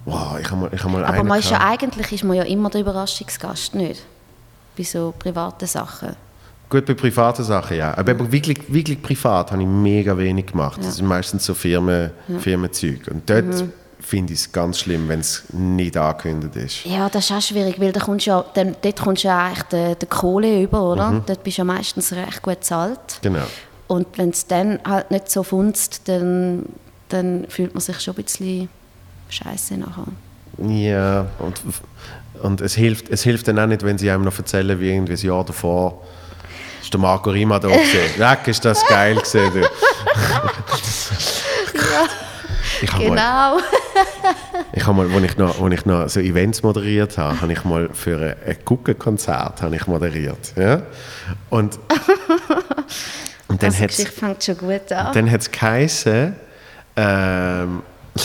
wow, 0.06 0.38
ich 0.40 0.50
habe 0.50 0.62
mal, 0.62 0.70
ich 0.74 0.84
habe 0.84 0.94
mal 0.94 1.06
Aber 1.06 1.24
man 1.24 1.40
ist 1.40 1.50
ja 1.52 1.60
eigentlich 1.60 2.12
ist 2.12 2.24
man 2.24 2.38
ja 2.38 2.44
immer 2.44 2.70
der 2.70 2.82
Überraschungsgast, 2.82 3.76
nicht? 3.76 4.04
Bei 4.78 4.84
so 4.84 5.14
privaten 5.18 5.68
Sachen. 5.68 6.16
Gut, 6.70 6.86
bei 6.86 6.94
privaten 6.96 7.44
Sachen, 7.44 7.78
ja. 7.78 7.96
Aber 7.96 8.12
eben 8.12 8.32
wirklich, 8.32 8.74
wirklich 8.74 9.02
privat 9.02 9.52
habe 9.52 9.62
ich 9.62 9.68
mega 9.68 10.18
wenig 10.18 10.48
gemacht. 10.48 10.80
Das 10.84 10.96
sind 10.96 11.06
meistens 11.08 11.46
so 11.46 11.54
Firmen, 11.54 12.12
Firmenzeug. 12.40 13.08
Und 13.12 13.30
dort 13.30 13.46
Mhm. 13.46 13.72
finde 14.00 14.34
ich 14.34 14.40
es 14.40 14.52
ganz 14.52 14.80
schlimm, 14.80 15.08
wenn 15.08 15.20
es 15.20 15.44
nicht 15.52 15.96
angekündigt 15.96 16.56
ist. 16.56 16.86
Ja, 16.86 17.10
das 17.10 17.26
ist 17.26 17.32
auch 17.32 17.42
schwierig, 17.42 17.80
weil 17.80 17.92
da 17.92 18.00
kommst 18.00 18.26
ja, 18.26 18.44
dann, 18.56 18.76
dort 18.82 19.00
kommst 19.00 19.24
du 19.24 19.28
ja 19.28 19.46
eigentlich 19.46 19.64
den, 19.64 20.00
den 20.00 20.10
Kohle 20.10 20.64
über, 20.64 20.82
oder? 20.82 21.12
Mhm. 21.12 21.24
Dort 21.28 21.44
bist 21.44 21.58
du 21.58 21.62
ja 21.62 21.66
meistens 21.66 22.12
recht 22.14 22.42
gut 22.42 22.62
bezahlt. 22.62 23.20
Genau. 23.22 23.44
Und 23.88 24.08
wenn 24.18 24.30
es 24.30 24.48
dann 24.48 24.80
halt 24.86 25.12
nicht 25.12 25.30
so 25.30 25.44
funzt, 25.44 26.08
dann, 26.08 26.66
dann 27.10 27.46
fühlt 27.50 27.74
man 27.74 27.82
sich 27.82 28.00
schon 28.00 28.16
ein 28.16 28.24
bisschen 28.24 28.70
scheiße 29.30 29.78
nachher. 29.78 30.08
Ja, 30.58 31.28
und, 31.40 31.62
und 32.42 32.62
es, 32.62 32.76
hilft, 32.76 33.10
es 33.10 33.24
hilft 33.24 33.48
dann 33.48 33.60
auch 33.60 33.66
nicht, 33.66 33.84
wenn 33.84 33.98
sie 33.98 34.10
einem 34.10 34.24
noch 34.24 34.38
erzählen, 34.38 34.80
wie 34.80 34.90
irgendwie 34.90 35.14
ein 35.14 35.20
Jahr 35.20 35.44
davor 35.44 36.02
ist 36.82 36.94
der 36.94 37.00
Marco 37.00 37.30
Rima 37.30 37.60
da 37.60 37.70
gewesen. 37.70 38.18
Weg, 38.20 38.48
ist 38.48 38.64
das 38.66 38.86
geil 38.88 39.16
gewesen, 39.16 39.52
du. 39.54 39.68
Ich 42.82 42.92
habe 42.92 43.08
mal, 43.08 43.16
Genau. 43.16 43.58
ich 44.74 44.86
habe 44.86 45.06
mal, 45.06 45.16
als 45.16 45.24
ich 45.24 45.38
noch, 45.38 45.62
als 45.62 45.74
ich 45.74 45.86
noch 45.86 46.10
so 46.10 46.20
Events 46.20 46.64
moderiert 46.64 47.18
habe, 47.18 47.40
habe 47.40 47.54
ich 47.54 47.64
mal 47.64 47.90
für 47.94 48.36
ein, 48.46 48.58
Guckenkonzert 48.66 49.64
ich 49.72 49.88
moderiert, 49.88 50.54
ja. 50.58 50.82
Und, 51.50 51.80
und 53.54 53.62
dann 53.62 53.72
Also, 53.72 53.86
die 53.86 54.06
fängt 54.08 54.44
schon 54.44 54.58
gut 54.58 54.92
an. 54.92 55.14
dann 55.14 55.30
hat 55.30 55.42
es 55.42 55.52
geheißen, 55.52 56.36
ähm, 56.96 57.84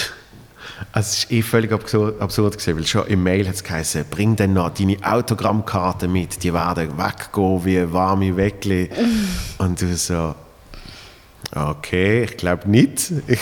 Also 0.92 1.08
es 1.08 1.18
ist 1.18 1.32
eh 1.32 1.42
völlig 1.42 1.72
absurd, 1.72 2.20
absurd 2.20 2.56
gewesen, 2.56 2.76
weil 2.78 2.86
schon 2.86 3.06
im 3.08 3.22
Mail 3.22 3.46
hat 3.46 3.56
es 3.56 3.64
geheißen, 3.64 4.04
bring 4.10 4.36
dann 4.36 4.54
noch 4.54 4.70
deine 4.70 4.96
Autogrammkarte 5.02 6.08
mit, 6.08 6.42
die 6.42 6.54
werden 6.54 6.96
weggehen 6.96 7.64
wie 7.64 7.92
warme 7.92 8.36
Weckli. 8.36 8.88
Und 9.58 9.80
du 9.80 9.94
so, 9.96 10.34
okay, 11.54 12.24
ich 12.24 12.36
glaube 12.36 12.70
nicht, 12.70 13.12
ich, 13.26 13.40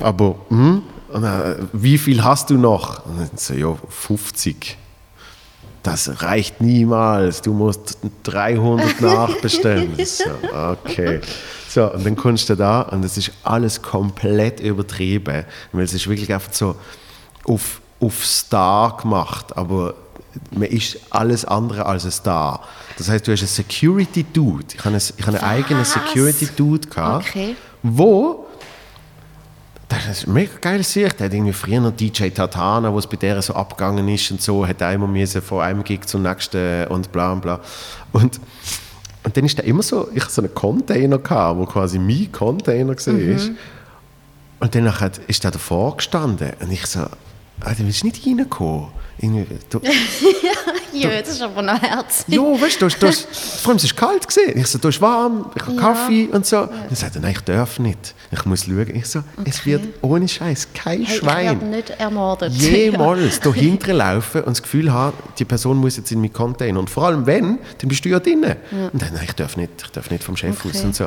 aber 0.00 0.36
hm? 0.48 0.82
Und 1.08 1.22
dann, 1.22 1.68
wie 1.72 1.98
viel 1.98 2.22
hast 2.22 2.50
du 2.50 2.58
noch? 2.58 3.06
Und 3.06 3.20
dann 3.20 3.30
so, 3.36 3.54
ja, 3.54 3.74
50. 3.88 4.76
Das 5.82 6.22
reicht 6.22 6.60
niemals, 6.60 7.42
du 7.42 7.52
musst 7.52 7.98
300 8.22 9.00
nachbestellen. 9.00 9.94
so, 10.04 10.24
okay. 10.54 11.20
So, 11.68 11.92
und 11.92 12.04
dann 12.06 12.14
kommst 12.16 12.48
du 12.50 12.54
da 12.54 12.82
und 12.82 13.04
es 13.04 13.16
ist 13.16 13.32
alles 13.42 13.82
komplett 13.82 14.60
übertrieben, 14.60 15.44
weil 15.72 15.84
es 15.84 15.92
ist 15.94 16.06
wirklich 16.06 16.32
einfach 16.32 16.52
so 16.52 16.76
auf, 17.44 17.80
auf 17.98 18.24
Star 18.24 18.96
gemacht, 18.98 19.56
aber 19.56 19.94
man 20.52 20.68
ist 20.68 20.98
alles 21.10 21.44
andere 21.44 21.84
als 21.86 22.04
ein 22.04 22.10
Star. 22.12 22.60
Das 22.98 23.08
heißt, 23.08 23.26
du 23.26 23.32
hast 23.32 23.40
einen 23.40 23.48
Security-Dude. 23.48 24.66
Ich 24.74 24.78
habe 24.80 24.90
einen, 24.90 25.02
ich 25.16 25.26
habe 25.26 25.38
einen 25.40 25.46
eigenen 25.50 25.84
Security-Dude 25.84 26.88
gehabt, 26.88 27.26
Okay. 27.28 27.56
wo 27.82 28.41
das 30.06 30.18
ist 30.18 30.24
eine 30.24 30.34
mega 30.34 30.52
geile 30.60 30.82
Sicht. 30.82 31.18
Der 31.20 31.26
hat 31.26 31.34
irgendwie 31.34 31.52
früher 31.52 31.80
noch 31.80 31.92
DJ 31.92 32.28
Tatana, 32.28 32.92
wo 32.92 32.98
es 32.98 33.06
bei 33.06 33.16
der 33.16 33.40
so 33.42 33.54
abgegangen 33.54 34.06
ist 34.08 34.30
und 34.30 34.40
so, 34.40 34.66
hat 34.66 34.80
einmal 34.82 35.08
müssen 35.08 35.42
von 35.42 35.60
einem 35.62 35.82
Gig 35.84 36.06
zum 36.06 36.22
nächsten 36.22 36.86
und 36.88 37.10
bla 37.12 37.32
und 37.32 37.40
bla. 37.40 37.60
Und, 38.12 38.40
und 39.24 39.36
dann 39.36 39.44
ist 39.44 39.58
der 39.58 39.64
immer 39.64 39.82
so, 39.82 40.08
ich 40.14 40.22
hatte 40.22 40.32
so 40.32 40.42
einen 40.42 40.54
Container, 40.54 41.18
gehabt, 41.18 41.58
wo 41.58 41.66
quasi 41.66 41.98
mein 41.98 42.30
Container 42.32 42.94
war. 42.96 43.12
Mhm. 43.12 43.56
Und 44.60 44.74
dann 44.74 45.00
hat- 45.00 45.18
ist 45.26 45.42
der 45.44 45.50
davor 45.50 45.96
gestanden 45.96 46.52
und 46.60 46.70
ich 46.70 46.86
so, 46.86 47.00
ah, 47.00 47.74
du 47.76 47.84
willst 47.84 48.04
nicht 48.04 48.24
reinkommen. 48.26 48.88
Irgendwie, 49.18 49.46
du, 49.70 49.78
Ja, 49.82 49.90
das 50.92 51.28
ist 51.28 51.42
aber 51.42 51.62
noch 51.62 51.80
herzig. 51.80 52.34
ja, 52.34 52.40
weißt 52.42 52.82
du, 52.82 52.88
du, 52.88 53.12
vor 53.12 53.70
allem 53.70 53.76
es 53.76 53.84
war 54.00 54.08
kalt. 54.08 54.28
Gewesen. 54.28 54.58
Ich 54.58 54.66
so, 54.66 54.78
du 54.78 54.88
hast 54.88 55.00
warm, 55.00 55.50
ich 55.54 55.62
habe 55.62 55.76
Kaffee 55.76 56.28
und 56.30 56.44
so. 56.46 56.66
Dann 56.66 56.94
sagt 56.94 57.16
er, 57.16 57.22
nein, 57.22 57.32
ich 57.32 57.40
darf 57.40 57.78
nicht. 57.78 58.14
Ich 58.30 58.44
muss 58.44 58.64
schauen. 58.64 58.94
Ich 58.94 59.06
so, 59.06 59.22
es 59.44 59.64
wird 59.66 59.82
ohne 60.02 60.26
Scheiß 60.28 60.68
kein 60.74 61.02
Hey, 61.02 61.02
ich 61.02 61.16
Schwein 61.18 61.46
werde 61.46 61.64
nicht 61.66 61.90
ermordet. 61.90 62.52
jemals 62.54 63.40
da 63.40 63.52
hinten 63.52 63.96
laufen 63.96 64.42
und 64.42 64.56
das 64.56 64.62
Gefühl 64.62 64.92
haben, 64.92 65.16
die 65.38 65.44
Person 65.44 65.76
muss 65.78 65.96
jetzt 65.96 66.10
in 66.12 66.20
meinen 66.20 66.32
Container. 66.32 66.78
Und 66.78 66.88
vor 66.90 67.04
allem 67.06 67.26
wenn, 67.26 67.58
dann 67.78 67.88
bist 67.88 68.04
du 68.04 68.08
ja 68.08 68.20
drinnen. 68.20 68.56
Und 68.92 69.02
dann, 69.02 69.12
nein, 69.14 69.24
ich 69.24 69.32
darf 69.34 69.56
nicht, 69.56 69.70
ich 69.84 69.90
darf 69.90 70.10
nicht 70.10 70.22
vom 70.24 70.36
Chef 70.36 70.58
Okay. 70.64 70.70
aus 70.76 70.84
und 70.84 70.94
so. 70.96 71.04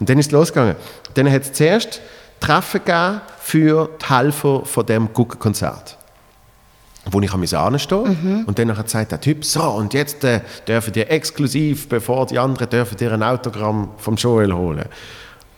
Und 0.00 0.08
dann 0.08 0.18
ist 0.18 0.26
es 0.26 0.32
losgegangen. 0.32 0.76
Dann 1.14 1.30
hat 1.30 1.42
es 1.42 1.52
zuerst 1.52 2.00
Treffen 2.40 2.80
gegeben 2.84 3.20
für 3.40 3.90
die 4.00 4.08
Helfer 4.14 4.64
von 4.64 4.86
dem 4.86 5.12
Guggenkonzert 5.12 5.96
wo 7.10 7.20
ich 7.20 7.32
anstehen 7.32 7.72
musste. 7.72 7.96
Und 8.46 8.58
dann 8.58 8.74
gesagt 8.74 9.12
der 9.12 9.20
Typ, 9.20 9.44
so, 9.44 9.62
und 9.62 9.94
jetzt 9.94 10.24
äh, 10.24 10.40
dürfen 10.66 10.92
die 10.92 11.02
exklusiv, 11.02 11.88
bevor 11.88 12.26
die 12.26 12.38
anderen 12.38 12.68
dürfen 12.68 12.96
dir 12.96 13.12
ein 13.12 13.22
Autogramm 13.22 13.90
vom 13.96 14.16
Joel 14.16 14.52
holen. 14.52 14.84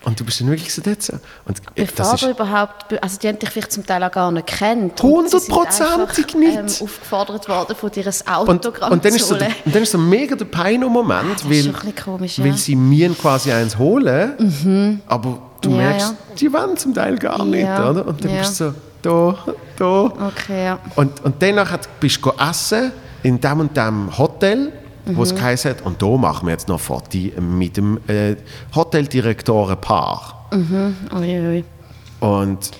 Und 0.02 0.18
du 0.18 0.24
bist 0.24 0.40
dann 0.40 0.48
wirklich 0.48 0.72
so 0.72 0.80
dort 0.80 1.02
so. 1.02 1.12
Und 1.44 1.60
Bevor 1.74 1.94
das 1.96 2.22
ist, 2.22 2.28
überhaupt, 2.30 3.02
also 3.02 3.18
die 3.18 3.28
haben 3.28 3.38
dich 3.38 3.50
vielleicht 3.50 3.70
zum 3.72 3.84
Teil 3.84 4.02
auch 4.02 4.10
gar 4.10 4.32
nicht 4.32 4.46
kennt. 4.46 5.02
Und 5.04 5.10
Hundertprozentig 5.10 6.26
einfach, 6.26 6.34
nicht. 6.36 6.56
Ähm, 6.56 6.64
aufgefordert 6.64 7.48
worden, 7.48 7.76
von 7.76 7.90
dir 7.90 8.06
ein 8.06 8.36
und, 8.40 8.48
Autogramm 8.48 8.92
und, 8.92 9.04
dann 9.04 9.12
zu 9.12 9.18
so, 9.18 9.34
holen. 9.34 9.40
der- 9.40 9.66
und 9.66 9.74
dann 9.74 9.82
ist 9.82 9.92
so 9.92 9.98
mega 9.98 10.36
der 10.36 10.46
Peino-Moment, 10.46 11.44
ist 11.50 11.50
weil, 11.84 11.92
komisch, 11.92 12.38
weil 12.38 12.46
ja. 12.46 12.56
sie 12.56 12.76
mir 12.76 13.10
quasi 13.10 13.52
eins 13.52 13.76
holen, 13.76 15.02
aber 15.06 15.38
du 15.60 15.70
Ja, 15.70 15.76
merkst, 15.76 16.10
ja. 16.10 16.34
die 16.34 16.52
wollen 16.52 16.76
zum 16.78 16.94
Teil 16.94 17.18
gar 17.18 17.44
nicht, 17.44 17.64
Ja, 17.64 17.90
oder? 17.90 18.06
Und 18.06 18.24
dann 18.24 18.32
ja. 18.32 18.38
bist 18.38 18.58
du 18.58 18.70
so, 18.70 18.74
da, 19.02 19.36
da. 19.76 20.00
Okay, 20.28 20.64
ja. 20.64 20.78
Und, 20.96 21.22
und 21.24 21.34
danach 21.40 21.76
bist 21.98 22.24
du 22.24 22.30
essen 22.38 22.92
in 23.22 23.40
dem 23.40 23.60
und 23.60 23.76
dem 23.76 24.16
Hotel, 24.18 24.72
wo 25.06 25.12
Mhm. 25.12 25.22
es 25.22 25.34
geheißen 25.34 25.70
hat, 25.72 25.82
und 25.82 26.00
da 26.00 26.06
machen 26.16 26.46
wir 26.46 26.52
jetzt 26.52 26.68
noch 26.68 26.78
Foto 26.78 27.18
mit 27.40 27.76
dem 27.76 27.98
äh, 28.06 28.36
Hoteldirektorenpaar. 28.74 30.46
Ui, 30.52 31.40
ui. 31.40 31.64
Und 32.20 32.70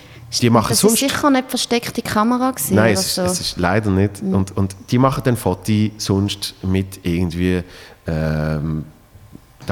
die 0.41 0.49
machen 0.49 0.69
Das 0.69 0.79
sonst... 0.79 0.99
sicher 0.99 1.29
nicht 1.29 1.49
versteckte 1.49 2.01
Kamera 2.01 2.51
gewesen, 2.51 2.75
Nein, 2.75 2.93
es 2.93 3.01
ist, 3.07 3.15
so. 3.15 3.21
es 3.23 3.39
ist 3.41 3.57
leider 3.57 3.89
nicht. 3.89 4.21
Und, 4.21 4.55
und 4.55 4.75
die 4.91 4.97
machen 4.97 5.21
dann 5.25 5.35
Foto 5.35 5.73
sonst 5.97 6.53
mit 6.63 6.99
irgendwie 7.03 7.63
ähm, 8.07 8.85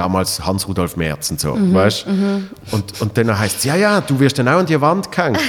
damals 0.00 0.44
Hans-Rudolf 0.44 0.96
Merz 0.96 1.30
und 1.30 1.40
so, 1.40 1.56
weißt? 1.56 2.06
Und, 2.70 3.00
und 3.00 3.18
dann 3.18 3.38
heißt 3.38 3.58
es, 3.58 3.64
ja, 3.64 3.76
ja, 3.76 4.00
du 4.00 4.18
wirst 4.18 4.38
dann 4.38 4.48
auch 4.48 4.58
an 4.58 4.66
die 4.66 4.80
Wand 4.80 5.12
gehängt. 5.12 5.38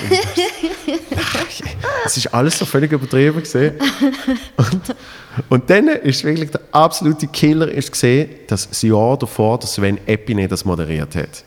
Es 2.04 2.18
ist 2.18 2.34
alles 2.34 2.58
so 2.58 2.66
völlig 2.66 2.92
übertrieben 2.92 3.40
gesehen. 3.40 3.76
Und, 4.58 4.96
und 5.50 5.70
dann 5.70 5.88
ist 5.88 6.24
wirklich 6.24 6.50
der 6.50 6.62
absolute 6.72 7.28
Killer 7.28 7.70
ist 7.70 7.92
gesehen, 7.92 8.30
dass 8.48 8.68
das 8.68 8.82
Jahr 8.82 9.18
davor 9.18 9.60
der 9.60 9.68
Sven 9.68 10.00
Epine 10.08 10.48
das 10.48 10.66
moderiert 10.66 11.16
hat. 11.16 11.44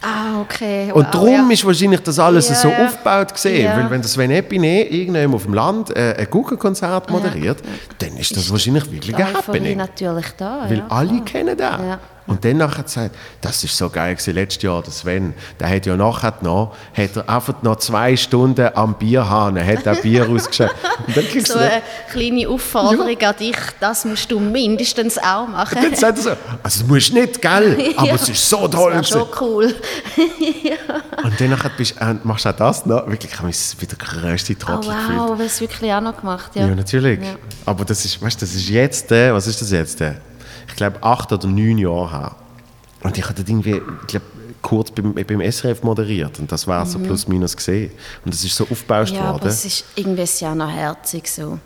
Ah, 0.00 0.40
okay. 0.40 0.90
Und 0.92 1.04
wow, 1.04 1.10
darum 1.12 1.48
ja. 1.48 1.52
ist 1.52 1.64
wahrscheinlich 1.64 2.00
das 2.00 2.18
alles 2.18 2.48
Ja, 2.48 2.54
so 2.56 2.68
ja. 2.68 2.86
aufgebaut 2.86 3.32
gesehen, 3.34 3.70
weil 3.76 3.90
wenn 3.90 4.02
das 4.02 4.12
Sven 4.12 4.30
Epine 4.32 4.88
irgendjemand 4.88 5.34
auf 5.34 5.44
dem 5.44 5.54
Land 5.54 5.96
äh, 5.96 6.16
ein 6.18 6.30
Guggenkonzert 6.30 7.08
moderiert, 7.10 7.58
dann 7.98 8.16
ist 8.16 8.36
das 8.36 8.50
wahrscheinlich 8.50 8.90
wirklich 8.90 9.14
ein 9.14 9.34
Happening. 9.34 9.76
natürlich 9.76 10.26
da. 10.36 10.66
Weil 10.68 10.82
alle 10.88 11.20
kennen 11.20 11.56
den. 11.56 11.98
Ja. 12.26 12.32
Und 12.34 12.44
dann 12.44 12.56
nachher 12.58 12.84
gesagt, 12.84 13.14
das 13.40 13.64
ist 13.64 13.76
so 13.76 13.88
geil 13.90 14.14
gewesen, 14.14 14.34
letztes 14.34 14.62
Jahr, 14.62 14.82
der 14.82 14.92
Sven, 14.92 15.34
der 15.58 15.68
hat 15.68 15.86
ja 15.86 15.96
nachher 15.96 16.34
noch, 16.40 16.74
hat 16.96 17.16
er 17.16 17.28
einfach 17.28 17.62
noch 17.62 17.76
zwei 17.76 18.16
Stunden 18.16 18.68
am 18.74 18.94
Bierhahn, 18.96 19.58
hat 19.64 19.86
er 19.86 19.96
Bier. 19.96 20.28
Und 20.28 20.48
kriegst 20.50 21.48
So 21.48 21.58
eine 21.58 21.82
kleine 22.12 22.48
Aufforderung 22.48 23.16
an 23.20 23.36
dich, 23.38 23.56
das 23.80 24.04
musst 24.04 24.30
du 24.30 24.38
mindestens 24.38 25.18
auch 25.18 25.48
machen. 25.48 25.78
dann 25.82 25.94
sagt 25.94 26.18
er 26.18 26.22
so, 26.22 26.30
also 26.30 26.38
das 26.62 26.84
musst 26.86 27.10
du 27.10 27.14
nicht, 27.20 27.42
gell? 27.42 27.92
Aber 27.96 28.06
Ja. 28.08 28.14
es 28.14 28.28
ist 28.28 28.48
so 28.48 28.68
Das 28.68 28.70
toll 28.80 28.92
wäre 28.92 29.02
gewesen. 29.02 29.18
schon 29.18 29.28
cool. 29.40 29.74
Und 31.24 31.40
dann 31.40 31.50
nachher 31.50 31.70
bist, 31.76 31.94
äh, 32.00 32.14
machst 32.22 32.44
du 32.44 32.50
auch 32.50 32.56
das 32.56 32.86
noch. 32.86 33.06
Wirklich, 33.08 33.32
ich 33.32 33.38
habe 33.38 33.46
mich 33.48 33.58
wie 33.78 33.86
der 33.86 33.98
grösste 33.98 34.52
Oh 34.54 34.56
Trottel 34.64 34.90
gefühlt. 34.94 35.18
wow, 35.18 35.38
das 35.38 35.60
wirklich 35.60 35.92
auch 35.92 36.00
noch 36.00 36.16
gemacht. 36.16 36.50
Ja, 36.54 36.66
Ja, 36.66 36.74
natürlich. 36.74 37.20
Ja. 37.20 37.34
Aber 37.66 37.84
das 37.84 38.04
ist, 38.04 38.20
weißt, 38.22 38.40
du, 38.40 38.46
das 38.46 38.54
ist 38.54 38.68
jetzt, 38.68 39.10
äh, 39.12 39.32
was 39.32 39.46
ist 39.46 39.60
das 39.60 39.70
jetzt? 39.70 40.00
Äh? 40.00 40.14
Ich 40.68 40.76
glaube, 40.76 41.02
acht 41.02 41.32
oder 41.32 41.46
neun 41.46 41.78
Jahre 41.78 42.10
her. 42.10 42.36
Und 43.02 43.18
ich 43.18 43.28
hatte 43.28 43.42
irgendwie, 43.42 43.80
ich 44.02 44.06
glaube, 44.06 44.26
kurz 44.62 44.90
beim, 44.92 45.12
beim 45.14 45.40
SRF 45.50 45.82
moderiert. 45.82 46.38
Und 46.38 46.50
das 46.52 46.66
war 46.66 46.86
so 46.86 46.98
plus 47.00 47.26
minus 47.26 47.56
gesehen. 47.56 47.90
Und 48.24 48.32
das 48.32 48.44
ist 48.44 48.54
so 48.56 48.64
aufgebaut 48.70 49.10
Mhm. 49.10 49.16
Ja, 49.16 49.22
aber 49.22 49.32
worden. 49.34 49.48
es 49.48 49.64
ist 49.64 49.84
irgendwie 49.96 50.24
ja 50.38 50.54
noch 50.54 50.70
herzig 50.70 51.28
so. 51.28 51.58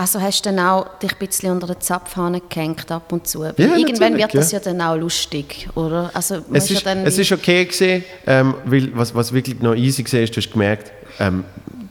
Also 0.00 0.20
hast 0.20 0.46
du 0.46 0.50
dann 0.50 0.60
auch 0.64 0.98
dich 1.00 1.10
ein 1.12 1.18
bisschen 1.18 1.50
unter 1.50 1.66
den 1.66 1.80
Zapfhahn 1.80 2.40
gehängt 2.48 2.88
ab 2.90 3.12
und 3.12 3.26
zu? 3.26 3.42
Ja, 3.44 3.52
Irgendwann 3.56 4.16
wird 4.16 4.32
das 4.32 4.52
ja. 4.52 4.58
ja 4.58 4.64
dann 4.64 4.80
auch 4.80 4.94
lustig, 4.96 5.68
oder? 5.74 6.10
Also 6.14 6.36
es, 6.52 6.68
ja 6.68 6.76
ist, 6.76 6.86
dann 6.86 6.98
es 7.04 7.18
ist 7.18 7.32
okay 7.32 7.64
gewesen, 7.64 8.04
ähm, 8.26 8.54
weil 8.64 8.96
was, 8.96 9.12
was 9.14 9.32
wirklich 9.32 9.60
noch 9.60 9.74
easy 9.74 10.04
war, 10.12 10.20
ist, 10.20 10.36
du 10.36 10.40
hast 10.40 10.52
gemerkt, 10.52 10.92
ähm, 11.18 11.42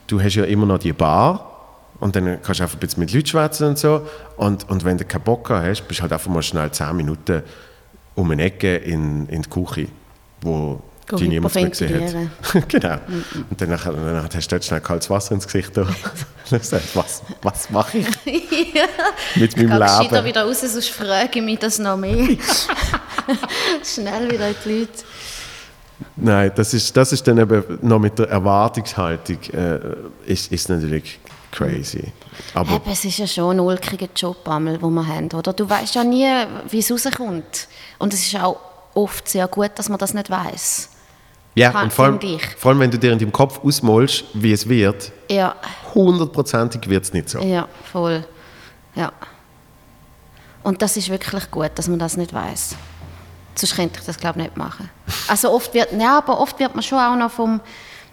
du 0.08 0.22
hast 0.22 0.36
ja 0.36 0.46
immer 0.46 0.66
noch 0.66 0.78
die 0.78 0.94
Bar 0.94 1.57
und 2.00 2.16
dann 2.16 2.42
kannst 2.42 2.60
du 2.60 2.64
einfach 2.64 2.78
ein 2.78 2.80
bisschen 2.80 3.00
mit 3.02 3.14
Leuten 3.14 3.28
schwätzen 3.28 3.68
und 3.68 3.80
so. 3.80 4.08
Und, 4.36 4.70
und 4.70 4.84
wenn 4.86 4.98
du 4.98 5.06
keinen 5.06 5.24
Bock 5.24 5.50
hast, 5.50 5.88
bist 5.88 6.00
du 6.00 6.02
halt 6.04 6.14
einfach 6.14 6.32
mal 6.32 6.44
schnell 6.44 6.72
10 6.72 6.96
Minuten 6.96 7.44
um 8.16 8.32
eine 8.32 8.44
Ecke 8.44 8.78
in, 8.78 9.28
in 9.30 9.44
die 9.44 9.50
Küche, 9.50 9.88
wo 10.42 10.82
Go 11.08 11.16
die 11.16 11.30
niemand 11.30 11.56
mehr 11.56 11.70
gesehen 11.70 12.30
hat. 12.54 12.70
genau. 12.70 12.98
Und 13.50 13.62
dann, 13.62 13.70
dann 13.70 14.30
hast 14.34 14.52
du 14.52 14.56
dort 14.56 14.66
schnell 14.66 14.82
kaltes 14.82 15.10
Wasser 15.10 15.36
ins 15.36 15.46
Gesicht. 15.46 15.78
Und 15.78 15.88
dann 16.50 16.60
gesagt, 16.60 16.96
was, 16.96 17.24
was 17.42 17.70
mache 17.70 18.00
ich 18.00 18.08
mit 19.36 19.56
meinem 19.56 19.70
Geh 19.70 19.78
gescheiter 19.78 20.16
Leben? 20.16 20.26
wieder 20.26 20.44
raus, 20.44 20.62
sonst 20.62 20.90
frage 20.90 21.40
ich 21.40 21.46
mich 21.46 21.60
das 21.60 21.80
noch 21.80 21.98
mehr. 21.98 22.38
Schnell 23.84 24.32
wieder 24.32 24.50
in 24.50 24.56
die 24.66 24.80
Leute. 24.80 24.92
Nein, 26.16 26.52
das 26.56 26.74
ist, 26.74 26.96
das 26.96 27.14
ist 27.14 27.28
dann 27.28 27.38
eben 27.38 27.80
noch 27.82 28.00
mit 28.00 28.20
der 28.20 28.30
Erwartungshaltung 28.30 29.40
äh, 29.54 29.80
ist, 30.26 30.52
ist 30.52 30.70
natürlich 30.70 31.20
crazy. 31.58 32.12
Aber 32.54 32.76
Eben, 32.76 32.92
es 32.92 33.04
ist 33.06 33.18
ja 33.18 33.28
schon 33.28 33.58
ein 33.58 33.60
ulkiger 33.60 34.08
Job, 34.16 34.48
einmal, 34.48 34.78
den 34.78 34.94
wir 34.94 35.08
haben, 35.08 35.30
oder? 35.32 35.54
Du 35.54 35.70
weißt 35.70 35.96
ja 35.96 36.04
nie, 36.04 36.28
wie 36.70 36.80
es 36.80 36.92
rauskommt. 36.92 37.68
Und 38.00 38.14
es 38.14 38.26
ist 38.28 38.36
auch 38.42 38.58
oft 38.94 39.28
sehr 39.28 39.48
gut, 39.48 39.72
dass 39.76 39.90
man 39.90 39.98
das 39.98 40.14
nicht 40.14 40.30
weiß. 40.30 40.90
ja, 41.56 41.72
kann- 41.72 41.86
und 41.86 41.94
vor 41.94 42.06
allem, 42.06 42.20
vor 42.58 42.72
allem, 42.72 42.80
wenn 42.80 42.92
du 42.92 43.00
dir 43.00 43.12
in 43.12 43.20
deinem 43.20 43.32
Kopf 43.32 43.60
ausmalst, 43.64 44.26
wie 44.34 44.52
es 44.52 44.68
wird, 44.70 45.12
Ja, 45.30 45.56
hundertprozentig 45.96 46.88
wird 46.88 47.04
es 47.04 47.14
nicht 47.14 47.30
so. 47.30 47.40
ja, 47.40 47.68
voll. 47.92 48.24
Ja. 48.96 49.12
Und 50.64 50.82
das 50.82 50.98
ist 50.98 51.10
wirklich 51.10 51.50
gut, 51.52 51.72
dass 51.76 51.88
man 51.88 52.00
das 52.00 52.18
nicht 52.18 52.34
weiß. 52.34 52.76
Sonst 53.56 53.76
könnte 53.76 54.00
ich 54.00 54.06
das, 54.06 54.18
glaube 54.18 54.40
ich, 54.40 54.46
nicht 54.46 54.58
machen. 54.58 54.90
Also 55.28 55.52
oft 55.52 55.74
wird, 55.74 55.92
ja, 55.94 56.18
aber 56.20 56.40
oft 56.40 56.60
wird 56.60 56.74
man 56.76 56.84
schon 56.84 57.00
auch 57.00 57.16
noch 57.16 57.32
vom, 57.32 57.60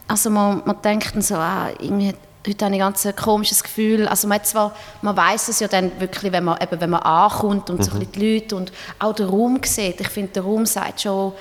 also 0.08 0.30
man, 0.30 0.62
man 0.64 0.80
denkt 0.82 1.14
dann 1.14 1.22
so, 1.22 1.34
ah, 1.36 1.68
irgendwie, 1.78 2.14
heute 2.46 2.64
habe 2.64 2.74
ich 2.74 2.80
ganz 2.80 3.06
ein 3.06 3.16
komisches 3.16 3.62
Gefühl. 3.62 4.06
Also 4.08 4.28
man, 4.28 4.42
zwar, 4.44 4.74
man 5.02 5.16
weiß 5.16 5.48
es 5.48 5.60
ja 5.60 5.68
dann 5.68 5.90
wirklich, 6.00 6.30
wenn 6.32 6.44
man, 6.44 6.60
eben, 6.60 6.80
wenn 6.80 6.90
man 6.90 7.00
ankommt 7.02 7.70
und 7.70 7.82
so 7.84 7.90
Mhm. 7.92 7.96
ein 7.96 8.06
bisschen 8.06 8.12
die 8.20 8.34
Leute 8.34 8.56
und 8.56 8.72
auch 8.98 9.14
den 9.14 9.28
Raum 9.28 9.60
sieht. 9.64 10.00
Ich 10.00 10.08
finde, 10.08 10.32
der 10.32 10.42
Raum 10.42 10.66
sagt 10.66 11.02
schon 11.02 11.32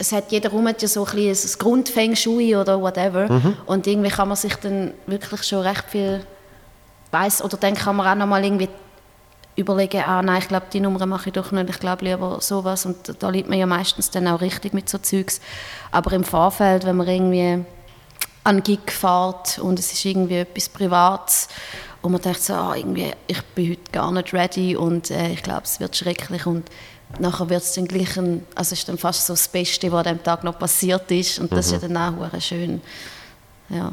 es 0.00 0.12
hat, 0.12 0.30
jeder 0.30 0.50
Raum 0.50 0.68
hat 0.68 0.80
ja 0.80 0.86
so 0.86 1.04
ein 1.04 1.12
bisschen 1.16 1.50
ein 1.50 1.58
Grundfeng 1.58 2.14
Shui 2.14 2.54
oder 2.54 2.80
whatever. 2.80 3.28
Mhm. 3.32 3.56
Und 3.66 3.86
irgendwie 3.86 4.10
kann 4.10 4.28
man 4.28 4.36
sich 4.36 4.54
dann 4.56 4.92
wirklich 5.06 5.42
schon 5.42 5.60
recht 5.62 5.84
viel 5.88 6.24
weiß 7.10 7.42
oder 7.42 7.56
dann 7.56 7.74
kann 7.74 7.96
man 7.96 8.06
auch 8.06 8.14
noch 8.14 8.26
mal 8.26 8.44
irgendwie 8.44 8.68
überlegen, 9.56 10.02
ah 10.06 10.22
nein, 10.22 10.38
ich 10.40 10.46
glaube, 10.46 10.66
die 10.72 10.78
Nummer 10.78 11.04
mache 11.04 11.30
ich 11.30 11.32
doch 11.32 11.50
nicht, 11.50 11.68
ich 11.68 11.80
glaube 11.80 12.04
lieber 12.04 12.38
sowas. 12.40 12.86
Und 12.86 12.96
da 13.20 13.28
liegt 13.28 13.48
man 13.48 13.58
ja 13.58 13.66
meistens 13.66 14.08
dann 14.10 14.28
auch 14.28 14.40
richtig 14.40 14.72
mit 14.72 14.88
so 14.88 14.98
Zeugs. 14.98 15.40
Aber 15.90 16.12
im 16.12 16.22
Vorfeld, 16.22 16.84
wenn 16.86 16.96
man 16.96 17.08
irgendwie 17.08 17.64
an 18.48 18.62
Gig 18.62 18.90
fährt 18.90 19.58
und 19.58 19.78
es 19.78 19.92
ist 19.92 20.04
irgendwie 20.06 20.38
etwas 20.38 20.70
Privates 20.70 21.48
und 22.00 22.12
man 22.12 22.20
denkt 22.22 22.40
so, 22.40 22.54
ah, 22.54 22.74
irgendwie, 22.74 23.12
ich 23.26 23.42
bin 23.54 23.70
heute 23.72 23.92
gar 23.92 24.10
nicht 24.10 24.32
ready 24.32 24.74
und 24.74 25.10
äh, 25.10 25.32
ich 25.32 25.42
glaube, 25.42 25.64
es 25.64 25.78
wird 25.80 25.94
schrecklich 25.94 26.46
und 26.46 26.70
nachher 27.18 27.50
wird 27.50 27.62
es 27.62 27.74
dann 27.74 27.86
gleich 27.86 28.16
ein, 28.16 28.46
also 28.54 28.72
ist 28.72 28.88
dann 28.88 28.96
fast 28.96 29.26
so 29.26 29.34
das 29.34 29.48
Beste, 29.48 29.92
was 29.92 30.06
an 30.06 30.16
dem 30.16 30.24
Tag 30.24 30.44
noch 30.44 30.58
passiert 30.58 31.10
ist 31.10 31.38
und 31.38 31.52
das 31.52 31.66
ist 31.66 31.72
ja 31.82 31.88
dann 31.88 31.96
auch 31.96 32.40
schön. 32.40 32.80
Ja, 33.68 33.92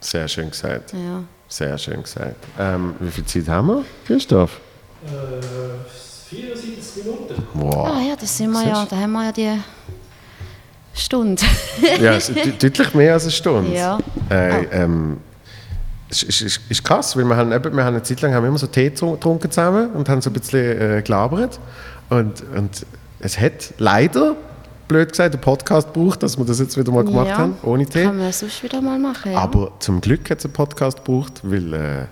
Sehr 0.00 0.26
schön 0.26 0.50
gesagt. 0.50 0.94
ja. 0.94 1.22
Sehr 1.46 1.76
schön 1.76 2.02
gesagt. 2.02 2.42
Ähm, 2.58 2.96
wie 2.98 3.10
viel 3.10 3.26
Zeit 3.26 3.46
haben 3.48 3.68
wir, 3.68 3.84
Christoph? 4.06 4.58
Äh, 5.04 6.34
74 6.34 7.04
Minuten. 7.04 7.46
Wow. 7.52 7.88
Ah 7.88 8.00
ja, 8.00 8.16
das 8.16 8.36
sind 8.36 8.50
wir 8.50 8.66
ja, 8.66 8.86
da 8.86 8.96
haben 8.96 9.12
wir 9.12 9.24
ja 9.26 9.32
die 9.32 9.60
Stunde. 10.94 11.42
Ja, 12.00 12.12
ist 12.12 12.32
deutlich 12.62 12.94
mehr 12.94 13.14
als 13.14 13.24
eine 13.24 13.32
Stunde. 13.32 13.76
Ja. 13.76 13.98
Äh, 14.30 14.64
ähm, 14.70 15.18
es 16.08 16.22
ist, 16.22 16.40
ist, 16.40 16.60
ist 16.68 16.84
krass, 16.84 17.16
weil 17.16 17.24
wir 17.24 17.36
haben, 17.36 17.52
eben, 17.52 17.76
wir 17.76 17.84
haben 17.84 17.94
eine 17.94 18.02
Zeit 18.02 18.20
lang 18.20 18.32
haben 18.32 18.44
wir 18.44 18.48
immer 18.48 18.58
so 18.58 18.68
Tee 18.68 18.90
getrunken 18.90 19.50
zusammen 19.50 19.90
und 19.90 20.08
haben 20.08 20.20
so 20.20 20.30
ein 20.30 20.32
bisschen 20.34 20.80
äh, 20.80 21.02
gelabert. 21.02 21.58
Und, 22.10 22.42
und 22.54 22.86
es 23.18 23.40
hat 23.40 23.74
leider, 23.78 24.36
blöd 24.86 25.10
gesagt, 25.10 25.34
einen 25.34 25.40
Podcast 25.40 25.92
gebraucht, 25.92 26.22
dass 26.22 26.38
wir 26.38 26.44
das 26.44 26.60
jetzt 26.60 26.78
wieder 26.78 26.92
mal 26.92 27.04
gemacht 27.04 27.28
ja. 27.28 27.38
haben, 27.38 27.56
ohne 27.62 27.86
Tee. 27.86 28.04
Kann 28.04 28.18
man 28.18 28.32
sonst 28.32 28.62
wieder 28.62 28.80
mal 28.80 28.98
machen, 28.98 29.32
ja. 29.32 29.38
Aber 29.38 29.72
zum 29.80 30.00
Glück 30.00 30.30
hat 30.30 30.38
es 30.38 30.44
einen 30.44 30.54
Podcast 30.54 31.04
gebraucht, 31.04 31.40
weil 31.42 31.74
äh, 31.74 32.06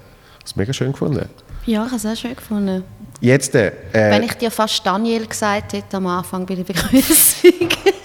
es 0.44 0.56
mega 0.56 0.72
schön 0.72 0.92
gefunden. 0.92 1.28
ja, 1.66 1.84
ich 1.84 1.92
habe 1.92 1.96
es 1.96 2.06
auch 2.06 2.16
schön 2.16 2.34
gefunden. 2.34 2.82
Jetzt, 3.20 3.54
äh, 3.54 3.70
Wenn 3.92 4.24
ich 4.24 4.34
dir 4.34 4.50
fast 4.50 4.84
Daniel 4.84 5.26
gesagt 5.26 5.74
hätte 5.74 5.98
am 5.98 6.09
Anfang 6.09 6.44
bei 6.44 6.56
der 6.56 6.64
Begrüßung. 6.64 7.52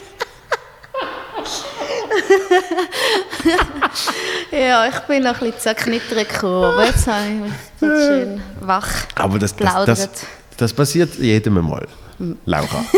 ja, 4.51 4.87
ich 4.87 4.99
bin 5.01 5.23
noch 5.23 5.33
ein 5.33 5.39
bisschen 5.39 5.59
zerknittert 5.59 6.29
gekommen, 6.29 6.63
aber 6.65 6.85
jetzt 6.85 7.07
habe 7.07 7.25
ich 7.25 7.39
mich 7.39 7.53
schön 7.79 8.41
wach 8.59 8.87
aber 9.15 9.39
das, 9.39 9.55
das, 9.55 9.85
das, 9.85 10.09
das 10.57 10.73
passiert 10.73 11.15
jedem 11.15 11.53
mal, 11.61 11.87
Laura. 12.45 12.83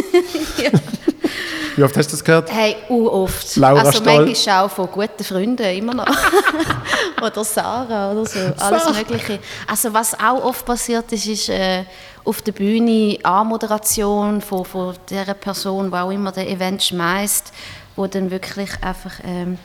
Wie 1.75 1.83
oft 1.83 1.95
hast 1.95 2.07
du 2.07 2.11
das 2.11 2.23
gehört? 2.25 2.51
Hey, 2.51 2.75
u 2.89 3.07
oft. 3.07 3.55
Laura 3.55 3.79
also 3.79 4.01
Stoll. 4.01 4.25
manchmal 4.25 4.65
auch 4.65 4.69
von 4.69 4.87
guten 4.87 5.23
Freunden, 5.23 5.63
immer 5.63 5.93
noch. 5.93 6.07
oder 7.21 7.43
Sarah 7.45 8.11
oder 8.11 8.25
so, 8.25 8.39
alles 8.39 8.83
Sarah. 8.83 8.97
Mögliche. 8.97 9.39
Also 9.65 9.93
was 9.93 10.13
auch 10.13 10.43
oft 10.43 10.65
passiert 10.65 11.09
ist, 11.13 11.25
ist 11.25 11.47
äh, 11.47 11.85
auf 12.25 12.41
der 12.41 12.51
Bühne 12.51 13.17
Anmoderation 13.23 14.41
von, 14.41 14.65
von 14.65 14.93
der 15.09 15.33
Person, 15.35 15.89
die 15.89 15.95
auch 15.95 16.11
immer 16.11 16.33
das 16.33 16.45
Event 16.45 16.83
schmeißt, 16.83 17.53
wo 17.99 18.07
dann 18.07 18.31
wirklich 18.31 18.69
einfach 18.81 19.11
ähm, 19.25 19.57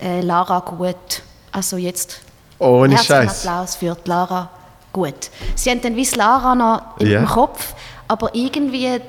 äh, 0.00 0.20
Lara 0.20 0.58
gut, 0.58 1.22
also 1.52 1.76
jetzt 1.76 2.20
Ohne 2.58 2.98
Scheiß. 2.98 3.46
Applaus 3.46 3.76
für 3.76 3.96
Lara 4.04 4.50
gut. 4.92 5.30
Sie 5.54 5.70
haben 5.70 5.80
dann 5.80 5.94
wie 5.94 6.02
das 6.04 6.16
Lara 6.16 6.56
noch 6.56 6.98
im 6.98 7.06
Ja. 7.08 7.24
Kopf, 7.24 7.74
aber 8.08 8.34
irgendwie 8.34 8.86
äh, 8.86 9.00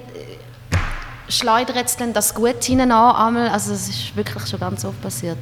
schleudert 1.30 1.84
es 1.88 1.98
dann 1.98 2.14
das 2.14 2.36
Gut 2.36 2.64
hinein 2.64 2.91
an, 2.91 3.16
einmal. 3.16 3.50
also 3.50 3.74
es 3.74 3.90
ist 3.90 4.16
wirklich 4.16 4.46
schon 4.48 4.60
ganz 4.60 4.86
oft 4.86 5.02
passiert. 5.02 5.40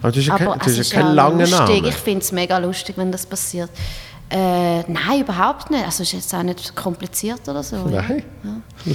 Aber 0.00 0.10
du 0.10 0.18
hast 0.20 0.26
ja 0.28 0.38
kein, 0.38 0.48
hast 0.58 0.66
ist 0.66 0.92
ja 0.92 0.98
keinen 1.00 1.08
ja 1.08 1.12
langen 1.12 1.40
lustig, 1.40 1.58
Namen. 1.58 1.84
ich 1.84 1.94
finde 1.94 2.20
es 2.20 2.32
mega 2.32 2.56
lustig, 2.56 2.96
wenn 2.96 3.12
das 3.12 3.26
passiert. 3.26 3.68
Äh, 4.30 4.80
nein, 4.90 5.20
überhaupt 5.20 5.70
nicht, 5.70 5.84
also 5.84 6.04
es 6.04 6.08
ist 6.08 6.12
jetzt 6.14 6.34
auch 6.34 6.42
nicht 6.42 6.74
kompliziert 6.74 7.46
oder 7.46 7.62
so. 7.62 7.76
Nein. 7.86 8.22
Ja, 8.42 8.94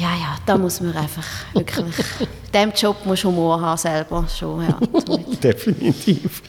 ja, 0.00 0.36
da 0.44 0.58
muss 0.58 0.80
man 0.80 0.94
einfach 0.96 1.24
wirklich, 1.54 1.84
in 2.20 2.26
diesem 2.52 2.72
Job 2.72 2.96
muss 3.06 3.24
Humor 3.24 3.60
haben 3.60 3.78
selber 3.78 4.24
schon, 4.28 4.62
ja. 4.68 4.78
Definitiv. 5.42 6.42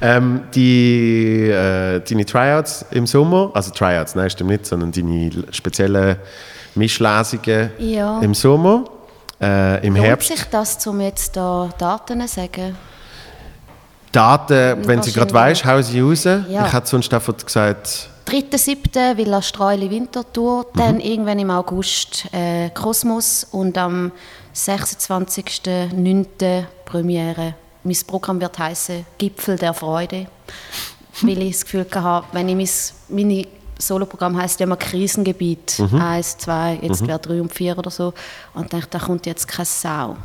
Ähm, 0.00 0.42
die, 0.54 1.48
äh, 1.48 2.00
deine 2.00 2.24
Tryouts 2.24 2.84
im 2.90 3.06
Sommer, 3.06 3.50
also 3.54 3.70
Tryouts, 3.70 4.14
nein, 4.14 4.28
stimmt 4.30 4.50
nicht, 4.50 4.66
sondern 4.66 4.90
deine 4.92 5.30
speziellen 5.52 6.16
Mischlesungen 6.74 7.70
Ja. 7.78 8.20
im 8.20 8.34
Sommer, 8.34 8.84
äh, 9.40 9.86
im 9.86 9.94
Lohnt 9.94 10.06
Herbst. 10.06 10.28
sich 10.28 10.44
das, 10.44 10.84
um 10.86 11.00
jetzt 11.00 11.36
da 11.36 11.68
Daten 11.78 12.20
zu 12.22 12.28
sagen? 12.28 12.76
Daten, 14.12 14.86
wenn 14.88 15.02
sie 15.02 15.12
gerade 15.12 15.32
weißt, 15.32 15.64
hau 15.64 15.80
sie 15.80 16.00
raus. 16.00 16.24
Ja. 16.24 16.66
Ich 16.66 16.72
hätte 16.72 16.88
sonst 16.88 17.14
einfach 17.14 17.36
gesagt, 17.36 18.09
3.7. 18.30 19.16
Villa 19.16 19.42
Streuli 19.42 19.90
Wintertour, 19.90 20.66
dann 20.76 21.00
irgendwann 21.00 21.40
im 21.40 21.50
August 21.50 22.32
äh, 22.32 22.70
Kosmos 22.70 23.44
und 23.50 23.76
am 23.76 24.12
26.09. 24.54 26.64
Premiere. 26.84 27.54
Mein 27.82 27.96
Programm 28.06 28.40
wird 28.40 28.56
heißen 28.56 29.04
Gipfel 29.18 29.56
der 29.56 29.74
Freude, 29.74 30.28
weil 31.22 31.42
ich 31.42 31.54
das 31.54 31.64
Gefühl 31.64 31.84
hatte, 31.92 32.28
wenn 32.30 32.48
ich 32.48 32.92
mein, 33.08 33.18
meine 33.18 33.48
Soloprogramm 33.76 34.40
heißt 34.40 34.60
ja 34.60 34.66
immer 34.66 34.76
Krisengebiet, 34.76 35.82
eins, 35.98 36.38
zwei, 36.38 36.78
jetzt 36.82 37.04
wäre 37.04 37.18
drei 37.18 37.40
und 37.40 37.52
vier 37.52 37.76
oder 37.76 37.90
so, 37.90 38.14
und 38.54 38.72
dachte, 38.72 38.90
da 38.90 39.00
kommt 39.00 39.26
jetzt 39.26 39.48
keine 39.48 39.66
Sau, 39.66 40.16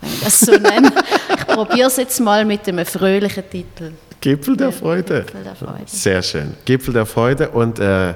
wenn 0.00 0.12
ich 0.12 0.20
das 0.20 0.38
so 0.38 0.52
nenne. 0.58 0.92
ich 1.36 1.46
probiere 1.48 1.88
es 1.88 1.96
jetzt 1.96 2.20
mal 2.20 2.44
mit 2.44 2.68
einem 2.68 2.86
fröhlichen 2.86 3.50
Titel. 3.50 3.94
Gipfel 4.20 4.56
der 4.56 4.72
Freude. 4.72 5.22
Gipfel 5.22 5.44
der 5.44 5.54
Freude. 5.54 5.82
Sehr 5.86 6.22
schön. 6.22 6.54
Gipfel 6.64 6.92
der 6.94 7.06
Freude. 7.06 7.50
Und 7.50 7.78
äh, 7.78 8.14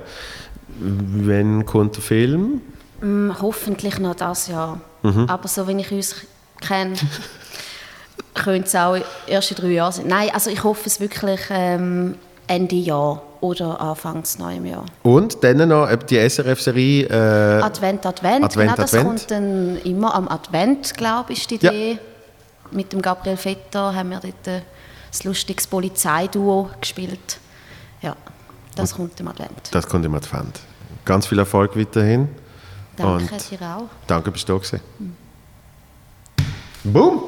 wenn 0.78 1.64
kommt 1.64 1.96
der 1.96 2.02
Film? 2.02 2.60
Mm, 3.00 3.30
hoffentlich 3.40 3.98
noch 3.98 4.14
das 4.14 4.48
Jahr. 4.48 4.80
Mhm. 5.02 5.26
Aber 5.28 5.48
so 5.48 5.66
wie 5.68 5.80
ich 5.80 5.90
uns 5.92 6.14
kenne, 6.60 6.94
könnte 8.34 8.66
es 8.66 8.74
auch 8.74 8.96
erst 9.26 9.50
in 9.52 9.56
drei 9.56 9.68
Jahren 9.68 9.92
sein. 9.92 10.06
Nein, 10.08 10.30
also 10.32 10.50
ich 10.50 10.62
hoffe 10.64 10.82
es 10.86 11.00
wirklich 11.00 11.40
ähm, 11.50 12.16
Ende 12.46 12.76
Jahr 12.76 13.22
oder 13.40 13.80
Anfangs 13.80 14.38
neuem 14.38 14.66
Jahr. 14.66 14.86
Und 15.02 15.42
dann 15.42 15.68
noch 15.68 15.88
äh, 15.88 15.98
die 16.08 16.16
SRF-Serie. 16.28 17.06
Äh, 17.06 17.62
Advent, 17.62 18.06
Advent, 18.06 18.44
Advent, 18.44 18.52
genau, 18.70 18.74
das 18.76 18.94
Advent. 18.94 19.06
kommt 19.06 19.30
dann 19.30 19.76
immer 19.84 20.14
am 20.14 20.28
Advent, 20.28 20.94
glaube 20.96 21.32
ich, 21.32 21.40
ist 21.40 21.50
die 21.50 21.56
Ja. 21.60 21.70
Idee. 21.72 21.98
Mit 22.70 22.92
dem 22.92 23.02
Gabriel 23.02 23.36
Vetter 23.36 23.94
haben 23.94 24.10
wir 24.10 24.20
dort 24.20 24.62
das 25.12 25.24
lustiges 25.24 25.66
Polizeiduo 25.66 26.70
gespielt. 26.80 27.39
Ja, 28.01 28.16
das 28.74 28.94
kommt 28.94 29.20
im 29.20 29.28
Advent. 29.28 29.68
das 29.70 29.86
kommt 29.86 30.05
im 30.05 30.14
Advent. 30.14 30.60
Ganz 31.05 31.26
viel 31.26 31.39
Erfolg 31.39 31.76
weiterhin. 31.76 32.28
Danke 32.97 33.34
Und 33.34 33.51
dir 33.51 33.62
auch. 33.62 33.89
danke, 34.06 34.30
bist 34.30 34.48
du 34.48 34.55
da 34.55 34.59
gewesen. 34.59 34.80
Boom! 36.84 37.22